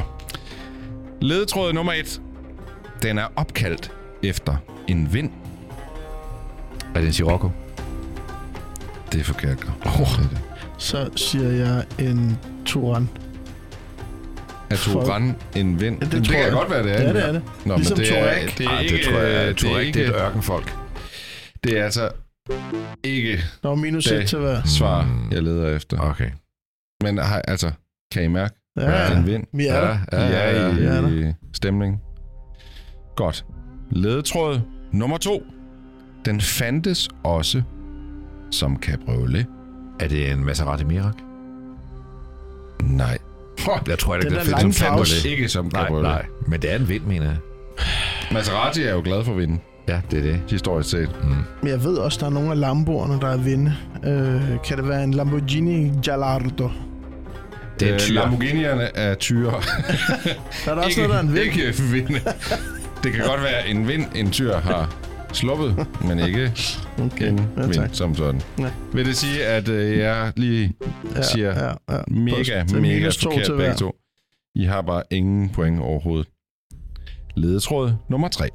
Ledetråd 1.20 1.72
nummer 1.72 1.92
et. 1.92 2.20
Den 3.02 3.18
er 3.18 3.26
opkaldt 3.36 3.92
efter 4.22 4.56
en 4.88 5.08
vind. 5.12 5.30
Er 6.96 7.00
det 7.00 7.06
en 7.06 7.12
Sirocco? 7.12 7.50
Det 9.12 9.20
er 9.20 9.24
forkert. 9.24 9.66
Oh. 9.86 10.08
Så 10.78 11.10
siger 11.16 11.48
jeg 11.48 11.84
en 11.98 12.38
Touran. 12.66 13.08
Er 14.70 14.76
Turan 14.76 15.36
en 15.56 15.80
vind? 15.80 16.00
det 16.00 16.12
det 16.12 16.24
tror 16.24 16.32
kan 16.32 16.42
jeg. 16.42 16.52
godt 16.52 16.70
være, 16.70 16.82
det 16.82 16.96
er. 16.96 17.02
Ja, 17.02 17.12
det 17.12 17.28
er 17.28 17.32
det. 17.32 17.42
Nå, 17.64 17.76
Ligesom 17.76 17.98
men 17.98 18.06
det 18.06 18.18
er, 18.18 18.46
det 18.58 18.66
er 18.66 18.70
Ej, 18.70 18.80
ikke... 18.80 18.96
det 18.96 19.04
tror 19.04 19.18
jeg, 19.18 19.60
det 19.60 19.72
er 19.72 19.78
ikke, 19.78 19.98
det 19.98 20.06
er 20.06 20.10
et 20.10 20.16
ørkenfolk. 20.16 20.74
Det 21.64 21.78
er 21.78 21.84
altså 21.84 22.10
ikke 23.04 23.38
var 23.62 23.74
minus 23.74 24.04
Det- 24.04 24.20
1 24.22 24.28
til 24.28 24.38
hver. 24.38 24.62
svar, 24.64 25.02
Mm. 25.02 25.32
jeg 25.32 25.42
leder 25.42 25.76
efter. 25.76 25.98
Okay. 26.00 26.30
Men 27.02 27.18
har- 27.18 27.42
altså, 27.48 27.70
kan 28.12 28.24
I 28.24 28.28
mærke, 28.28 28.54
Ja, 28.76 28.82
det 28.82 28.90
er 28.94 29.10
ja. 29.12 29.16
en 29.18 29.26
vind? 29.26 29.44
Vi 29.52 29.66
er 29.66 29.80
der. 29.80 29.98
ja, 30.12 30.26
I 30.26 30.30
ja, 30.30 30.36
er 30.38 30.62
ja. 30.94 31.00
Vi 31.00 31.22
er 31.22 31.28
i 31.28 31.32
stemning. 31.52 32.00
Godt. 33.16 33.44
Ledetråd 33.90 34.60
nummer 34.92 35.16
to. 35.18 35.42
Den 36.26 36.40
fandtes 36.40 37.08
også 37.24 37.62
som 38.50 38.76
cabriolet. 38.82 39.46
Er 40.00 40.08
det 40.08 40.30
en 40.30 40.44
Maserati 40.44 40.84
Mirak? 40.84 41.14
Nej. 42.82 43.18
Jeg 43.88 43.98
tror 43.98 44.14
ikke, 44.14 44.24
Den 44.24 44.32
det 44.32 44.40
er 44.40 44.44
der 44.44 44.60
fedt 44.60 44.60
som 44.60 44.72
cabriolet. 44.86 45.24
Ikke 45.24 45.48
som 45.48 45.64
Nej, 45.72 45.82
cabriolet. 45.82 46.02
nej. 46.10 46.26
Men 46.46 46.62
det 46.62 46.72
er 46.72 46.76
en 46.76 46.88
vind, 46.88 47.02
mener 47.04 47.26
jeg. 47.26 47.36
Maserati 48.32 48.82
er 48.82 48.92
jo 48.92 49.00
glad 49.04 49.24
for 49.24 49.32
vinden, 49.34 49.60
Ja, 49.88 50.00
det 50.10 50.18
er 50.18 50.22
det. 50.22 50.40
historisk 50.50 50.90
set. 50.90 51.10
Mm. 51.22 51.28
Men 51.62 51.70
jeg 51.70 51.84
ved 51.84 51.96
også, 51.96 52.18
der 52.20 52.26
er 52.26 52.30
nogle 52.30 52.50
af 52.50 52.60
Lamboerne, 52.60 53.20
der 53.20 53.28
er 53.28 53.36
vinde. 53.36 53.74
Øh, 54.04 54.42
kan 54.64 54.76
det 54.76 54.88
være 54.88 55.04
en 55.04 55.14
Lamborghini 55.14 55.92
Gallardo? 56.02 56.70
Det 57.80 57.88
er 57.88 57.92
en 57.92 57.94
Øh, 57.94 58.00
tyr. 58.00 58.14
Lamborghinierne 58.14 58.96
er 58.96 59.14
tyre. 59.14 59.52
Der 60.64 60.70
er 60.70 60.74
der 60.74 60.82
også 60.82 61.00
noget, 61.00 61.10
der 61.10 61.16
er 61.16 61.22
en 61.22 61.34
vind. 61.34 61.44
Ikke 61.44 61.74
vinde. 61.92 62.20
Det 63.02 63.12
kan 63.12 63.24
godt 63.26 63.42
være, 63.42 63.68
en 63.68 63.88
vind, 63.88 64.04
en 64.14 64.30
tyr 64.30 64.56
har 64.56 64.94
sluppet, 65.36 65.86
men 66.08 66.18
ikke 66.18 66.52
Okay. 67.06 67.28
en 67.28 67.40
Ja, 67.56 67.66
vind 67.66 67.94
som 67.94 68.14
sådan. 68.14 68.40
Ja. 68.58 68.70
Vil 68.92 69.06
det 69.06 69.16
sige, 69.16 69.44
at 69.46 69.68
øh, 69.68 69.98
jeg 69.98 70.32
lige 70.36 70.74
siger 71.22 71.64
ja, 71.64 71.94
ja. 71.94 71.98
mega, 72.08 72.64
Så 72.66 72.76
mega 72.76 72.80
minus 72.98 73.16
to 73.16 73.30
forkert 73.30 73.44
til 73.44 73.52
begge 73.52 73.64
hver. 73.66 73.74
to. 73.76 73.96
I 74.54 74.64
har 74.64 74.82
bare 74.82 75.02
ingen 75.10 75.48
point 75.50 75.80
overhovedet. 75.80 76.28
Ledetråd 77.36 77.92
nummer 78.08 78.28
3. 78.28 78.48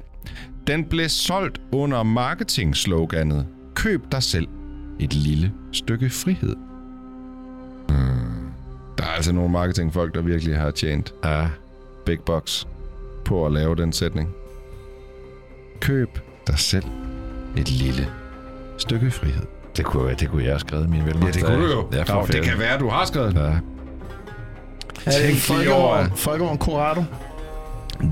Den 0.66 0.84
blev 0.84 1.08
solgt 1.08 1.60
under 1.72 2.02
marketing-sloganet 2.02 3.46
Køb 3.74 4.00
dig 4.12 4.22
selv 4.22 4.48
et 5.00 5.14
lille 5.14 5.52
stykke 5.72 6.10
frihed. 6.10 6.56
Hmm. 7.88 8.52
Der 8.98 9.04
er 9.04 9.08
altså 9.16 9.32
nogle 9.32 9.50
marketingfolk, 9.52 10.14
der 10.14 10.22
virkelig 10.22 10.56
har 10.56 10.70
tjent 10.70 11.14
Ja. 11.24 11.48
big 12.06 12.18
bucks 12.26 12.66
på 13.24 13.46
at 13.46 13.52
lave 13.52 13.76
den 13.76 13.92
sætning. 13.92 14.28
Køb 15.80 16.18
dig 16.46 16.58
selv 16.58 16.84
et 17.56 17.70
lille 17.70 18.08
stykke 18.78 19.10
frihed. 19.10 19.42
Det 19.76 19.84
kunne, 19.84 20.14
det 20.14 20.28
kunne 20.28 20.42
jeg 20.42 20.52
have 20.52 20.60
skrevet, 20.60 20.88
min 20.88 21.06
ven. 21.06 21.22
Ja, 21.22 21.30
det 21.30 21.44
kunne 21.44 21.66
du 21.66 21.72
jo. 21.72 21.88
Ja, 21.92 22.04
Nå, 22.08 22.26
det 22.26 22.42
kan 22.42 22.58
være, 22.58 22.78
du 22.78 22.88
har 22.88 23.04
skrevet. 23.04 23.34
Ja. 23.34 23.40
Er 25.06 25.10
det 25.10 25.22
over, 25.22 25.34
folkevogn, 25.38 26.12
folkevogn 26.16 26.58
Corrado? 26.58 27.04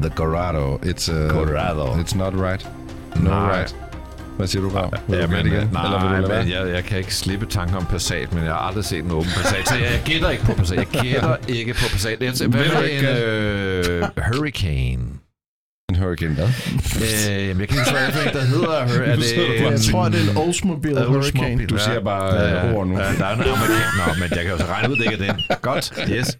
The 0.02 0.10
Corrado. 0.10 0.76
It's, 0.76 1.12
uh, 1.12 1.30
Corrado. 1.30 1.86
It's 1.86 2.16
not 2.18 2.34
right. 2.34 2.68
No 3.16 3.30
Nej. 3.30 3.58
right. 3.58 3.76
Hvad 4.36 4.48
siger 4.48 4.62
du, 4.62 4.68
Grav? 4.70 4.92
Ja, 5.08 5.26
men, 5.26 5.46
igen? 5.46 5.68
nej, 5.72 5.84
Eller 5.84 6.08
vil 6.14 6.22
du 6.22 6.28
være? 6.28 6.44
men 6.44 6.52
jeg, 6.52 6.68
jeg 6.74 6.84
kan 6.84 6.98
ikke 6.98 7.14
slippe 7.14 7.46
tanken 7.46 7.76
om 7.76 7.84
Passat, 7.86 8.32
men 8.34 8.44
jeg 8.44 8.52
har 8.52 8.58
aldrig 8.58 8.84
set 8.84 9.04
en 9.04 9.10
åben 9.10 9.30
Passat, 9.36 9.68
så 9.68 9.74
jeg, 9.74 10.02
gætter 10.04 10.30
ikke 10.30 10.44
på 10.44 10.52
Passat. 10.52 10.76
Jeg 10.76 10.86
gætter 10.86 11.36
ikke 11.48 11.74
på 11.74 11.84
Passat. 11.92 12.18
Hvad 12.18 12.60
er 12.60 12.82
ikke 12.82 13.10
en 13.10 13.16
øh, 13.16 14.02
Hurricane? 14.34 15.02
En 15.90 15.96
Hurricane 15.96 16.34
hvad? 16.34 16.44
Øh, 16.46 17.48
jamen, 17.48 17.60
jeg 17.60 17.68
kan 17.68 17.78
ikke 17.78 17.78
huske, 17.78 17.92
hvad 17.92 18.24
er 18.26 18.32
der 18.32 18.44
hedder. 18.44 18.86
Hur- 18.88 19.04
Er 19.04 19.16
det 19.22 19.70
Jeg 19.72 19.80
tror, 19.80 20.08
det 20.08 20.18
er 20.26 20.30
en 20.30 20.36
Oldsmobile 20.36 21.04
Hurricane. 21.06 21.66
Du 21.66 21.78
siger 21.78 22.00
bare 22.00 22.68
øh, 22.68 22.74
ord 22.74 22.86
nu. 22.86 22.98
Ja, 22.98 23.04
der 23.18 23.26
er 23.26 23.34
en 23.34 23.40
amerikan. 23.40 23.90
Nå, 23.98 24.12
men 24.20 24.28
jeg 24.30 24.42
kan 24.44 24.50
jo 24.52 24.58
så 24.58 24.66
regne 24.66 24.90
ud, 24.92 24.96
det 24.96 25.12
ikke 25.12 25.24
er 25.24 25.32
den. 25.32 25.42
Godt, 25.62 25.92
yes. 26.10 26.38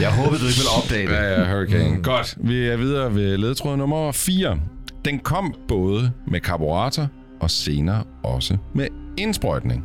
Jeg 0.00 0.10
håbede, 0.12 0.40
du 0.42 0.46
ikke 0.46 0.58
ville 0.58 0.70
opdage 0.82 1.06
det. 1.08 1.12
Ja, 1.14 1.40
ja, 1.40 1.52
Hurricane. 1.54 1.96
Mm. 1.96 2.02
Godt. 2.02 2.36
Vi 2.40 2.66
er 2.68 2.76
videre 2.76 3.14
ved 3.14 3.36
ledetråd 3.36 3.76
nummer 3.76 4.12
4. 4.12 4.58
Den 5.04 5.18
kom 5.18 5.54
både 5.68 6.12
med 6.28 6.40
karburator 6.40 7.08
og 7.40 7.50
senere 7.50 8.02
også 8.24 8.56
med 8.74 8.86
indsprøjtning. 9.16 9.84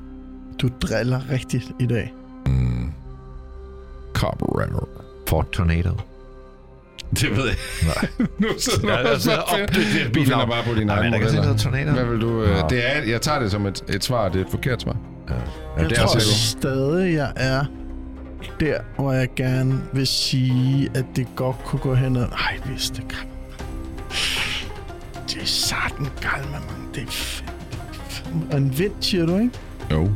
Du 0.62 0.70
driller 0.82 1.22
rigtigt 1.32 1.72
i 1.80 1.86
dag. 1.86 2.14
Carburetor. 4.14 4.90
Ford 5.28 5.52
Tornado. 5.52 5.92
Det 7.12 7.38
ved 7.38 7.46
jeg. 7.46 7.56
Nej. 7.86 8.28
nu 8.40 8.48
sidder 8.58 8.80
du 8.82 8.88
Ja, 8.88 8.94
ja, 8.94 9.08
altså, 9.08 9.32
altså, 9.32 9.44
op- 9.54 9.60
det- 9.70 9.76
det 9.76 10.02
er 10.02 10.12
Du 10.14 10.20
finder 10.24 10.46
bare 10.46 10.64
på 10.64 10.76
din 10.76 10.88
Nej, 10.88 10.96
egen 11.00 11.12
men 11.12 11.14
jeg 11.14 11.22
kan 11.44 11.58
se, 11.58 11.70
modeller. 11.70 11.92
er. 11.92 11.96
Hvad 11.96 12.06
vil 12.06 12.22
du... 12.22 12.44
Øh, 12.44 12.70
det 12.70 12.96
er, 12.96 13.02
jeg 13.12 13.22
tager 13.22 13.40
det 13.40 13.52
som 13.52 13.66
et, 13.66 13.84
et 13.90 14.04
svar. 14.04 14.30
Det 14.30 14.42
er 14.42 14.46
et 14.46 14.52
forkert 14.52 14.82
svar. 14.82 14.96
Ja, 15.30 15.34
Jeg 15.82 15.90
det 15.90 15.98
er 15.98 16.02
tror 16.06 16.16
også 16.16 16.48
stadig, 16.48 17.14
jeg 17.16 17.32
er 17.36 17.66
der, 18.60 18.78
hvor 18.96 19.12
jeg 19.14 19.28
gerne 19.36 19.82
vil 19.94 20.08
sige, 20.08 20.90
at 20.96 21.06
det 21.16 21.28
godt 21.36 21.56
kunne 21.66 21.80
gå 21.80 21.96
hen 21.96 22.16
og... 22.16 22.24
Ej, 22.24 22.58
hvis 22.66 22.90
det 22.90 23.04
kan. 23.10 23.28
Det 25.28 25.42
er 25.42 25.46
sådan 25.46 26.08
galt, 26.22 26.52
man. 26.52 26.62
Det 26.96 27.04
er 27.04 27.08
fedt. 27.12 28.24
Og 28.52 28.58
en 28.58 28.78
vind, 28.80 28.92
siger 29.02 29.26
du, 29.26 29.38
ikke? 29.38 29.52
Jo. 29.92 30.10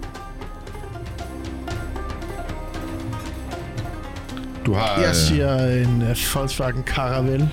Du 4.65 4.73
har 4.73 4.99
Jeg 4.99 5.09
øh, 5.09 5.15
siger 5.15 5.57
en 5.83 6.01
uh, 6.01 6.07
Volkswagen 6.35 6.83
Caravelle. 6.83 7.49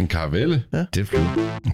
en 0.00 0.08
karavelle. 0.08 0.62
det 0.94 1.00
er 1.00 1.04
flyet. 1.04 1.26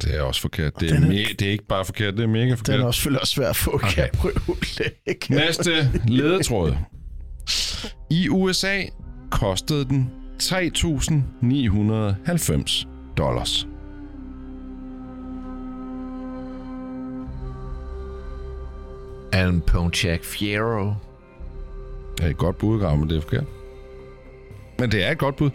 Det 0.03 0.17
er 0.17 0.23
også 0.23 0.41
forkert. 0.41 0.81
Det 0.81 0.91
er, 0.91 0.95
Den 0.95 1.05
er- 1.05 1.09
me- 1.09 1.35
det 1.39 1.43
er 1.43 1.51
ikke 1.53 1.67
bare 1.67 1.85
forkert, 1.85 2.15
det 2.17 2.23
er 2.23 2.27
mega 2.29 2.47
Den 2.49 2.57
forkert. 2.57 2.81
er 2.81 2.85
også 2.85 2.99
selvfølgelig 2.99 3.21
også 3.21 3.33
svær 3.35 3.49
at 3.49 3.57
få, 3.57 3.71
okay. 3.75 3.89
kan 3.95 4.03
jeg 4.03 4.11
prøve 4.15 4.35
at 4.49 4.83
lægge. 5.07 5.35
Næste 5.35 5.71
ledetråd. 6.09 6.77
I 8.11 8.29
USA 8.29 8.83
kostede 9.31 9.85
den 9.85 10.11
3.990 10.43 12.87
dollars. 13.17 13.67
En 19.35 19.61
Pontiac 19.61 20.21
Fiero. 20.25 20.95
Det 22.17 22.25
er 22.25 22.29
et 22.31 22.37
godt 22.37 22.59
bud, 22.59 22.81
Grav, 22.81 22.97
men 22.97 23.09
det 23.11 23.17
er 23.17 23.21
forkert. 23.21 23.45
Men 24.79 24.91
det 24.91 25.07
er 25.07 25.11
et 25.11 25.19
godt 25.19 25.37
bud. 25.37 25.51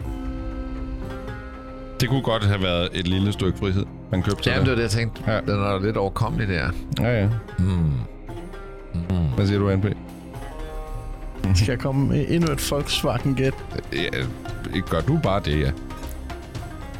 Det 2.00 2.08
kunne 2.08 2.22
godt 2.22 2.44
have 2.44 2.62
været 2.62 2.88
et 2.92 3.08
lille 3.08 3.32
stykke 3.32 3.58
frihed, 3.58 3.84
man 4.10 4.22
købte 4.22 4.50
Jamen, 4.50 4.60
det 4.60 4.66
der. 4.66 4.72
var 4.72 4.76
det, 4.76 4.82
jeg 4.82 4.90
tænkte. 4.90 5.22
Ja. 5.26 5.32
Ja. 5.32 5.40
Den 5.40 5.50
er 5.50 5.82
lidt 5.82 5.96
overkommelig 5.96 6.48
der. 6.48 6.70
Ja, 7.00 7.20
ja. 7.22 7.28
Mm. 7.58 7.64
Mm. 8.94 9.26
Hvad 9.36 9.46
siger 9.46 9.58
du, 9.58 9.76
NP? 9.76 9.86
Skal 11.54 11.72
jeg 11.72 11.78
komme 11.78 12.08
med 12.08 12.24
endnu 12.28 12.52
et 12.52 12.70
Volkswagen 12.70 13.34
Gæt? 13.34 13.54
Ja, 13.92 14.80
gør 14.90 15.00
du 15.00 15.18
bare 15.22 15.40
det, 15.44 15.60
ja. 15.60 15.70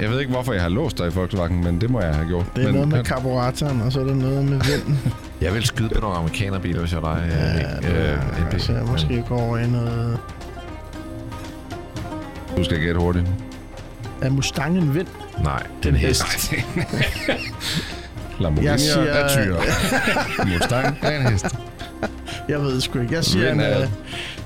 Jeg 0.01 0.11
ved 0.11 0.21
ikke, 0.21 0.33
hvorfor 0.33 0.53
jeg 0.53 0.63
har 0.63 0.69
låst 0.69 0.99
dig 0.99 1.07
i 1.07 1.11
Volkswagen, 1.15 1.65
men 1.65 1.81
det 1.81 1.91
må 1.91 2.01
jeg 2.01 2.15
have 2.15 2.29
gjort. 2.29 2.47
Det 2.57 2.63
er 2.63 2.67
men, 2.67 2.75
noget 2.75 2.89
med 2.89 2.97
ja, 2.97 3.03
karburatoren, 3.03 3.81
og 3.81 3.93
så 3.93 4.01
er 4.01 4.05
der 4.05 4.15
noget 4.15 4.45
med 4.45 4.61
vinden. 4.61 4.99
Jeg 5.41 5.55
vil 5.55 5.63
skyde 5.65 5.89
på 5.95 6.01
nogle 6.01 6.17
amerikanerbiler, 6.17 6.81
hvis 6.81 6.93
jeg 6.93 7.03
var 7.03 7.15
dig. 7.15 7.31
Ja, 7.83 8.13
øh, 8.13 8.47
NP. 8.47 8.53
altså, 8.53 8.73
jeg 8.73 8.85
måske 8.85 9.25
går 9.29 9.41
over 9.41 9.59
i 9.59 9.67
noget... 9.71 10.19
Du 12.57 12.65
skal 12.65 12.81
gætte 12.81 13.01
hurtigt. 13.01 13.27
Er 14.23 14.31
Mustang 14.31 14.79
en 14.79 14.95
vind? 14.95 15.07
Nej, 15.43 15.67
Den 15.83 15.95
hest. 15.95 16.23
Lamborghini 18.41 18.67
Jeg 18.71 18.81
siger- 18.81 18.97
er 19.03 19.29
tyre. 19.29 19.57
Mustang 20.53 20.97
er 21.03 21.21
en 21.21 21.33
hest. 21.33 21.47
Jeg 22.49 22.61
ved 22.61 22.81
sgu 22.81 22.99
ikke. 23.01 23.15
Jeg 23.15 23.25
siger 23.25 23.53
en... 23.53 23.61
er- 23.61 23.81
Øh, 23.83 23.89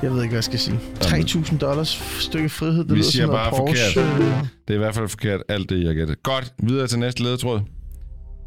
jeg 0.02 0.10
ved 0.12 0.22
ikke, 0.22 0.30
hvad 0.32 0.36
jeg 0.36 0.44
skal 0.44 0.58
sige. 0.58 0.78
3.000 1.00 1.58
dollars 1.58 2.02
stykke 2.18 2.48
frihed. 2.48 2.78
Det 2.78 2.90
Vi 2.90 2.94
lyder 2.96 3.10
siger 3.10 3.26
bare 3.26 3.50
Porsche. 3.50 4.00
forkert. 4.02 4.46
Det 4.68 4.74
er 4.74 4.78
i 4.78 4.78
hvert 4.78 4.94
fald 4.94 5.08
forkert, 5.08 5.40
alt 5.48 5.70
det, 5.70 5.84
jeg 5.84 5.94
gætter. 5.94 6.14
Godt, 6.22 6.52
videre 6.62 6.86
til 6.86 6.98
næste 6.98 7.22
ledetråd. 7.22 7.60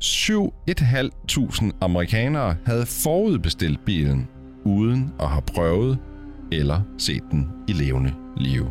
7.500 0.03 1.71
amerikanere 1.81 2.55
havde 2.65 2.85
forudbestilt 2.85 3.85
bilen, 3.85 4.27
uden 4.65 5.11
at 5.19 5.27
have 5.29 5.41
prøvet 5.41 5.97
eller 6.51 6.81
set 6.97 7.21
den 7.31 7.47
i 7.67 7.73
levende 7.73 8.13
live. 8.37 8.67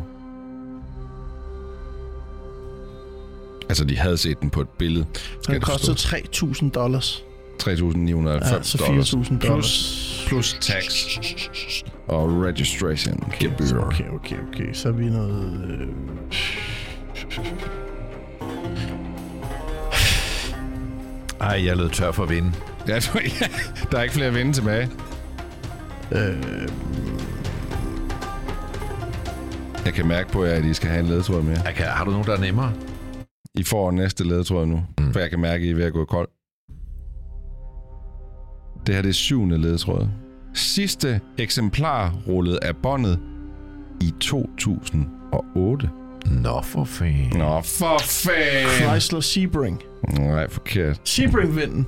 Altså, 3.69 3.83
de 3.85 3.97
havde 3.97 4.17
set 4.17 4.41
den 4.41 4.49
på 4.49 4.61
et 4.61 4.69
billede. 4.69 5.05
Skal 5.43 5.53
Den 5.53 5.61
kostede 5.61 5.91
forstås. 5.97 6.59
3.000 6.61 6.69
dollars. 6.69 7.23
3.990 7.63 7.67
Ja, 7.67 8.61
så 8.61 8.77
dollars. 8.87 9.13
4.000 9.13 9.37
Plus, 9.37 9.39
dollars. 9.49 10.25
plus 10.27 10.57
tax 10.61 11.05
og 12.07 12.41
registration 12.43 13.33
gebyr. 13.39 13.79
Okay, 13.81 14.09
okay, 14.09 14.35
okay. 14.53 14.73
Så 14.73 14.87
er 14.87 14.91
vi 14.93 15.05
noget... 15.09 15.67
Øh... 15.79 15.87
Ej, 21.41 21.65
jeg 21.65 21.77
lød 21.77 21.89
tør 21.89 22.11
for 22.11 22.23
at 22.23 22.29
vinde. 22.29 22.51
Ja, 22.87 22.99
der 23.91 23.97
er 23.97 24.01
ikke 24.01 24.13
flere 24.15 24.33
vinde 24.33 24.53
tilbage. 24.53 24.89
Øh, 26.11 26.37
Jeg 29.85 29.93
kan 29.93 30.07
mærke 30.07 30.29
på 30.31 30.43
jer, 30.45 30.51
at 30.53 30.65
I 30.65 30.73
skal 30.73 30.89
have 30.89 30.99
en 31.03 31.07
ledetråd 31.09 31.41
mere. 31.41 31.61
Jeg 31.65 31.73
kan, 31.75 31.85
har 31.85 32.05
du 32.05 32.11
nogen, 32.11 32.25
der 32.27 32.33
er 32.35 32.39
nemmere? 32.39 32.71
I 33.59 33.63
får 33.63 33.91
næste 33.91 34.23
ledetråd 34.23 34.65
nu, 34.65 34.81
mm. 34.99 35.13
for 35.13 35.19
jeg 35.19 35.29
kan 35.29 35.39
mærke, 35.39 35.61
at 35.61 35.67
I 35.67 35.71
er 35.71 35.75
ved 35.75 35.83
at 35.83 35.93
gå 35.93 36.05
kold. 36.05 36.29
Det 38.87 38.95
her 38.95 39.01
det 39.01 39.09
er 39.09 39.13
syvende 39.13 39.57
ledetråd. 39.57 40.07
Sidste 40.53 41.21
eksemplar 41.37 42.13
rullede 42.27 42.59
af 42.61 42.75
båndet 42.75 43.19
i 44.01 44.13
2008. 44.21 45.89
Nå, 46.25 46.61
for 46.61 46.83
fanden. 46.83 47.37
Nå, 47.37 47.61
for 47.61 47.97
fanden! 47.99 48.69
Chrysler 48.69 49.19
Sebring. 49.19 49.81
Nej, 50.19 50.49
forkert. 50.49 51.01
Sebring-vinden. 51.03 51.87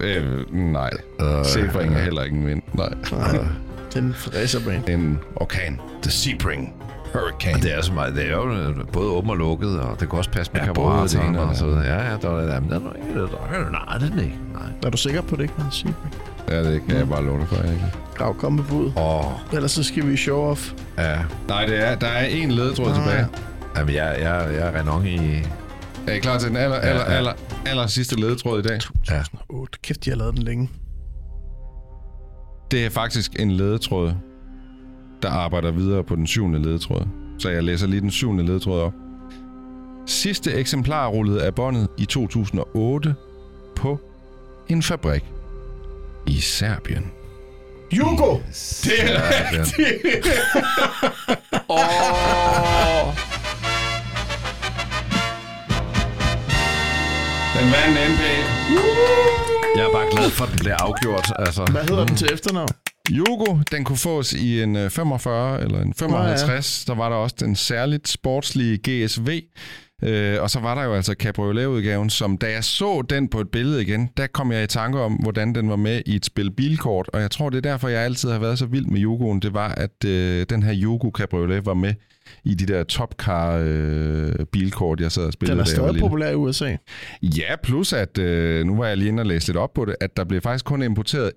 Øh, 0.00 0.54
nej. 0.54 0.90
Øh, 1.20 1.44
Sebring 1.44 1.94
er 1.94 2.02
heller 2.02 2.22
ikke 2.22 2.36
en 2.36 2.46
vind. 2.46 2.62
Nej. 2.74 2.94
Den 3.94 4.14
racerbane. 4.34 4.90
En 4.90 5.18
orkan. 5.36 5.80
The 6.02 6.10
Sebring 6.10 6.74
Hurricane. 7.18 7.62
Det 7.62 7.74
er 7.78 7.82
så 7.82 7.92
meget. 7.92 8.14
Det 8.14 8.26
er 8.26 8.32
jo 8.32 8.50
øh, 8.52 8.76
både 8.92 9.08
åben 9.10 9.30
og 9.30 9.36
lukket, 9.36 9.80
og 9.80 10.00
det 10.00 10.10
kan 10.10 10.18
også 10.18 10.30
passe 10.30 10.52
med 10.52 10.60
Ja, 10.60 10.66
ja, 10.66 11.28
ene 11.28 11.40
og 11.40 11.48
og 11.48 11.56
så. 11.56 11.66
Ja, 11.66 12.10
ja, 12.10 12.16
der 12.22 12.30
er 12.30 12.46
der, 12.46 12.60
der 12.60 12.76
er 12.76 12.80
det. 13.14 13.30
Der 13.30 13.56
er, 13.58 13.70
nej, 13.70 13.98
det 13.98 14.12
er 14.18 14.22
ikke. 14.22 14.38
Nej. 14.52 14.62
Er 14.86 14.90
du 14.90 14.96
sikker 14.96 15.20
på 15.22 15.36
det 15.36 15.50
var 15.58 15.64
en 15.64 15.70
Sebring? 15.72 16.14
Ja, 16.50 16.72
det 16.72 16.82
kan 16.88 16.96
jeg 16.96 17.08
bare 17.08 17.38
dig 17.38 17.48
for, 17.48 17.56
ikke. 17.62 17.84
Grav, 18.14 18.34
kom 18.38 18.52
med 18.52 18.64
bud. 18.64 18.92
Åh, 18.96 19.24
Ellers 19.54 19.70
så 19.70 19.82
skal 19.82 20.06
vi 20.08 20.16
show 20.16 20.38
off. 20.50 20.72
ja. 20.98 21.18
Nej, 21.48 21.66
det 21.66 21.88
er, 21.88 21.94
der 21.94 22.06
er 22.06 22.24
en 22.26 22.50
ledetråd 22.50 22.94
tilbage. 22.94 23.26
Jamen, 23.76 23.94
jeg, 23.94 24.16
jeg, 24.20 24.48
jeg 24.54 24.68
er 24.68 24.80
renon 24.80 25.06
i... 25.06 25.42
Er 26.06 26.12
I 26.12 26.18
klar 26.18 26.38
til 26.38 26.48
den 26.48 26.56
aller, 26.56 26.76
aller, 26.76 27.02
Ja, 27.02 27.10
ja. 27.12 27.16
aller, 27.16 27.32
aller 27.66 27.86
sidste 27.86 28.20
ledetråd 28.20 28.58
i 28.58 28.62
dag? 28.62 28.80
Ja. 29.10 29.22
8. 29.48 29.78
Kæft, 29.82 30.04
de 30.04 30.10
har 30.10 30.16
lavet 30.16 30.34
den 30.34 30.42
længe. 30.42 30.70
Det 32.70 32.86
er 32.86 32.90
faktisk 32.90 33.32
en 33.40 33.50
ledetråd, 33.50 34.12
der 35.26 35.32
arbejder 35.32 35.70
videre 35.70 36.04
på 36.04 36.16
den 36.16 36.26
syvende 36.26 36.62
ledetråd. 36.62 37.06
Så 37.38 37.48
jeg 37.48 37.62
læser 37.62 37.86
lige 37.86 38.00
den 38.00 38.10
syvende 38.10 38.46
ledetråd 38.46 38.80
op. 38.80 38.92
Sidste 40.06 40.52
eksemplar 40.52 41.08
rullede 41.08 41.44
af 41.44 41.54
båndet 41.54 41.88
i 41.98 42.04
2008 42.04 43.14
på 43.76 44.00
en 44.68 44.82
fabrik 44.82 45.24
i 46.26 46.40
Serbien. 46.40 47.10
Hugo! 48.00 48.38
Det 48.84 48.92
er 49.02 49.22
rigtigt! 49.30 50.26
Åh! 51.68 53.14
Den 57.54 57.72
vandt 57.72 58.12
NP. 58.12 58.22
Jeg 59.76 59.84
er 59.84 59.92
bare 59.92 60.10
glad 60.10 60.30
for, 60.30 60.44
at 60.44 60.50
den 60.50 60.58
bliver 60.58 60.76
afgjort. 60.76 61.32
Altså. 61.38 61.64
Hvad 61.72 61.82
hedder 61.82 62.06
den 62.06 62.16
til 62.16 62.28
efternavn? 62.32 62.68
Yogo, 63.10 63.58
den 63.70 63.84
kunne 63.84 63.98
fås 63.98 64.32
i 64.32 64.62
en 64.62 64.76
øh, 64.76 64.90
45 64.90 65.62
eller 65.62 65.82
en 65.82 65.94
55. 65.94 66.84
Der 66.84 66.94
var 66.94 67.08
der 67.08 67.16
også 67.16 67.36
den 67.40 67.56
særligt 67.56 68.08
sportslige 68.08 68.78
GSV 68.78 69.40
Øh, 70.02 70.42
og 70.42 70.50
så 70.50 70.60
var 70.60 70.74
der 70.74 70.84
jo 70.84 70.94
altså 70.94 71.14
cabriolet-udgaven, 71.18 72.10
som 72.10 72.38
da 72.38 72.50
jeg 72.50 72.64
så 72.64 73.02
den 73.10 73.28
på 73.28 73.40
et 73.40 73.48
billede 73.48 73.82
igen, 73.82 74.10
der 74.16 74.26
kom 74.26 74.52
jeg 74.52 74.64
i 74.64 74.66
tanke 74.66 75.00
om, 75.00 75.12
hvordan 75.12 75.54
den 75.54 75.68
var 75.68 75.76
med 75.76 76.02
i 76.06 76.16
et 76.16 76.24
spil 76.24 76.50
bilkort. 76.50 77.10
Og 77.12 77.20
jeg 77.20 77.30
tror, 77.30 77.50
det 77.50 77.56
er 77.56 77.70
derfor, 77.70 77.88
jeg 77.88 78.00
altid 78.00 78.30
har 78.30 78.38
været 78.38 78.58
så 78.58 78.66
vild 78.66 78.86
med 78.86 79.00
Yugoen. 79.00 79.40
Det 79.40 79.54
var, 79.54 79.68
at 79.68 80.04
øh, 80.06 80.46
den 80.50 80.62
her 80.62 80.74
Yugo 80.82 81.10
Cabriolet 81.10 81.66
var 81.66 81.74
med 81.74 81.94
i 82.44 82.54
de 82.54 82.66
der 82.66 82.84
Topcar 82.84 83.60
øh, 83.64 84.32
bilkort, 84.52 85.00
jeg 85.00 85.12
sad 85.12 85.24
og 85.24 85.32
spillede. 85.32 85.58
Den 85.58 85.60
er 85.60 85.64
stadig 85.64 86.00
populær 86.00 86.30
i 86.30 86.34
USA. 86.34 86.76
Ja, 87.22 87.56
plus 87.62 87.92
at, 87.92 88.18
øh, 88.18 88.66
nu 88.66 88.76
var 88.76 88.86
jeg 88.86 88.96
lige 88.96 89.08
inde 89.08 89.20
og 89.20 89.26
læse 89.26 89.48
lidt 89.48 89.56
op 89.56 89.74
på 89.74 89.84
det, 89.84 89.96
at 90.00 90.16
der 90.16 90.24
blev 90.24 90.40
faktisk 90.40 90.64
kun 90.64 90.82
importeret 90.82 91.32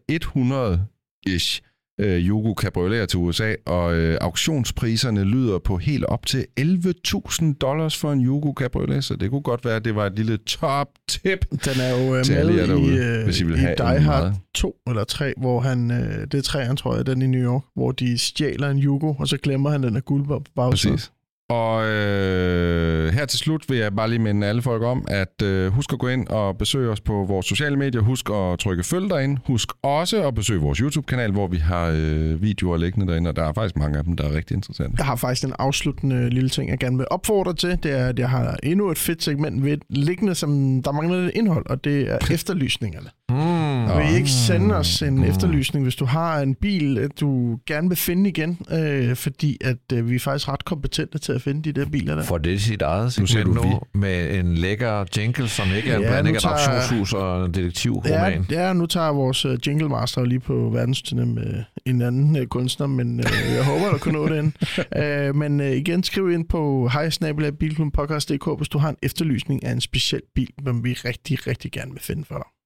100-ish 1.28 1.62
øh, 2.00 2.28
Yugo 2.28 2.54
Cabriolet 2.54 3.10
til 3.10 3.20
USA, 3.20 3.56
og 3.66 3.96
øh, 3.96 4.18
auktionspriserne 4.22 5.24
lyder 5.24 5.60
på 5.60 5.78
helt 5.78 6.06
op 6.06 6.26
til 6.26 6.46
11.000 6.60 7.54
dollars 7.62 7.98
for 7.98 8.12
en 8.12 8.26
Yugo 8.26 8.54
Cabriolet, 8.54 9.04
så 9.04 9.16
det 9.16 9.30
kunne 9.30 9.42
godt 9.42 9.66
være, 9.66 9.76
at 9.76 9.86
det 9.86 9.96
var 9.96 10.06
et 10.06 10.16
lille 10.16 10.38
top-tip. 10.38 11.46
Den 11.66 11.82
er 11.82 12.04
jo 12.04 12.16
øh, 12.16 12.24
Til 12.24 12.36
med 12.46 12.68
derude, 12.68 12.94
i, 12.94 12.98
øh, 12.98 13.24
hvis 13.24 13.42
I 13.42 13.44
vil 13.44 13.56
i 13.56 13.58
have 13.58 13.76
Die 13.78 13.86
Hard 14.00 14.24
meget. 14.24 14.36
2 14.56 14.76
eller 14.88 15.04
3, 15.04 15.34
hvor 15.38 15.60
han, 15.60 15.92
øh, 15.92 16.28
det 16.32 16.34
er 16.34 16.50
3'eren, 16.50 16.76
tror 16.76 16.96
jeg, 16.96 17.06
den 17.06 17.22
i 17.22 17.28
New 17.28 17.42
York, 17.42 17.64
hvor 17.76 17.92
de 17.92 18.18
stjæler 18.18 18.70
en 18.70 18.80
Yugo, 18.80 19.14
og 19.14 19.28
så 19.28 19.38
glemmer 19.38 19.70
han 19.70 19.84
den 19.84 19.96
af 19.96 20.06
guld 20.06 20.26
på 20.26 20.44
bagsiden. 20.56 20.96
Præcis. 20.96 21.12
Og 21.50 21.88
øh, 21.88 23.14
her 23.14 23.26
til 23.26 23.40
slut 23.40 23.70
vil 23.70 23.78
jeg 23.78 23.96
bare 23.96 24.10
lige 24.10 24.20
minde 24.20 24.48
alle 24.48 24.62
folk 24.62 24.84
om, 24.84 25.06
at 25.08 25.42
øh, 25.44 25.72
husk 25.72 25.94
at 25.94 26.00
gå 26.00 26.08
ind 26.08 26.28
og 26.28 26.58
besøge 26.58 26.90
os 26.90 27.02
på 27.02 27.26
vores 27.28 27.46
sociale 27.46 27.76
medier. 27.76 28.02
Husk 28.02 28.30
at 28.30 28.60
trykke 28.60 28.84
følg 28.84 29.10
derinde. 29.10 29.42
Husk 29.48 29.70
også 29.84 30.28
at 30.28 30.36
besøge 30.36 30.62
vores 30.62 30.78
YouTube-kanal, 30.78 31.32
hvor 31.32 31.48
vi 31.48 31.58
har 31.58 31.88
øh, 31.96 32.42
videoer 32.42 32.78
liggende 32.78 33.08
derinde, 33.08 33.30
og 33.30 33.36
der 33.36 33.44
er 33.44 33.54
faktisk 33.54 33.78
mange 33.78 33.98
af 33.98 34.04
dem, 34.04 34.16
der 34.16 34.24
er 34.24 34.36
rigtig 34.36 34.56
interessante. 34.56 34.96
Jeg 34.98 35.06
har 35.06 35.16
faktisk 35.16 35.48
en 35.48 35.54
afsluttende 35.60 36.30
lille 36.30 36.50
ting, 36.50 36.70
jeg 36.70 36.80
gerne 36.80 36.98
vil 36.98 37.06
opfordre 37.12 37.54
til. 37.54 37.80
Det 37.84 37.92
er, 37.92 38.08
at 38.08 38.20
jeg 38.20 38.30
har 38.30 38.58
endnu 38.64 38.90
et 38.90 38.98
fedt 38.98 39.24
segment 39.24 39.64
ved 39.64 39.78
liggende, 39.90 40.36
som 40.36 40.84
der 40.84 40.92
mangler 40.92 41.22
lidt 41.22 41.36
indhold, 41.36 41.66
og 41.70 41.84
det 41.84 42.12
er 42.12 42.18
efterlysningerne. 42.36 43.10
Mm. 43.30 43.98
Vil 43.98 44.14
I 44.14 44.16
ikke 44.16 44.30
sende 44.30 44.76
os 44.76 45.02
en 45.02 45.16
Mm. 45.16 45.24
efterlysning, 45.24 45.86
hvis 45.86 45.96
du 45.96 46.06
har 46.06 46.40
en 46.42 46.56
bil, 46.56 46.98
øh, 46.98 47.10
du 47.20 47.60
gerne 47.68 47.88
vil 47.88 47.98
finde 47.98 48.30
igen? 48.30 48.60
Øh, 48.72 49.16
fordi 49.16 49.58
at 49.62 49.78
øh, 49.94 50.10
vi 50.10 50.16
er 50.16 50.20
faktisk 50.20 50.50
ret 50.50 50.66
kompetente 50.66 51.18
til 51.18 51.32
at 51.32 51.42
finde 51.42 51.62
de 51.74 51.80
der 51.80 51.86
biler 51.90 52.16
der. 52.16 52.24
For 52.24 52.38
det 52.38 52.54
er 52.54 52.58
sit 52.60 52.82
eget 52.82 53.04
Nu 53.20 53.26
siger 53.26 53.28
segment 53.28 53.58
du 53.64 53.70
nu, 53.70 53.80
med 53.94 54.40
en 54.40 54.56
lækker 54.56 55.06
jingle, 55.18 55.48
som 55.48 55.68
ikke 55.78 55.92
er 55.92 55.96
en 55.98 56.02
Ja, 56.04 56.08
blanding 56.10 56.34
nu 56.34 56.36
af 56.36 56.42
tager- 56.42 57.20
og 57.24 57.46
en 57.46 57.52
Ja, 57.56 57.62
detektivroman. 57.62 58.46
ja, 58.52 58.74
nu 58.74 58.86
tager 58.86 59.10
vores 59.10 59.46
uh, 59.46 59.68
jingle 59.68 59.90
master 59.90 60.26
lige 60.26 60.40
på 60.40 60.74
verdensturné 60.76 61.26
med 61.26 61.64
en 61.86 62.02
anden 62.02 62.40
uh, 62.42 62.46
kunstner, 62.46 62.88
men 62.88 63.20
uh, 63.20 63.26
jeg 63.56 63.66
håber, 63.66 63.92
der 63.92 63.98
kunne 63.98 64.14
nå 64.14 64.28
det 64.30 64.38
ind. 64.44 64.54
Uh, 65.32 65.36
men 65.36 65.60
uh, 65.60 65.66
igen, 65.68 66.04
skriv 66.04 66.32
ind 66.32 66.46
på 66.48 66.88
hejsnabelag.bilklubbenpodcast.dk, 66.94 68.58
hvis 68.58 68.70
du 68.70 68.78
har 68.78 68.90
en 68.90 68.96
efterlysning 69.04 69.64
af 69.66 69.72
en 69.72 69.82
speciel 69.82 70.22
bil, 70.36 70.50
som 70.66 70.84
vi 70.84 70.94
rigtig, 70.94 71.48
rigtig 71.48 71.72
gerne 71.72 71.92
vil 71.92 72.02
finde 72.02 72.26
for 72.26 72.36
dig. 72.36 72.59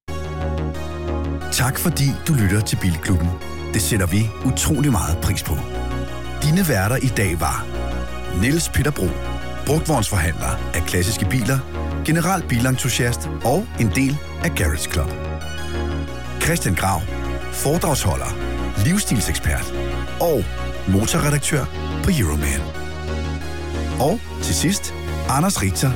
Tak 1.56 1.78
fordi 1.78 2.04
du 2.28 2.34
lytter 2.34 2.60
til 2.60 2.76
Bilklubben. 2.76 3.28
Det 3.74 3.82
sætter 3.82 4.06
vi 4.06 4.30
utrolig 4.44 4.92
meget 4.92 5.18
pris 5.22 5.42
på. 5.42 5.54
Dine 6.42 6.68
værter 6.68 6.96
i 6.96 7.06
dag 7.16 7.40
var 7.40 7.66
Niels 8.40 8.68
Peter 8.68 8.90
Bro, 8.90 9.06
brugtvognsforhandler 9.66 10.72
af 10.74 10.82
klassiske 10.86 11.26
biler, 11.30 11.58
general 12.06 12.42
bilentusiast 12.48 13.28
og 13.44 13.66
en 13.80 13.90
del 13.94 14.16
af 14.44 14.50
Garage 14.54 14.90
Club. 14.92 15.10
Christian 16.42 16.74
Grav, 16.74 17.00
foredragsholder, 17.52 18.30
livsstilsekspert 18.84 19.74
og 20.20 20.44
motorredaktør 20.88 21.64
på 22.04 22.10
Euroman. 22.20 22.60
Og 24.00 24.20
til 24.42 24.54
sidst, 24.54 24.94
Anders 25.28 25.62
Richter, 25.62 25.90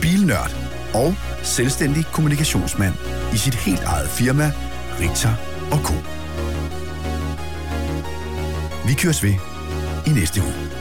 bilnørd 0.00 0.56
og 0.94 1.14
selvstændig 1.42 2.04
kommunikationsmand 2.12 2.94
i 3.34 3.36
sit 3.36 3.54
helt 3.54 3.82
eget 3.82 4.08
firma, 4.08 4.52
Richter 5.00 5.34
og 5.72 5.78
Co. 5.78 5.94
Vi 8.86 8.94
køres 8.94 9.22
ved 9.22 9.34
i 10.06 10.10
næste 10.10 10.40
uge. 10.40 10.73